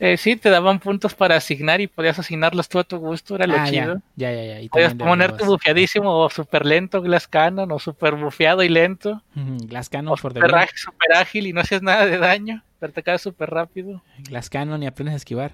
Eh, 0.03 0.17
sí, 0.17 0.35
te 0.35 0.49
daban 0.49 0.81
puntos 0.81 1.15
para 1.15 1.37
asignar 1.37 1.83
y 1.83 1.87
podías 1.87 2.19
asignarlos 2.19 2.71
tú 2.71 2.79
a 2.79 2.85
tu 2.85 2.97
gusto, 2.97 3.35
era 3.35 3.47
lo 3.47 3.55
Ah, 3.55 3.67
chido. 3.69 4.01
ya, 4.17 4.33
ya, 4.33 4.45
ya. 4.45 4.61
Y 4.61 4.71
Podías 4.71 4.95
ponerte 4.95 5.45
bufeadísimo 5.45 6.11
o 6.25 6.31
super 6.31 6.65
lento 6.65 7.03
Glass 7.03 7.29
Cannon 7.29 7.71
o 7.71 7.79
super 7.79 8.15
bufeado 8.15 8.63
y 8.63 8.71
lento. 8.71 9.23
Ujú, 9.37 9.59
Glass 9.67 9.91
Cannon 9.91 10.15
O 10.15 10.17
por 10.17 10.33
super, 10.33 10.55
ágil, 10.55 10.77
super 10.79 11.13
ágil 11.17 11.47
y 11.49 11.53
no 11.53 11.61
hacías 11.61 11.83
nada 11.83 12.07
de 12.07 12.17
daño. 12.17 12.65
Pero 12.79 12.95
te 12.95 13.01
acabas 13.01 13.21
súper 13.21 13.51
rápido. 13.51 14.03
Glass 14.21 14.49
Cannon 14.49 14.83
y 14.83 14.87
aprendes 14.87 15.13
a 15.13 15.17
esquivar. 15.19 15.53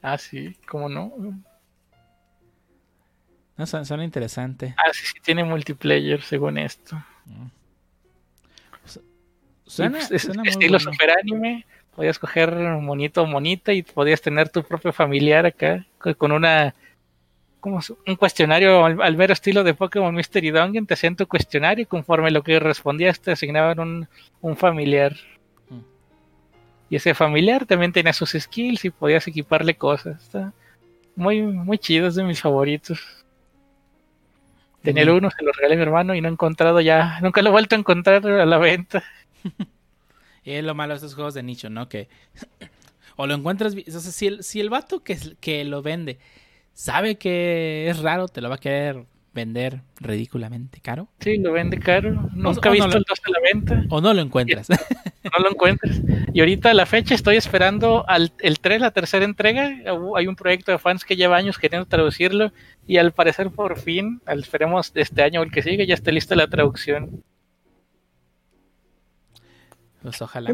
Ah, 0.00 0.16
sí, 0.16 0.56
¿cómo 0.66 0.88
no? 0.88 1.12
No, 3.58 3.66
suena, 3.66 3.84
suena 3.84 4.04
interesante. 4.04 4.74
Ah, 4.78 4.90
sí, 4.94 5.04
sí 5.04 5.20
tiene 5.22 5.44
multiplayer 5.44 6.22
según 6.22 6.56
esto. 6.56 7.04
Suena, 9.66 9.98
Y, 9.98 10.00
pues, 10.00 10.12
es 10.12 10.22
suena 10.22 10.42
muy 10.42 10.48
estilo 10.52 10.78
bueno. 10.78 10.92
super 10.92 11.10
anime. 11.18 11.66
Podías 11.96 12.18
coger 12.18 12.54
monito 12.54 13.22
o 13.22 13.26
monita 13.26 13.72
y 13.72 13.82
podías 13.82 14.20
tener 14.20 14.50
tu 14.50 14.62
propio 14.62 14.92
familiar 14.92 15.46
acá 15.46 15.84
co- 15.98 16.14
con 16.14 16.30
una 16.30 16.74
como 17.60 17.80
un 18.06 18.16
cuestionario 18.16 18.84
al, 18.84 19.00
al 19.02 19.16
mero 19.16 19.32
estilo 19.32 19.64
de 19.64 19.74
Pokémon 19.74 20.14
Mystery 20.14 20.50
Dungeon. 20.50 20.86
Te 20.86 20.94
hacían 20.94 21.16
tu 21.16 21.26
cuestionario 21.26 21.82
y 21.82 21.86
conforme 21.86 22.30
lo 22.30 22.42
que 22.42 22.60
respondías 22.60 23.18
te 23.18 23.32
asignaban 23.32 23.80
un, 23.80 24.08
un 24.42 24.56
familiar. 24.56 25.16
Mm. 25.70 25.78
Y 26.90 26.96
ese 26.96 27.14
familiar 27.14 27.64
también 27.66 27.92
tenía 27.92 28.12
sus 28.12 28.32
skills 28.38 28.84
y 28.84 28.90
podías 28.90 29.26
equiparle 29.26 29.74
cosas. 29.74 30.22
Está 30.22 30.52
muy, 31.16 31.42
muy 31.42 31.78
chido, 31.78 32.06
es 32.08 32.14
de 32.14 32.22
mis 32.24 32.40
favoritos. 32.40 33.00
Tenía 34.82 35.02
el 35.02 35.10
uno, 35.10 35.30
se 35.36 35.42
lo 35.42 35.50
regalé 35.50 35.74
a 35.74 35.78
mi 35.78 35.82
hermano 35.82 36.14
y 36.14 36.20
no 36.20 36.28
he 36.28 36.32
encontrado 36.32 36.80
ya, 36.80 37.18
nunca 37.20 37.42
lo 37.42 37.48
he 37.48 37.52
vuelto 37.52 37.74
a 37.74 37.78
encontrar 37.78 38.24
a 38.26 38.46
la 38.46 38.58
venta. 38.58 39.02
Y 40.46 40.52
es 40.52 40.64
lo 40.64 40.74
malo 40.74 40.92
de 40.94 40.96
estos 40.96 41.14
juegos 41.14 41.34
de 41.34 41.42
nicho, 41.42 41.68
¿no? 41.68 41.88
Que 41.90 42.08
o 43.16 43.26
lo 43.26 43.34
encuentras, 43.34 43.74
bi- 43.74 43.84
o 43.88 43.90
sea, 43.90 44.00
si 44.00 44.26
el, 44.28 44.42
si 44.42 44.60
el 44.60 44.70
vato 44.70 45.02
que, 45.02 45.18
que 45.40 45.64
lo 45.64 45.82
vende 45.82 46.18
sabe 46.72 47.16
que 47.16 47.88
es 47.90 47.98
raro, 47.98 48.28
te 48.28 48.40
lo 48.40 48.48
va 48.48 48.54
a 48.54 48.58
querer 48.58 49.04
vender 49.34 49.82
ridículamente 50.00 50.80
caro. 50.80 51.08
Sí, 51.20 51.36
lo 51.36 51.52
vende 51.52 51.78
caro. 51.78 52.12
Nunca 52.34 52.70
he 52.70 52.78
no 52.78 52.86
visto 52.86 52.88
lo- 52.88 52.96
el 52.96 53.04
2 53.06 53.18
a 53.26 53.30
la 53.30 53.38
venta. 53.52 53.84
O 53.90 54.00
no 54.00 54.14
lo 54.14 54.22
encuentras. 54.22 54.68
No 55.36 55.42
lo 55.42 55.50
encuentres. 55.50 56.00
Y 56.32 56.38
ahorita 56.38 56.70
a 56.70 56.74
la 56.74 56.86
fecha 56.86 57.12
estoy 57.16 57.34
esperando 57.36 58.08
al, 58.08 58.30
el 58.38 58.60
3, 58.60 58.80
la 58.80 58.92
tercera 58.92 59.24
entrega. 59.24 59.72
Hay 60.14 60.28
un 60.28 60.36
proyecto 60.36 60.70
de 60.70 60.78
fans 60.78 61.04
que 61.04 61.16
lleva 61.16 61.36
años 61.36 61.58
queriendo 61.58 61.84
traducirlo. 61.88 62.52
Y 62.86 62.98
al 62.98 63.10
parecer 63.10 63.50
por 63.50 63.76
fin, 63.76 64.20
esperemos 64.28 64.92
este 64.94 65.22
año 65.24 65.40
o 65.40 65.42
el 65.42 65.50
que 65.50 65.62
sigue, 65.64 65.84
ya 65.84 65.94
esté 65.94 66.12
lista 66.12 66.36
la 66.36 66.46
traducción. 66.46 67.24
Pues 70.10 70.22
ojalá. 70.22 70.50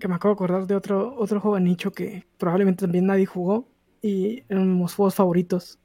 Que 0.00 0.08
me 0.08 0.14
acabo 0.14 0.32
de 0.32 0.36
acordar 0.36 0.66
de 0.66 0.74
otro, 0.76 1.14
otro 1.18 1.40
juego 1.40 1.56
de 1.56 1.62
nicho 1.62 1.90
que 1.90 2.24
probablemente 2.38 2.82
también 2.82 3.06
nadie 3.06 3.26
jugó 3.26 3.66
y 4.00 4.44
eran 4.48 4.80
mis 4.80 4.94
juegos 4.94 5.14
favoritos. 5.14 5.78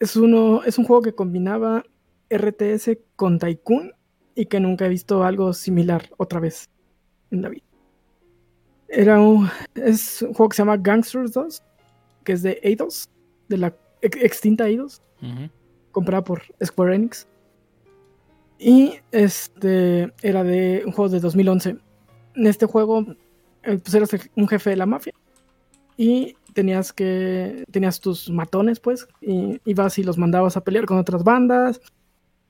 Es, 0.00 0.16
uno, 0.16 0.64
es 0.64 0.76
un 0.78 0.84
juego 0.84 1.02
que 1.02 1.14
combinaba 1.14 1.84
RTS 2.30 2.98
con 3.16 3.38
Tycoon 3.38 3.92
y 4.34 4.46
que 4.46 4.58
nunca 4.58 4.86
he 4.86 4.88
visto 4.88 5.22
algo 5.22 5.52
similar 5.52 6.10
otra 6.16 6.40
vez 6.40 6.68
en 7.30 7.42
la 7.42 7.48
vida. 7.50 7.62
Era 8.88 9.20
un, 9.20 9.48
es 9.74 10.22
un 10.22 10.34
juego 10.34 10.48
que 10.48 10.56
se 10.56 10.62
llama 10.62 10.76
Gangsters 10.76 11.32
2, 11.32 11.62
que 12.24 12.32
es 12.32 12.42
de 12.42 12.58
Eidos, 12.62 13.08
de 13.48 13.58
la 13.58 13.74
ex- 14.02 14.22
extinta 14.22 14.66
Eidos 14.66 15.00
comprada 15.92 16.22
por 16.24 16.42
Square 16.64 16.96
Enix. 16.96 17.26
Y 18.58 18.94
este 19.10 20.12
era 20.22 20.44
de 20.44 20.82
un 20.86 20.92
juego 20.92 21.10
de 21.10 21.20
2011. 21.20 21.76
En 22.34 22.46
este 22.46 22.66
juego, 22.66 23.04
eh, 23.62 23.78
pues 23.78 23.94
eras 23.94 24.10
un 24.36 24.48
jefe 24.48 24.70
de 24.70 24.76
la 24.76 24.86
mafia. 24.86 25.12
Y 25.96 26.36
tenías 26.52 26.92
que. 26.92 27.64
Tenías 27.70 28.00
tus 28.00 28.30
matones, 28.30 28.80
pues. 28.80 29.06
Y 29.20 29.60
ibas 29.64 29.98
y 29.98 30.04
los 30.04 30.18
mandabas 30.18 30.56
a 30.56 30.62
pelear 30.62 30.86
con 30.86 30.98
otras 30.98 31.24
bandas. 31.24 31.80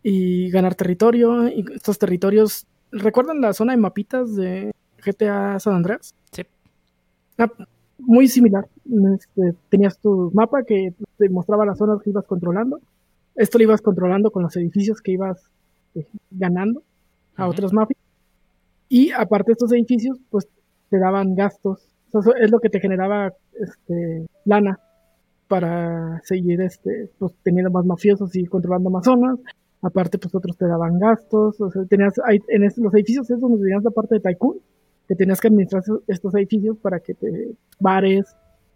Y 0.03 0.51
ganar 0.51 0.75
territorio. 0.75 1.49
Y 1.49 1.65
estos 1.75 1.99
territorios. 1.99 2.67
¿Recuerdan 2.93 3.41
la 3.41 3.53
zona 3.53 3.73
de 3.73 3.79
mapitas 3.79 4.37
de 4.37 4.73
GTA 5.05 5.59
San 5.59 5.75
Andreas? 5.75 6.15
Sí. 6.33 6.43
Ah, 7.39 7.51
muy 7.99 8.29
similar. 8.29 8.69
Este, 9.15 9.55
tenías 9.69 9.99
tu 9.99 10.31
mapa 10.35 10.63
que 10.63 10.95
te 11.19 11.29
mostraba 11.29 11.67
las 11.67 11.79
zonas 11.79 12.01
que 12.03 12.11
ibas 12.11 12.27
controlando. 12.27 12.81
Esto 13.35 13.59
lo 13.59 13.65
ibas 13.65 13.83
controlando 13.83 14.31
con 14.31 14.45
los 14.45 14.57
edificios 14.57 15.01
que 15.01 15.13
ibas 15.13 15.51
eh, 15.95 16.07
ganando 16.31 16.83
a 17.37 17.49
otras 17.49 17.73
mafias. 17.73 17.99
Y 18.89 19.11
aparte 19.13 19.53
estos 19.53 19.73
edificios, 19.73 20.19
pues 20.31 20.47
te 20.91 20.99
daban 20.99 21.35
gastos. 21.35 21.87
O 22.13 22.23
sea, 22.23 22.33
es 22.41 22.51
lo 22.51 22.61
que 22.61 22.69
te 22.71 22.81
generaba 22.81 23.33
este, 23.59 24.27
lana 24.45 24.79
para 25.49 26.21
seguir 26.25 26.61
este, 26.61 27.11
pues, 27.19 27.33
teniendo 27.43 27.71
más 27.71 27.85
mafiosos 27.85 28.35
y 28.37 28.47
controlando 28.47 28.91
más 28.91 29.05
zonas. 29.05 29.39
Aparte, 29.83 30.19
pues 30.19 30.35
otros 30.35 30.57
te 30.57 30.67
daban 30.67 30.99
gastos. 30.99 31.61
O 31.61 31.71
sea, 31.71 31.85
tenías 31.87 32.15
ahí, 32.25 32.39
en 32.49 32.65
es- 32.65 32.79
los 32.79 32.95
edificios 32.95 33.31
es 33.31 33.41
donde 33.41 33.59
tenías 33.59 33.83
la 33.83 33.91
parte 33.91 34.15
de 34.15 34.21
Tycoon, 34.21 34.59
que 35.09 35.15
tenías 35.15 35.41
que 35.41 35.49
administrar 35.49 35.83
estos 36.07 36.35
edificios 36.35 36.79
para 36.79 37.01
que 37.01 37.15
te 37.15 37.55
bares, 37.81 38.35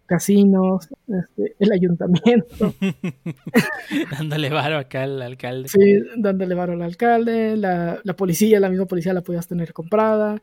casinos, 0.09 0.89
este, 1.07 1.55
el 1.59 1.71
ayuntamiento. 1.71 2.73
Dándole 4.11 4.49
varo 4.49 4.77
acá 4.77 5.03
al 5.03 5.21
alcalde. 5.21 5.69
Sí, 5.69 6.01
dándole 6.17 6.55
varo 6.55 6.73
al 6.73 6.81
alcalde, 6.81 7.55
la, 7.55 8.01
la 8.03 8.15
policía, 8.15 8.59
la 8.59 8.69
misma 8.69 8.85
policía 8.85 9.13
la 9.13 9.21
podías 9.21 9.47
tener 9.47 9.71
comprada. 9.71 10.41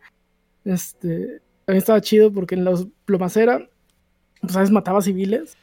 Este, 0.64 1.42
también 1.64 1.78
estaba 1.78 2.00
chido 2.00 2.32
porque 2.32 2.54
en 2.54 2.64
los 2.64 2.88
plomacera, 3.04 3.68
pues 4.40 4.52
sabes, 4.52 4.70
mataba 4.70 5.02
civiles 5.02 5.56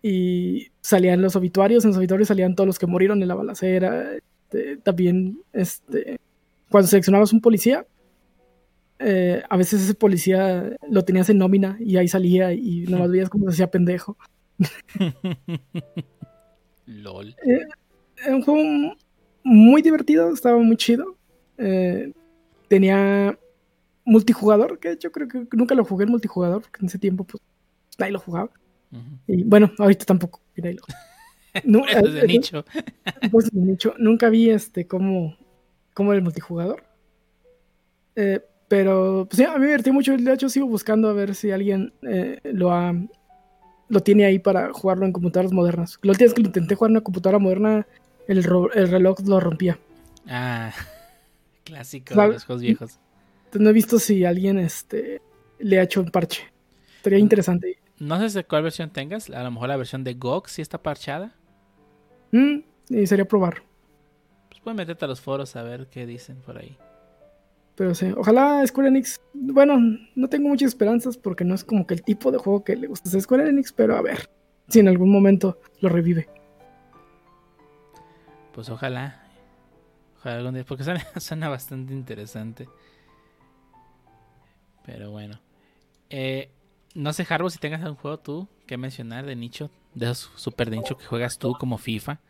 y 0.00 0.68
salían 0.80 1.22
los 1.22 1.36
obituarios, 1.36 1.84
en 1.84 1.90
los 1.90 1.98
obituarios 1.98 2.28
salían 2.28 2.54
todos 2.54 2.66
los 2.66 2.78
que 2.78 2.86
murieron 2.86 3.20
en 3.20 3.28
la 3.28 3.34
balacera. 3.34 4.14
Este, 4.14 4.76
también, 4.78 5.40
este, 5.52 6.18
cuando 6.70 6.88
seleccionabas 6.88 7.32
un 7.32 7.40
policía, 7.40 7.84
eh, 9.04 9.42
a 9.48 9.56
veces 9.56 9.82
ese 9.82 9.94
policía 9.94 10.76
lo 10.88 11.04
tenías 11.04 11.28
en 11.30 11.38
nómina 11.38 11.76
y 11.80 11.96
ahí 11.96 12.08
salía 12.08 12.52
y 12.52 12.82
nomás 12.88 13.10
veías 13.10 13.28
cómo 13.30 13.46
se 13.46 13.52
hacía 13.54 13.70
pendejo. 13.70 14.16
LOL. 16.86 17.34
Era 17.44 18.36
un 18.36 18.42
juego 18.42 18.96
muy 19.44 19.82
divertido, 19.82 20.32
estaba 20.32 20.58
muy 20.58 20.76
chido. 20.76 21.16
Eh, 21.58 22.12
tenía 22.68 23.38
multijugador, 24.04 24.78
que 24.78 24.96
yo 24.98 25.12
creo 25.12 25.28
que 25.28 25.46
nunca 25.52 25.74
lo 25.74 25.84
jugué 25.84 26.04
en 26.04 26.10
multijugador, 26.10 26.62
porque 26.62 26.78
en 26.80 26.86
ese 26.86 26.98
tiempo 26.98 27.24
pues 27.24 27.42
nadie 27.98 28.12
lo 28.12 28.18
jugaba. 28.20 28.50
Y 29.26 29.42
bueno, 29.44 29.70
ahorita 29.78 30.04
tampoco. 30.04 30.40
nadie 30.56 30.76
lo- 30.76 30.82
es 31.54 32.12
de 32.12 32.18
eh, 32.20 32.22
eh, 32.22 32.26
nicho. 32.26 32.64
pues, 33.30 33.50
de 33.50 33.60
nicho. 33.60 33.94
Nunca 33.98 34.28
vi 34.28 34.50
este 34.50 34.86
cómo, 34.86 35.36
cómo 35.94 36.12
era 36.12 36.18
el 36.18 36.24
multijugador. 36.24 36.84
Eh, 38.16 38.40
pero 38.72 39.26
pues, 39.28 39.36
sí, 39.36 39.44
a 39.44 39.52
mí 39.52 39.58
me 39.58 39.66
divertí 39.66 39.90
mucho. 39.92 40.16
De 40.16 40.32
hecho, 40.32 40.48
sigo 40.48 40.66
buscando 40.66 41.10
a 41.10 41.12
ver 41.12 41.34
si 41.34 41.50
alguien 41.50 41.92
eh, 42.08 42.40
lo 42.44 42.72
ha 42.72 42.94
lo 43.90 44.00
tiene 44.00 44.24
ahí 44.24 44.38
para 44.38 44.72
jugarlo 44.72 45.04
en 45.04 45.12
computadoras 45.12 45.52
modernas. 45.52 45.98
La 46.00 46.12
última 46.12 46.24
vez 46.24 46.32
que 46.34 46.40
lo 46.40 46.46
intenté 46.46 46.74
jugar 46.74 46.88
en 46.88 46.96
una 46.96 47.04
computadora 47.04 47.38
moderna, 47.38 47.86
el, 48.28 48.42
ro- 48.42 48.72
el 48.72 48.88
reloj 48.88 49.18
lo 49.26 49.40
rompía. 49.40 49.78
Ah, 50.26 50.72
clásico 51.64 52.14
de 52.18 52.28
los 52.28 52.44
juegos 52.46 52.62
viejos. 52.62 52.98
No 53.52 53.68
he 53.68 53.74
visto 53.74 53.98
si 53.98 54.24
alguien 54.24 54.58
este, 54.58 55.20
le 55.58 55.78
ha 55.78 55.82
hecho 55.82 56.00
un 56.00 56.10
parche. 56.10 56.50
Estaría 56.96 57.18
interesante. 57.18 57.76
No 57.98 58.26
sé 58.26 58.38
de 58.38 58.44
cuál 58.44 58.62
versión 58.62 58.88
tengas. 58.88 59.28
A 59.28 59.42
lo 59.42 59.50
mejor 59.50 59.68
la 59.68 59.76
versión 59.76 60.02
de 60.02 60.14
GOG 60.14 60.48
sí 60.48 60.62
está 60.62 60.82
parchada. 60.82 61.34
Mm, 62.30 62.60
y 62.88 63.06
sería 63.06 63.26
probar. 63.26 63.62
Pues 64.48 64.62
puedes 64.62 64.78
meterte 64.78 65.04
a 65.04 65.08
los 65.08 65.20
foros 65.20 65.56
a 65.56 65.62
ver 65.62 65.88
qué 65.88 66.06
dicen 66.06 66.36
por 66.40 66.56
ahí. 66.56 66.78
Pero 67.74 67.94
sí, 67.94 68.12
ojalá 68.16 68.66
Square 68.66 68.88
Enix. 68.88 69.20
Bueno, 69.32 69.78
no 70.14 70.28
tengo 70.28 70.48
muchas 70.48 70.68
esperanzas 70.68 71.16
porque 71.16 71.44
no 71.44 71.54
es 71.54 71.64
como 71.64 71.86
que 71.86 71.94
el 71.94 72.02
tipo 72.02 72.30
de 72.30 72.38
juego 72.38 72.64
que 72.64 72.76
le 72.76 72.86
gusta 72.86 73.16
a 73.16 73.20
Square 73.20 73.48
Enix, 73.48 73.72
pero 73.72 73.96
a 73.96 74.02
ver 74.02 74.28
si 74.68 74.80
en 74.80 74.88
algún 74.88 75.10
momento 75.10 75.58
lo 75.80 75.88
revive. 75.88 76.28
Pues 78.52 78.68
ojalá. 78.68 79.26
Ojalá 80.18 80.36
algún 80.36 80.54
día. 80.54 80.64
Porque 80.64 80.84
suena, 81.16 81.48
bastante 81.48 81.94
interesante. 81.94 82.68
Pero 84.84 85.10
bueno. 85.10 85.40
Eh, 86.10 86.50
no 86.94 87.12
sé, 87.12 87.26
Harbo, 87.28 87.48
si 87.48 87.58
tengas 87.58 87.82
algún 87.82 87.96
juego 87.96 88.18
tú 88.18 88.48
que 88.66 88.76
mencionar 88.76 89.24
de 89.24 89.36
nicho. 89.36 89.70
De 89.94 90.10
esos 90.10 90.30
super 90.36 90.70
de 90.70 90.76
nicho 90.76 90.96
que 90.96 91.06
juegas 91.06 91.38
tú 91.38 91.54
como 91.58 91.78
FIFA. 91.78 92.20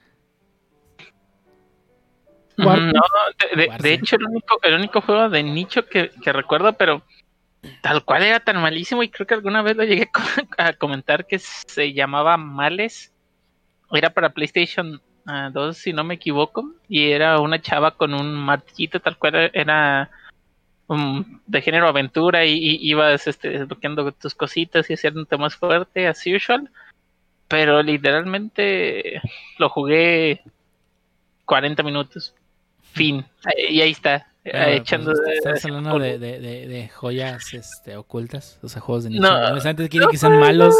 No, 2.57 2.75
de, 2.77 3.57
de- 3.57 3.57
de 3.63 3.69
Warzone. 3.69 3.95
hecho, 3.95 4.17
el 4.17 4.25
único, 4.27 4.59
el 4.63 4.75
único 4.75 5.01
juego 5.01 5.29
de 5.29 5.43
nicho 5.43 5.87
que, 5.87 6.11
que 6.23 6.33
recuerdo, 6.33 6.73
pero 6.75 7.03
tal 7.81 8.05
cual 8.05 8.23
era 8.25 8.41
tan 8.41 8.61
malísimo, 8.61 9.03
y 9.03 9.09
creo 9.09 9.27
que 9.27 9.35
alguna 9.35 9.63
vez 9.63 9.77
lo 9.77 9.85
llegué 9.85 10.11
a 10.59 10.73
comentar 10.75 11.27
que 11.27 11.39
se 11.39 11.93
llamaba 11.93 12.37
Males. 12.37 13.13
Era 13.91 14.11
para 14.11 14.31
PlayStation 14.31 15.01
ah, 15.27 15.51
2, 15.53 15.77
si 15.77 15.93
no 15.93 16.03
me 16.05 16.15
equivoco, 16.15 16.75
y 16.89 17.11
era 17.11 17.39
una 17.41 17.61
chava 17.61 17.93
con 17.93 18.15
un 18.15 18.35
martillito, 18.35 19.01
tal 19.01 19.17
cual 19.19 19.51
era 19.53 20.11
um, 20.89 21.25
de 21.47 21.63
género 21.63 21.89
aventura, 21.89 22.45
y, 22.45 22.53
y 22.55 22.79
ibas 22.91 23.27
este, 23.27 23.51
desbloqueando 23.51 24.13
tus 24.13 24.35
cositas 24.35 24.89
y 24.91 24.95
haciéndote 24.95 25.37
más 25.37 25.55
fuerte, 25.57 26.07
as 26.09 26.23
usual. 26.27 26.71
Pero 27.49 27.83
literalmente 27.83 29.21
lo 29.59 29.69
jugué 29.69 30.43
40 31.45 31.83
minutos. 31.83 32.35
Fin. 32.93 33.25
Y 33.69 33.81
ahí 33.81 33.91
está. 33.93 34.27
Bueno, 34.45 34.59
eh, 34.59 34.65
pues, 34.65 34.81
echando. 34.81 35.13
estás 35.35 35.65
hablando 35.65 35.99
de, 36.01 36.19
de- 36.19 36.41
de- 36.41 36.67
de 36.67 36.89
joyas 36.89 37.55
este, 37.55 37.97
ocultas. 37.97 38.59
O 38.63 38.69
sea, 38.69 38.81
juegos 38.83 39.05
de 39.05 39.11
nicho. 39.11 39.23
No. 39.23 39.31
No, 39.41 39.51
necesariamente 39.51 39.89
quieren 39.89 40.09
que 40.11 40.17
sean 40.17 40.39
malos. 40.41 40.75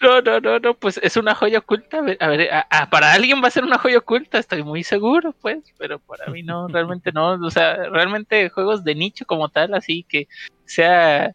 No, 0.00 0.20
no, 0.22 0.40
no, 0.40 0.58
no, 0.58 0.74
pues 0.74 0.98
es 1.02 1.16
una 1.18 1.34
joya 1.34 1.58
oculta. 1.58 1.98
A 1.98 2.00
ver, 2.00 2.16
a 2.20 2.28
ver, 2.28 2.50
a- 2.52 2.66
a- 2.70 2.88
para 2.90 3.12
alguien 3.12 3.42
va 3.42 3.48
a 3.48 3.50
ser 3.50 3.62
una 3.64 3.76
joya 3.78 3.98
oculta, 3.98 4.38
estoy 4.38 4.62
muy 4.62 4.82
seguro, 4.84 5.34
pues, 5.40 5.58
pero 5.78 5.98
para 5.98 6.26
mí 6.28 6.42
no, 6.42 6.66
realmente 6.68 7.12
no. 7.12 7.32
O 7.34 7.50
sea, 7.50 7.76
realmente 7.90 8.48
juegos 8.48 8.84
de 8.84 8.94
nicho 8.94 9.26
como 9.26 9.50
tal, 9.50 9.74
así 9.74 10.04
que 10.08 10.26
sea 10.64 11.34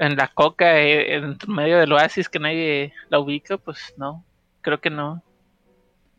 en 0.00 0.16
la 0.16 0.28
coca, 0.28 0.78
eh, 0.80 1.14
en 1.16 1.36
medio 1.46 1.78
del 1.78 1.92
oasis 1.92 2.28
que 2.28 2.38
nadie 2.40 2.92
la 3.08 3.18
ubica, 3.20 3.56
pues 3.56 3.94
no, 3.96 4.24
creo 4.62 4.80
que 4.80 4.90
no. 4.90 5.22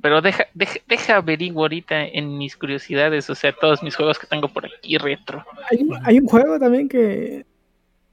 Pero 0.02 0.22
deja, 0.22 0.46
deja, 0.54 0.80
deja 0.88 1.18
averiguo 1.18 1.64
ahorita 1.64 2.06
en 2.06 2.38
mis 2.38 2.56
curiosidades, 2.56 3.30
o 3.30 3.36
sea, 3.36 3.52
todos 3.54 3.84
mis 3.84 3.96
juegos 3.96 4.18
que 4.18 4.28
tengo 4.28 4.48
por 4.48 4.66
aquí 4.66 4.98
retro. 4.98 5.44
Hay, 5.70 5.80
un- 5.84 5.98
hay 6.04 6.20
un 6.20 6.26
juego 6.28 6.58
también 6.58 6.88
que 6.88 7.46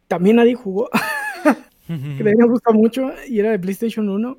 también 0.09 0.37
nadie 0.37 0.55
jugó, 0.55 0.89
que 1.87 1.93
mí 2.25 2.33
me 2.37 2.47
gusta 2.47 2.73
mucho 2.73 3.11
y 3.29 3.39
era 3.39 3.51
de 3.53 3.59
PlayStation 3.59 4.09
1. 4.09 4.39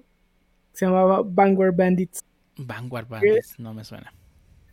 Se 0.74 0.86
llamaba 0.86 1.22
Vanguard 1.26 1.76
Bandits. 1.76 2.20
Vanguard 2.58 3.08
Bandits, 3.08 3.58
no 3.60 3.74
me 3.74 3.84
suena. 3.84 4.14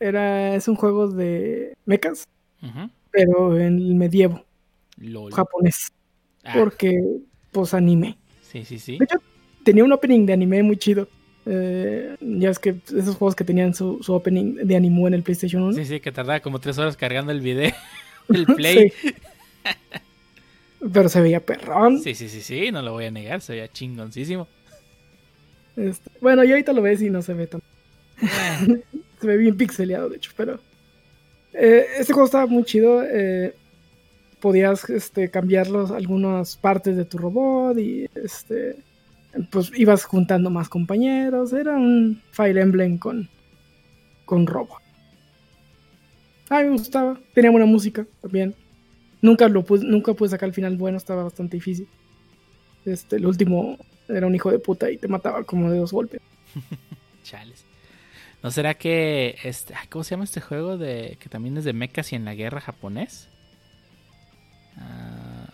Era, 0.01 0.55
es 0.56 0.66
un 0.68 0.74
juego 0.74 1.09
de 1.09 1.74
mechas, 1.86 2.24
pero 3.10 3.56
en 3.56 3.78
el 3.78 3.94
medievo 3.94 4.44
LOL. 4.98 5.32
japonés. 5.32 5.92
Ah, 6.42 6.55
Porque, 6.59 6.92
pues, 7.52 7.72
anime. 7.72 8.18
sí, 8.42 8.64
sí, 8.64 8.78
sí. 8.78 8.98
De 8.98 9.05
hecho, 9.05 9.18
tenía 9.64 9.84
un 9.84 9.92
opening 9.92 10.26
de 10.26 10.32
anime 10.34 10.62
muy 10.62 10.76
chido. 10.76 11.09
Eh, 11.47 12.16
Ya 12.21 12.51
es 12.51 12.59
que 12.59 12.77
esos 12.87 13.16
juegos 13.16 13.35
que 13.35 13.45
tenían 13.45 13.75
su, 13.75 14.03
su 14.03 14.15
opening 14.15 14.55
de 14.66 14.77
Animu 14.77 15.07
en 15.07 15.15
el 15.15 15.23
PlayStation 15.23 15.62
1. 15.62 15.73
Sí, 15.75 15.85
sí, 15.85 16.01
que 16.01 16.11
tardaba 16.12 16.41
como 16.41 16.59
tres 16.61 16.79
horas 16.79 16.97
cargando 16.97 17.33
el 17.33 17.41
video. 17.41 17.73
El 18.31 18.47
play. 18.47 18.91
Sí. 19.03 19.15
Pero 20.93 21.09
se 21.09 21.21
veía 21.21 21.41
perrón. 21.41 22.01
Sí, 22.01 22.15
sí, 22.15 22.29
sí, 22.29 22.41
sí, 22.41 22.71
no 22.71 22.83
lo 22.83 22.93
voy 22.93 23.07
a 23.07 23.11
negar, 23.11 23.41
se 23.41 23.53
veía 23.55 23.69
chingoncísimo. 23.69 24.47
Este, 25.77 26.11
bueno, 26.21 26.45
y 26.45 26.51
ahorita 26.51 26.73
lo 26.73 26.83
ves 26.83 27.03
y 27.03 27.11
no 27.11 27.21
se 27.23 27.35
ve 27.35 27.47
tan. 27.47 27.61
Eh, 28.23 28.83
Se 29.21 29.27
ve 29.27 29.37
bien 29.39 29.57
pixeleado, 29.57 30.11
de 30.11 30.16
hecho, 30.16 30.33
pero. 30.37 30.61
eh, 31.55 31.87
este 31.99 32.12
juego 32.12 32.27
estaba 32.27 32.47
muy 32.47 32.65
chido. 32.65 33.03
eh, 33.03 33.55
podías 34.41 34.89
este, 34.91 35.31
cambiar 35.31 35.69
los- 35.69 35.91
algunas 35.91 36.57
partes 36.59 36.97
de 36.97 37.05
tu 37.07 37.16
robot 37.19 37.79
y 37.79 38.07
este. 38.15 38.77
Pues 39.51 39.73
ibas 39.77 40.05
juntando 40.05 40.51
más 40.51 40.69
compañeros. 40.69 41.52
Era 41.52 41.77
un 41.77 42.23
Fire 42.31 42.59
Emblem 42.59 42.98
con. 42.98 43.28
con 44.24 44.47
robot. 44.47 44.82
A 46.51 46.61
mí 46.61 46.65
me 46.65 46.77
gustaba. 46.78 47.19
Tenía 47.32 47.51
buena 47.51 47.66
música 47.66 48.06
también. 48.20 48.55
Nunca 49.23 49.48
lo 49.48 49.65
pude, 49.65 49.85
nunca 49.85 50.12
pude 50.12 50.28
sacar 50.28 50.48
el 50.48 50.55
final 50.55 50.77
bueno, 50.77 50.98
estaba 50.98 51.24
bastante 51.24 51.56
difícil. 51.56 51.89
Este, 52.85 53.16
el 53.16 53.27
último 53.27 53.78
era 54.09 54.27
un 54.27 54.35
hijo 54.35 54.51
de 54.51 54.59
puta 54.59 54.90
y 54.90 54.98
te 54.98 55.09
mataba 55.09 55.44
como 55.44 55.70
de 55.70 55.78
dos 55.78 55.93
golpes. 55.93 56.20
Chales. 57.24 57.65
¿No 58.43 58.51
será 58.51 58.74
que 58.74 59.36
este, 59.43 59.74
¿cómo 59.89 60.05
se 60.05 60.11
llama 60.11 60.24
este 60.24 60.43
juego 60.43 60.77
de 60.77 61.16
que 61.19 61.31
también 61.31 61.56
es 61.56 61.65
de 61.65 61.73
mechas 61.73 62.12
y 62.12 62.16
en 62.16 62.27
la 62.27 62.35
guerra 62.35 62.61
japonés? 62.61 63.31
Ah, 64.77 65.47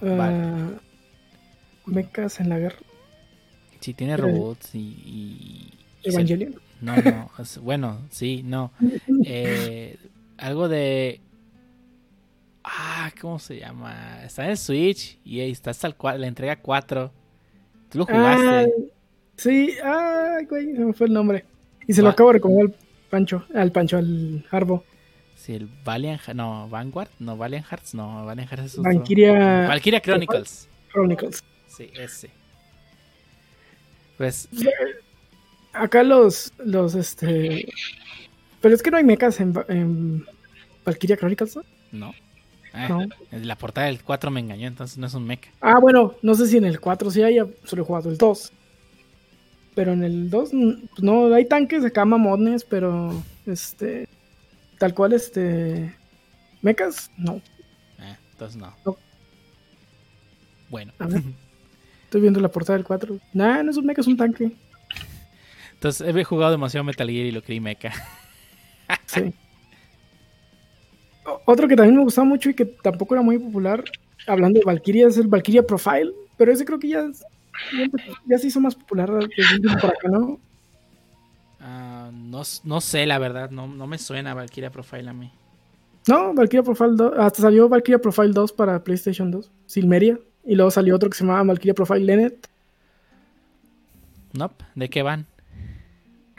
Vale. 0.00 0.78
Mechas 1.86 2.40
en 2.40 2.48
la 2.48 2.58
guerra. 2.58 2.78
sí, 3.80 3.92
tiene 3.94 4.14
Eh, 4.14 4.16
robots 4.16 4.74
y, 4.74 4.78
y- 4.78 5.74
y 6.02 6.10
se- 6.10 6.10
Evangelion. 6.10 6.54
No, 6.80 6.96
no, 6.96 7.30
es- 7.38 7.58
bueno, 7.58 7.98
sí, 8.10 8.42
no. 8.44 8.72
Eh, 9.26 9.96
algo 10.38 10.68
de 10.68 11.20
Ah, 12.62 13.12
¿cómo 13.20 13.38
se 13.38 13.58
llama? 13.60 14.22
Está 14.24 14.48
en 14.48 14.56
Switch 14.56 15.18
y 15.24 15.40
ahí 15.40 15.50
está 15.50 15.70
hasta 15.70 15.86
el 15.86 15.94
la 16.20 16.26
entrega 16.26 16.56
4. 16.56 17.12
Tú 17.90 17.98
lo 17.98 18.06
jugaste. 18.06 18.72
Sí, 19.36 19.74
ay, 19.84 20.46
güey, 20.46 20.74
se 20.74 20.84
me 20.84 20.92
fue 20.94 21.06
el 21.08 21.12
nombre. 21.12 21.44
Y 21.86 21.92
se 21.92 22.00
lo 22.00 22.08
acabo 22.08 22.30
de 22.30 22.34
recomendar 22.34 22.66
al 22.68 22.74
Pancho, 23.10 23.44
al 23.54 23.70
Pancho, 23.70 23.98
al 23.98 24.46
Harbo. 24.50 24.82
Sí, 25.36 25.52
el 25.54 25.68
Valiant, 25.84 26.26
no, 26.28 26.66
Vanguard, 26.70 27.10
no, 27.18 27.36
Valiant 27.36 27.66
Hearts, 27.66 27.94
no, 27.94 28.24
Valiant 28.24 28.50
Hearts 28.50 28.64
es 28.72 28.78
otro. 28.78 28.90
Valkyria 28.90 29.66
Valkyria 29.68 30.00
Chronicles. 30.00 30.68
Chronicles. 30.90 31.44
Sí, 31.76 31.90
ese. 31.94 32.30
Pues, 34.16 34.48
Acá 35.72 36.02
los, 36.04 36.52
los, 36.58 36.94
este... 36.94 37.68
Pero 38.60 38.74
es 38.74 38.82
que 38.82 38.90
no 38.90 38.96
hay 38.96 39.04
mechas 39.04 39.40
en, 39.40 39.52
en 39.68 40.24
Valkyria 40.84 41.16
Chronicles, 41.16 41.56
¿no? 41.56 41.64
no. 41.92 42.14
Ah, 42.72 42.88
No. 42.88 43.08
La 43.30 43.56
portada 43.56 43.88
del 43.88 44.02
4 44.02 44.30
me 44.30 44.40
engañó, 44.40 44.66
entonces 44.66 44.98
no 44.98 45.06
es 45.06 45.14
un 45.14 45.26
mecha. 45.26 45.50
Ah, 45.60 45.78
bueno, 45.80 46.14
no 46.22 46.34
sé 46.34 46.46
si 46.46 46.56
en 46.56 46.64
el 46.64 46.80
4 46.80 47.10
sí 47.10 47.22
hay, 47.22 47.38
solo 47.64 47.82
he 47.82 47.84
jugado 47.84 48.10
el 48.10 48.18
2. 48.18 48.52
Pero 49.74 49.92
en 49.92 50.04
el 50.04 50.30
2 50.30 50.54
mm, 50.54 50.72
pues 50.90 51.02
no 51.02 51.34
hay 51.34 51.44
tanques 51.46 51.84
acá 51.84 52.04
mamones, 52.04 52.64
pero 52.64 53.12
este 53.46 54.08
tal 54.78 54.94
cual 54.94 55.12
este 55.12 55.94
mechas, 56.62 57.10
no. 57.16 57.40
Ah, 57.98 58.16
entonces 58.32 58.56
no. 58.56 58.74
No. 58.84 58.96
Bueno, 60.70 60.92
A 60.98 61.06
ver. 61.06 61.22
Estoy 62.14 62.22
viendo 62.22 62.38
la 62.38 62.48
portada 62.48 62.76
del 62.76 62.86
4. 62.86 63.18
Nah, 63.32 63.60
no 63.64 63.72
es 63.72 63.76
un 63.76 63.86
mecha, 63.86 64.00
es 64.00 64.06
un 64.06 64.16
tanque. 64.16 64.52
entonces 65.72 66.14
he 66.14 66.22
jugado 66.22 66.52
demasiado 66.52 66.84
Metal 66.84 67.10
Gear 67.10 67.26
y 67.26 67.32
lo 67.32 67.42
creí 67.42 67.58
mecha. 67.58 67.92
Sí. 69.06 69.34
Otro 71.44 71.66
que 71.66 71.74
también 71.74 71.96
me 71.96 72.04
gustaba 72.04 72.24
mucho 72.24 72.50
y 72.50 72.54
que 72.54 72.66
tampoco 72.66 73.16
era 73.16 73.22
muy 73.22 73.36
popular, 73.36 73.82
hablando 74.28 74.60
de 74.60 74.64
Valkyria, 74.64 75.08
es 75.08 75.18
el 75.18 75.26
Valkyria 75.26 75.66
Profile. 75.66 76.12
Pero 76.36 76.52
ese 76.52 76.64
creo 76.64 76.78
que 76.78 76.88
ya, 76.88 77.02
ya, 77.02 77.86
ya 78.26 78.38
se 78.38 78.46
hizo 78.46 78.60
más 78.60 78.76
popular 78.76 79.10
desde 79.10 79.80
por 79.80 79.90
acá, 79.90 80.08
¿no? 80.08 80.38
Ah, 81.58 82.10
no, 82.12 82.42
no 82.62 82.80
sé, 82.80 83.06
la 83.06 83.18
verdad, 83.18 83.50
no, 83.50 83.66
no 83.66 83.88
me 83.88 83.98
suena 83.98 84.34
Valkyria 84.34 84.70
Profile 84.70 85.10
a 85.10 85.14
mí. 85.14 85.32
No, 86.06 86.32
Valkyria 86.32 86.62
Profile 86.62 86.94
2. 86.94 87.18
Hasta 87.18 87.42
salió 87.42 87.68
Valkyria 87.68 87.98
Profile 87.98 88.32
2 88.32 88.52
para 88.52 88.84
PlayStation 88.84 89.32
2, 89.32 89.50
Silmeria. 89.66 90.20
Y 90.46 90.54
luego 90.54 90.70
salió 90.70 90.94
otro 90.94 91.08
que 91.10 91.16
se 91.16 91.24
llamaba 91.24 91.42
Valkyria 91.44 91.74
Profile 91.74 92.00
Lenet. 92.04 92.48
Nope, 94.32 94.64
¿de 94.74 94.90
qué 94.90 95.02
van? 95.02 95.26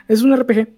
Es 0.08 0.22
un 0.22 0.36
RPG. 0.36 0.68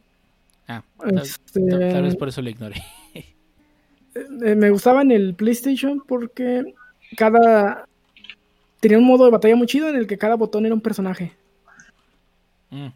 Ah, 0.68 0.82
tal, 0.98 1.18
Este, 1.18 1.60
tal- 1.60 2.02
vez 2.02 2.16
por 2.16 2.28
eso 2.28 2.40
lo 2.42 2.50
ignoré. 2.50 2.82
eh, 3.14 4.54
me 4.54 4.70
gustaba 4.70 5.02
en 5.02 5.12
el 5.12 5.34
PlayStation 5.34 6.02
porque 6.06 6.74
cada. 7.16 7.84
Tenía 8.80 8.98
un 8.98 9.04
modo 9.04 9.24
de 9.24 9.32
batalla 9.32 9.56
muy 9.56 9.66
chido 9.66 9.88
en 9.88 9.96
el 9.96 10.06
que 10.06 10.18
cada 10.18 10.36
botón 10.36 10.64
era 10.64 10.74
un 10.74 10.80
personaje. 10.80 11.32
Mm. 12.70 12.88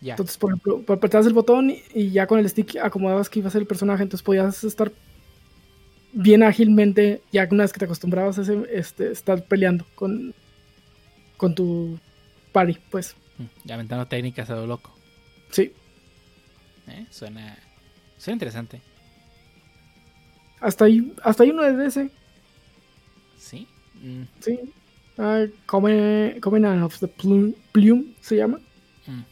Ya. 0.00 0.12
Entonces, 0.12 0.38
por 0.38 0.50
ejemplo, 0.50 0.84
apretabas 0.94 1.26
el 1.26 1.32
botón 1.32 1.70
y, 1.70 1.82
y 1.92 2.10
ya 2.10 2.28
con 2.28 2.38
el 2.38 2.48
stick 2.48 2.76
acomodabas 2.76 3.28
que 3.28 3.40
iba 3.40 3.48
a 3.48 3.50
ser 3.50 3.62
el 3.62 3.66
personaje. 3.66 4.04
Entonces 4.04 4.24
podías 4.24 4.62
estar 4.62 4.92
bien 6.20 6.42
ágilmente, 6.42 7.22
ya 7.32 7.46
una 7.50 7.62
vez 7.64 7.72
que 7.72 7.78
te 7.78 7.84
acostumbrabas 7.84 8.38
a 8.38 8.42
ese, 8.42 8.58
este, 8.72 9.12
estar 9.12 9.44
peleando 9.44 9.86
con, 9.94 10.34
con 11.36 11.54
tu 11.54 11.98
party, 12.52 12.76
pues. 12.90 13.14
Mm, 13.38 13.44
Ya 13.64 13.74
aventando 13.76 14.06
técnicas 14.06 14.50
a 14.50 14.56
lo 14.56 14.66
loco. 14.66 14.92
Sí. 15.50 15.72
¿eh? 16.88 17.06
Suena, 17.10 17.56
suena 18.18 18.34
interesante. 18.34 18.80
Hasta 20.60 20.86
ahí, 20.86 21.14
hasta 21.22 21.44
ahí 21.44 21.50
uno 21.50 21.62
de 21.62 21.86
ese. 21.86 22.10
¿Sí? 23.38 23.68
Mm, 24.02 24.22
Sí. 24.40 24.58
Ah, 25.18 25.44
Coven- 25.66 26.40
Covenant 26.40 26.82
of 26.82 26.98
the 27.00 27.06
Plume, 27.08 27.52
Plume 27.72 28.14
se 28.20 28.36
llama. 28.36 28.58
mm. 29.06 29.22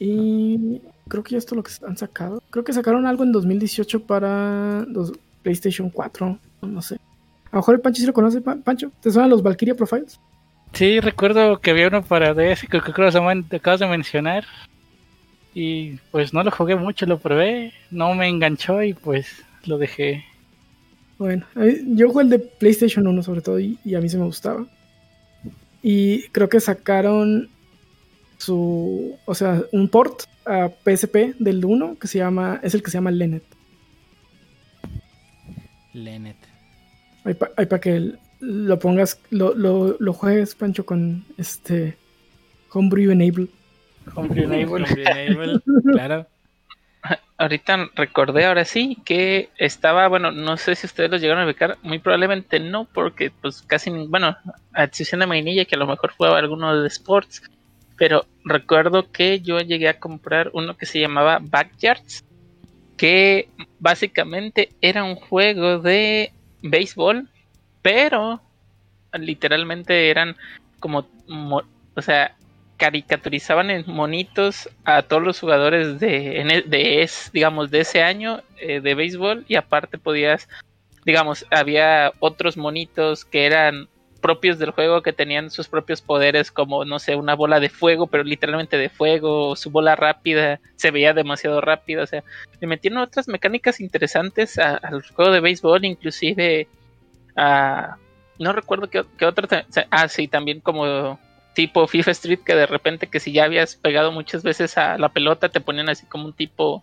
Y 0.00 0.80
creo 1.08 1.22
que 1.22 1.32
ya 1.32 1.38
esto 1.38 1.54
es 1.54 1.56
lo 1.56 1.62
que 1.62 1.72
han 1.86 1.96
sacado. 1.96 2.42
Creo 2.50 2.64
que 2.64 2.72
sacaron 2.72 3.06
algo 3.06 3.24
en 3.24 3.32
2018 3.32 4.00
para 4.06 4.84
los 4.88 5.12
PlayStation 5.42 5.90
4. 5.90 6.38
No, 6.62 6.82
sé. 6.82 6.96
A 7.46 7.56
lo 7.56 7.58
mejor 7.58 7.74
el 7.76 7.80
Pancho 7.80 8.00
sí 8.00 8.06
lo 8.06 8.12
conoce, 8.12 8.40
Pa- 8.40 8.56
Pancho. 8.56 8.90
¿Te 9.00 9.10
suenan 9.10 9.30
los 9.30 9.42
Valkyria 9.42 9.74
Profiles? 9.74 10.18
Sí, 10.72 10.98
recuerdo 11.00 11.60
que 11.60 11.70
había 11.70 11.86
uno 11.88 12.02
para 12.02 12.34
DS 12.34 12.62
que 12.62 12.80
creo 12.80 13.10
que 13.12 13.56
acabas 13.56 13.80
de 13.80 13.86
mencionar. 13.86 14.44
Y 15.54 15.98
pues 16.10 16.32
no 16.34 16.42
lo 16.42 16.50
jugué 16.50 16.74
mucho, 16.74 17.06
lo 17.06 17.18
probé, 17.18 17.72
no 17.92 18.12
me 18.14 18.28
enganchó 18.28 18.82
y 18.82 18.92
pues 18.92 19.44
lo 19.66 19.78
dejé. 19.78 20.24
Bueno, 21.16 21.46
yo 21.86 22.08
jugué 22.10 22.24
el 22.24 22.30
de 22.30 22.38
PlayStation 22.40 23.06
1 23.06 23.22
sobre 23.22 23.40
todo 23.40 23.60
y, 23.60 23.78
y 23.84 23.94
a 23.94 24.00
mí 24.00 24.08
se 24.08 24.18
me 24.18 24.24
gustaba. 24.24 24.66
Y 25.80 26.24
creo 26.30 26.48
que 26.48 26.58
sacaron 26.58 27.48
su, 28.38 29.16
o 29.26 29.34
sea, 29.34 29.62
un 29.70 29.88
port 29.88 30.24
a 30.46 30.68
PSP 30.68 31.36
del 31.38 31.64
1 31.64 31.98
que 31.98 32.08
se 32.08 32.18
llama, 32.18 32.60
es 32.62 32.74
el 32.74 32.82
que 32.82 32.90
se 32.90 32.98
llama 32.98 33.10
Lenet. 33.10 33.44
Lenet. 35.92 36.36
Ahí 37.24 37.66
para 37.66 37.80
que 37.80 38.12
lo 38.40 38.78
pongas, 38.78 39.20
lo, 39.30 39.54
lo, 39.54 39.96
lo 39.98 40.12
juegues, 40.12 40.54
Pancho, 40.54 40.84
con 40.84 41.24
este 41.38 41.96
Homebrew 42.72 43.12
Enable. 43.12 43.48
Homebrew 44.14 44.44
Enable. 44.44 44.86
Enable, 45.26 45.60
claro. 45.92 46.26
Ahorita 47.36 47.90
recordé 47.96 48.46
ahora 48.46 48.64
sí 48.64 48.96
que 49.04 49.50
estaba, 49.58 50.08
bueno, 50.08 50.30
no 50.30 50.56
sé 50.56 50.74
si 50.74 50.86
ustedes 50.86 51.10
lo 51.10 51.16
llegaron 51.16 51.42
a 51.42 51.46
ubicar, 51.46 51.78
muy 51.82 51.98
probablemente 51.98 52.60
no, 52.60 52.84
porque 52.86 53.30
pues 53.30 53.62
casi, 53.62 53.90
bueno, 53.90 54.36
a 54.72 54.84
excepción 54.84 55.20
de 55.20 55.26
Mainilla, 55.26 55.64
que 55.64 55.74
a 55.74 55.78
lo 55.78 55.86
mejor 55.86 56.12
jugaba 56.16 56.38
alguno 56.38 56.80
de 56.80 56.86
sports, 56.88 57.42
pero 57.96 58.26
recuerdo 58.44 59.10
que 59.10 59.40
yo 59.40 59.60
llegué 59.60 59.88
a 59.88 59.98
comprar 59.98 60.50
uno 60.54 60.76
que 60.76 60.86
se 60.86 61.00
llamaba 61.00 61.38
Backyards, 61.40 62.20
que 62.96 63.48
básicamente 63.78 64.70
era 64.80 65.04
un 65.04 65.16
juego 65.16 65.78
de 65.78 66.32
béisbol, 66.62 67.28
pero 67.82 68.40
literalmente 69.12 70.10
eran 70.10 70.36
como, 70.80 71.08
mo- 71.26 71.62
o 71.94 72.02
sea, 72.02 72.34
caricaturizaban 72.76 73.70
en 73.70 73.84
monitos 73.86 74.68
a 74.84 75.02
todos 75.02 75.22
los 75.22 75.40
jugadores 75.40 76.00
de, 76.00 76.40
el- 76.40 76.68
de 76.70 77.02
es, 77.02 77.30
digamos, 77.32 77.70
de 77.70 77.80
ese 77.80 78.02
año 78.02 78.42
eh, 78.60 78.80
de 78.80 78.94
béisbol 78.94 79.44
y 79.48 79.54
aparte 79.56 79.98
podías, 79.98 80.48
digamos, 81.04 81.46
había 81.50 82.12
otros 82.20 82.56
monitos 82.56 83.24
que 83.24 83.46
eran 83.46 83.88
propios 84.24 84.58
del 84.58 84.70
juego 84.70 85.02
que 85.02 85.12
tenían 85.12 85.50
sus 85.50 85.68
propios 85.68 86.00
poderes 86.00 86.50
como 86.50 86.86
no 86.86 86.98
sé 86.98 87.14
una 87.14 87.34
bola 87.34 87.60
de 87.60 87.68
fuego 87.68 88.06
pero 88.06 88.24
literalmente 88.24 88.78
de 88.78 88.88
fuego 88.88 89.54
su 89.54 89.70
bola 89.70 89.96
rápida 89.96 90.60
se 90.76 90.90
veía 90.90 91.12
demasiado 91.12 91.60
rápida 91.60 92.04
o 92.04 92.06
sea 92.06 92.24
le 92.58 92.66
metieron 92.66 93.00
otras 93.00 93.28
mecánicas 93.28 93.80
interesantes 93.80 94.58
al 94.58 95.02
juego 95.14 95.30
de 95.30 95.40
béisbol 95.40 95.84
inclusive 95.84 96.68
a 97.36 97.98
no 98.38 98.54
recuerdo 98.54 98.88
qué, 98.88 99.04
qué 99.18 99.26
otro 99.26 99.46
ah 99.90 100.08
sí 100.08 100.26
también 100.26 100.60
como 100.60 101.18
tipo 101.52 101.86
FIFA 101.86 102.12
Street 102.12 102.40
que 102.46 102.54
de 102.54 102.64
repente 102.64 103.08
que 103.08 103.20
si 103.20 103.30
ya 103.30 103.44
habías 103.44 103.76
pegado 103.76 104.10
muchas 104.10 104.42
veces 104.42 104.78
a 104.78 104.96
la 104.96 105.10
pelota 105.10 105.50
te 105.50 105.60
ponían 105.60 105.90
así 105.90 106.06
como 106.06 106.24
un 106.24 106.32
tipo 106.32 106.82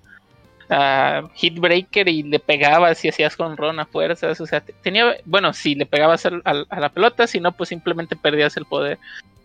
uh, 0.72 1.27
hit 1.35 1.60
breaker 1.60 2.07
y 2.07 2.23
le 2.23 2.39
pegabas 2.39 3.03
y 3.03 3.10
hacías 3.10 3.35
con 3.35 3.57
ron 3.57 3.80
a 3.80 3.85
fuerzas, 3.85 4.39
o 4.41 4.48
sea, 4.48 4.61
tenía, 4.61 5.18
bueno, 5.26 5.53
si 5.53 5.76
le 5.76 5.85
pegabas 5.85 6.26
a, 6.26 6.31
la 6.43 6.89
pelota, 6.89 7.27
si 7.27 7.39
no, 7.39 7.52
pues 7.52 7.69
simplemente 7.69 8.15
perdías 8.15 8.57
el 8.57 8.65
poder. 8.65 8.98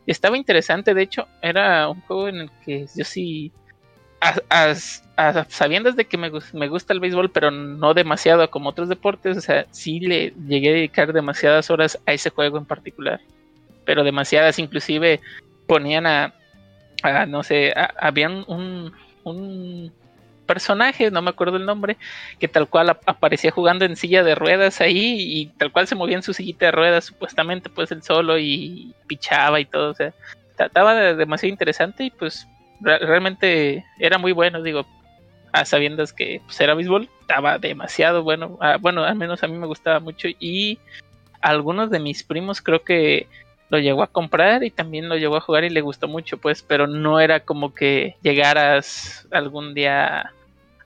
Estaba 0.07 0.37
interesante, 0.37 0.95
de 0.95 1.03
hecho, 1.03 1.27
era 1.43 1.89
un 1.89 2.01
juego 2.03 2.29
en 2.29 2.37
el 2.43 2.51
que 2.65 2.87
yo 2.95 3.05
sí 3.05 3.53
a, 4.21 4.75
sabiendo 5.49 5.93
de 5.93 6.05
que 6.07 6.17
me, 6.17 6.31
me, 6.53 6.69
gusta 6.69 6.93
el 6.93 7.01
béisbol, 7.01 7.31
pero 7.31 7.51
no 7.51 7.93
demasiado 7.93 8.49
como 8.51 8.71
otros 8.71 8.89
deportes, 8.89 9.37
o 9.37 9.41
sea, 9.41 9.67
sí 9.73 10.01
le 10.01 10.33
llegué 10.47 10.71
a 10.71 10.75
dedicar 10.75 11.13
demasiadas 11.13 11.71
horas 11.71 11.99
a 12.07 12.13
ese 12.13 12.31
juego 12.31 12.57
en 12.57 12.65
particular. 12.65 13.21
Pero 13.85 14.05
demasiadas, 14.05 14.59
inclusive 14.59 15.21
ponían 15.67 16.07
a, 16.07 16.33
no 17.27 17.43
sé, 17.43 17.75
habían 18.01 18.45
un 18.49 18.93
personaje, 20.47 21.11
no 21.11 21.21
me 21.23 21.31
acuerdo 21.31 21.57
el 21.57 21.67
nombre, 21.67 21.97
que 22.39 22.49
tal 22.49 22.69
cual 22.69 22.91
aparecía 22.91 23.51
jugando 23.51 23.85
en 23.85 23.97
silla 23.97 24.23
de 24.23 24.35
ruedas 24.35 24.81
ahí 24.81 25.17
y 25.19 25.47
tal 25.59 25.73
cual 25.73 25.87
se 25.87 25.95
movía 25.95 26.17
en 26.17 26.23
su 26.23 26.33
sillita 26.33 26.67
de 26.67 26.73
ruedas, 26.73 27.05
supuestamente 27.05 27.69
pues 27.69 27.91
el 27.93 28.03
solo 28.03 28.39
y 28.39 28.95
pichaba 29.07 29.61
y 29.61 29.67
todo, 29.67 29.91
o 29.91 29.95
sea, 29.95 30.13
estaba 30.59 30.95
demasiado 31.15 31.51
interesante 31.51 32.05
y 32.05 32.11
pues 32.11 32.47
realmente 32.81 33.85
era 33.99 34.19
muy 34.19 34.33
bueno, 34.33 34.63
digo, 34.63 34.87
a 35.53 35.65
sabiendas 35.65 36.13
que 36.13 36.41
pues, 36.45 36.61
era 36.61 36.75
béisbol, 36.75 37.09
estaba 37.21 37.59
demasiado 37.59 38.23
bueno, 38.23 38.59
ah, 38.61 38.77
bueno, 38.81 39.05
al 39.05 39.17
menos 39.17 39.43
a 39.43 39.49
mí 39.49 39.57
me 39.57 39.67
gustaba 39.67 40.01
mucho 40.01 40.29
y 40.39 40.79
algunos 41.41 41.91
de 41.91 42.01
mis 42.01 42.23
primos 42.23 42.61
creo 42.61 42.83
que 42.83 43.27
lo 43.69 43.79
llegó 43.79 44.03
a 44.03 44.09
comprar 44.09 44.63
y 44.65 44.71
también 44.71 45.09
lo 45.09 45.17
llegó 45.17 45.37
a 45.37 45.41
jugar 45.41 45.65
y 45.65 45.71
le 45.71 45.81
gustó 45.81 46.09
mucho, 46.09 46.39
pues, 46.39 46.63
pero 46.63 46.87
no 46.87 47.21
era 47.21 47.41
como 47.41 47.75
que 47.75 48.17
llegaras 48.23 49.27
algún 49.33 49.75
día 49.75 50.33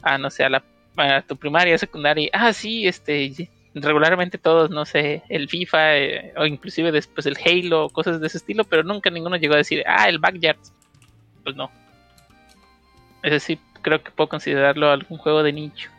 a, 0.02 0.18
no 0.18 0.30
sé, 0.30 0.44
a, 0.44 0.50
la, 0.50 0.62
a 0.96 1.22
tu 1.22 1.36
primaria, 1.36 1.78
secundaria, 1.78 2.30
ah, 2.32 2.52
sí, 2.52 2.86
este, 2.86 3.48
regularmente 3.74 4.38
todos, 4.38 4.70
no 4.70 4.84
sé, 4.84 5.22
el 5.28 5.48
FIFA 5.48 5.96
eh, 5.96 6.34
o 6.36 6.46
inclusive 6.46 6.92
después 6.92 7.26
el 7.26 7.36
Halo, 7.44 7.88
cosas 7.90 8.20
de 8.20 8.26
ese 8.26 8.38
estilo, 8.38 8.64
pero 8.64 8.82
nunca 8.82 9.10
ninguno 9.10 9.36
llegó 9.36 9.54
a 9.54 9.58
decir, 9.58 9.84
ah, 9.86 10.08
el 10.08 10.18
Backyard. 10.18 10.58
Pues 11.44 11.56
no. 11.56 11.70
Ese 13.22 13.40
sí 13.40 13.60
creo 13.82 14.02
que 14.02 14.10
puedo 14.10 14.28
considerarlo 14.28 14.90
algún 14.90 15.18
juego 15.18 15.42
de 15.42 15.52
nicho. 15.52 15.90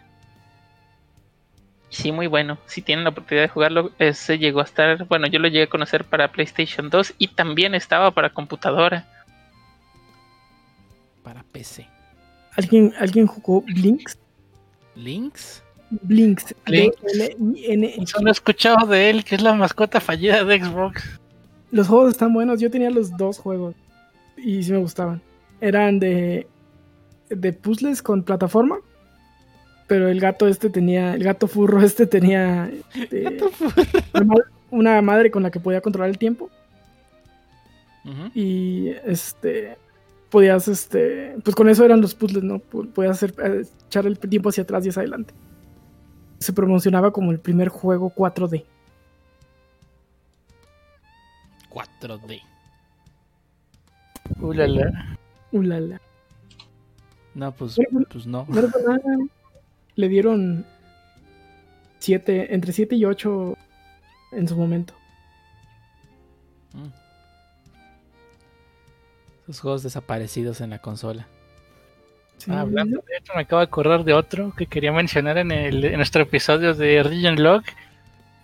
Sí, 1.90 2.12
muy 2.12 2.28
bueno. 2.28 2.58
Si 2.68 2.82
tienen 2.82 3.04
la 3.04 3.10
oportunidad 3.10 3.44
de 3.44 3.50
jugarlo, 3.50 3.92
ese 4.00 4.38
llegó 4.38 4.62
a 4.62 4.64
estar, 4.64 5.06
bueno, 5.08 5.28
yo 5.28 5.40
lo 5.40 5.50
llegué 5.50 5.64
a 5.64 5.68
conocer 5.68 6.06
para 6.06 6.32
PlayStation 6.32 6.90
2 6.90 7.16
y 7.18 7.28
también 7.30 7.76
estaba 7.76 8.12
para 8.12 8.30
computadora. 8.30 9.06
Para 11.22 11.44
PC. 11.44 11.88
¿Alguien, 12.56 12.94
¿alguien 13.00 13.28
jugó 13.28 13.62
Blinks? 13.62 14.18
¿Links? 14.96 15.64
Blinks. 15.90 16.56
Solo 18.06 18.28
he 18.28 18.32
escuchado 18.32 18.88
de 18.88 19.10
él, 19.10 19.24
que 19.24 19.36
es 19.36 19.42
la 19.42 19.54
mascota 19.54 20.00
fallida 20.00 20.44
de 20.44 20.64
Xbox. 20.64 21.20
Los 21.72 21.88
juegos 21.88 22.12
están 22.12 22.34
buenos. 22.34 22.60
Yo 22.60 22.70
tenía 22.70 22.90
los 22.90 23.16
dos 23.18 23.40
juegos 23.40 23.76
y 24.38 24.64
sí 24.64 24.72
me 24.72 24.78
gustaban. 24.78 25.22
Eran 25.60 26.00
de 26.00 26.48
de 27.36 27.54
puzzles 27.54 28.02
con 28.02 28.24
plataforma. 28.24 28.80
Pero 29.88 30.08
el 30.08 30.22
gato 30.22 30.48
este 30.48 30.70
tenía, 30.70 31.14
el 31.14 31.24
gato 31.24 31.48
furro 31.48 31.82
este 31.84 32.08
tenía 32.08 32.72
este, 32.94 33.40
Una, 34.70 35.02
madre 35.02 35.32
con 35.32 35.44
la 35.44 35.52
que 35.52 35.60
podía 35.60 35.82
controlar 35.82 36.10
el 36.10 36.18
tiempo. 36.18 36.50
Y 38.34 38.90
este 39.06 39.78
podías, 40.32 40.68
este, 40.68 41.36
pues 41.44 41.56
con 41.56 41.70
eso 41.70 41.86
eran 41.86 42.02
los 42.02 42.16
puzzles, 42.16 42.44
¿no? 42.44 42.58
Podías 42.60 43.18
hacer, 43.18 43.36
eh, 43.44 43.66
echar 43.88 44.08
el 44.08 44.18
tiempo 44.18 44.50
hacia 44.50 44.64
atrás 44.64 44.84
y 44.86 44.90
hacia 44.90 45.02
adelante. 45.02 45.34
Se 46.40 46.54
promocionaba 46.54 47.12
como 47.12 47.32
el 47.32 47.40
primer 47.40 47.70
juego 47.70 48.12
4D. 48.16 48.66
4D. 51.70 52.42
Ulala. 54.40 55.18
Ulala. 55.52 56.02
No, 57.36 57.52
pues, 57.52 57.78
pues 58.10 58.26
no. 58.26 58.48
Le 59.96 60.08
dieron 60.08 60.66
siete, 62.00 62.54
entre 62.56 62.74
7 62.74 62.96
y 62.96 63.06
8 63.06 63.58
en 64.32 64.48
su 64.48 64.56
momento. 64.56 64.94
Mm. 66.74 67.01
Esos 69.52 69.60
juegos 69.60 69.84
desaparecidos 69.84 70.62
en 70.62 70.70
la 70.70 70.80
consola. 70.80 71.28
Ah, 72.48 72.62
hablando 72.62 73.04
de 73.06 73.18
esto, 73.18 73.34
me 73.36 73.42
acabo 73.42 73.60
de 73.60 73.66
acordar 73.66 74.06
de 74.06 74.14
otro 74.14 74.54
que 74.56 74.66
quería 74.66 74.94
mencionar 74.94 75.38
en, 75.38 75.52
el, 75.52 75.84
en 75.84 75.98
nuestro 75.98 76.22
episodio 76.22 76.74
de 76.74 77.04
Region 77.04 77.44
Log. 77.44 77.62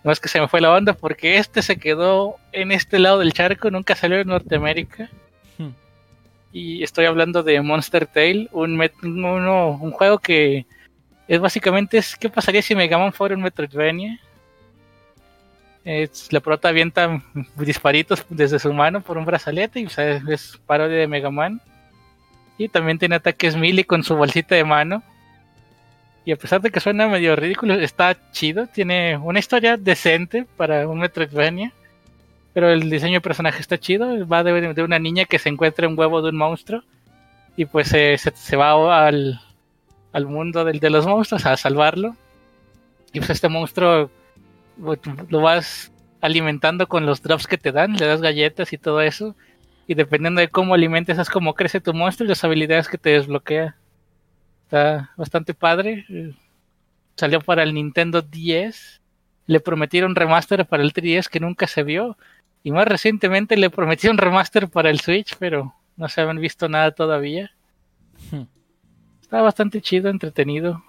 No 0.04 0.12
es 0.12 0.20
que 0.20 0.28
se 0.28 0.38
me 0.38 0.48
fue 0.48 0.60
la 0.60 0.70
onda 0.70 0.92
porque 0.92 1.38
este 1.38 1.62
se 1.62 1.78
quedó 1.78 2.36
en 2.52 2.72
este 2.72 2.98
lado 2.98 3.20
del 3.20 3.32
charco, 3.32 3.70
nunca 3.70 3.94
salió 3.94 4.18
en 4.18 4.28
Norteamérica. 4.28 5.08
Y 6.52 6.82
estoy 6.82 7.06
hablando 7.06 7.42
de 7.42 7.62
Monster 7.62 8.06
Tale, 8.06 8.50
un, 8.52 8.78
un 9.02 9.90
juego 9.92 10.18
que 10.18 10.66
es 11.26 11.40
básicamente 11.40 11.96
es 11.96 12.16
qué 12.16 12.28
pasaría 12.28 12.60
si 12.60 12.74
Mega 12.74 12.98
Man 12.98 13.14
fuera 13.14 13.34
un 13.34 13.40
Metroidvania. 13.40 14.20
La 16.30 16.40
prota 16.40 16.68
avienta 16.68 17.22
disparitos 17.56 18.24
desde 18.28 18.58
su 18.58 18.72
mano 18.72 19.00
por 19.00 19.16
un 19.16 19.24
brazalete 19.24 19.80
y 19.80 19.86
o 19.86 19.90
es 20.30 20.58
parodia 20.66 20.98
de 20.98 21.06
Mega 21.06 21.30
Man. 21.30 21.60
Y 22.58 22.68
también 22.68 22.98
tiene 22.98 23.14
ataques 23.14 23.56
melee 23.56 23.84
con 23.84 24.02
su 24.02 24.14
bolsita 24.16 24.54
de 24.54 24.64
mano. 24.64 25.02
Y 26.24 26.32
a 26.32 26.36
pesar 26.36 26.60
de 26.60 26.70
que 26.70 26.80
suena 26.80 27.08
medio 27.08 27.36
ridículo, 27.36 27.74
está 27.74 28.16
chido. 28.32 28.66
Tiene 28.66 29.16
una 29.16 29.38
historia 29.38 29.76
decente 29.76 30.46
para 30.56 30.86
un 30.86 30.98
Metroidvania 30.98 31.72
pero 32.58 32.70
el 32.72 32.90
diseño 32.90 33.14
de 33.14 33.20
personaje 33.20 33.60
está 33.60 33.78
chido. 33.78 34.26
Va 34.26 34.42
de, 34.42 34.82
una 34.82 34.98
niña 34.98 35.26
que 35.26 35.38
se 35.38 35.48
encuentra 35.48 35.86
un 35.86 35.96
huevo 35.96 36.22
de 36.22 36.30
un 36.30 36.36
monstruo 36.36 36.82
y 37.56 37.66
pues 37.66 37.86
se, 37.86 38.18
se, 38.18 38.56
va 38.56 39.06
al, 39.06 39.40
al 40.12 40.26
mundo 40.26 40.64
del, 40.64 40.80
de 40.80 40.90
los 40.90 41.06
monstruos 41.06 41.46
a 41.46 41.56
salvarlo. 41.56 42.16
Y 43.12 43.20
pues 43.20 43.30
este 43.30 43.48
monstruo 43.48 44.10
lo 45.28 45.40
vas 45.40 45.92
alimentando 46.20 46.86
con 46.88 47.06
los 47.06 47.22
drops 47.22 47.46
que 47.46 47.58
te 47.58 47.72
dan, 47.72 47.94
le 47.94 48.06
das 48.06 48.20
galletas 48.20 48.72
y 48.72 48.78
todo 48.78 49.00
eso. 49.00 49.36
Y 49.86 49.94
dependiendo 49.94 50.40
de 50.40 50.48
cómo 50.48 50.74
alimentes, 50.74 51.18
es 51.18 51.30
como 51.30 51.54
crece 51.54 51.80
tu 51.80 51.94
monstruo 51.94 52.26
y 52.26 52.28
las 52.28 52.44
habilidades 52.44 52.88
que 52.88 52.98
te 52.98 53.10
desbloquea. 53.10 53.76
Está 54.64 55.12
bastante 55.16 55.54
padre. 55.54 56.04
Salió 57.16 57.40
para 57.40 57.62
el 57.62 57.72
Nintendo 57.72 58.20
10. 58.20 59.00
Le 59.46 59.60
prometieron 59.60 60.14
remaster 60.14 60.66
para 60.66 60.82
el 60.82 60.92
3DS 60.92 61.28
que 61.28 61.40
nunca 61.40 61.66
se 61.66 61.82
vio. 61.82 62.18
Y 62.62 62.70
más 62.70 62.86
recientemente 62.86 63.56
le 63.56 63.70
prometí 63.70 64.08
un 64.08 64.18
remaster 64.18 64.68
para 64.68 64.90
el 64.90 65.00
Switch, 65.00 65.36
pero 65.38 65.74
no 65.96 66.08
se 66.08 66.20
habían 66.20 66.40
visto 66.40 66.68
nada 66.68 66.90
todavía. 66.90 67.50
Hmm. 68.30 68.42
Está 69.22 69.40
bastante 69.40 69.80
chido, 69.80 70.10
entretenido, 70.10 70.82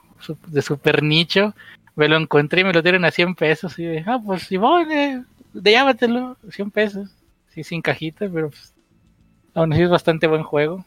de 0.48 0.62
super 0.62 1.04
nicho. 1.04 1.54
Me 1.96 2.08
lo 2.08 2.18
encontré 2.18 2.62
y 2.62 2.64
me 2.64 2.74
lo 2.74 2.82
dieron 2.82 3.06
a 3.06 3.12
100 3.12 3.36
pesos. 3.36 3.78
Y 3.80 3.86
de, 3.86 4.04
ah, 4.06 4.20
pues 4.24 4.44
Simón, 4.44 4.92
eh, 4.92 5.24
llámatelo, 5.54 6.38
100 6.50 6.72
pesos. 6.72 7.10
Sí, 7.50 7.64
sin 7.64 7.82
cajita, 7.82 8.30
pero 8.32 8.50
pues, 8.50 8.74
aún 9.54 9.74
así 9.74 9.84
es 9.84 9.90
bastante 9.90 10.28
buen 10.28 10.44
juego. 10.44 10.86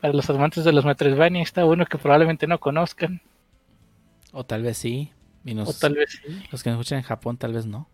Para 0.00 0.12
los 0.12 0.28
amantes 0.30 0.64
de 0.64 0.72
los 0.72 0.84
Metroidvania 0.84 1.42
está 1.42 1.64
uno 1.64 1.86
que 1.86 1.98
probablemente 1.98 2.46
no 2.46 2.60
conozcan. 2.60 3.20
O 4.32 4.44
tal 4.44 4.62
vez 4.62 4.78
sí. 4.78 5.12
o 5.44 5.72
tal 5.72 5.94
vez 5.94 6.20
sí. 6.22 6.42
Los 6.52 6.62
que 6.62 6.70
nos 6.70 6.78
escuchan 6.78 6.98
en 6.98 7.04
Japón 7.04 7.36
tal 7.36 7.52
vez 7.52 7.66
no. 7.66 7.88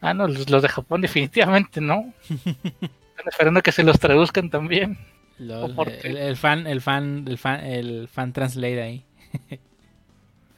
Ah, 0.00 0.14
no, 0.14 0.28
los, 0.28 0.46
de 0.46 0.68
Japón 0.68 1.00
definitivamente 1.00 1.80
no. 1.80 2.12
Están 2.28 3.28
esperando 3.28 3.62
que 3.62 3.72
se 3.72 3.82
los 3.82 3.98
traduzcan 3.98 4.50
también. 4.50 4.98
el, 5.38 6.36
fan, 6.36 6.66
el 6.66 6.80
fan, 6.80 7.26
el 7.26 7.38
fan, 7.38 7.64
el 7.64 8.08
fan 8.08 8.32
translate 8.32 8.82
ahí. 8.82 9.04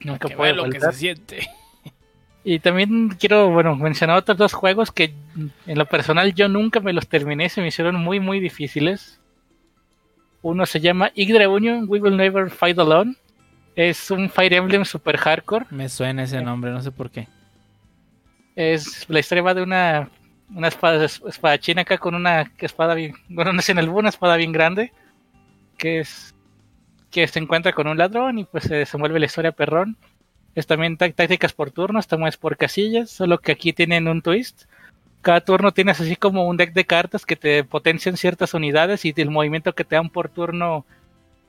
Nunca 0.00 0.28
puede 0.28 0.54
lo 0.54 0.68
que 0.68 0.80
se 0.80 0.92
siente. 0.92 1.48
Y 2.44 2.60
también 2.60 3.10
quiero, 3.10 3.50
bueno, 3.50 3.76
mencionar 3.76 4.16
otros 4.16 4.38
dos 4.38 4.52
juegos 4.54 4.90
que 4.90 5.12
en 5.66 5.78
lo 5.78 5.86
personal 5.86 6.32
yo 6.34 6.48
nunca 6.48 6.80
me 6.80 6.92
los 6.92 7.06
terminé, 7.06 7.48
se 7.48 7.60
me 7.60 7.68
hicieron 7.68 7.96
muy, 7.96 8.20
muy 8.20 8.40
difíciles. 8.40 9.20
Uno 10.40 10.64
se 10.64 10.80
llama 10.80 11.10
Union, 11.16 11.84
We 11.88 12.00
Will 12.00 12.16
Never 12.16 12.48
Fight 12.48 12.78
Alone. 12.78 13.16
Es 13.74 14.10
un 14.10 14.30
Fire 14.30 14.54
Emblem 14.54 14.84
super 14.84 15.16
hardcore. 15.16 15.66
Me 15.70 15.88
suena 15.88 16.22
ese 16.22 16.40
nombre, 16.40 16.70
no 16.70 16.80
sé 16.80 16.90
por 16.90 17.10
qué. 17.10 17.28
Es 18.56 19.04
la 19.08 19.20
historia 19.20 19.42
va 19.42 19.54
de 19.54 19.62
una, 19.62 20.08
una 20.54 20.68
espada, 20.68 21.04
espadachina 21.04 21.82
acá 21.82 21.98
con 21.98 22.14
una 22.14 22.50
espada 22.58 22.94
bien, 22.94 23.14
bueno, 23.28 23.52
no 23.52 23.60
es 23.60 23.68
en 23.68 23.78
el 23.78 23.88
una 23.88 24.08
espada 24.08 24.36
bien 24.36 24.52
grande, 24.52 24.92
que 25.76 26.00
es 26.00 26.34
que 27.10 27.26
se 27.26 27.38
encuentra 27.38 27.72
con 27.72 27.86
un 27.86 27.98
ladrón 27.98 28.38
y 28.38 28.44
pues 28.44 28.64
se 28.64 28.74
desenvuelve 28.74 29.20
la 29.20 29.26
historia 29.26 29.52
perrón. 29.52 29.96
Es 30.54 30.66
también 30.66 30.96
tácticas 30.96 31.52
por 31.52 31.70
turnos, 31.70 32.06
también 32.06 32.28
es 32.28 32.36
por 32.36 32.56
casillas, 32.56 33.10
solo 33.10 33.38
que 33.38 33.52
aquí 33.52 33.72
tienen 33.72 34.08
un 34.08 34.22
twist. 34.22 34.64
Cada 35.22 35.40
turno 35.40 35.72
tienes 35.72 36.00
así 36.00 36.16
como 36.16 36.46
un 36.46 36.56
deck 36.56 36.72
de 36.72 36.84
cartas 36.84 37.26
que 37.26 37.36
te 37.36 37.64
potencian 37.64 38.16
ciertas 38.16 38.54
unidades 38.54 39.04
y 39.04 39.14
el 39.16 39.30
movimiento 39.30 39.74
que 39.74 39.84
te 39.84 39.96
dan 39.96 40.10
por 40.10 40.28
turno 40.28 40.84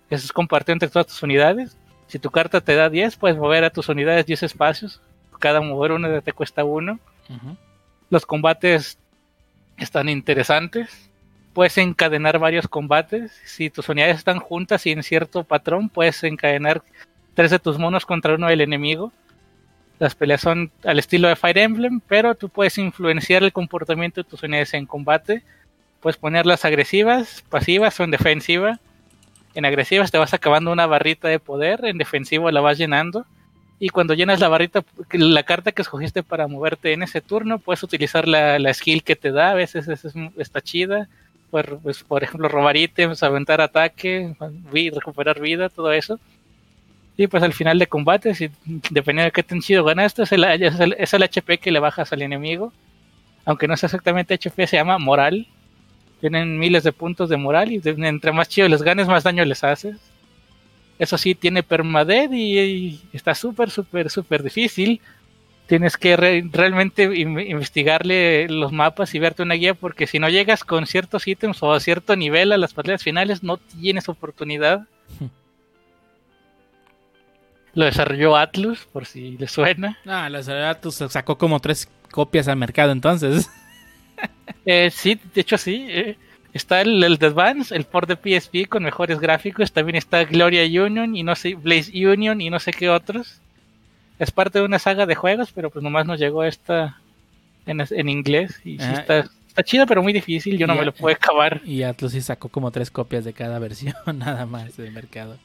es 0.09 0.31
compartido 0.31 0.73
entre 0.73 0.89
todas 0.89 1.07
tus 1.07 1.23
unidades. 1.23 1.77
Si 2.07 2.19
tu 2.19 2.31
carta 2.31 2.61
te 2.61 2.75
da 2.75 2.89
10, 2.89 3.17
puedes 3.17 3.37
mover 3.37 3.63
a 3.63 3.69
tus 3.69 3.89
unidades 3.89 4.25
10 4.25 4.43
espacios. 4.43 5.01
Cada 5.39 5.61
mover 5.61 5.91
una 5.91 6.21
te 6.21 6.33
cuesta 6.33 6.63
uno. 6.63 6.99
Los 8.09 8.25
combates 8.25 8.97
están 9.77 10.09
interesantes. 10.09 11.08
Puedes 11.59 11.77
encadenar 11.77 12.39
varios 12.39 12.69
combates. 12.69 13.33
Si 13.43 13.69
tus 13.69 13.89
unidades 13.89 14.19
están 14.19 14.39
juntas 14.39 14.85
y 14.85 14.91
en 14.91 15.03
cierto 15.03 15.43
patrón, 15.43 15.89
puedes 15.89 16.23
encadenar 16.23 16.81
tres 17.33 17.51
de 17.51 17.59
tus 17.59 17.77
monos 17.77 18.05
contra 18.05 18.35
uno 18.35 18.47
del 18.47 18.61
enemigo. 18.61 19.11
Las 19.99 20.15
peleas 20.15 20.39
son 20.39 20.71
al 20.85 20.99
estilo 20.99 21.27
de 21.27 21.35
Fire 21.35 21.57
Emblem, 21.57 21.99
pero 22.07 22.33
tú 22.35 22.47
puedes 22.47 22.77
influenciar 22.77 23.43
el 23.43 23.51
comportamiento 23.51 24.23
de 24.23 24.29
tus 24.29 24.41
unidades 24.41 24.73
en 24.73 24.85
combate. 24.85 25.43
Puedes 25.99 26.15
ponerlas 26.15 26.63
agresivas, 26.63 27.43
pasivas 27.49 27.99
o 27.99 28.05
en 28.05 28.11
defensiva. 28.11 28.79
En 29.53 29.65
agresivas 29.65 30.11
te 30.11 30.17
vas 30.17 30.33
acabando 30.33 30.71
una 30.71 30.85
barrita 30.85 31.27
de 31.27 31.39
poder, 31.39 31.83
en 31.83 31.97
defensivo 31.97 32.49
la 32.51 32.61
vas 32.61 32.77
llenando. 32.77 33.25
Y 33.79 33.89
cuando 33.89 34.13
llenas 34.13 34.39
la 34.39 34.47
barrita, 34.47 34.85
la 35.11 35.43
carta 35.43 35.73
que 35.73 35.81
escogiste 35.81 36.23
para 36.23 36.47
moverte 36.47 36.93
en 36.93 37.03
ese 37.03 37.19
turno, 37.19 37.59
puedes 37.59 37.83
utilizar 37.83 38.29
la, 38.29 38.59
la 38.59 38.73
skill 38.73 39.03
que 39.03 39.17
te 39.17 39.33
da. 39.33 39.51
A 39.51 39.55
veces 39.55 39.89
es- 39.89 40.05
está 40.37 40.61
chida. 40.61 41.09
Por, 41.51 41.79
pues, 41.79 42.03
por 42.03 42.23
ejemplo, 42.23 42.47
robar 42.47 42.77
ítems, 42.77 43.23
aventar 43.23 43.61
ataque, 43.61 44.35
recuperar 44.71 45.39
vida, 45.39 45.69
todo 45.69 45.91
eso. 45.91 46.19
Y 47.17 47.27
pues 47.27 47.43
al 47.43 47.53
final 47.53 47.77
de 47.79 47.87
combate, 47.87 48.33
si, 48.33 48.49
dependiendo 48.91 49.25
de 49.25 49.31
qué 49.31 49.43
tan 49.43 49.59
chido 49.59 49.83
ganaste, 49.83 50.23
es 50.23 50.31
el, 50.31 50.43
es, 50.45 50.79
el, 50.79 50.95
es 50.97 51.13
el 51.13 51.23
HP 51.23 51.57
que 51.57 51.71
le 51.71 51.79
bajas 51.79 52.13
al 52.13 52.21
enemigo. 52.21 52.71
Aunque 53.45 53.67
no 53.67 53.73
es 53.73 53.83
exactamente 53.83 54.35
HP, 54.35 54.67
se 54.67 54.77
llama 54.77 54.97
moral. 54.99 55.47
Tienen 56.21 56.57
miles 56.57 56.83
de 56.83 56.93
puntos 56.93 57.29
de 57.29 57.37
moral 57.37 57.71
y 57.71 57.81
entre 57.83 58.31
más 58.31 58.47
chido 58.47 58.69
les 58.69 58.83
ganes, 58.83 59.07
más 59.07 59.23
daño 59.23 59.43
les 59.43 59.63
haces. 59.63 59.97
Eso 60.97 61.17
sí, 61.17 61.35
tiene 61.35 61.63
permadeath 61.63 62.31
y, 62.31 62.59
y 62.59 63.01
está 63.11 63.33
súper, 63.35 63.69
súper, 63.69 64.09
súper 64.09 64.43
difícil. 64.43 65.01
Tienes 65.69 65.95
que 65.97 66.17
re- 66.17 66.43
realmente 66.51 67.03
in- 67.15 67.39
investigarle 67.39 68.49
los 68.49 68.71
mapas 68.73 69.15
y 69.15 69.19
verte 69.19 69.43
una 69.43 69.53
guía 69.53 69.73
porque 69.75 70.05
si 70.07 70.19
no 70.19 70.27
llegas 70.27 70.63
con 70.65 70.85
ciertos 70.87 71.27
ítems 71.27 71.63
o 71.63 71.71
a 71.71 71.79
cierto 71.79 72.15
nivel 72.17 72.51
a 72.51 72.57
las 72.57 72.73
batallas 72.75 73.03
finales, 73.03 73.43
no 73.43 73.57
tienes 73.57 74.09
oportunidad. 74.09 74.87
Lo 77.75 77.85
desarrolló 77.85 78.35
Atlus, 78.35 78.85
por 78.91 79.05
si 79.05 79.37
le 79.37 79.47
suena. 79.47 79.97
No, 80.03 80.27
la 80.27 80.69
Atlus 80.71 80.95
sacó 81.09 81.37
como 81.37 81.59
tres 81.59 81.87
copias 82.11 82.47
al 82.47 82.57
mercado 82.57 82.91
entonces. 82.91 83.49
Eh, 84.65 84.89
sí, 84.91 85.17
de 85.33 85.41
hecho 85.41 85.57
sí. 85.57 85.85
eh, 85.89 86.17
está 86.53 86.81
el, 86.81 87.01
el 87.03 87.17
de 87.17 87.27
Advance, 87.27 87.73
el 87.73 87.85
port 87.85 88.09
de 88.09 88.15
PSP 88.39 88.67
con 88.67 88.83
mejores 88.83 89.19
gráficos. 89.19 89.71
También 89.71 89.95
está 89.95 90.25
Gloria 90.25 90.63
Union 90.83 91.15
y 91.15 91.23
no 91.23 91.35
sé, 91.35 91.55
Blaze 91.55 91.91
Union 92.05 92.41
y 92.41 92.49
no 92.49 92.59
sé 92.59 92.71
qué 92.73 92.89
otros. 92.89 93.39
Es 94.19 94.31
parte 94.31 94.59
de 94.59 94.65
una 94.65 94.79
saga 94.79 95.05
de 95.05 95.15
juegos, 95.15 95.51
pero 95.53 95.69
pues 95.69 95.81
nomás 95.81 96.05
nos 96.05 96.19
llegó 96.19 96.43
esta 96.43 96.99
en, 97.65 97.81
en 97.89 98.09
inglés. 98.09 98.59
Y 98.65 98.77
sí 98.77 98.85
Ah, 98.85 98.93
está, 98.93 99.19
está 99.47 99.63
chido, 99.63 99.85
pero 99.87 100.03
muy 100.03 100.13
difícil. 100.13 100.57
Yo 100.57 100.67
no 100.67 100.75
me 100.75 100.85
lo 100.85 100.93
puedo 100.93 101.15
acabar. 101.15 101.61
Y 101.65 101.83
Atlus 101.83 102.11
sí 102.11 102.21
sacó 102.21 102.49
como 102.49 102.69
tres 102.71 102.91
copias 102.91 103.23
de 103.23 103.33
cada 103.33 103.57
versión, 103.67 103.95
nada 104.15 104.45
más 104.45 104.75
del 104.77 104.91
mercado. 104.91 105.37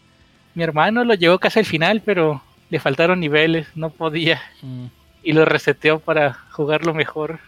Mi 0.55 0.63
hermano 0.63 1.05
lo 1.05 1.15
llegó 1.15 1.39
casi 1.39 1.61
al 1.61 1.65
final, 1.65 2.03
pero 2.05 2.43
le 2.71 2.81
faltaron 2.81 3.21
niveles. 3.21 3.69
No 3.75 3.91
podía. 3.91 4.43
Mm. 4.63 4.87
Y 5.23 5.33
lo 5.33 5.45
reseteó 5.45 6.01
para 6.01 6.35
jugarlo 6.51 6.95
mejor. 6.95 7.39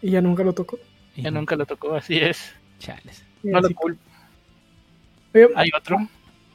Y 0.00 0.10
ya 0.10 0.20
nunca 0.20 0.42
lo 0.42 0.52
tocó. 0.52 0.78
Ya 1.16 1.30
nunca 1.30 1.54
lo 1.54 1.66
tocó, 1.66 1.94
así 1.94 2.18
es. 2.18 2.52
Chales. 2.78 3.24
No 3.42 3.60
lo 3.60 3.70
culpo. 3.74 4.00
Hay 5.54 5.70
otro. 5.76 5.98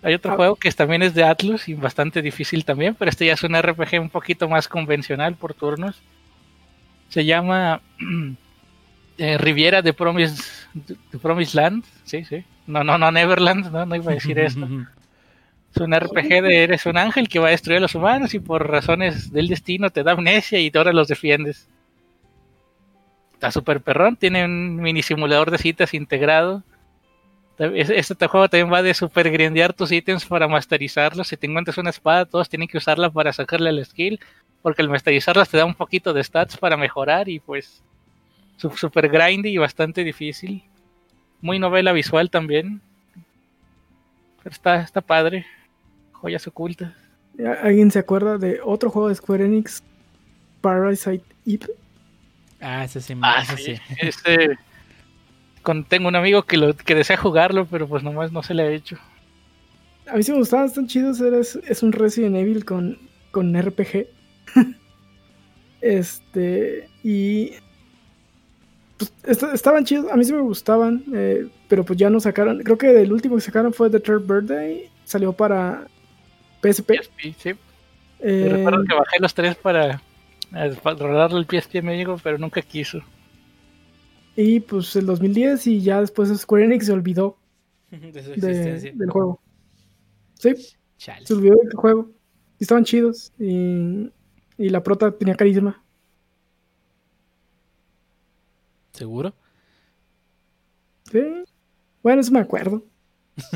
Hay 0.03 0.13
otro 0.13 0.33
Ah. 0.33 0.35
juego 0.35 0.55
que 0.55 0.71
también 0.71 1.01
es 1.01 1.13
de 1.13 1.23
Atlus 1.23 1.67
y 1.67 1.73
bastante 1.73 2.21
difícil 2.21 2.63
también, 2.65 2.95
pero 2.95 3.09
este 3.09 3.25
ya 3.25 3.33
es 3.33 3.43
un 3.43 3.55
RPG 3.55 3.99
un 3.99 4.09
poquito 4.09 4.47
más 4.47 4.67
convencional 4.67 5.35
por 5.35 5.53
turnos. 5.53 6.01
Se 7.09 7.25
llama 7.25 7.81
eh, 9.17 9.37
Riviera 9.37 9.81
de 9.81 9.93
Promise, 9.93 10.41
de 10.73 11.19
Promise 11.19 11.57
Land. 11.57 11.83
Sí, 12.03 12.23
sí. 12.25 12.43
No, 12.67 12.83
no, 12.83 12.97
no, 12.97 13.11
Neverland. 13.11 13.71
No, 13.71 13.85
no 13.85 13.95
iba 13.95 14.11
a 14.11 14.15
decir 14.15 14.37
esto. 14.39 14.67
Es 15.75 15.81
un 15.81 15.93
RPG 15.93 16.41
de 16.41 16.63
eres 16.63 16.85
un 16.87 16.97
ángel 16.97 17.27
que 17.29 17.37
va 17.37 17.49
a 17.49 17.51
destruir 17.51 17.77
a 17.77 17.81
los 17.81 17.93
humanos 17.93 18.33
y 18.33 18.39
por 18.39 18.67
razones 18.67 19.31
del 19.31 19.47
destino 19.47 19.91
te 19.91 20.01
da 20.01 20.13
amnesia 20.13 20.59
y 20.59 20.71
ahora 20.73 20.91
los 20.91 21.07
defiendes. 21.07 21.67
Está 23.33 23.51
súper 23.51 23.81
perrón, 23.81 24.15
tiene 24.15 24.43
un 24.45 24.77
mini 24.77 25.03
simulador 25.03 25.51
de 25.51 25.59
citas 25.59 25.93
integrado. 25.93 26.63
Es- 27.59 27.89
Este 27.89 28.27
juego 28.27 28.47
también 28.49 28.71
va 28.71 28.81
de 28.83 28.93
super 28.93 29.31
grindear 29.31 29.73
tus 29.73 29.91
ítems 29.91 30.25
para 30.25 30.47
masterizarlos. 30.47 31.27
Si 31.27 31.37
te 31.37 31.47
encuentras 31.47 31.77
una 31.77 31.89
espada, 31.89 32.25
todos 32.25 32.49
tienen 32.49 32.67
que 32.67 32.77
usarla 32.77 33.09
para 33.09 33.33
sacarle 33.33 33.69
el 33.71 33.83
skill. 33.85 34.19
Porque 34.61 34.81
el 34.81 34.89
masterizarlas 34.89 35.49
te 35.49 35.57
da 35.57 35.65
un 35.65 35.75
poquito 35.75 36.13
de 36.13 36.23
stats 36.23 36.57
para 36.57 36.77
mejorar 36.77 37.29
y 37.29 37.39
pues 37.39 37.81
su- 38.57 38.71
super 38.71 39.07
grindy 39.09 39.49
y 39.49 39.57
bastante 39.57 40.03
difícil. 40.03 40.63
Muy 41.41 41.57
novela 41.59 41.93
visual 41.93 42.29
también. 42.29 42.81
Pero 44.43 44.53
está, 44.53 44.81
está 44.81 45.01
padre. 45.01 45.45
Joyas 46.13 46.45
ocultas. 46.47 46.93
¿Alguien 47.61 47.91
se 47.91 47.99
acuerda 47.99 48.37
de 48.39 48.59
otro 48.63 48.89
juego 48.89 49.09
de 49.09 49.15
Square 49.15 49.45
Enix? 49.45 49.83
Parasite 50.61 51.23
Eve. 51.45 51.67
Ah, 52.59 52.83
ese 52.83 52.99
sí, 53.01 53.13
Ah, 53.21 53.41
ese 53.43 53.57
sí. 53.57 53.75
sí. 53.75 53.81
Este, 53.99 54.57
con, 55.67 55.83
tengo 55.83 56.07
un 56.07 56.15
amigo 56.15 56.43
que, 56.43 56.55
lo, 56.55 56.73
que 56.77 56.95
desea 56.95 57.17
jugarlo, 57.17 57.65
pero 57.65 57.89
pues 57.89 58.01
nomás 58.01 58.31
no 58.31 58.41
se 58.41 58.53
le 58.53 58.63
ha 58.63 58.71
hecho. 58.71 58.97
A 60.09 60.15
mí 60.15 60.23
sí 60.23 60.31
me 60.31 60.37
gustaban, 60.37 60.67
están 60.67 60.87
chidos. 60.87 61.19
es, 61.19 61.57
es 61.57 61.83
un 61.83 61.91
Resident 61.91 62.37
Evil 62.37 62.63
con, 62.63 62.97
con 63.31 63.53
RPG. 63.53 64.07
este. 65.81 66.87
Y. 67.03 67.51
Pues, 68.97 69.11
est- 69.25 69.43
estaban 69.53 69.83
chidos. 69.83 70.09
A 70.09 70.15
mí 70.15 70.23
sí 70.23 70.31
me 70.31 70.39
gustaban. 70.39 71.03
eh, 71.13 71.47
pero 71.67 71.83
pues 71.83 71.99
ya 71.99 72.09
no 72.09 72.21
sacaron. 72.21 72.63
Creo 72.63 72.77
que 72.77 73.01
el 73.01 73.11
último 73.11 73.35
que 73.35 73.41
sacaron 73.41 73.73
fue 73.73 73.89
The 73.89 73.99
Third 73.99 74.25
Birthday. 74.25 74.89
Salió 75.03 75.33
para 75.33 75.85
PSP. 76.61 76.91
PSP, 77.01 77.19
sí. 77.37 77.49
eh, 78.19 78.49
recuerdo 78.53 78.85
que 78.87 78.95
bajé 78.95 79.19
los 79.19 79.33
tres 79.33 79.55
para, 79.57 80.01
eh, 80.55 80.75
para 80.81 80.95
rolarle 80.95 81.39
el 81.39 81.45
PSP 81.45 81.79
a 81.79 81.81
mi 81.81 81.93
amigo, 81.93 82.17
pero 82.23 82.37
nunca 82.37 82.61
quiso. 82.61 83.01
Y 84.37 84.61
pues 84.61 84.95
el 84.95 85.05
2010. 85.05 85.67
Y 85.67 85.81
ya 85.81 85.99
después 85.99 86.29
Square 86.37 86.63
Enix 86.65 86.85
se 86.85 86.93
olvidó 86.93 87.37
De 87.91 88.23
su 88.23 88.29
de- 88.39 88.51
existencia. 88.51 88.93
del 88.95 89.09
juego. 89.09 89.41
Sí, 90.35 90.53
se 90.97 91.33
olvidó 91.33 91.55
del 91.63 91.73
juego. 91.75 92.11
Y 92.59 92.63
estaban 92.63 92.85
chidos. 92.85 93.33
Y, 93.39 94.09
y 94.57 94.69
la 94.69 94.81
prota 94.83 95.11
tenía 95.11 95.35
carisma. 95.35 95.83
¿Seguro? 98.93 99.33
Sí. 101.11 101.21
Bueno, 102.03 102.21
eso 102.21 102.31
me 102.31 102.39
acuerdo. 102.39 102.83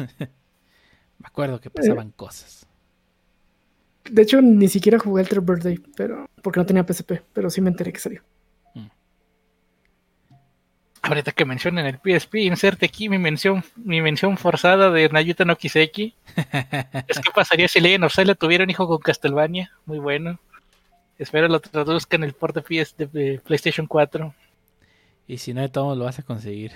Me 1.20 1.28
acuerdo 1.28 1.62
que 1.62 1.70
pasaban 1.70 2.10
cosas. 2.12 2.66
De 4.10 4.24
hecho, 4.24 4.41
ni 4.41 4.68
siquiera 4.68 4.98
jugué 4.98 5.22
el 5.22 5.30
Third 5.30 5.44
Birthday, 5.45 5.78
pero 5.95 6.26
porque 6.41 6.60
no 6.60 6.66
tenía 6.66 6.84
PSP, 6.84 7.22
pero 7.32 7.52
sí 7.52 7.62
me 7.62 7.70
enteré 7.70 7.94
que 7.94 7.99
salió. 7.99 8.24
Ahorita 11.03 11.32
que 11.32 11.45
mencionan 11.45 11.88
el 11.88 11.98
PSP, 11.98 12.36
inserte 12.36 12.86
aquí 12.86 13.10
mi 13.10 13.18
mención, 13.18 13.64
mi 13.76 14.02
mención 14.02 14.38
forzada 14.38 14.91
de 14.91 15.10
Nayuta 15.10 15.45
no 15.45 15.57
Kiseki. 15.57 16.14
es 17.07 17.19
que 17.19 17.32
pasaría 17.34 17.68
si 17.68 17.80
Legend 17.80 18.03
of 18.03 18.14
Zelda 18.14 18.36
tuviera 18.36 18.64
un 18.64 18.69
hijo 18.69 18.88
con 18.88 18.99
Castlevania. 18.99 19.72
Muy 19.86 19.98
bueno. 19.98 20.40
Espero 21.18 21.48
lo 21.48 21.60
traduzcan 21.60 22.22
en 22.23 22.30
el 22.30 22.34
port 22.34 22.56
de, 22.56 22.61
PS, 22.61 22.95
de, 22.98 23.41
PlayStation 23.44 23.88
4. 23.88 24.34
Y 25.28 25.38
si 25.38 25.53
no 25.53 25.61
de 25.61 25.69
todo 25.69 25.95
lo 25.95 26.06
vas 26.06 26.19
a 26.19 26.23
conseguir. 26.23 26.72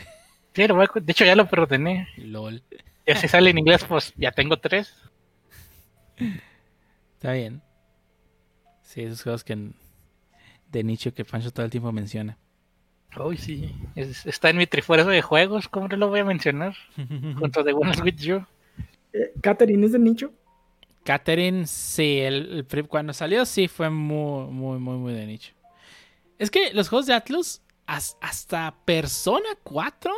Sí, 0.54 0.68
lo 0.68 0.76
voy 0.76 0.86
a- 0.86 1.00
de 1.00 1.12
hecho 1.12 1.26
ya 1.26 1.36
lo 1.36 1.48
perdoné. 1.48 2.08
LOL. 2.18 2.64
Ya 3.06 3.16
si 3.18 3.28
sale 3.28 3.52
en 3.52 3.58
inglés, 3.60 3.84
pues 3.88 4.14
ya 4.16 4.32
tengo 4.32 4.58
tres. 4.58 4.96
Está 7.16 7.34
bien. 7.34 7.62
Sí, 8.82 9.02
esos 9.02 9.22
juegos 9.22 9.44
que 9.44 9.72
de 10.72 10.84
nicho 10.84 11.14
que 11.14 11.26
Pancho 11.26 11.52
todo 11.52 11.66
el 11.66 11.72
tiempo 11.72 11.92
menciona. 11.92 12.38
Uy, 13.24 13.38
sí. 13.38 13.74
Es- 13.96 14.26
está 14.26 14.50
en 14.50 14.58
mi 14.58 14.68
trifuerzo 14.68 15.10
de 15.10 15.22
juegos. 15.22 15.68
¿Cómo 15.70 15.88
no 15.88 15.96
lo 15.98 16.10
voy 16.10 16.20
a 16.22 16.26
mencionar? 16.26 16.76
Junto 17.40 17.64
de 17.64 17.74
One 17.74 17.94
With 18.04 18.18
You. 18.18 18.46
Eh, 19.14 19.32
Catherine 19.42 19.86
es 19.86 19.92
de 19.94 20.00
nicho. 20.00 20.32
Catherine, 21.04 21.68
sí, 21.68 22.20
el, 22.20 22.66
el 22.70 22.88
cuando 22.88 23.14
salió 23.14 23.46
sí 23.46 23.68
fue 23.68 23.90
muy, 23.90 24.48
muy, 24.52 24.80
muy, 24.80 24.98
muy 24.98 25.14
de 25.14 25.26
nicho. 25.28 25.54
Es 26.40 26.50
que 26.50 26.74
los 26.74 26.90
juegos 26.90 27.06
de 27.06 27.14
Atlus, 27.14 27.62
has- 27.86 28.18
hasta 28.22 28.74
Persona 28.86 29.50
4, 29.64 30.12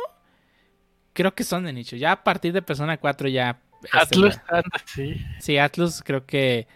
creo 1.12 1.34
que 1.34 1.44
son 1.44 1.64
de 1.64 1.72
nicho. 1.72 1.94
Ya 1.96 2.12
a 2.12 2.24
partir 2.24 2.52
de 2.52 2.62
Persona 2.62 2.96
4 2.96 3.28
ya... 3.28 3.60
este, 3.84 3.98
Atlus, 3.98 4.38
anda, 4.48 4.62
sí. 4.86 5.16
Sí, 5.40 5.58
Atlus 5.58 6.02
creo 6.02 6.24
que... 6.24 6.66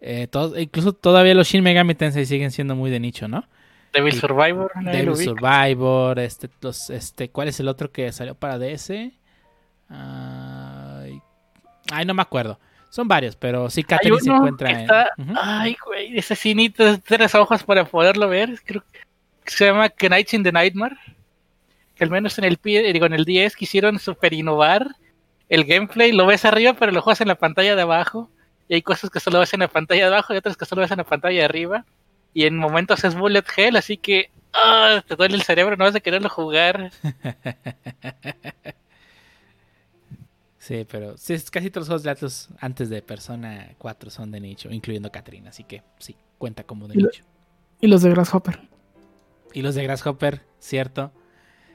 eh, 0.00 0.28
todo- 0.28 0.58
incluso 0.58 0.92
todavía 0.92 1.34
los 1.34 1.48
Shin 1.48 1.64
Megami 1.64 1.94
Tensei 1.96 2.24
siguen 2.24 2.52
siendo 2.52 2.76
muy 2.76 2.90
de 2.90 3.00
nicho, 3.00 3.26
¿no? 3.26 3.48
Devil 3.96 4.12
Survivor. 4.20 4.70
Devil. 4.82 5.16
Survivor, 5.16 6.18
este, 6.18 6.48
los, 6.60 6.90
este, 6.90 7.30
¿cuál 7.30 7.48
es 7.48 7.58
el 7.60 7.68
otro 7.68 7.90
que 7.90 8.12
salió 8.12 8.34
para 8.34 8.58
DS? 8.58 8.90
Ay, 9.88 11.20
ay, 11.90 12.04
no 12.04 12.14
me 12.14 12.22
acuerdo. 12.22 12.58
Son 12.90 13.08
varios, 13.08 13.36
pero 13.36 13.68
sí 13.68 13.82
Catherine 13.82 14.20
se 14.20 14.30
encuentra 14.30 14.70
en... 14.70 14.76
está-. 14.80 15.10
Ay, 15.36 15.76
güey, 15.84 16.16
ese 16.16 16.34
sí 16.34 16.54
necesitas 16.54 17.00
tres 17.02 17.34
hojas 17.34 17.62
para 17.62 17.84
poderlo 17.84 18.28
ver. 18.28 18.60
Creo 18.64 18.82
que 19.44 19.50
se 19.50 19.66
llama 19.66 19.88
Knights 19.90 20.34
in 20.34 20.42
the 20.42 20.52
Nightmare. 20.52 20.96
Que 21.94 22.04
al 22.04 22.10
menos 22.10 22.38
en 22.38 22.44
el, 22.44 22.58
pie- 22.60 22.92
digo, 22.92 23.06
en 23.06 23.14
el 23.14 23.24
10 23.24 23.56
quisieron 23.56 23.98
super 23.98 24.32
innovar 24.32 24.86
el 25.48 25.64
gameplay. 25.64 26.12
Lo 26.12 26.26
ves 26.26 26.44
arriba, 26.44 26.74
pero 26.74 26.92
lo 26.92 27.02
juegas 27.02 27.20
en 27.20 27.28
la 27.28 27.34
pantalla 27.36 27.74
de 27.76 27.82
abajo. 27.82 28.30
Y 28.68 28.74
hay 28.74 28.82
cosas 28.82 29.10
que 29.10 29.20
solo 29.20 29.38
ves 29.40 29.52
en 29.54 29.60
la 29.60 29.68
pantalla 29.68 30.08
de 30.08 30.14
abajo 30.14 30.34
y 30.34 30.36
otras 30.36 30.56
que 30.56 30.64
solo 30.66 30.82
ves 30.82 30.90
en 30.90 30.98
la 30.98 31.04
pantalla 31.04 31.38
de 31.38 31.44
arriba. 31.44 31.84
Y 32.36 32.44
en 32.44 32.58
momentos 32.58 33.02
es 33.02 33.14
bullet 33.14 33.42
hell, 33.56 33.76
así 33.76 33.96
que 33.96 34.30
ah, 34.52 35.02
te 35.08 35.16
duele 35.16 35.36
el 35.36 35.42
cerebro, 35.42 35.74
no 35.76 35.84
vas 35.84 35.94
a 35.94 36.00
quererlo 36.00 36.28
jugar. 36.28 36.90
Sí, 40.58 40.84
pero 40.90 41.16
sí, 41.16 41.32
es- 41.34 41.48
casi 41.50 41.70
todos 41.70 41.82
los 41.82 41.88
juegos 41.88 42.02
de 42.02 42.10
Atlus 42.10 42.48
antes 42.58 42.90
de 42.90 43.00
Persona 43.00 43.68
4 43.78 44.10
son 44.10 44.32
de 44.32 44.40
nicho, 44.40 44.68
incluyendo 44.70 45.12
Catherine, 45.12 45.48
así 45.48 45.62
que 45.62 45.82
sí, 45.98 46.16
cuenta 46.38 46.64
como 46.64 46.88
de 46.88 46.94
Y 46.96 47.00
lo- 47.02 47.08
nicho. 47.08 47.24
Y 47.80 47.86
los 47.86 48.02
de 48.02 48.10
Grasshopper. 48.10 48.68
Y 49.52 49.62
los 49.62 49.76
de 49.76 49.84
Grasshopper, 49.84 50.42
cierto. 50.58 51.12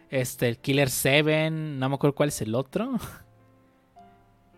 Este, 0.10 0.50
el 0.50 0.58
Killer 0.58 0.90
7, 0.90 1.50
no 1.52 1.88
me 1.88 1.96
acuerdo 1.96 2.16
cuál 2.16 2.30
es 2.30 2.42
el 2.42 2.54
otro. 2.56 2.92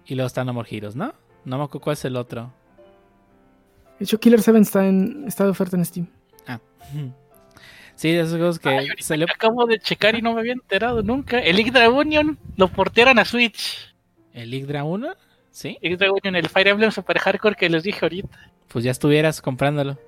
Y 0.05 0.15
luego 0.15 0.27
están 0.27 0.47
No 0.47 0.53
More 0.53 0.67
Heroes, 0.69 0.95
¿no? 0.97 1.13
No 1.45 1.57
me 1.59 1.63
acuerdo 1.63 1.81
cuál 1.85 1.93
es 1.93 2.03
el 2.03 2.17
otro. 2.17 2.51
De 3.99 4.05
hecho, 4.05 4.19
Killer 4.19 4.41
7 4.41 4.59
está, 4.59 4.85
en, 4.87 5.25
está 5.27 5.43
de 5.45 5.49
oferta 5.51 5.77
en 5.77 5.85
Steam. 5.85 6.07
Ah. 6.47 6.59
Sí, 7.95 8.11
de 8.11 8.21
esos 8.21 8.35
juegos 8.37 8.59
que 8.59 8.69
Ay, 8.69 8.87
salió. 8.99 9.27
Acabo 9.33 9.65
de 9.65 9.79
checar 9.79 10.15
y 10.15 10.21
no 10.21 10.33
me 10.33 10.39
había 10.41 10.53
enterado 10.53 11.01
nunca. 11.03 11.39
El 11.39 11.55
League 11.55 11.71
Dragonion 11.71 12.37
lo 12.57 12.67
portearon 12.67 13.19
a 13.19 13.25
Switch. 13.25 13.93
¿El 14.33 14.51
Yggdra 14.53 14.83
1? 14.83 15.13
Sí, 15.51 15.77
League 15.81 15.97
Dragonion, 15.97 16.35
el 16.35 16.49
Fire 16.49 16.69
Emblem 16.69 16.91
Super 16.91 17.19
Hardcore 17.19 17.55
que 17.55 17.69
les 17.69 17.83
dije 17.83 17.99
ahorita. 18.03 18.49
pues 18.67 18.83
ya 18.83 18.89
estuvieras 18.91 19.39
comprándolo. 19.41 19.99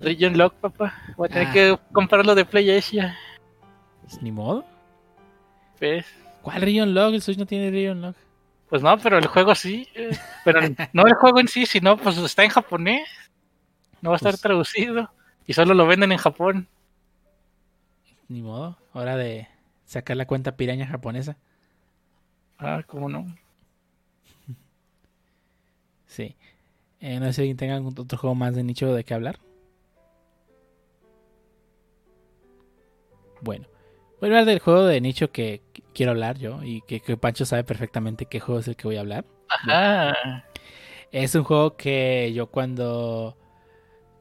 Region 0.00 0.38
Lock, 0.38 0.54
papá. 0.54 0.94
Voy 1.16 1.26
a 1.26 1.32
tener 1.32 1.48
Ah. 1.48 1.52
que 1.52 1.78
comprarlo 1.92 2.34
de 2.36 2.44
Play 2.44 2.70
Asia. 2.70 3.16
Pues, 4.02 4.22
ni 4.22 4.30
modo. 4.30 4.64
¿Ves? 5.80 6.06
¿Cuál 6.42 6.62
Region 6.62 6.94
Log? 6.94 7.14
El 7.14 7.22
Switch 7.22 7.38
no 7.38 7.46
tiene 7.46 7.70
Region 7.72 8.00
Log. 8.02 8.14
Pues 8.68 8.82
no, 8.82 8.98
pero 8.98 9.18
el 9.18 9.26
juego 9.26 9.54
sí. 9.54 9.88
eh, 9.94 10.10
Pero 10.44 10.60
no 10.92 11.06
el 11.06 11.14
juego 11.14 11.38
en 11.40 11.48
sí, 11.48 11.66
sino 11.66 11.96
pues 11.96 12.16
está 12.18 12.42
en 12.44 12.50
japonés. 12.50 13.08
No 14.02 14.10
va 14.10 14.16
a 14.16 14.18
estar 14.18 14.32
Pues- 14.32 14.40
traducido. 14.40 15.10
Y 15.46 15.52
solo 15.52 15.74
lo 15.74 15.86
venden 15.86 16.10
en 16.12 16.18
Japón. 16.18 16.66
Ni 18.28 18.42
modo. 18.42 18.76
Hora 18.92 19.16
de 19.16 19.46
sacar 19.84 20.16
la 20.16 20.26
cuenta 20.26 20.56
piraña 20.56 20.86
japonesa. 20.86 21.36
Ah, 22.58 22.82
cómo 22.86 23.08
no. 23.08 23.26
Sí. 26.08 26.34
Eh, 27.00 27.20
no 27.20 27.26
sé 27.26 27.32
si 27.34 27.40
alguien 27.42 27.56
tenga 27.58 27.74
algún 27.76 27.94
otro 27.98 28.16
juego 28.18 28.34
más 28.34 28.54
de 28.54 28.62
nicho 28.64 28.92
de 28.94 29.04
qué 29.04 29.12
hablar. 29.14 29.38
Bueno, 33.40 33.66
voy 34.20 34.28
a 34.28 34.32
hablar 34.32 34.44
del 34.46 34.60
juego 34.60 34.84
de 34.86 35.00
nicho 35.00 35.30
que 35.30 35.60
qu- 35.60 35.65
quiero 35.96 36.12
hablar 36.12 36.38
yo 36.38 36.62
y 36.62 36.82
que, 36.82 37.00
que 37.00 37.16
Pancho 37.16 37.46
sabe 37.46 37.64
perfectamente 37.64 38.26
qué 38.26 38.38
juego 38.38 38.60
es 38.60 38.68
el 38.68 38.76
que 38.76 38.86
voy 38.86 38.96
a 38.96 39.00
hablar. 39.00 39.24
Ajá. 39.48 40.44
Es 41.10 41.34
un 41.34 41.44
juego 41.44 41.76
que 41.76 42.32
yo 42.34 42.48
cuando... 42.48 43.36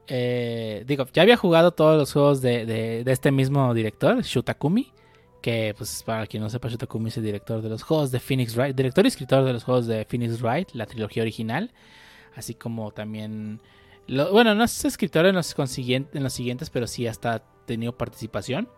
eh, 0.08 0.84
digo, 0.88 1.06
ya 1.14 1.24
había 1.24 1.36
jugado 1.36 1.72
todos 1.72 1.98
los 1.98 2.14
juegos 2.14 2.42
de, 2.42 2.66
de- 2.66 3.04
de 3.04 3.12
este 3.12 3.32
mismo 3.32 3.74
director, 3.74 4.22
Shutakumi. 4.22 4.94
Que, 5.42 5.76
pues, 5.78 6.02
para 6.04 6.26
quien 6.26 6.42
no 6.42 6.50
sepa, 6.50 6.70
Shutakumi 6.70 7.10
es 7.10 7.18
el 7.18 7.24
director 7.24 7.62
de 7.62 7.70
los 7.70 7.84
juegos 7.84 8.12
de 8.12 8.20
Phoenix 8.20 8.56
Wright. 8.56 8.76
Director 8.76 9.06
y 9.06 9.10
escritor 9.10 9.44
de 9.44 9.54
los 9.54 9.64
juegos 9.64 9.86
de 9.86 10.06
Phoenix 10.06 10.42
Wright, 10.42 10.70
la 10.74 10.86
trilogía 10.86 11.22
original. 11.24 11.72
Así 12.36 12.56
como 12.56 12.92
también... 12.92 13.62
lo- 14.08 14.32
bueno, 14.32 14.56
no 14.56 14.64
es 14.64 14.86
escritor 14.86 15.26
en 15.26 15.36
los, 15.36 15.54
en 15.58 16.24
los 16.24 16.34
siguientes, 16.34 16.70
pero 16.70 16.88
sí 16.88 17.06
hasta 17.08 17.34
ha 17.36 17.40
tenido 17.66 17.98
participación. 17.98 18.70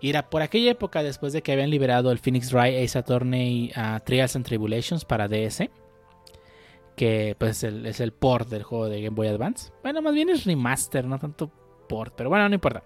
Y 0.00 0.10
era 0.10 0.30
por 0.30 0.42
aquella 0.42 0.70
época, 0.70 1.02
después 1.02 1.32
de 1.32 1.42
que 1.42 1.52
habían 1.52 1.70
liberado 1.70 2.10
el 2.12 2.18
Phoenix 2.18 2.52
Wright 2.52 2.84
Ace 2.84 2.98
Attorney 2.98 3.72
uh, 3.76 4.00
Trials 4.04 4.36
and 4.36 4.44
Tribulations 4.44 5.04
para 5.04 5.28
DS 5.28 5.68
que 6.96 7.34
pues 7.38 7.52
es 7.58 7.64
el, 7.64 7.86
es 7.86 8.00
el 8.00 8.12
port 8.12 8.48
del 8.50 8.62
juego 8.62 8.88
de 8.88 9.00
Game 9.00 9.14
Boy 9.14 9.28
Advance. 9.28 9.72
Bueno, 9.82 10.02
más 10.02 10.12
bien 10.12 10.28
es 10.28 10.44
remaster, 10.44 11.06
no 11.06 11.18
tanto 11.18 11.50
port, 11.88 12.12
pero 12.14 12.28
bueno, 12.28 12.46
no 12.48 12.54
importa. 12.54 12.82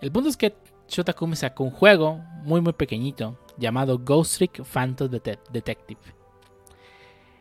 El 0.00 0.10
punto 0.10 0.28
es 0.28 0.36
que 0.36 0.54
Shotakumi 0.88 1.36
sacó 1.36 1.64
un 1.64 1.70
juego 1.70 2.16
muy 2.42 2.60
muy 2.60 2.72
pequeñito 2.72 3.38
llamado 3.56 3.98
Ghost 3.98 4.36
Trick 4.36 4.64
Phantom 4.64 5.08
Dete- 5.08 5.38
Detective. 5.50 6.00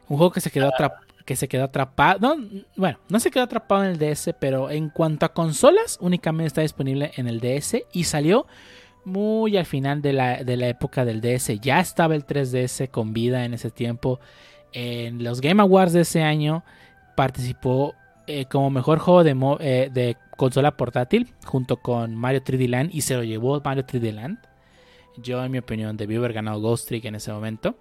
Un 0.07 0.17
juego 0.17 0.31
que 0.31 0.41
se 0.41 0.51
quedó 0.51 0.67
atrapado 0.67 1.04
que 1.25 1.35
se 1.35 1.47
quedó 1.47 1.65
atrapado, 1.65 2.19
no, 2.19 2.61
bueno, 2.75 2.99
no 3.09 3.19
se 3.19 3.31
quedó 3.31 3.43
atrapado 3.43 3.83
en 3.83 3.91
el 3.91 3.97
DS, 3.97 4.35
pero 4.39 4.69
en 4.69 4.89
cuanto 4.89 5.25
a 5.25 5.33
consolas, 5.33 5.97
únicamente 5.99 6.47
está 6.47 6.61
disponible 6.61 7.11
en 7.17 7.27
el 7.27 7.39
DS 7.39 7.77
y 7.91 8.03
salió 8.03 8.45
muy 9.05 9.57
al 9.57 9.65
final 9.65 10.01
de 10.01 10.13
la, 10.13 10.43
de 10.43 10.57
la 10.57 10.67
época 10.67 11.03
del 11.03 11.21
DS. 11.21 11.59
Ya 11.61 11.79
estaba 11.79 12.15
el 12.15 12.25
3DS 12.25 12.89
con 12.89 13.13
vida 13.13 13.45
en 13.45 13.53
ese 13.53 13.71
tiempo. 13.71 14.19
En 14.71 15.23
los 15.23 15.41
Game 15.41 15.61
Awards 15.61 15.93
de 15.93 16.01
ese 16.01 16.21
año 16.21 16.63
participó 17.15 17.95
eh, 18.27 18.45
como 18.45 18.69
mejor 18.69 18.99
juego 18.99 19.23
de, 19.23 19.35
eh, 19.61 19.89
de 19.91 20.17
consola 20.35 20.75
portátil 20.75 21.33
junto 21.45 21.77
con 21.77 22.15
Mario 22.15 22.43
3D 22.43 22.67
Land 22.67 22.89
y 22.93 23.01
se 23.01 23.15
lo 23.15 23.23
llevó 23.23 23.61
Mario 23.63 23.85
3D 23.85 24.11
Land. 24.11 24.39
Yo, 25.17 25.43
en 25.43 25.51
mi 25.51 25.59
opinión, 25.59 25.95
debió 25.95 26.19
haber 26.19 26.33
ganado 26.33 26.59
Ghost 26.59 26.87
Trick 26.87 27.05
en 27.05 27.15
ese 27.15 27.31
momento. 27.31 27.77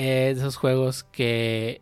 Esos 0.00 0.56
juegos 0.56 1.02
que 1.02 1.80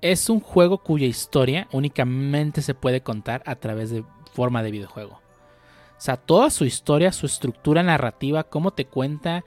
es 0.00 0.30
un 0.30 0.38
juego 0.38 0.78
cuya 0.78 1.08
historia 1.08 1.66
únicamente 1.72 2.62
se 2.62 2.72
puede 2.72 3.00
contar 3.00 3.42
a 3.46 3.56
través 3.56 3.90
de 3.90 4.04
forma 4.32 4.62
de 4.62 4.70
videojuego. 4.70 5.14
O 5.14 6.00
sea, 6.00 6.16
toda 6.16 6.50
su 6.50 6.64
historia, 6.64 7.10
su 7.10 7.26
estructura 7.26 7.82
narrativa, 7.82 8.44
cómo 8.44 8.70
te 8.70 8.84
cuenta 8.84 9.44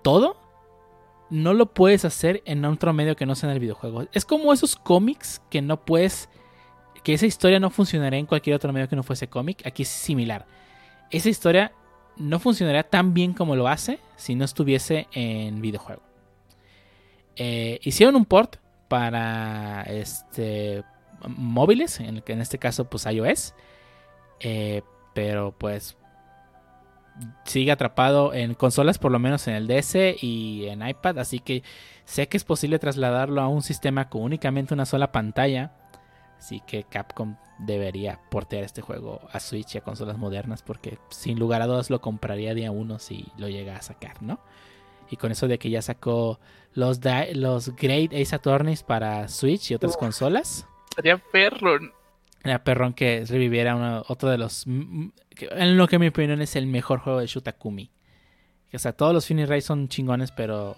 todo, 0.00 0.38
no 1.28 1.52
lo 1.52 1.74
puedes 1.74 2.06
hacer 2.06 2.42
en 2.46 2.64
otro 2.64 2.94
medio 2.94 3.16
que 3.16 3.26
no 3.26 3.34
sea 3.34 3.50
en 3.50 3.54
el 3.56 3.60
videojuego. 3.60 4.06
Es 4.14 4.24
como 4.24 4.50
esos 4.54 4.76
cómics 4.76 5.42
que 5.50 5.60
no 5.60 5.84
puedes. 5.84 6.30
que 7.04 7.12
esa 7.12 7.26
historia 7.26 7.60
no 7.60 7.68
funcionaría 7.68 8.18
en 8.18 8.24
cualquier 8.26 8.56
otro 8.56 8.72
medio 8.72 8.88
que 8.88 8.96
no 8.96 9.02
fuese 9.02 9.28
cómic. 9.28 9.66
Aquí 9.66 9.82
es 9.82 9.90
similar. 9.90 10.46
Esa 11.10 11.28
historia 11.28 11.72
no 12.16 12.38
funcionaría 12.38 12.84
tan 12.84 13.12
bien 13.12 13.34
como 13.34 13.56
lo 13.56 13.68
hace 13.68 13.98
si 14.16 14.34
no 14.34 14.46
estuviese 14.46 15.06
en 15.12 15.60
videojuego. 15.60 16.05
Eh, 17.36 17.78
hicieron 17.82 18.16
un 18.16 18.24
port 18.24 18.56
para 18.88 19.82
este 19.82 20.84
móviles, 21.26 22.00
en, 22.00 22.22
en 22.26 22.40
este 22.40 22.58
caso 22.58 22.84
pues 22.86 23.06
iOS. 23.06 23.54
Eh, 24.40 24.82
pero 25.14 25.52
pues 25.56 25.96
sigue 27.44 27.72
atrapado 27.72 28.34
en 28.34 28.54
consolas, 28.54 28.98
por 28.98 29.10
lo 29.10 29.18
menos 29.18 29.48
en 29.48 29.54
el 29.54 29.66
DS 29.66 30.22
y 30.22 30.66
en 30.66 30.86
iPad. 30.86 31.18
Así 31.18 31.38
que 31.38 31.62
sé 32.04 32.28
que 32.28 32.36
es 32.36 32.44
posible 32.44 32.78
trasladarlo 32.78 33.40
a 33.40 33.48
un 33.48 33.62
sistema 33.62 34.08
con 34.08 34.22
únicamente 34.22 34.74
una 34.74 34.86
sola 34.86 35.12
pantalla. 35.12 35.72
Así 36.38 36.60
que 36.66 36.84
Capcom 36.84 37.36
debería 37.58 38.20
portear 38.30 38.64
este 38.64 38.82
juego 38.82 39.22
a 39.32 39.40
Switch 39.40 39.74
y 39.74 39.78
a 39.78 39.80
consolas 39.80 40.18
modernas. 40.18 40.62
Porque 40.62 40.98
sin 41.08 41.38
lugar 41.38 41.62
a 41.62 41.66
dudas 41.66 41.88
lo 41.88 42.00
compraría 42.00 42.54
día 42.54 42.70
uno 42.70 42.98
si 42.98 43.26
lo 43.38 43.48
llega 43.48 43.76
a 43.76 43.82
sacar, 43.82 44.22
¿no? 44.22 44.40
Y 45.10 45.16
con 45.16 45.32
eso 45.32 45.48
de 45.48 45.58
que 45.58 45.70
ya 45.70 45.82
sacó 45.82 46.40
los, 46.74 47.00
los 47.34 47.74
Great 47.76 48.12
Ace 48.12 48.34
Attorneys 48.34 48.82
para 48.82 49.28
Switch 49.28 49.70
y 49.70 49.74
otras 49.74 49.92
Uf. 49.92 49.98
consolas. 49.98 50.66
Sería 50.94 51.18
perro. 51.18 51.78
Era 52.42 52.62
perrón 52.62 52.92
que 52.92 53.24
reviviera 53.26 53.74
uno, 53.76 54.04
otro 54.08 54.28
de 54.28 54.38
los. 54.38 54.66
En 54.66 55.76
lo 55.76 55.88
que 55.88 55.96
en 55.96 56.00
mi 56.00 56.08
opinión 56.08 56.40
es 56.40 56.56
el 56.56 56.66
mejor 56.66 57.00
juego 57.00 57.20
de 57.20 57.26
Shutakumi. 57.26 57.90
O 58.72 58.78
sea, 58.78 58.92
todos 58.92 59.14
los 59.14 59.26
Finish 59.26 59.48
Ray 59.48 59.62
son 59.62 59.88
chingones, 59.88 60.30
pero 60.32 60.76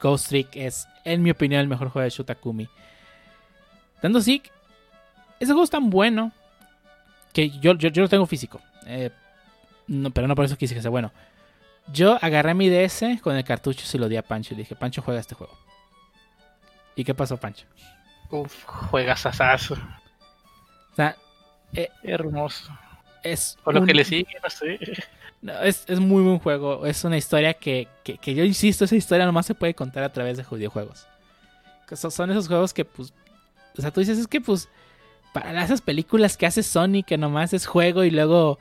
Ghost 0.00 0.28
Trick 0.28 0.48
es, 0.54 0.86
en 1.04 1.22
mi 1.22 1.30
opinión, 1.30 1.60
el 1.60 1.68
mejor 1.68 1.88
juego 1.88 2.04
de 2.04 2.10
Shutakumi. 2.10 2.68
Dando 4.02 4.20
así, 4.20 4.42
ese 5.40 5.52
juego 5.52 5.64
es 5.64 5.70
tan 5.70 5.90
bueno 5.90 6.32
que 7.32 7.50
yo, 7.50 7.74
yo, 7.74 7.88
yo 7.88 8.02
lo 8.02 8.08
tengo 8.08 8.26
físico. 8.26 8.60
Eh, 8.86 9.10
no, 9.88 10.10
pero 10.10 10.28
no 10.28 10.34
por 10.34 10.44
eso 10.44 10.56
quise 10.56 10.74
que 10.74 10.82
sea 10.82 10.90
bueno. 10.90 11.12
Yo 11.92 12.18
agarré 12.20 12.54
mi 12.54 12.68
DS 12.70 13.20
con 13.22 13.36
el 13.36 13.44
cartucho 13.44 13.82
y 13.84 13.86
se 13.86 13.98
lo 13.98 14.08
di 14.08 14.16
a 14.16 14.22
Pancho 14.22 14.54
y 14.54 14.56
le 14.56 14.62
dije, 14.62 14.74
Pancho, 14.76 15.02
juega 15.02 15.20
este 15.20 15.34
juego. 15.34 15.56
¿Y 16.96 17.04
qué 17.04 17.14
pasó, 17.14 17.36
Pancho? 17.36 17.66
Uf, 18.30 18.64
juegas 18.64 19.26
asazo. 19.26 19.74
O 19.74 20.94
sea, 20.96 21.16
Hermoso. 22.02 22.72
es. 23.22 23.58
O 23.64 23.72
lo 23.72 23.80
un- 23.80 23.86
que 23.86 23.94
le 23.94 24.04
sigue, 24.04 24.26
no 24.42 24.50
sé. 24.50 24.78
No, 25.42 25.60
es, 25.60 25.84
es 25.88 26.00
muy 26.00 26.22
buen 26.22 26.38
juego. 26.38 26.86
Es 26.86 27.04
una 27.04 27.18
historia 27.18 27.52
que, 27.54 27.86
que, 28.02 28.16
que 28.16 28.34
yo 28.34 28.44
insisto, 28.44 28.84
esa 28.86 28.96
historia 28.96 29.26
nomás 29.26 29.44
se 29.46 29.54
puede 29.54 29.74
contar 29.74 30.02
a 30.04 30.12
través 30.12 30.36
de 30.38 30.44
videojuegos. 30.50 31.06
Son 31.94 32.30
esos 32.30 32.48
juegos 32.48 32.72
que, 32.72 32.84
pues. 32.84 33.12
O 33.76 33.82
sea, 33.82 33.90
tú 33.90 34.00
dices, 34.00 34.18
es 34.18 34.26
que, 34.26 34.40
pues. 34.40 34.68
para 35.34 35.62
esas 35.62 35.82
películas 35.82 36.36
que 36.38 36.46
hace 36.46 36.62
Sony 36.62 37.02
que 37.06 37.18
nomás 37.18 37.52
es 37.52 37.66
juego 37.66 38.04
y 38.04 38.10
luego 38.10 38.58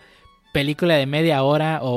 película 0.53 0.95
de 0.95 1.05
media 1.05 1.43
hora 1.43 1.79
o, 1.81 1.89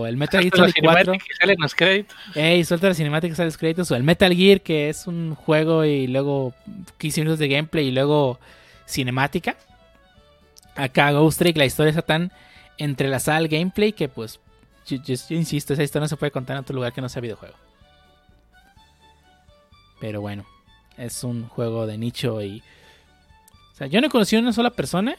o 0.00 0.06
el 0.06 0.16
Metal 0.16 0.42
Gear 0.42 0.52
La 0.54 0.58
Solid 0.58 0.74
4. 0.82 1.04
cinemática 1.04 1.24
que 1.28 1.34
sale 1.36 1.52
en 1.52 1.60
los 1.60 1.74
créditos. 1.76 2.16
Ey, 2.34 2.64
suelta 2.64 2.88
la 2.88 2.94
cinemática, 2.94 3.34
sale 3.36 3.46
los 3.46 3.58
créditos. 3.58 3.90
O 3.92 3.94
el 3.94 4.02
Metal 4.02 4.34
Gear, 4.34 4.60
que 4.62 4.88
es 4.88 5.06
un 5.06 5.36
juego 5.36 5.84
y 5.84 6.08
luego 6.08 6.52
15 6.98 7.20
minutos 7.20 7.38
de 7.38 7.46
gameplay 7.48 7.86
y 7.88 7.90
luego 7.92 8.40
cinemática. 8.86 9.56
Acá 10.74 11.12
Ghost 11.12 11.38
Trick, 11.38 11.56
la 11.56 11.66
historia 11.66 11.90
está 11.90 12.02
tan 12.02 12.32
entrelazada 12.78 13.36
al 13.36 13.46
gameplay 13.48 13.92
que 13.92 14.08
pues 14.08 14.40
yo, 14.86 14.96
yo- 15.04 15.14
yo 15.14 15.36
insisto, 15.36 15.72
esa 15.74 15.82
historia 15.84 16.04
no 16.04 16.08
se 16.08 16.16
puede 16.16 16.32
contar 16.32 16.56
en 16.56 16.62
otro 16.62 16.74
lugar 16.74 16.92
que 16.92 17.00
no 17.00 17.08
sea 17.08 17.22
videojuego. 17.22 17.54
Pero 20.00 20.20
bueno, 20.20 20.44
es 20.96 21.22
un 21.24 21.48
juego 21.48 21.86
de 21.86 21.98
nicho 21.98 22.42
y... 22.42 22.62
O 23.72 23.76
sea, 23.76 23.86
yo 23.88 24.00
no 24.00 24.06
he 24.06 24.10
conocido 24.10 24.40
a 24.40 24.42
una 24.42 24.52
sola 24.52 24.70
persona 24.70 25.16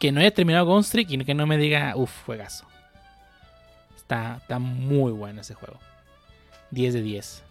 que 0.00 0.10
no 0.10 0.20
haya 0.20 0.32
terminado 0.32 0.64
Ghost 0.64 0.90
Trick 0.90 1.10
y 1.10 1.24
que 1.24 1.34
no 1.34 1.46
me 1.46 1.58
diga, 1.58 1.92
uff, 1.94 2.24
juegazo. 2.24 2.64
Está, 3.94 4.38
está 4.38 4.58
muy 4.58 5.12
bueno 5.12 5.42
ese 5.42 5.54
juego. 5.54 5.78
10 6.70 6.94
de 6.94 7.02
10. 7.02 7.44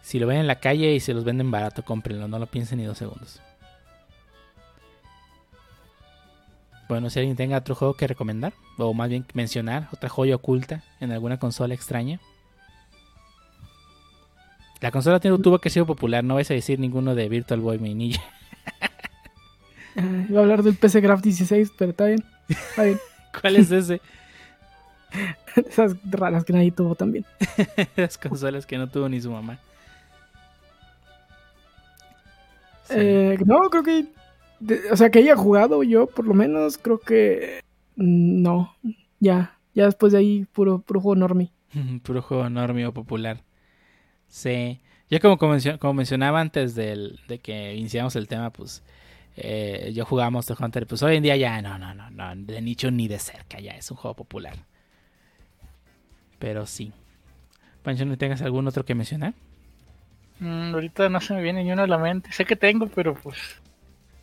Si 0.00 0.18
lo 0.18 0.26
ven 0.26 0.38
en 0.38 0.46
la 0.46 0.58
calle 0.58 0.94
y 0.94 1.00
se 1.00 1.12
los 1.12 1.22
venden 1.22 1.50
barato, 1.50 1.84
cómprenlo. 1.84 2.26
No 2.28 2.38
lo 2.38 2.46
piensen 2.46 2.78
ni 2.78 2.84
dos 2.84 2.96
segundos. 2.96 3.40
Bueno, 6.88 7.10
si 7.10 7.18
alguien 7.18 7.36
tenga 7.36 7.58
otro 7.58 7.74
juego 7.74 7.94
que 7.94 8.06
recomendar, 8.06 8.54
o 8.78 8.94
más 8.94 9.10
bien 9.10 9.26
mencionar, 9.34 9.88
otra 9.92 10.08
joya 10.08 10.36
oculta 10.36 10.82
en 10.98 11.12
alguna 11.12 11.38
consola 11.38 11.74
extraña. 11.74 12.20
La 14.80 14.90
consola 14.90 15.20
tuvo 15.20 15.58
que 15.58 15.70
ser 15.70 15.84
popular, 15.84 16.24
no 16.24 16.34
vais 16.34 16.50
a 16.50 16.54
decir 16.54 16.80
ninguno 16.80 17.14
de 17.14 17.28
Virtual 17.28 17.60
Boy 17.60 17.78
Ninja. 17.78 18.22
Iba 20.28 20.40
a 20.40 20.42
hablar 20.42 20.62
del 20.62 20.74
PC 20.76 21.00
Graph 21.00 21.22
16, 21.22 21.72
pero 21.76 21.90
está 21.90 22.06
bien. 22.06 22.24
Está 22.48 22.84
bien. 22.84 22.98
¿Cuál 23.40 23.56
es 23.56 23.70
ese? 23.70 24.00
Esas 25.56 25.94
raras 26.10 26.44
que 26.44 26.52
nadie 26.52 26.70
tuvo 26.70 26.94
también. 26.94 27.24
Las 27.96 28.16
consolas 28.16 28.64
que 28.66 28.78
no 28.78 28.88
tuvo 28.88 29.08
ni 29.08 29.20
su 29.20 29.30
mamá. 29.30 29.58
Sí. 32.84 32.94
Eh, 32.96 33.38
no, 33.44 33.60
creo 33.70 33.82
que. 33.82 34.06
de- 34.60 34.90
o 34.90 34.96
sea, 34.96 35.10
que 35.10 35.18
haya 35.20 35.36
jugado 35.36 35.82
yo, 35.82 36.06
por 36.06 36.26
lo 36.26 36.34
menos, 36.34 36.78
creo 36.78 36.98
que. 36.98 37.60
mm, 37.96 38.42
No. 38.42 38.74
Ya. 39.20 39.58
Ya 39.74 39.86
después 39.86 40.12
de 40.12 40.18
ahí, 40.18 40.46
puro, 40.52 40.80
puro 40.80 41.00
juego 41.00 41.16
normie. 41.16 41.50
Puro 42.02 42.20
juego 42.20 42.46
enorme 42.46 42.86
o 42.86 42.92
popular. 42.92 43.42
Sí. 44.28 44.80
Yo 45.10 45.20
como, 45.20 45.38
como 45.38 45.94
mencionaba 45.94 46.40
antes 46.40 46.74
del- 46.74 47.18
de 47.28 47.38
que 47.38 47.74
iniciamos 47.74 48.14
el 48.16 48.28
tema, 48.28 48.50
pues 48.50 48.82
eh, 49.36 49.92
yo 49.94 50.04
jugaba 50.04 50.30
Monster 50.30 50.56
Hunter. 50.58 50.86
Pues 50.86 51.02
hoy 51.02 51.16
en 51.16 51.22
día 51.22 51.36
ya 51.36 51.60
no, 51.62 51.78
no, 51.78 51.94
no, 51.94 52.10
no, 52.10 52.32
de 52.36 52.60
nicho 52.60 52.90
ni 52.90 53.08
de 53.08 53.18
cerca, 53.18 53.60
ya 53.60 53.72
es 53.72 53.90
un 53.90 53.96
juego 53.96 54.14
popular. 54.14 54.56
Pero 56.38 56.66
sí. 56.66 56.92
Pancho, 57.82 58.04
¿no 58.04 58.16
tengas 58.16 58.42
algún 58.42 58.66
otro 58.68 58.84
que 58.84 58.94
mencionar? 58.94 59.34
Mm, 60.40 60.74
ahorita 60.74 61.08
no 61.08 61.20
se 61.20 61.34
me 61.34 61.42
viene 61.42 61.62
ni 61.64 61.72
uno 61.72 61.82
a 61.82 61.86
la 61.86 61.98
mente. 61.98 62.32
Sé 62.32 62.44
que 62.44 62.56
tengo, 62.56 62.88
pero 62.88 63.14
pues 63.14 63.38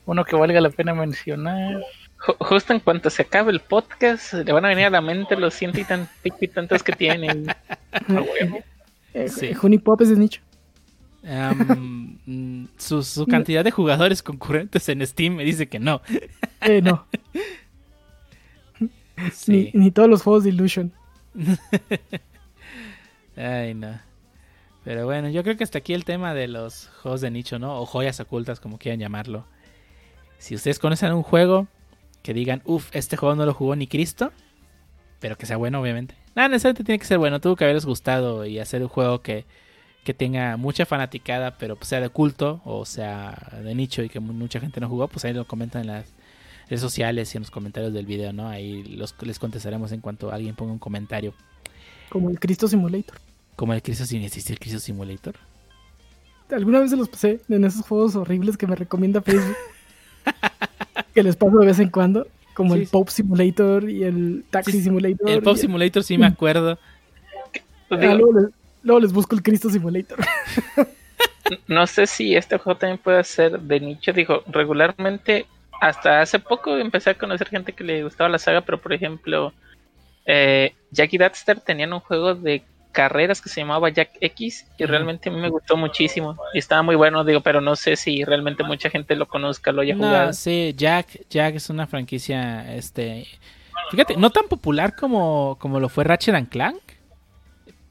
uno 0.05 0.23
que 0.25 0.35
valga 0.35 0.59
la 0.61 0.69
pena 0.69 0.93
mencionar. 0.93 1.81
Ju- 2.17 2.35
Justo 2.39 2.73
en 2.73 2.79
cuanto 2.81 3.09
se 3.09 3.21
acabe 3.21 3.51
el 3.51 3.61
podcast, 3.61 4.33
le 4.33 4.51
van 4.51 4.65
a 4.65 4.69
venir 4.69 4.85
a 4.85 4.89
la 4.89 5.01
mente 5.01 5.35
los 5.37 5.53
ciento 5.53 5.79
y, 5.79 5.83
tan, 5.85 6.07
pico 6.21 6.37
y 6.41 6.47
tantos 6.47 6.83
que 6.83 6.91
tienen. 6.93 7.47
Eh, 9.13 9.27
Sí. 9.27 9.51
Honeypop 9.59 10.01
es 10.01 10.09
de 10.09 10.15
nicho. 10.17 10.41
Mm, 11.23 12.08
su, 12.77 13.03
su 13.03 13.25
cantidad 13.25 13.63
de 13.63 13.71
jugadores 13.71 14.23
concurrentes 14.23 14.87
en 14.89 15.05
Steam 15.05 15.35
me 15.35 15.43
dice 15.43 15.67
que 15.67 15.79
no. 15.79 16.01
Eh, 16.61 16.81
no. 16.81 17.05
Sí. 19.33 19.71
Ni, 19.73 19.81
ni 19.83 19.91
todos 19.91 20.07
los 20.07 20.21
juegos 20.23 20.45
de 20.45 20.51
Illusion. 20.51 20.93
Ay, 23.35 23.73
no. 23.73 23.99
Pero 24.83 25.05
bueno, 25.05 25.29
yo 25.29 25.43
creo 25.43 25.57
que 25.57 25.63
hasta 25.63 25.79
aquí 25.79 25.93
el 25.93 26.05
tema 26.05 26.33
de 26.33 26.47
los 26.47 26.87
juegos 27.01 27.21
de 27.21 27.29
nicho, 27.29 27.59
¿no? 27.59 27.81
O 27.81 27.85
joyas 27.85 28.19
ocultas, 28.19 28.59
como 28.59 28.77
quieran 28.77 28.99
llamarlo. 28.99 29.45
Si 30.37 30.55
ustedes 30.55 30.79
conocen 30.79 31.13
un 31.13 31.23
juego 31.23 31.67
que 32.23 32.33
digan, 32.33 32.61
uff, 32.65 32.89
este 32.95 33.17
juego 33.17 33.35
no 33.35 33.45
lo 33.45 33.53
jugó 33.53 33.75
ni 33.75 33.87
Cristo, 33.87 34.31
pero 35.19 35.37
que 35.37 35.45
sea 35.45 35.57
bueno, 35.57 35.81
obviamente. 35.81 36.15
No, 36.35 36.47
necesariamente 36.47 36.83
tiene 36.83 36.99
que 36.99 37.05
ser 37.05 37.17
bueno, 37.17 37.41
tuvo 37.41 37.55
que 37.55 37.65
haberles 37.65 37.85
gustado 37.85 38.45
y 38.45 38.59
hacer 38.59 38.81
un 38.81 38.87
juego 38.87 39.21
que, 39.21 39.45
que 40.03 40.13
tenga 40.13 40.57
mucha 40.57 40.85
fanaticada, 40.85 41.57
pero 41.57 41.75
pues 41.75 41.89
sea 41.89 41.99
de 42.01 42.09
culto 42.09 42.61
o 42.65 42.85
sea 42.85 43.37
de 43.63 43.75
nicho 43.75 44.01
y 44.01 44.09
que 44.09 44.19
mu- 44.19 44.33
mucha 44.33 44.59
gente 44.59 44.79
no 44.79 44.89
jugó, 44.89 45.07
pues 45.07 45.25
ahí 45.25 45.33
lo 45.33 45.45
comentan 45.45 45.81
en 45.81 45.87
las 45.87 46.05
redes 46.67 46.81
sociales 46.81 47.33
y 47.33 47.37
en 47.37 47.43
los 47.43 47.51
comentarios 47.51 47.93
del 47.93 48.05
video, 48.05 48.31
¿no? 48.33 48.47
Ahí 48.47 48.83
los, 48.83 49.13
les 49.21 49.37
contestaremos 49.39 49.91
en 49.91 50.01
cuanto 50.01 50.31
alguien 50.31 50.55
ponga 50.55 50.71
un 50.73 50.79
comentario. 50.79 51.33
Como 52.09 52.29
el 52.29 52.39
Cristo 52.39 52.67
Simulator. 52.67 53.17
Como 53.55 53.73
el 53.73 53.81
Cristo 53.81 54.05
Sim- 54.05 54.23
¿existe 54.23 54.53
el 54.53 54.59
Cristo 54.59 54.79
Simulator. 54.79 55.35
Alguna 56.51 56.79
vez 56.79 56.89
se 56.89 56.95
los 56.97 57.09
pasé 57.09 57.41
en 57.49 57.63
esos 57.65 57.85
juegos 57.85 58.15
horribles 58.15 58.57
que 58.57 58.65
me 58.65 58.75
recomienda 58.75 59.21
Facebook. 59.21 59.55
que 61.13 61.23
les 61.23 61.35
paso 61.35 61.57
de 61.59 61.65
vez 61.67 61.79
en 61.79 61.89
cuando. 61.89 62.25
Como 62.55 62.73
Sí, 62.73 62.79
el 62.81 62.85
sí. 62.87 62.91
Pop 62.91 63.09
Simulator 63.09 63.89
y 63.89 64.03
el 64.03 64.43
Taxi 64.49 64.71
Sí, 64.71 64.81
Simulator. 64.83 65.29
El 65.29 65.41
Pop 65.43 65.55
Simulator 65.57 66.03
sí 66.03 66.17
me 66.17 66.25
acuerdo. 66.27 66.77
Les, 67.89 68.21
luego 68.83 68.99
les 68.99 69.13
busco 69.13 69.35
el 69.35 69.43
Cristo 69.43 69.69
Simulator. 69.69 70.19
no 71.67 71.87
sé 71.87 72.07
si 72.07 72.35
este 72.35 72.57
juego 72.57 72.79
también 72.79 72.97
puede 72.97 73.23
ser 73.23 73.59
de 73.59 73.79
nicho. 73.79 74.13
Digo, 74.13 74.43
regularmente, 74.47 75.45
hasta 75.81 76.21
hace 76.21 76.39
poco 76.39 76.77
empecé 76.77 77.11
a 77.11 77.17
conocer 77.17 77.49
gente 77.49 77.73
que 77.73 77.83
le 77.83 78.03
gustaba 78.03 78.29
la 78.29 78.39
saga, 78.39 78.61
pero 78.61 78.79
por 78.79 78.93
ejemplo, 78.93 79.53
eh, 80.25 80.73
Jack 80.91 81.13
y 81.13 81.17
Daxter 81.17 81.59
tenían 81.59 81.93
un 81.93 81.99
juego 81.99 82.35
de 82.35 82.63
carreras 82.91 83.41
que 83.41 83.49
se 83.49 83.61
llamaba 83.61 83.89
Jack 83.89 84.11
X 84.19 84.65
y 84.77 84.85
realmente 84.85 85.29
a 85.29 85.31
mí 85.31 85.39
me 85.39 85.49
gustó 85.49 85.77
muchísimo 85.77 86.37
y 86.53 86.59
estaba 86.59 86.81
muy 86.81 86.95
bueno, 86.95 87.23
digo, 87.23 87.41
pero 87.41 87.61
no 87.61 87.75
sé 87.75 87.95
si 87.95 88.23
realmente 88.23 88.63
mucha 88.63 88.89
gente 88.89 89.15
lo 89.15 89.27
conozca, 89.27 89.71
lo 89.71 89.81
haya 89.81 89.95
jugado. 89.95 90.27
No, 90.27 90.33
sí, 90.33 90.73
Jack, 90.75 91.27
Jack 91.29 91.55
es 91.55 91.69
una 91.69 91.85
franquicia, 91.85 92.75
este, 92.75 93.27
fíjate, 93.91 94.17
no 94.17 94.31
tan 94.31 94.47
popular 94.47 94.95
como, 94.95 95.57
como 95.59 95.79
lo 95.79 95.87
fue 95.87 96.03
Ratchet 96.03 96.35
and 96.35 96.49
Clank, 96.49 96.81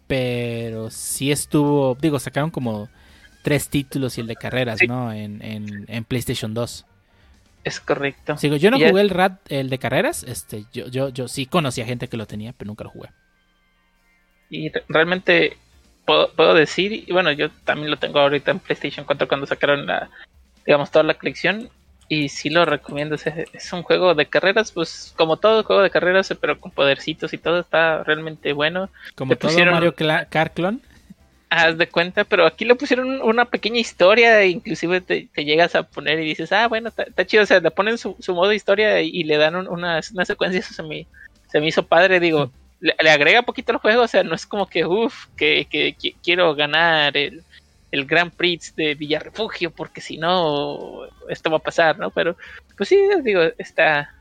pero 0.09 0.91
sí 0.91 1.31
estuvo, 1.31 1.97
digo, 2.01 2.19
sacaron 2.19 2.51
como 2.51 2.89
tres 3.43 3.69
títulos 3.69 4.19
y 4.19 4.23
el 4.23 4.27
de 4.27 4.35
carreras, 4.37 4.81
Sí. 4.81 4.87
¿no? 4.89 5.13
En, 5.13 5.41
en, 5.43 5.85
en 5.87 6.05
PlayStation 6.05 6.53
2. 6.55 6.85
Es 7.65 7.81
correcto. 7.81 8.37
Digo, 8.41 8.57
yo 8.57 8.71
no 8.71 8.79
jugué 8.79 9.01
el 9.01 9.11
Rat, 9.11 9.41
el 9.51 9.69
de 9.71 9.79
carreras, 9.79 10.23
este, 10.25 10.65
yo, 10.73 10.89
yo, 10.89 11.11
yo 11.11 11.29
sí 11.29 11.47
conocía 11.47 11.85
gente 11.87 12.09
que 12.09 12.17
lo 12.17 12.27
tenía, 12.27 12.53
pero 12.53 12.69
nunca 12.69 12.85
lo 12.85 12.91
jugué. 12.91 13.11
Y 14.51 14.71
re- 14.71 14.85
realmente 14.89 15.59
puedo, 16.07 16.33
puedo 16.33 16.55
decir, 16.55 16.93
y 16.93 17.13
bueno, 17.13 17.31
yo 17.33 17.51
también 17.65 17.91
lo 17.91 17.99
tengo 17.99 18.19
ahorita 18.21 18.51
en 18.51 18.61
PlayStation 18.61 19.05
4 19.05 19.29
cuando 19.29 19.47
sacaron 19.47 19.87
la, 19.87 20.09
digamos, 20.65 20.91
toda 20.91 21.03
la 21.03 21.15
colección. 21.15 21.69
Y 22.11 22.31
sí 22.31 22.49
lo 22.49 22.65
recomiendo, 22.65 23.17
es, 23.17 23.27
es 23.27 23.73
un 23.73 23.83
juego 23.83 24.15
de 24.15 24.27
carreras, 24.27 24.73
pues 24.73 25.13
como 25.17 25.37
todo 25.37 25.63
juego 25.63 25.83
de 25.83 25.91
carreras, 25.91 26.33
pero 26.41 26.59
con 26.59 26.71
podercitos 26.71 27.33
y 27.35 27.39
todo, 27.39 27.61
está 27.61 28.03
realmente 28.03 28.53
bueno. 28.55 28.89
Como 29.15 29.33
Le 29.33 29.37
todo 29.37 29.51
pusieron- 29.51 29.75
Mario 29.75 29.95
Kart 30.31 30.55
clon. 30.55 30.81
Haz 31.51 31.79
de 31.79 31.89
cuenta, 31.89 32.25
pero 32.25 32.45
aquí 32.47 32.65
le 32.67 32.75
pusieron 32.75 33.23
una 33.23 33.47
pequeña 33.47 33.79
historia, 33.79 34.41
e 34.43 34.49
inclusive 34.49 35.01
te, 35.01 35.29
te 35.35 35.45
llegas 35.45 35.75
a 35.75 35.83
poner 35.83 36.19
y 36.21 36.25
dices, 36.25 36.53
ah, 36.53 36.67
bueno, 36.69 36.89
está, 36.91 37.27
chido, 37.27 37.43
o 37.43 37.47
sea, 37.47 37.61
le 37.61 37.71
ponen 37.71 37.97
su, 37.97 38.17
su 38.21 38.35
modo 38.35 38.53
historia 38.53 39.01
y, 39.01 39.09
y 39.11 39.25
le 39.25 39.37
dan 39.39 39.57
un- 39.57 39.69
una, 39.69 40.01
una 40.13 40.25
secuencia, 40.27 40.61
eso 40.61 40.75
se 40.75 40.83
me, 40.83 41.07
se 41.51 41.61
me 41.61 41.69
hizo 41.69 41.83
padre, 41.85 42.21
digo, 42.21 42.51
le, 42.81 42.95
le 43.03 43.11
agrega 43.11 43.43
poquito 43.43 43.73
al 43.73 43.79
juego, 43.79 44.03
o 44.03 44.09
sea, 44.09 44.23
no 44.23 44.35
es 44.35 44.47
como 44.47 44.67
que, 44.67 44.85
uff, 44.85 45.27
que, 45.37 45.67
que 45.71 45.97
qui- 45.97 46.15
quiero 46.23 46.55
ganar 46.55 47.17
el, 47.17 47.43
el 47.91 48.05
Grand 48.07 48.33
Prix 48.33 48.75
de 48.77 48.95
Villarrefugio, 48.95 49.71
porque 49.71 50.01
si 50.01 50.19
no, 50.19 51.01
esto 51.29 51.51
va 51.51 51.59
a 51.59 51.61
pasar, 51.61 51.99
¿no? 51.99 52.11
Pero, 52.11 52.37
pues 52.77 52.89
sí, 52.89 52.99
digo, 53.23 53.43
está, 53.59 54.15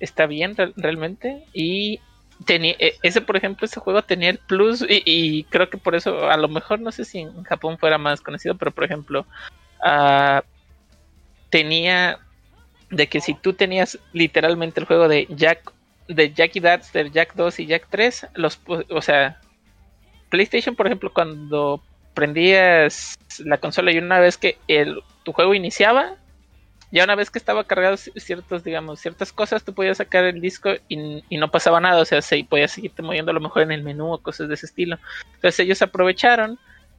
está 0.00 0.26
bien 0.26 0.56
re- 0.56 0.72
realmente 0.76 1.44
y 1.52 2.00
tenía 2.46 2.74
e- 2.78 2.94
ese 3.02 3.20
por 3.20 3.36
ejemplo 3.36 3.66
ese 3.66 3.80
juego 3.80 4.02
tenía 4.02 4.30
el 4.30 4.38
plus 4.38 4.84
y, 4.88 5.44
creo 5.44 5.68
que 5.70 5.78
por 5.78 5.94
eso 5.94 6.30
a 6.30 6.36
lo 6.36 6.48
mejor 6.48 6.80
no 6.80 6.92
sé 6.92 7.04
si 7.04 7.20
en 7.20 7.42
Japón 7.44 7.78
fuera 7.78 7.98
más 7.98 8.20
conocido 8.20 8.56
pero 8.56 8.70
por 8.70 8.84
ejemplo 8.84 9.26
ah, 9.82 10.44
tenía 11.50 12.20
de 12.90 13.08
que 13.08 13.20
si 13.20 13.34
tú 13.34 13.52
tenías 13.52 13.98
literalmente 14.12 14.80
el 14.80 14.86
juego 14.86 15.08
de 15.08 15.26
Jack 15.30 15.72
de 16.06 16.32
Jack 16.32 16.56
y 16.56 16.60
Daxter, 16.60 17.10
Jack 17.10 17.34
2 17.34 17.60
y 17.60 17.66
Jack 17.66 17.88
3 17.90 18.26
los 18.34 18.60
o 18.66 19.02
sea 19.02 19.40
PlayStation 20.30 20.74
por 20.74 20.86
ejemplo 20.86 21.12
cuando 21.12 21.82
prendías 22.18 23.14
la 23.44 23.58
consola 23.58 23.92
y 23.92 23.98
una 23.98 24.18
vez 24.18 24.36
que 24.36 24.58
el, 24.66 25.00
tu 25.22 25.32
juego 25.32 25.54
iniciaba 25.54 26.16
ya 26.90 27.04
una 27.04 27.14
vez 27.14 27.30
que 27.30 27.38
estaba 27.38 27.62
cargado 27.64 27.94
ci- 27.96 28.18
ciertos, 28.18 28.64
digamos, 28.64 28.98
ciertas 28.98 29.32
cosas, 29.32 29.62
tú 29.62 29.72
podías 29.72 29.98
sacar 29.98 30.24
el 30.24 30.40
disco 30.40 30.70
y, 30.88 31.22
y 31.28 31.36
no 31.36 31.48
pasaba 31.50 31.80
nada, 31.80 32.00
o 32.00 32.04
sea, 32.04 32.20
se 32.22 32.42
podías 32.44 32.72
seguirte 32.72 33.02
moviendo 33.02 33.30
a 33.30 33.34
lo 33.34 33.40
mejor 33.40 33.62
en 33.62 33.70
el 33.72 33.82
menú 33.84 34.12
o 34.14 34.18
cosas 34.22 34.48
de 34.48 34.54
ese 34.54 34.66
estilo. 34.66 34.98
Entonces 35.34 35.60
ellos 35.60 35.80
aprovecharon 35.82 36.58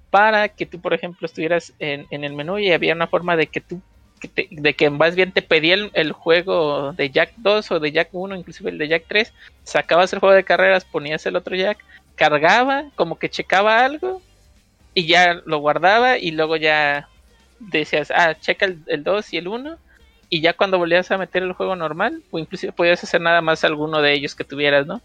para 0.10 0.48
que 0.50 0.66
tú, 0.68 0.80
por 0.80 0.94
ejemplo, 0.94 1.26
estuvieras 1.26 1.74
en, 1.80 2.06
en 2.12 2.24
el 2.24 2.34
menú 2.34 2.60
y 2.60 2.72
había 2.72 2.94
una 2.94 3.08
forma 3.08 3.36
de 3.36 3.48
que 3.48 3.60
tú 3.62 3.82
que 4.22 4.28
te- 4.28 4.48
de 4.52 4.74
que 4.76 4.90
más 4.90 5.16
bien 5.16 5.32
te 5.32 5.42
pedía 5.42 5.74
el, 5.74 5.92
el 5.96 6.12
juego 6.12 6.94
de 6.94 7.10
Jack 7.10 7.34
2 7.38 7.72
o 7.72 7.80
de 7.80 7.92
Jack 7.92 8.10
1, 8.12 8.36
inclusive 8.36 8.70
el 8.70 8.78
de 8.78 8.90
Jack 8.90 9.06
3, 9.10 9.34
sacabas 9.64 10.14
el 10.14 10.20
juego 10.20 10.36
de 10.36 10.44
carreras, 10.44 10.86
ponías 10.86 11.26
el 11.26 11.36
otro 11.36 11.56
Jack, 11.56 11.80
cargaba, 12.16 12.86
como 12.96 13.18
que 13.18 13.30
checaba 13.30 13.84
algo 13.84 14.22
y 14.94 15.08
ya 15.08 15.42
lo 15.46 15.60
guardaba 15.60 16.18
y 16.18 16.32
luego 16.32 16.56
ya 16.58 17.08
decías, 17.60 18.12
ah, 18.12 18.36
checa 18.40 18.66
el, 18.66 18.80
el 18.88 19.04
2 19.04 19.34
y 19.34 19.38
el 19.38 19.48
1 19.48 19.78
y 20.30 20.42
ya 20.42 20.54
cuando 20.54 20.78
volvías 20.78 21.10
a 21.12 21.18
meter 21.18 21.44
el 21.44 21.54
juego 21.54 21.76
normal, 21.76 22.22
o 22.32 22.40
inclusive 22.40 22.72
podías 22.72 23.04
hacer 23.04 23.20
nada 23.22 23.42
más 23.42 23.64
alguno 23.64 24.02
de 24.02 24.14
ellos 24.14 24.36
que 24.36 24.44
tuvieras, 24.44 24.86
¿no? 24.86 25.02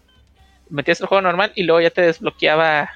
Metías 0.69 1.01
el 1.01 1.07
juego 1.07 1.21
normal 1.21 1.51
y 1.55 1.63
luego 1.63 1.81
ya 1.81 1.89
te 1.91 2.01
desbloqueaba 2.01 2.89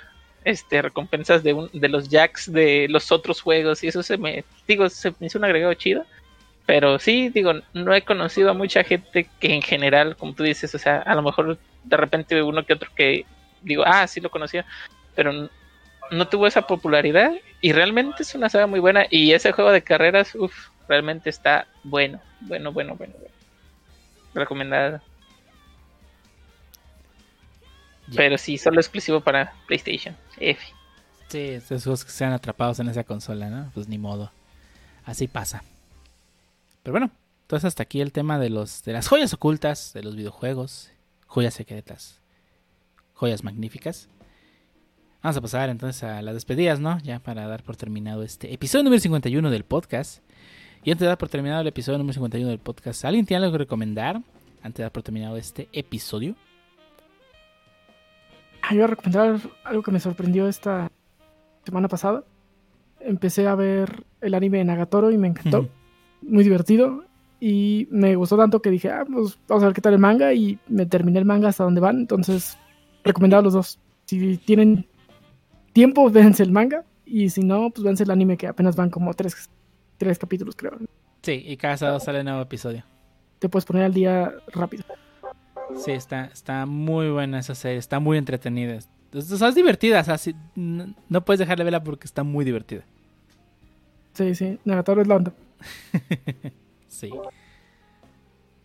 este 0.46 0.82
recompensas 0.82 1.44
de, 1.44 1.54
un- 1.54 1.70
de 1.74 1.90
los 1.90 2.10
jacks 2.10 2.52
de 2.52 2.88
los 2.90 3.12
otros 3.12 3.42
juegos 3.42 3.84
y 3.84 3.90
eso 3.90 4.02
se 4.04 4.18
me 4.18 4.46
digo 4.68 4.88
se 4.90 5.12
me 5.20 5.28
hizo 5.28 5.38
un 5.38 5.44
agregado 5.44 5.74
chido 5.74 6.06
pero 6.66 6.98
sí 6.98 7.30
digo 7.30 7.52
no 7.74 7.94
he 7.94 8.04
conocido 8.04 8.50
a 8.50 8.54
mucha 8.54 8.84
gente 8.86 9.28
que 9.40 9.54
en 9.54 9.62
general 9.62 10.16
como 10.16 10.34
tú 10.34 10.44
dices 10.44 10.74
o 10.74 10.80
sea 10.80 11.00
a 11.00 11.14
lo 11.16 11.24
mejor 11.24 11.60
de 11.84 11.98
repente 11.98 12.42
uno 12.42 12.66
que 12.66 12.74
otro 12.74 12.90
que 12.96 13.26
digo 13.62 13.84
ah 13.86 14.08
sí 14.08 14.22
lo 14.22 14.30
conocía 14.30 14.66
pero 15.14 15.50
no 16.12 16.28
tuvo 16.28 16.48
esa 16.48 16.64
popularidad 16.64 17.34
y 17.62 17.72
realmente 17.72 18.24
es 18.24 18.36
una 18.36 18.50
saga 18.50 18.68
muy 18.68 18.80
buena 18.80 19.06
y 19.10 19.32
ese 19.34 19.52
juego 19.52 19.72
de 19.72 19.84
carreras 19.84 20.36
uff 20.36 20.70
realmente 20.88 21.30
está 21.30 21.68
bueno 21.84 22.20
bueno 22.42 22.72
bueno 22.72 22.96
bueno, 22.96 23.14
bueno. 23.20 23.34
recomendada 24.34 25.02
pero 28.16 28.38
sí 28.38 28.58
solo 28.58 28.80
exclusivo 28.80 29.22
para 29.22 29.54
PlayStation 29.68 30.16
F 30.40 30.80
Sí, 31.30 31.38
estos 31.38 31.84
juegos 31.84 32.06
que 32.06 32.12
sean 32.12 32.34
atrapados 32.34 32.80
en 32.80 32.90
esa 32.90 33.04
consola, 33.04 33.52
¿no? 33.52 33.70
Pues 33.76 33.88
ni 33.88 34.00
modo. 34.00 34.32
Así 35.06 35.28
pasa. 35.28 35.64
Pero 36.82 36.94
bueno, 36.94 37.12
entonces 37.44 37.66
hasta 37.66 37.84
aquí 37.84 38.02
el 38.02 38.12
tema 38.12 38.40
de 38.40 38.50
los 38.50 38.84
de 38.84 38.94
las 38.94 39.08
joyas 39.08 39.32
ocultas 39.34 39.94
de 39.94 40.02
los 40.02 40.16
videojuegos, 40.16 40.90
joyas 41.28 41.54
secretas, 41.54 42.20
joyas 43.14 43.44
magníficas. 43.44 44.10
Vamos 45.22 45.36
a 45.36 45.42
pasar 45.42 45.70
entonces 45.70 46.02
a 46.04 46.22
las 46.22 46.34
despedidas, 46.34 46.80
¿no? 46.80 46.98
Ya 47.00 47.20
para 47.20 47.46
dar 47.46 47.62
por 47.62 47.76
terminado 47.76 48.24
este 48.24 48.54
episodio 48.54 48.86
número 48.86 49.02
51 49.02 49.50
del 49.50 49.66
podcast. 49.66 50.24
Y 50.82 50.92
antes 50.92 51.02
de 51.02 51.08
dar 51.08 51.18
por 51.18 51.28
terminado 51.28 51.60
el 51.60 51.68
episodio 51.68 51.98
número 51.98 52.14
51 52.14 52.50
del 52.50 52.60
podcast, 52.60 53.04
¿alguien 53.04 53.26
tiene 53.26 53.44
algo 53.44 53.52
que 53.52 53.58
recomendar? 53.58 54.22
Antes 54.62 54.78
de 54.78 54.84
dar 54.84 54.94
por 54.94 55.04
terminado 55.04 55.36
este 55.36 55.68
episodio. 55.74 56.36
Ah, 58.62 58.70
yo 58.70 58.76
voy 58.76 58.84
a 58.84 58.88
recomendar 58.88 59.42
algo 59.66 59.84
que 59.84 59.92
me 59.92 60.00
sorprendió 60.00 60.48
esta 60.48 60.90
semana 61.66 61.90
pasada. 61.90 62.24
Empecé 63.02 63.46
a 63.46 63.56
ver 63.56 64.06
el 64.22 64.34
anime 64.34 64.60
de 64.60 64.64
Nagatoro 64.64 65.12
y 65.12 65.18
me 65.18 65.28
encantó. 65.28 65.68
Muy 66.22 66.46
divertido. 66.46 67.04
Y 67.42 67.90
me 67.92 68.16
gustó 68.16 68.38
tanto 68.38 68.62
que 68.62 68.70
dije, 68.70 68.90
ah, 68.90 69.04
pues 69.06 69.38
vamos 69.50 69.64
a 69.64 69.68
ver 69.68 69.76
qué 69.76 69.82
tal 69.82 69.96
el 69.96 70.00
manga. 70.00 70.34
Y 70.34 70.60
me 70.70 70.86
terminé 70.86 71.20
el 71.20 71.26
manga 71.26 71.50
hasta 71.50 71.66
donde 71.66 71.82
van. 71.82 72.00
Entonces, 72.00 72.58
recomendado 73.04 73.44
los 73.44 73.52
dos. 73.52 73.80
Si 74.06 74.38
tienen 74.38 74.88
tiempo, 75.74 76.10
véanse 76.12 76.44
el 76.44 76.52
manga. 76.52 76.84
Y 77.06 77.30
si 77.30 77.42
no, 77.42 77.70
pues 77.72 77.84
véanse 77.84 78.04
el 78.04 78.12
anime 78.12 78.38
que 78.38 78.48
apenas 78.48 78.76
van 78.76 78.90
como 78.90 79.14
tres, 79.14 79.50
tres 79.98 80.20
capítulos, 80.20 80.56
creo. 80.56 80.78
Sí, 81.24 81.44
y 81.46 81.58
cada 81.58 81.78
sábado 81.78 82.00
sale 82.00 82.24
nuevo 82.24 82.42
episodio. 82.42 82.84
Te 83.40 83.50
puedes 83.50 83.66
poner 83.66 83.84
al 83.84 83.94
día 83.94 84.34
rápido. 84.48 84.84
Sí, 85.76 85.92
está, 85.92 86.26
está 86.26 86.66
muy 86.66 87.10
buena 87.10 87.40
esa 87.40 87.56
serie, 87.56 87.78
está 87.78 88.00
muy 88.00 88.18
entretenida. 88.18 88.80
O 89.14 89.22
sea, 89.22 89.48
es 89.48 89.56
divertida, 89.56 90.02
o 90.02 90.04
sea, 90.04 90.18
sí, 90.18 90.36
no, 90.56 90.94
no 91.08 91.26
puedes 91.26 91.40
dejar 91.40 91.58
de 91.58 91.64
verla 91.64 91.84
porque 91.84 92.06
está 92.06 92.24
muy 92.24 92.46
divertida. 92.46 92.84
Sí, 94.14 94.36
sí. 94.36 94.60
Nagatoro 94.66 95.02
es 95.02 95.08
la 95.08 95.16
onda. 95.16 95.34
Sí. 96.90 97.12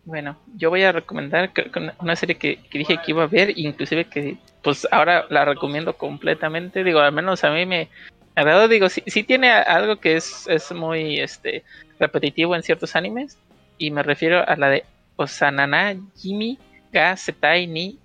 Bueno, 0.05 0.37
yo 0.55 0.69
voy 0.69 0.83
a 0.83 0.91
recomendar 0.91 1.51
una- 1.99 2.15
serie 2.15 2.37
que, 2.37 2.59
dije 2.71 2.97
que 3.03 3.11
iba 3.11 3.23
a 3.23 3.27
ver, 3.27 3.57
inclusive 3.57 4.05
que 4.05 4.37
pues 4.61 4.87
ahora 4.91 5.25
la 5.29 5.45
recomiendo 5.45 5.97
completamente, 5.97 6.83
digo, 6.83 6.99
al 6.99 7.11
menos 7.11 7.43
a 7.43 7.51
mí 7.51 7.65
me 7.65 7.89
agradó, 8.35 8.67
digo, 8.67 8.87
sí, 8.87 9.01
sí 9.07 9.23
tiene 9.23 9.49
algo 9.51 9.97
que 9.97 10.15
es, 10.15 10.47
es 10.47 10.71
muy 10.71 11.19
este 11.19 11.63
repetitivo 11.99 12.55
en 12.55 12.61
ciertos 12.61 12.95
animes, 12.95 13.37
y 13.79 13.89
me 13.89 14.03
refiero 14.03 14.47
a 14.47 14.55
la 14.55 14.69
de 14.69 14.83
Osanana 15.15 15.95
Jimi 16.15 16.59
ga 16.91 17.17
Setai 17.17 17.65
ni 17.65 17.97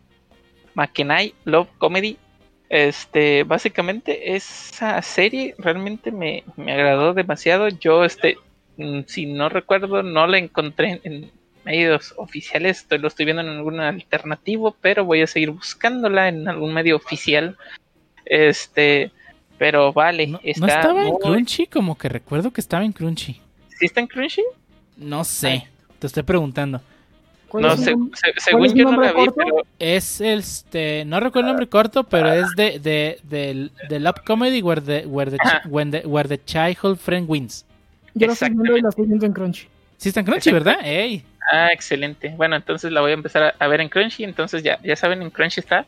Makenai 0.75 1.35
Love 1.45 1.69
Comedy. 1.79 2.17
Este, 2.71 3.43
básicamente 3.45 4.37
esa 4.37 5.03
serie 5.03 5.55
realmente 5.59 6.13
me, 6.13 6.45
me 6.57 6.73
agradó 6.73 7.15
demasiado. 7.15 7.69
Yo, 7.69 8.05
este, 8.05 8.37
mm, 8.77 9.01
si 9.07 9.27
no 9.27 9.49
recuerdo, 9.49 10.03
no 10.03 10.27
la 10.27 10.39
encontré 10.39 11.01
en 11.03 11.31
medios 11.65 12.15
oficiales. 12.17 12.79
Estoy, 12.79 12.99
lo 12.99 13.09
estoy 13.09 13.25
viendo 13.25 13.43
en 13.43 13.49
algún 13.49 13.81
alternativo, 13.81 14.77
pero 14.81 15.05
voy 15.05 15.23
a 15.23 15.27
seguir 15.27 15.51
buscándola 15.51 16.29
en 16.29 16.49
algún 16.49 16.73
medio 16.73 16.97
oficial. 16.97 17.57
Este, 18.25 19.11
pero 19.59 19.93
vale, 19.93 20.27
¿No, 20.27 20.39
no 20.39 20.41
está 20.45 20.67
estaba 20.67 21.07
en 21.07 21.17
Crunchy? 21.17 21.67
Como 21.67 21.97
que 21.99 22.09
recuerdo 22.09 22.51
que 22.53 22.61
estaba 22.61 22.85
en 22.85 22.93
Crunchy. 22.93 23.41
¿Sí 23.79 23.87
está 23.87 24.01
en 24.01 24.07
Crunchy? 24.07 24.43
No 24.97 25.25
sé, 25.25 25.67
te 25.99 26.07
estoy 26.07 26.23
preguntando. 26.23 26.81
¿Cuál 27.49 27.65
No, 27.65 27.73
es 27.73 27.81
el 27.87 27.97
se- 28.15 28.33
según 28.39 28.73
yo 28.75 28.85
no 28.93 29.01
la 29.01 29.09
vi, 29.13 29.15
corto? 29.19 29.35
pero 29.37 29.63
Es 29.81 30.21
este, 30.21 31.05
no 31.05 31.19
recuerdo 31.19 31.49
el 31.49 31.53
nombre 31.55 31.67
corto, 31.69 32.05
pero 32.05 32.33
es 32.33 32.47
de, 32.55 32.79
de, 32.79 33.19
del 33.25 33.73
del 33.89 34.05
Love 34.05 34.21
Comedy 34.25 34.63
where 34.63 34.81
the, 34.81 35.05
where, 35.07 35.31
the, 35.33 35.39
when 35.69 35.91
the- 35.91 36.07
where 36.07 36.29
the 36.29 36.39
childhood 36.45 36.97
friend 36.97 37.29
wins. 37.29 37.65
Yo 38.15 38.29
la 38.29 38.35
estoy 38.35 38.51
viendo 38.51 38.77
y 38.77 38.81
la 38.83 38.89
estoy 38.91 39.07
viendo 39.07 39.27
en 39.27 39.33
Crunchy. 39.33 39.67
Sí 40.01 40.09
está 40.09 40.21
en 40.21 40.27
Crunchy, 40.27 40.51
¿verdad? 40.51 40.79
Ey. 40.83 41.23
Ah, 41.53 41.71
excelente. 41.73 42.33
Bueno, 42.35 42.57
entonces 42.57 42.91
la 42.91 43.03
voy 43.03 43.11
a 43.11 43.15
empezar 43.15 43.43
a, 43.43 43.55
a 43.59 43.69
ver 43.69 43.83
en 43.83 43.91
Crunchy. 43.91 44.25
Entonces 44.25 44.63
ya, 44.63 44.81
ya 44.83 44.97
saben, 44.97 45.21
en 45.21 45.29
Crunchy 45.29 45.61
está. 45.61 45.85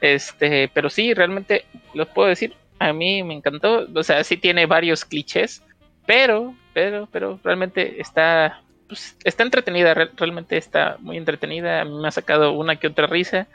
Este, 0.00 0.68
pero 0.72 0.88
sí, 0.88 1.12
realmente 1.12 1.66
los 1.92 2.08
puedo 2.08 2.28
decir. 2.28 2.54
A 2.78 2.94
mí 2.94 3.22
me 3.22 3.34
encantó. 3.34 3.86
O 3.94 4.02
sea, 4.02 4.24
sí 4.24 4.38
tiene 4.38 4.64
varios 4.64 5.04
clichés. 5.04 5.62
Pero, 6.06 6.54
pero, 6.72 7.06
pero 7.12 7.38
realmente 7.44 8.00
está. 8.00 8.62
pues, 8.88 9.14
está 9.24 9.42
entretenida. 9.42 9.92
re- 9.92 10.10
realmente 10.16 10.56
está 10.56 10.96
muy 11.00 11.18
entretenida. 11.18 11.82
A 11.82 11.84
mí 11.84 11.92
me 12.00 12.08
ha 12.08 12.12
sacado 12.12 12.52
una 12.52 12.76
que 12.76 12.86
otra 12.86 13.06
risa. 13.06 13.46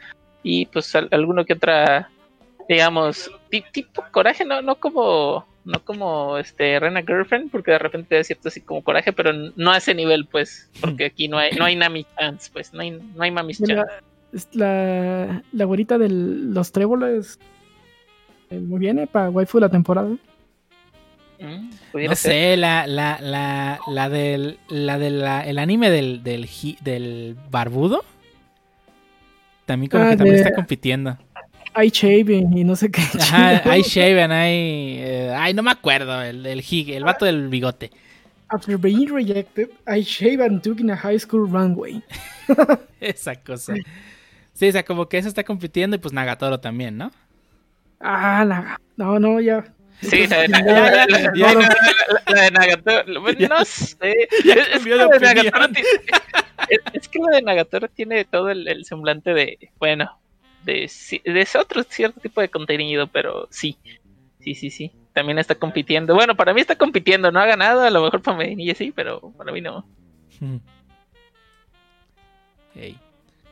Y 0.43 0.67
pues 0.67 0.93
al- 0.95 1.09
alguno 1.11 1.45
que 1.45 1.53
otra. 1.53 2.11
Digamos, 2.67 3.31
ti- 3.49 3.65
tipo 3.71 4.03
coraje, 4.11 4.45
no, 4.45 4.61
no 4.61 4.75
como. 4.75 5.47
No 5.71 5.83
como 5.85 6.37
este 6.39 6.79
Rena 6.79 7.01
Girlfriend, 7.01 7.51
porque 7.51 7.71
de 7.71 7.79
repente 7.79 8.19
es 8.19 8.25
cierto 8.27 8.47
así 8.47 8.61
como 8.61 8.83
coraje, 8.83 9.13
pero 9.13 9.31
no 9.33 9.71
a 9.71 9.77
ese 9.77 9.93
nivel, 9.93 10.25
pues, 10.25 10.69
porque 10.81 11.05
aquí 11.05 11.27
no 11.27 11.37
hay, 11.37 11.51
no 11.51 11.65
hay 11.65 11.75
Nami 11.75 12.05
Chance, 12.17 12.49
pues, 12.51 12.73
no 12.73 12.81
hay, 12.81 12.91
no 12.91 13.21
hay 13.23 13.29
Mami 13.29 13.53
Chance. 13.53 13.75
La, 13.75 13.85
es 14.33 14.47
la, 14.53 15.43
la 15.51 15.65
güerita 15.65 15.97
de 15.99 16.09
los 16.09 16.71
tréboles. 16.71 17.37
eh, 18.49 18.59
muy 18.59 18.79
bien, 18.79 18.97
eh, 18.99 19.07
para 19.07 19.29
waifu 19.29 19.57
de 19.59 19.61
la 19.61 19.69
temporada. 19.69 20.09
Mm, 21.39 21.69
No 21.93 22.15
ser. 22.15 22.15
sé, 22.17 22.57
la, 22.57 22.85
la, 22.87 23.19
la, 23.21 23.79
la 23.87 24.09
del, 24.09 24.57
la 24.69 24.97
del 24.97 25.21
el 25.45 25.57
anime 25.59 25.89
del, 25.89 26.23
del, 26.23 26.49
del 26.81 27.37
barbudo. 27.51 28.03
También 29.65 29.89
como 29.91 30.03
Ah, 30.03 30.09
que 30.09 30.17
también 30.17 30.35
de- 30.35 30.41
está 30.41 30.53
compitiendo. 30.55 31.17
Hay 31.73 31.89
Shaven 31.89 32.57
y 32.57 32.63
no 32.63 32.75
sé 32.75 32.91
qué. 32.91 33.01
Ajá, 33.19 33.61
hay 33.69 33.81
Shaven, 33.83 34.31
hay... 34.31 34.97
eh, 34.99 35.33
ay, 35.37 35.53
no 35.53 35.61
me 35.63 35.71
acuerdo, 35.71 36.21
el, 36.21 36.45
el, 36.45 36.61
hig- 36.61 36.93
el 36.93 37.03
vato 37.03 37.25
del 37.25 37.47
bigote. 37.47 37.91
After 38.49 38.77
being 38.77 39.07
rejected, 39.13 39.69
I 39.87 40.01
shave 40.01 40.43
and 40.43 40.61
took 40.63 40.79
in 40.79 40.89
a 40.89 40.97
high 40.97 41.19
school 41.19 41.47
runway. 41.47 42.01
Esa 42.99 43.35
cosa. 43.35 43.75
Sí, 44.53 44.67
o 44.67 44.71
sea, 44.71 44.83
como 44.83 45.07
que 45.07 45.19
eso 45.19 45.27
está 45.27 45.43
compitiendo 45.43 45.95
y 45.95 45.99
pues 45.99 46.13
Nagatoro 46.13 46.59
también, 46.59 46.97
¿no? 46.97 47.11
Ah, 47.99 48.43
la- 48.45 48.81
no, 48.97 49.19
no, 49.19 49.39
ya. 49.39 49.65
Sí, 50.01 50.25
la 50.27 50.37
de, 50.41 50.47
Nagatoro. 50.47 51.61
bueno, 53.21 53.47
No 53.49 53.65
sé. 53.65 54.13
Es, 54.45 54.67
es 54.73 54.83
que 54.83 54.95
la 54.95 55.07
de. 55.07 55.19
Nagatoro 55.19 55.69
tiene, 55.69 55.89
es, 56.69 56.79
es 56.93 57.07
que 57.09 57.19
la 57.19 57.35
de 57.35 57.41
Nagatoro 57.41 57.87
tiene 57.89 58.25
todo 58.25 58.49
el, 58.49 58.67
el 58.67 58.85
semblante 58.85 59.33
de. 59.33 59.69
Bueno, 59.77 60.09
de, 60.63 60.83
ci- 60.85 61.21
de 61.23 61.41
ese 61.41 61.57
otro 61.57 61.83
cierto 61.83 62.19
tipo 62.19 62.41
de 62.41 62.49
contenido, 62.49 63.07
pero 63.07 63.47
sí. 63.51 63.77
Sí, 64.39 64.55
sí, 64.55 64.69
sí. 64.69 64.91
También 65.13 65.37
está 65.39 65.55
compitiendo. 65.55 66.13
Bueno, 66.15 66.35
para 66.35 66.53
mí 66.53 66.61
está 66.61 66.75
compitiendo. 66.77 67.31
No 67.31 67.39
ha 67.39 67.45
ganado. 67.45 67.81
A 67.81 67.89
lo 67.89 68.03
mejor 68.03 68.21
para 68.21 68.37
Medinilla 68.37 68.73
sí, 68.75 68.91
pero 68.95 69.19
para 69.37 69.51
mí 69.51 69.59
no. 69.61 69.85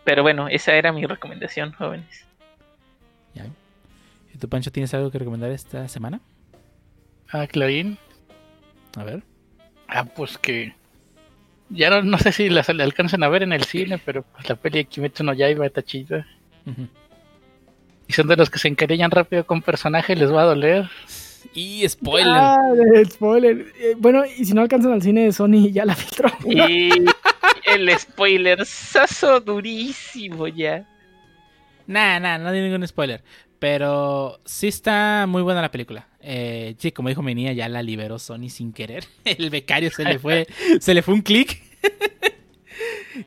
Pero 0.04 0.24
bueno, 0.24 0.48
esa 0.48 0.74
era 0.74 0.92
mi 0.94 1.06
recomendación, 1.06 1.74
jóvenes. 1.74 2.26
ya. 3.34 3.46
¿Y 4.34 4.38
tú, 4.38 4.48
Pancho, 4.48 4.72
tienes 4.72 4.94
algo 4.94 5.12
que 5.12 5.20
recomendar 5.20 5.52
esta 5.52 5.88
semana? 5.90 6.22
Ah, 7.30 7.46
Clarín. 7.48 7.98
A 8.96 9.04
ver. 9.04 9.24
Ah, 9.88 10.06
pues 10.06 10.38
que. 10.38 10.74
Ya 11.70 11.90
no, 11.90 12.02
no 12.04 12.18
sé 12.18 12.32
si 12.32 12.50
las 12.50 12.70
la 12.70 12.84
alcanzan 12.86 13.24
a 13.24 13.28
ver 13.30 13.44
en 13.44 13.52
el 13.52 13.64
cine, 13.66 13.98
pero 13.98 14.24
pues 14.24 14.48
la 14.48 14.56
peli 14.56 14.78
de 14.80 14.86
Kimetsu 14.86 15.24
no 15.26 15.34
Yaiba 15.34 15.66
está 15.66 15.84
chida. 15.84 16.26
Y 18.07 18.14
son 18.14 18.27
de 18.27 18.35
los 18.35 18.49
que 18.49 18.60
se 18.60 18.68
encariñan 18.68 19.11
rápido 19.11 19.45
con 19.45 19.61
personajes, 19.61 20.18
les 20.18 20.31
va 20.31 20.44
a 20.44 20.45
doler. 20.45 20.89
Y 21.53 21.88
spoiler. 21.88 22.34
Ah, 22.34 22.57
spoiler. 23.10 23.73
Eh, 23.80 23.95
bueno, 23.98 24.23
y 24.26 24.45
si 24.45 24.53
no 24.53 24.61
alcanzan 24.61 24.94
al 24.94 25.02
cine 25.02 25.26
de 25.26 25.31
Sony, 25.31 25.72
ya 25.72 25.85
la 25.85 25.95
filtró. 25.95 26.30
Y 26.45 26.89
el 27.65 27.99
spoiler 27.99 28.65
sazo 28.65 29.39
durísimo 29.39 30.48
ya. 30.48 30.85
Nah, 31.85 32.19
nah, 32.19 32.38
no 32.38 32.49
hay 32.49 32.61
ningún 32.61 32.88
spoiler. 32.88 33.23
Pero 33.60 34.39
sí 34.45 34.68
está 34.68 35.26
muy 35.27 35.41
buena 35.41 35.61
la 35.61 35.72
película. 35.72 36.07
Eh, 36.22 36.76
sí, 36.77 36.91
como 36.91 37.10
dijo 37.10 37.23
mi 37.23 37.34
niña, 37.34 37.53
ya 37.53 37.68
la 37.69 37.81
liberó 37.81 38.19
Sony 38.19 38.49
sin 38.49 38.72
querer. 38.72 39.06
El 39.26 39.49
becario 39.49 39.89
se 39.91 40.03
le 40.03 40.19
fue, 40.19 40.48
se 40.80 40.94
le 40.94 41.02
fue 41.02 41.14
un 41.14 41.22
clic. 41.22 41.64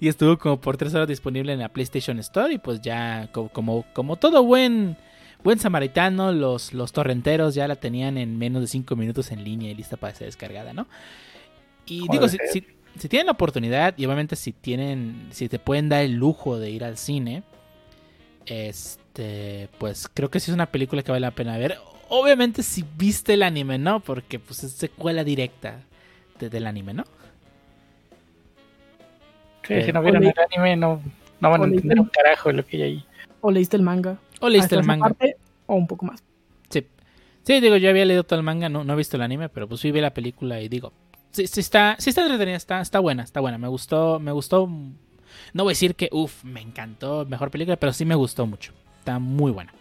Y 0.00 0.08
estuvo 0.08 0.38
como 0.38 0.60
por 0.60 0.76
tres 0.76 0.94
horas 0.94 1.06
disponible 1.08 1.52
en 1.52 1.58
la 1.60 1.68
PlayStation 1.68 2.18
Store. 2.18 2.52
Y 2.52 2.58
pues 2.58 2.80
ya, 2.80 3.28
co- 3.32 3.48
como, 3.50 3.84
como 3.92 4.16
todo 4.16 4.42
buen, 4.42 4.96
buen 5.44 5.58
samaritano, 5.58 6.32
los, 6.32 6.72
los 6.72 6.92
torrenteros 6.92 7.54
ya 7.54 7.68
la 7.68 7.76
tenían 7.76 8.16
en 8.18 8.38
menos 8.38 8.62
de 8.62 8.68
cinco 8.68 8.96
minutos 8.96 9.30
en 9.30 9.44
línea 9.44 9.70
y 9.70 9.74
lista 9.74 9.96
para 9.96 10.14
ser 10.14 10.26
descargada, 10.26 10.72
¿no? 10.72 10.86
Y 11.86 12.08
digo, 12.08 12.28
si, 12.28 12.38
si- 12.52 12.66
si 12.98 13.08
tienen 13.08 13.26
la 13.26 13.32
oportunidad, 13.32 13.94
y 13.96 14.04
obviamente 14.06 14.36
si 14.36 14.52
tienen, 14.52 15.28
si 15.30 15.48
te 15.48 15.58
pueden 15.58 15.88
dar 15.88 16.02
el 16.02 16.14
lujo 16.14 16.58
de 16.58 16.70
ir 16.70 16.82
al 16.84 16.96
cine, 16.96 17.42
este, 18.46 19.68
pues 19.78 20.08
creo 20.12 20.30
que 20.30 20.40
sí 20.40 20.50
es 20.50 20.54
una 20.54 20.66
película 20.66 21.02
que 21.02 21.12
vale 21.12 21.20
la 21.26 21.30
pena 21.30 21.56
ver. 21.58 21.76
Obviamente 22.08 22.62
si 22.62 22.84
viste 22.96 23.34
el 23.34 23.42
anime, 23.42 23.78
¿no? 23.78 24.00
Porque 24.00 24.38
pues 24.38 24.64
es 24.64 24.72
secuela 24.72 25.22
directa 25.24 25.82
de- 26.38 26.50
del 26.50 26.66
anime, 26.66 26.94
¿no? 26.94 27.04
Sí, 29.78 29.82
si 29.86 29.92
no 29.92 30.02
vieron 30.02 30.22
el 30.24 30.32
anime, 30.50 30.76
no, 30.76 31.00
no 31.40 31.50
van 31.50 31.62
a 31.62 31.64
entender 31.66 32.00
un 32.00 32.06
carajo 32.08 32.48
de 32.50 32.54
lo 32.56 32.66
que 32.66 32.76
hay 32.76 32.82
ahí. 32.82 33.04
O 33.40 33.50
leíste 33.50 33.76
el 33.76 33.82
manga. 33.82 34.18
O 34.40 34.48
leíste 34.48 34.74
el 34.74 34.84
manga. 34.84 35.04
parte, 35.08 35.36
o 35.66 35.74
un 35.74 35.86
poco 35.86 36.06
más. 36.06 36.22
Sí. 36.68 36.86
Sí, 37.42 37.60
digo, 37.60 37.76
yo 37.76 37.88
había 37.90 38.04
leído 38.04 38.24
todo 38.24 38.38
el 38.38 38.44
manga, 38.44 38.68
no, 38.68 38.84
no 38.84 38.92
he 38.92 38.96
visto 38.96 39.16
el 39.16 39.22
anime, 39.22 39.48
pero 39.48 39.68
pues 39.68 39.80
sí 39.80 39.90
vi 39.92 40.00
la 40.00 40.12
película 40.12 40.60
y 40.60 40.68
digo, 40.68 40.92
sí, 41.30 41.46
sí 41.46 41.60
está, 41.60 41.96
sí 41.98 42.10
está 42.10 42.22
entretenida, 42.22 42.56
está, 42.56 42.80
está 42.80 42.98
buena, 42.98 43.22
está 43.22 43.40
buena. 43.40 43.58
Me 43.58 43.68
gustó, 43.68 44.18
me 44.20 44.32
gustó. 44.32 44.66
No 45.52 45.62
voy 45.64 45.70
a 45.70 45.72
decir 45.72 45.94
que, 45.94 46.08
uff, 46.12 46.44
me 46.44 46.60
encantó, 46.60 47.24
mejor 47.26 47.50
película, 47.50 47.76
pero 47.76 47.92
sí 47.92 48.04
me 48.04 48.14
gustó 48.14 48.46
mucho. 48.46 48.72
Está 48.98 49.18
muy 49.18 49.52
buena. 49.52 49.72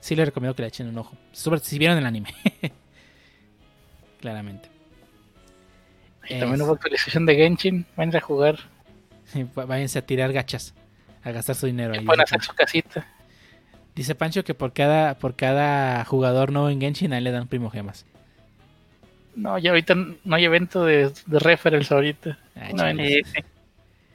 Sí 0.00 0.14
les 0.14 0.26
recomiendo 0.26 0.54
que 0.54 0.62
le 0.62 0.68
echen 0.68 0.88
un 0.88 0.98
ojo. 0.98 1.16
Sobre 1.32 1.60
si 1.60 1.78
vieron 1.78 1.96
el 1.96 2.04
anime. 2.04 2.28
Claramente. 4.20 4.68
Y 6.28 6.38
también 6.38 6.54
Es- 6.54 6.60
hubo 6.62 6.72
actualización 6.74 7.26
de 7.26 7.36
Genshin. 7.36 7.86
Van 7.96 8.14
a 8.14 8.20
jugar. 8.20 8.58
Váyanse 9.54 9.98
a 9.98 10.02
tirar 10.06 10.32
gachas. 10.32 10.74
A 11.22 11.30
gastar 11.30 11.54
su 11.56 11.66
dinero 11.66 11.94
Y 11.94 11.98
ahí. 11.98 12.04
pueden 12.04 12.20
dice 12.24 12.34
hacer 12.36 12.42
su 12.46 12.54
casita. 12.54 13.06
Dice 13.94 14.14
Pancho 14.14 14.44
que 14.44 14.54
por 14.54 14.72
cada, 14.72 15.14
por 15.18 15.34
cada 15.36 16.04
jugador 16.04 16.52
nuevo 16.52 16.68
en 16.68 16.80
Genshin 16.80 17.12
ahí 17.12 17.22
le 17.22 17.30
dan 17.30 17.48
primogemas. 17.48 18.04
No, 19.36 19.56
ya 19.58 19.70
ahorita 19.70 19.94
no 19.94 20.36
hay 20.36 20.44
evento 20.44 20.84
de, 20.84 21.10
de 21.26 21.38
referrals 21.38 21.90
ahorita. 21.92 22.38
Ah, 22.56 22.68
No. 22.92 23.02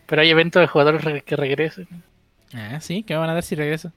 Pero 0.06 0.22
hay 0.22 0.30
evento 0.30 0.60
de 0.60 0.68
jugadores 0.68 1.04
re- 1.04 1.22
que 1.22 1.36
regresen. 1.36 1.88
Ah, 2.54 2.80
sí, 2.82 3.04
¿qué 3.04 3.14
me 3.14 3.20
van 3.20 3.30
a 3.30 3.34
dar 3.36 3.44
si 3.44 3.56
regreso? 3.56 3.92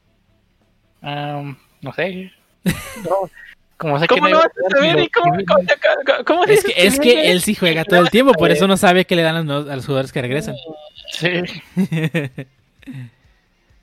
Am, 1.00 1.56
no 1.80 1.92
sé. 1.92 2.32
No, 3.04 3.28
como 3.76 3.98
sé 3.98 4.06
¿Cómo 4.06 4.26
que 4.26 4.32
no 4.32 4.38
vas 4.38 4.46
a 4.46 4.76
saber? 4.76 5.00
¿Y 5.00 5.08
¿Cómo, 5.08 5.32
cómo, 5.32 5.44
cómo- 5.46 6.24
cómo 6.24 6.44
Es 6.44 6.62
que, 6.64 6.72
es 6.76 7.00
que 7.00 7.30
él 7.32 7.40
sí 7.42 7.54
juega 7.56 7.84
todo 7.84 8.00
el 8.00 8.10
tiempo, 8.10 8.32
por 8.34 8.50
eso 8.52 8.68
no 8.68 8.76
sabe 8.76 9.04
qué 9.06 9.16
le 9.16 9.22
dan 9.22 9.34
a 9.34 9.38
los, 9.38 9.46
nuevos- 9.46 9.68
a 9.70 9.74
los 9.76 9.84
jugadores 9.86 10.12
que 10.12 10.22
regresan. 10.22 10.54
Sí. 11.10 11.28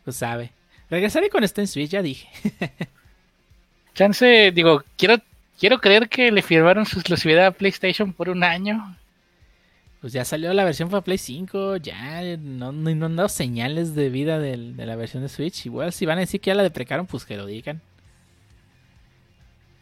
Lo 0.05 0.11
sabe. 0.11 0.51
Regresaré 0.89 1.29
esté 1.43 1.61
en 1.61 1.67
Switch, 1.67 1.91
ya 1.91 2.01
dije. 2.01 2.27
Chance, 3.93 4.51
digo, 4.53 4.83
quiero 4.97 5.17
quiero 5.59 5.79
creer 5.79 6.07
que 6.09 6.31
le 6.31 6.41
firmaron 6.41 6.85
su 6.85 6.99
exclusividad 6.99 7.47
a 7.47 7.51
PlayStation 7.51 8.13
por 8.13 8.29
un 8.29 8.43
año. 8.43 8.95
Pues 10.01 10.13
ya 10.13 10.23
salió 10.23 10.53
la 10.53 10.63
versión 10.63 10.89
para 10.89 11.01
Play 11.03 11.17
5, 11.17 11.75
ya 11.77 12.21
no, 12.37 12.71
no, 12.71 12.95
no 12.95 13.05
han 13.05 13.15
dado 13.17 13.27
señales 13.27 13.95
de 13.95 14.09
vida 14.09 14.39
del- 14.39 14.77
de 14.77 14.85
la 14.85 14.95
versión 14.95 15.23
de 15.23 15.27
Switch. 15.29 15.65
Igual 15.65 15.91
si 15.91 16.05
van 16.05 16.17
a 16.17 16.21
decir 16.21 16.39
que 16.39 16.47
ya 16.51 16.55
la 16.55 16.63
deprecaron, 16.63 17.05
pues 17.05 17.25
que 17.25 17.35
lo 17.35 17.45
digan. 17.45 17.81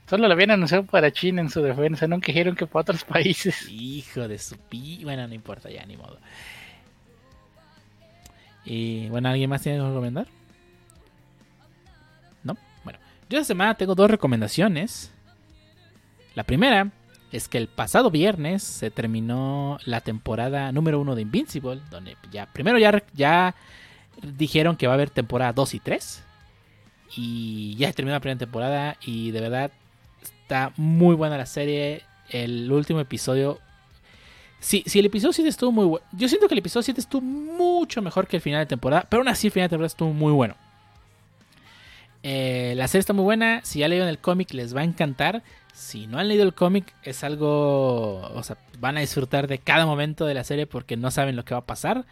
Solo 0.10 0.28
lo 0.28 0.34
habían 0.34 0.52
anunciado 0.52 0.86
para 0.86 1.12
China 1.12 1.42
en 1.42 1.50
su 1.50 1.62
defensa, 1.62 2.08
no 2.08 2.18
dijeron 2.18 2.56
que 2.56 2.66
para 2.66 2.82
otros 2.82 3.04
países. 3.06 3.68
Hijo 3.70 4.28
de 4.28 4.40
su 4.40 4.58
pi... 4.58 5.04
Bueno, 5.04 5.28
no 5.28 5.34
importa 5.36 5.70
ya, 5.70 5.86
ni 5.86 5.98
modo. 5.98 6.18
Y 8.70 9.08
bueno, 9.08 9.30
¿alguien 9.30 9.50
más 9.50 9.62
tiene 9.62 9.78
que 9.78 9.88
recomendar? 9.88 10.28
¿No? 12.44 12.58
Bueno, 12.84 13.00
yo 13.30 13.38
esta 13.38 13.48
semana 13.48 13.76
tengo 13.76 13.96
dos 13.96 14.12
recomendaciones. 14.12 15.14
La 16.36 16.44
primera 16.44 16.92
es 17.32 17.48
que 17.48 17.58
el 17.60 17.70
pasado 17.70 18.12
viernes 18.12 18.64
se 18.64 18.92
terminó 18.92 19.80
la 19.86 20.02
temporada 20.02 20.74
número 20.74 21.00
uno 21.00 21.16
de 21.16 21.22
Invincible, 21.22 21.80
donde 21.90 22.18
ya 22.30 22.46
primero 22.48 22.78
ya, 22.78 23.02
ya 23.14 23.56
dijeron 24.22 24.76
que 24.76 24.88
va 24.88 24.94
a 24.94 24.96
haber 24.96 25.12
temporada 25.12 25.54
2 25.54 25.74
y 25.74 25.80
3. 25.80 26.24
Y 27.16 27.76
ya 27.78 27.94
terminó 27.94 28.16
la 28.16 28.20
primera 28.20 28.40
temporada 28.40 28.98
y 29.02 29.32
de 29.32 29.40
verdad 29.40 29.72
está 30.22 30.74
muy 30.76 31.16
buena 31.16 31.38
la 31.38 31.46
serie. 31.46 32.04
El 32.30 32.70
último 32.70 33.00
episodio 33.00 33.60
Sí, 34.60 34.84
sí, 34.88 35.00
el 35.00 35.06
episodio 35.06 35.34
7 35.34 35.50
estuvo 35.50 35.72
muy 35.72 35.86
bueno. 35.86 36.06
Yo 36.14 36.28
siento 36.28 36.48
que 36.48 36.56
el 36.56 36.60
episodio 36.60 36.84
7 36.84 37.00
estuvo 37.00 37.22
mucho 37.22 38.02
mejor 38.02 38.28
que 38.28 38.38
el 38.38 38.42
final 38.42 38.60
de 38.62 38.66
temporada, 38.66 39.06
pero 39.10 39.22
aún 39.22 39.28
así 39.28 39.48
el 39.48 39.54
final 39.54 39.66
de 39.68 39.70
temporada 39.70 39.88
estuvo 39.88 40.12
muy 40.14 40.32
bueno. 40.34 40.56
Eh, 42.24 42.74
la 42.76 42.88
serie 42.88 43.02
está 43.02 43.14
muy 43.14 43.24
buena. 43.24 43.62
Si 43.64 43.80
ya 43.80 43.88
leyeron 43.88 44.10
el 44.10 44.20
cómic, 44.20 44.54
les 44.54 44.76
va 44.76 44.82
a 44.82 44.84
encantar. 44.84 45.44
Si 45.74 46.08
no 46.08 46.18
han 46.18 46.28
leído 46.28 46.44
el 46.44 46.54
cómic, 46.56 46.94
es 47.04 47.24
algo. 47.24 48.22
O 48.34 48.44
sea, 48.44 48.58
van 48.80 48.98
a 48.98 49.02
disfrutar 49.02 49.48
de 49.48 49.60
cada 49.60 49.86
momento 49.86 50.26
de 50.26 50.34
la 50.34 50.44
serie 50.44 50.66
porque 50.66 50.98
no 50.98 51.12
saben 51.12 51.36
lo 51.36 51.46
que 51.46 51.54
va 51.54 51.60
a 51.60 51.66
pasar. 51.66 52.06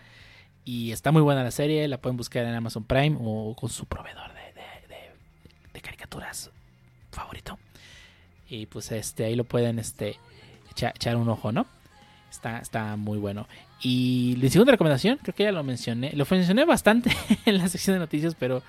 Y 0.64 0.92
está 0.92 1.12
muy 1.12 1.22
buena 1.24 1.44
la 1.44 1.52
serie. 1.52 1.88
La 1.88 1.98
pueden 1.98 2.16
buscar 2.18 2.46
en 2.46 2.54
Amazon 2.54 2.84
Prime 2.84 3.18
o 3.20 3.56
con 3.56 3.70
su 3.70 3.86
proveedor 3.86 4.32
de, 4.34 4.54
de- 5.74 5.82
caricaturas 5.82 6.52
favorito. 7.12 7.58
Y 8.50 8.68
pues 8.68 8.92
este 8.92 9.26
ahí 9.26 9.36
lo 9.36 9.44
pueden 9.44 9.80
este, 9.80 10.18
echa- 10.72 10.92
echar 10.96 11.16
un 11.18 11.28
ojo, 11.30 11.52
¿no? 11.52 11.66
Está, 12.62 12.96
muy 12.96 13.18
bueno. 13.18 13.48
Y 13.82 14.36
la 14.42 14.50
segunda 14.50 14.72
recomendación, 14.72 15.20
creo 15.22 15.36
que 15.36 15.44
ya 15.44 15.52
lo 15.52 15.64
mencioné. 15.64 16.12
Lo 16.14 16.26
mencioné 16.30 16.66
bastante 16.66 17.12
en 17.46 17.58
la 17.58 17.68
sección 17.68 17.96
de 17.96 18.00
noticias, 18.00 18.36
pero 18.38 18.62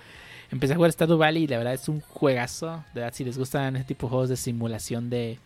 empecé 0.50 0.72
a 0.72 0.76
jugar 0.76 0.92
Stardew 0.92 1.18
Valley 1.18 1.44
y 1.44 1.46
la 1.46 1.58
verdad 1.58 1.74
es 1.74 1.88
un 1.88 2.00
juegazo. 2.00 2.84
De 2.94 3.00
verdad, 3.00 3.14
si 3.14 3.24
les 3.24 3.38
gustan 3.38 3.76
ese 3.76 3.84
tipo 3.84 4.06
de 4.06 4.10
juegos 4.10 4.28
de 4.28 4.36
simulación 4.36 5.10
de. 5.10 5.38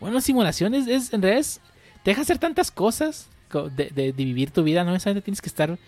Bueno, 0.00 0.20
simulaciones 0.20 0.86
es, 0.86 1.12
en 1.12 1.22
realidad 1.22 1.40
es- 1.40 1.60
te 2.02 2.10
deja 2.10 2.22
hacer 2.22 2.38
tantas 2.38 2.70
cosas 2.70 3.28
co- 3.50 3.70
de, 3.70 3.86
de- 3.90 4.12
de 4.12 4.24
vivir 4.24 4.50
tu 4.50 4.62
vida. 4.62 4.84
No 4.84 4.92
necesariamente 4.92 5.24
tienes 5.24 5.40
que 5.40 5.48
estar 5.48 5.78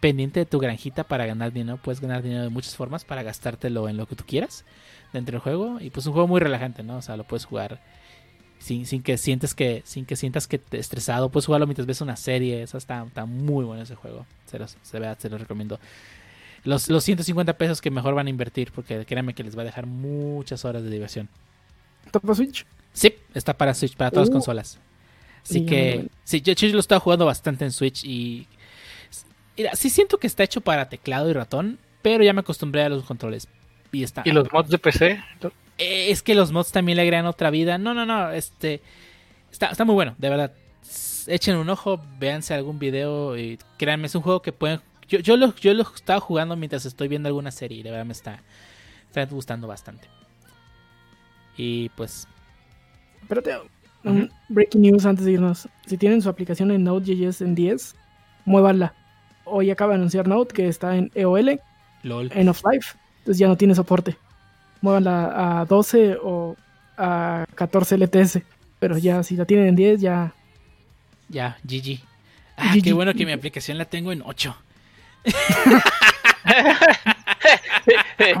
pendiente 0.00 0.40
de 0.40 0.46
tu 0.46 0.58
granjita 0.58 1.04
para 1.04 1.26
ganar 1.26 1.52
dinero. 1.52 1.78
Puedes 1.82 2.00
ganar 2.00 2.22
dinero 2.22 2.42
de 2.42 2.48
muchas 2.50 2.76
formas 2.76 3.04
para 3.04 3.22
gastártelo 3.22 3.88
en 3.88 3.96
lo 3.96 4.06
que 4.06 4.14
tú 4.16 4.24
quieras 4.26 4.64
dentro 5.12 5.32
del 5.32 5.40
juego. 5.40 5.78
Y 5.80 5.90
pues 5.90 6.06
un 6.06 6.12
juego 6.12 6.28
muy 6.28 6.40
relajante, 6.40 6.82
¿no? 6.82 6.96
O 6.98 7.02
sea, 7.02 7.16
lo 7.16 7.24
puedes 7.24 7.44
jugar 7.44 7.80
sin, 8.66 8.84
sin 8.84 9.00
que 9.02 9.16
sientes 9.16 9.54
que 9.54 9.82
sin 9.84 10.04
que 10.06 10.16
sientas 10.16 10.48
que 10.48 10.58
te 10.58 10.78
estresado 10.78 11.28
puedes 11.30 11.46
jugarlo 11.46 11.66
mientras 11.68 11.86
ves 11.86 12.00
una 12.00 12.16
serie 12.16 12.62
eso 12.62 12.76
está, 12.78 13.04
está 13.06 13.24
muy 13.26 13.64
bueno 13.64 13.82
ese 13.82 13.94
juego 13.94 14.26
se 14.46 14.58
los, 14.58 14.76
se, 14.82 14.98
vea, 14.98 15.14
se 15.18 15.30
los 15.30 15.40
recomiendo 15.40 15.78
los, 16.64 16.88
los 16.88 17.04
150 17.04 17.56
pesos 17.56 17.80
que 17.80 17.90
mejor 17.92 18.14
van 18.16 18.26
a 18.26 18.30
invertir 18.30 18.72
porque 18.72 19.04
créanme 19.06 19.34
que 19.34 19.44
les 19.44 19.56
va 19.56 19.62
a 19.62 19.64
dejar 19.64 19.86
muchas 19.86 20.64
horas 20.64 20.82
de 20.82 20.90
diversión 20.90 21.28
¿Está 22.04 22.18
para 22.18 22.34
Switch? 22.34 22.66
sí 22.92 23.14
está 23.34 23.52
para 23.56 23.72
Switch 23.72 23.94
para 23.96 24.10
todas 24.10 24.28
las 24.28 24.30
Uh. 24.30 24.32
consolas 24.32 24.78
así 25.44 25.60
Sí, 25.60 25.66
que 25.66 26.08
sí 26.24 26.40
yo, 26.40 26.52
yo 26.54 26.68
lo 26.72 26.80
estaba 26.80 26.98
jugando 27.00 27.24
bastante 27.24 27.64
en 27.64 27.70
Switch 27.70 28.04
y 28.04 28.48
mira 29.56 29.76
sí 29.76 29.90
siento 29.90 30.18
que 30.18 30.26
está 30.26 30.42
hecho 30.42 30.60
para 30.60 30.88
teclado 30.88 31.30
y 31.30 31.32
ratón 31.34 31.78
pero 32.02 32.24
ya 32.24 32.32
me 32.32 32.40
acostumbré 32.40 32.82
a 32.82 32.88
los 32.88 33.04
controles 33.04 33.46
y 33.92 34.02
está 34.02 34.22
Y 34.24 34.32
los 34.32 34.52
mods 34.52 34.70
de 34.70 34.78
PC. 34.78 35.22
Eh, 35.78 36.10
es 36.10 36.22
que 36.22 36.34
los 36.34 36.52
mods 36.52 36.72
también 36.72 36.96
le 36.96 37.02
agregan 37.02 37.26
otra 37.26 37.50
vida. 37.50 37.78
No, 37.78 37.94
no, 37.94 38.06
no. 38.06 38.30
Este. 38.30 38.80
Está, 39.50 39.68
está 39.68 39.84
muy 39.84 39.94
bueno, 39.94 40.14
de 40.18 40.28
verdad. 40.28 40.52
Echen 41.26 41.56
un 41.56 41.68
ojo, 41.68 42.00
véanse 42.18 42.54
algún 42.54 42.78
video. 42.78 43.36
Y 43.36 43.58
créanme, 43.78 44.06
es 44.06 44.14
un 44.14 44.22
juego 44.22 44.42
que 44.42 44.52
pueden. 44.52 44.80
Yo, 45.08 45.18
yo, 45.20 45.36
lo, 45.36 45.54
yo 45.56 45.72
lo 45.74 45.82
estaba 45.82 46.20
jugando 46.20 46.56
mientras 46.56 46.84
estoy 46.86 47.08
viendo 47.08 47.28
alguna 47.28 47.50
serie. 47.50 47.78
Y 47.78 47.82
de 47.82 47.90
verdad 47.90 48.06
me 48.06 48.12
está, 48.12 48.42
está 49.08 49.24
gustando 49.26 49.66
bastante. 49.66 50.08
Y 51.56 51.88
pues. 51.90 52.26
Espérate. 53.22 53.56
un 54.04 54.30
breaking 54.48 54.82
news 54.82 55.04
antes 55.04 55.24
de 55.24 55.32
irnos. 55.32 55.68
Si 55.86 55.96
tienen 55.96 56.22
su 56.22 56.28
aplicación 56.28 56.70
en 56.70 56.84
Node.js 56.84 57.40
en 57.40 57.54
10, 57.54 57.96
muévanla. 58.44 58.94
Hoy 59.44 59.70
acaba 59.70 59.92
de 59.92 59.96
anunciar 59.96 60.26
Node 60.26 60.52
que 60.52 60.68
está 60.68 60.96
en 60.96 61.10
EOL, 61.14 61.60
LOL. 62.02 62.30
End 62.34 62.48
of 62.48 62.62
Life. 62.70 62.96
Entonces 63.18 63.38
ya 63.38 63.48
no 63.48 63.56
tiene 63.56 63.74
soporte. 63.74 64.16
Muévanla 64.82 65.60
a 65.60 65.64
12 65.64 66.16
o 66.22 66.56
a 66.96 67.44
14 67.54 67.96
LTS. 67.98 68.40
Pero 68.78 68.98
ya, 68.98 69.22
si 69.22 69.36
la 69.36 69.44
tienen 69.44 69.68
en 69.68 69.76
10, 69.76 70.00
ya. 70.00 70.32
Ya, 71.28 71.56
GG. 71.64 72.00
Ah, 72.56 72.72
GG. 72.74 72.82
qué 72.84 72.92
bueno 72.92 73.12
que 73.14 73.26
mi 73.26 73.32
aplicación 73.32 73.78
la 73.78 73.84
tengo 73.86 74.12
en 74.12 74.22
8. 74.24 74.56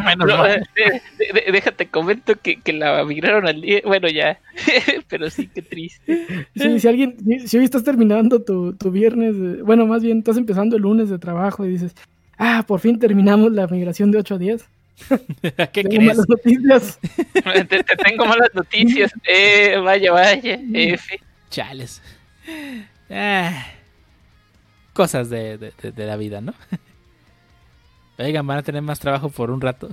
Menos 0.04 0.26
No, 0.28 0.38
mal. 0.38 0.50
eh, 0.76 1.00
de- 1.18 1.40
de- 1.44 1.52
déjate, 1.52 1.86
comento 1.88 2.34
que, 2.40 2.60
que 2.60 2.72
la 2.72 3.04
migraron 3.04 3.46
al 3.46 3.60
día. 3.60 3.80
Bueno, 3.84 4.08
ya. 4.08 4.38
Pero 5.08 5.30
sí, 5.30 5.48
qué 5.48 5.62
triste. 5.62 6.46
Sí, 6.54 6.80
si 6.80 6.88
alguien, 6.88 7.16
si- 7.46 7.58
hoy 7.58 7.64
estás 7.64 7.84
terminando 7.84 8.42
tu, 8.42 8.72
tu 8.74 8.90
viernes, 8.90 9.62
bueno, 9.62 9.86
más 9.86 10.02
bien 10.02 10.18
estás 10.18 10.36
empezando 10.36 10.76
el 10.76 10.82
lunes 10.82 11.08
de 11.08 11.18
trabajo 11.18 11.64
y 11.64 11.70
dices, 11.70 11.94
ah, 12.38 12.64
por 12.66 12.80
fin 12.80 12.98
terminamos 12.98 13.52
la 13.52 13.66
migración 13.66 14.10
de 14.10 14.18
8 14.18 14.34
a 14.34 14.38
10. 14.38 14.64
¿Qué 15.08 15.82
Tengo 15.82 15.88
crees? 15.90 16.02
malas 16.04 16.28
noticias. 16.28 16.98
Te, 17.68 17.84
te 17.84 17.96
tengo 17.96 18.24
malas 18.26 18.50
noticias. 18.54 19.12
Eh, 19.24 19.76
vaya, 19.82 20.12
vaya. 20.12 20.58
F. 20.74 21.20
Chales. 21.50 22.00
Ah, 23.10 23.66
cosas 24.92 25.28
de, 25.30 25.58
de- 25.58 25.72
de- 25.82 25.92
de 25.92 26.06
la 26.06 26.16
vida, 26.16 26.40
¿no? 26.40 26.54
Oigan, 28.18 28.46
van 28.46 28.58
a 28.58 28.62
tener 28.62 28.80
más 28.82 28.98
trabajo 28.98 29.28
por 29.28 29.50
un 29.50 29.60
rato. 29.60 29.88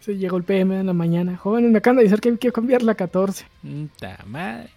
Se 0.00 0.16
llegó 0.16 0.36
el 0.36 0.44
PM 0.44 0.78
en 0.78 0.86
la 0.86 0.92
mañana. 0.92 1.36
Jóvenes, 1.36 1.70
me 1.72 1.78
acaban 1.78 1.96
de 1.96 2.04
decir 2.04 2.20
que 2.20 2.28
hay 2.28 2.36
que 2.36 2.52
cambiar 2.52 2.82
la 2.82 2.94
14. 2.94 3.44
Puta 3.62 4.18
madre. 4.26 4.68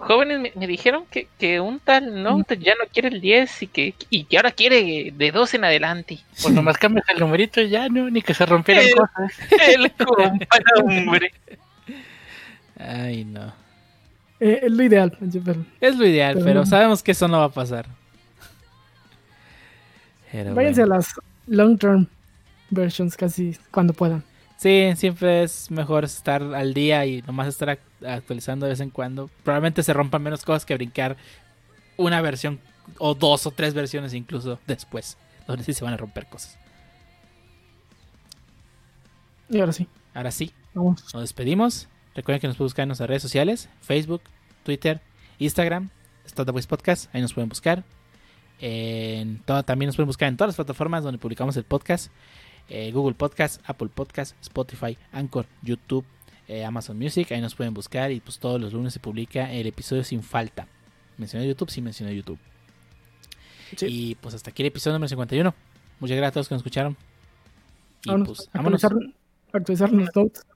Jóvenes 0.00 0.40
me, 0.40 0.52
me 0.54 0.66
dijeron 0.66 1.04
que, 1.10 1.28
que 1.38 1.60
un 1.60 1.78
tal 1.78 2.22
no 2.22 2.42
ya 2.58 2.72
no 2.74 2.86
quiere 2.92 3.08
el 3.08 3.20
10 3.20 3.62
y 3.62 3.66
que, 3.66 3.94
y 4.10 4.24
que 4.24 4.36
ahora 4.38 4.50
quiere 4.50 5.12
de 5.14 5.30
2 5.32 5.54
en 5.54 5.64
adelante. 5.64 6.18
Pues 6.42 6.54
nomás 6.54 6.78
cambias 6.78 7.06
el 7.10 7.20
numerito 7.20 7.60
y 7.60 7.68
ya, 7.68 7.88
¿no? 7.88 8.08
Ni 8.10 8.22
que 8.22 8.34
se 8.34 8.46
rompieran 8.46 8.84
Eh. 8.84 8.92
cosas. 8.96 9.32
El 9.68 9.92
compa, 9.92 10.46
hombre. 10.82 11.32
Ay, 12.78 13.24
no. 13.24 13.52
Eh, 14.40 14.60
es 14.64 14.72
lo 14.72 14.82
ideal. 14.82 15.16
pero 15.44 15.64
Es 15.80 15.96
lo 15.96 16.06
ideal, 16.06 16.40
Pero 16.42 16.66
sabemos 16.66 17.02
que 17.02 17.12
eso 17.12 17.28
no 17.28 17.38
va 17.38 17.44
a 17.44 17.48
pasar. 17.52 17.86
Pero 20.32 20.54
Váyanse 20.54 20.80
bueno. 20.80 20.94
a 20.94 20.96
las 20.98 21.14
long 21.46 21.78
term 21.78 22.06
versions 22.70 23.16
casi 23.16 23.56
cuando 23.70 23.92
puedan. 23.92 24.24
Sí, 24.56 24.92
siempre 24.96 25.42
es 25.42 25.70
mejor 25.70 26.04
estar 26.04 26.42
al 26.42 26.72
día 26.74 27.04
y 27.06 27.22
nomás 27.22 27.48
estar 27.48 27.68
ac- 27.68 28.06
actualizando 28.08 28.66
de 28.66 28.70
vez 28.70 28.80
en 28.80 28.90
cuando. 28.90 29.28
Probablemente 29.42 29.82
se 29.82 29.92
rompan 29.92 30.22
menos 30.22 30.44
cosas 30.44 30.64
que 30.64 30.74
brincar 30.74 31.16
una 31.96 32.20
versión 32.22 32.60
o 32.98 33.14
dos 33.14 33.46
o 33.46 33.50
tres 33.50 33.74
versiones 33.74 34.14
incluso 34.14 34.58
después, 34.66 35.18
donde 35.46 35.64
sí 35.64 35.72
se 35.72 35.84
van 35.84 35.94
a 35.94 35.96
romper 35.96 36.26
cosas. 36.26 36.56
Y 39.48 39.60
ahora 39.60 39.72
sí, 39.72 39.86
Ahora 40.14 40.30
sí, 40.30 40.52
vamos. 40.72 41.02
nos 41.12 41.22
despedimos. 41.22 41.88
Recuerden 42.14 42.40
que 42.40 42.46
nos 42.46 42.56
pueden 42.56 42.66
buscar 42.66 42.84
en 42.84 42.88
nuestras 42.88 43.08
redes 43.08 43.22
sociales, 43.22 43.68
Facebook, 43.82 44.22
Twitter, 44.62 45.00
Instagram, 45.38 45.90
Startup 46.24 46.58
Podcast, 46.66 47.12
ahí 47.14 47.20
nos 47.20 47.34
pueden 47.34 47.48
buscar. 47.48 47.84
En 48.60 49.40
todo, 49.40 49.62
también 49.64 49.88
nos 49.88 49.96
pueden 49.96 50.06
buscar 50.06 50.28
en 50.28 50.36
todas 50.36 50.50
las 50.50 50.56
plataformas 50.56 51.02
donde 51.02 51.18
publicamos 51.18 51.56
el 51.56 51.64
podcast. 51.64 52.10
Eh, 52.68 52.90
Google 52.92 53.14
Podcast, 53.14 53.60
Apple 53.68 53.88
Podcast, 53.94 54.36
Spotify, 54.40 54.96
Anchor, 55.12 55.46
YouTube, 55.62 56.04
eh, 56.48 56.64
Amazon 56.64 56.98
Music, 56.98 57.30
ahí 57.32 57.40
nos 57.40 57.54
pueden 57.54 57.74
buscar 57.74 58.10
y 58.12 58.20
pues 58.20 58.38
todos 58.38 58.60
los 58.60 58.72
lunes 58.72 58.92
se 58.92 59.00
publica 59.00 59.52
el 59.52 59.66
episodio 59.66 60.04
sin 60.04 60.22
falta. 60.22 60.66
Mencioné 61.16 61.46
YouTube, 61.46 61.70
sí 61.70 61.80
mencioné 61.80 62.14
YouTube. 62.14 62.38
Sí. 63.76 63.86
Y 63.88 64.14
pues 64.16 64.34
hasta 64.34 64.50
aquí 64.50 64.62
el 64.62 64.68
episodio 64.68 64.94
número 64.94 65.08
51. 65.08 65.54
Muchas 66.00 66.16
gracias 66.16 66.30
a 66.30 66.34
todos 66.34 66.48
que 66.48 66.54
nos 66.54 66.60
escucharon. 66.60 66.96
Y 68.04 68.10
Vámonos. 68.10 68.28
pues 68.38 68.50
vámonos. 68.52 68.84
actualizar, 68.84 69.14
actualizar 69.52 69.92
los 69.92 70.10
notes. 70.14 70.46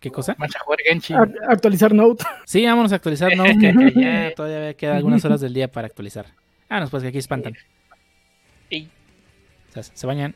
¿Qué 0.00 0.10
cosa? 0.10 0.36
A 0.38 1.52
actualizar 1.52 1.94
note. 1.94 2.24
Sí, 2.46 2.64
vámonos 2.64 2.92
a 2.92 2.96
actualizar, 2.96 3.36
¿no? 3.36 3.44
Que, 3.60 3.72
que 3.94 4.00
ya 4.00 4.34
todavía 4.34 4.74
quedan 4.74 4.96
algunas 4.96 5.24
horas 5.24 5.40
del 5.40 5.54
día 5.54 5.70
para 5.70 5.86
actualizar. 5.86 6.26
Ah, 6.68 6.80
no, 6.80 6.88
pues 6.88 7.02
que 7.02 7.10
aquí 7.10 7.18
espantan. 7.18 7.54
Y 8.70 8.88
O 9.70 9.72
sea, 9.72 9.82
se 9.82 10.06
bañan. 10.06 10.34